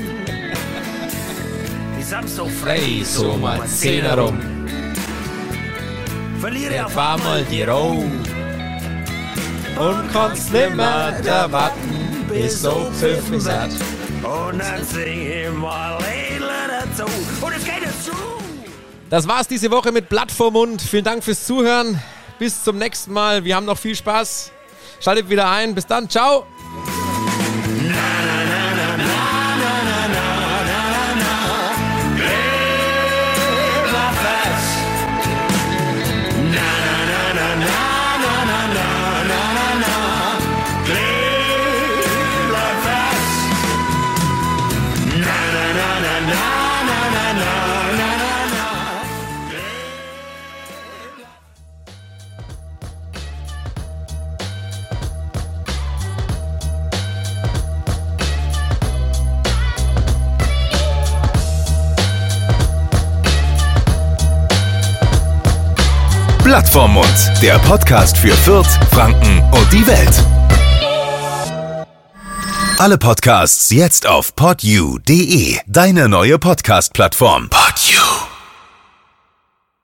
Ich 1.99 2.05
sind 2.05 2.29
so 2.29 2.45
Frei, 2.47 3.01
so 3.03 3.33
mal 3.37 3.65
zehn 3.65 4.03
herum. 4.03 4.39
verliere 6.39 6.85
auf 6.85 6.91
Fahr 6.91 7.17
mal 7.19 7.43
die 7.45 7.63
Roh 7.63 8.03
und 9.77 10.13
kannst 10.13 10.53
nimmer 10.53 11.13
da 11.23 11.51
warten, 11.51 12.25
bis 12.29 12.61
so 12.61 12.91
pfiffen 12.93 13.43
wird. 13.43 13.71
und 14.23 14.59
dann 14.59 14.83
sing 14.83 15.29
ich 15.29 15.51
mal 15.51 15.97
Lieder 15.97 16.67
dazu. 16.79 17.11
Und 17.41 17.53
es 17.55 17.63
geht 17.65 17.81
jetzt 17.83 18.05
zu. 18.05 18.11
Das 19.09 19.27
war's 19.27 19.47
diese 19.47 19.69
Woche 19.71 19.91
mit 19.91 20.09
Blatt 20.09 20.31
vor 20.31 20.51
Mund. 20.51 20.81
Vielen 20.81 21.03
Dank 21.03 21.23
fürs 21.23 21.45
Zuhören. 21.45 22.01
Bis 22.39 22.63
zum 22.63 22.77
nächsten 22.77 23.13
Mal. 23.13 23.43
Wir 23.43 23.55
haben 23.55 23.65
noch 23.65 23.77
viel 23.77 23.95
Spaß. 23.95 24.51
Schaltet 24.99 25.29
wieder 25.29 25.49
ein. 25.49 25.75
Bis 25.75 25.85
dann. 25.85 26.09
Ciao. 26.09 26.45
na, 27.87 28.25
na. 28.25 28.34
Blatt 66.55 66.69
vorm 66.69 66.93
Mund, 66.93 67.33
der 67.41 67.59
Podcast 67.59 68.17
für 68.17 68.31
Fürth, 68.31 68.79
Franken 68.91 69.43
und 69.51 69.73
die 69.73 69.85
Welt. 69.85 70.23
Alle 72.77 72.97
Podcasts 72.97 73.71
jetzt 73.71 74.07
auf 74.07 74.37
podyou.de, 74.37 75.57
deine 75.67 76.07
neue 76.07 76.39
Podcast-Plattform. 76.39 77.49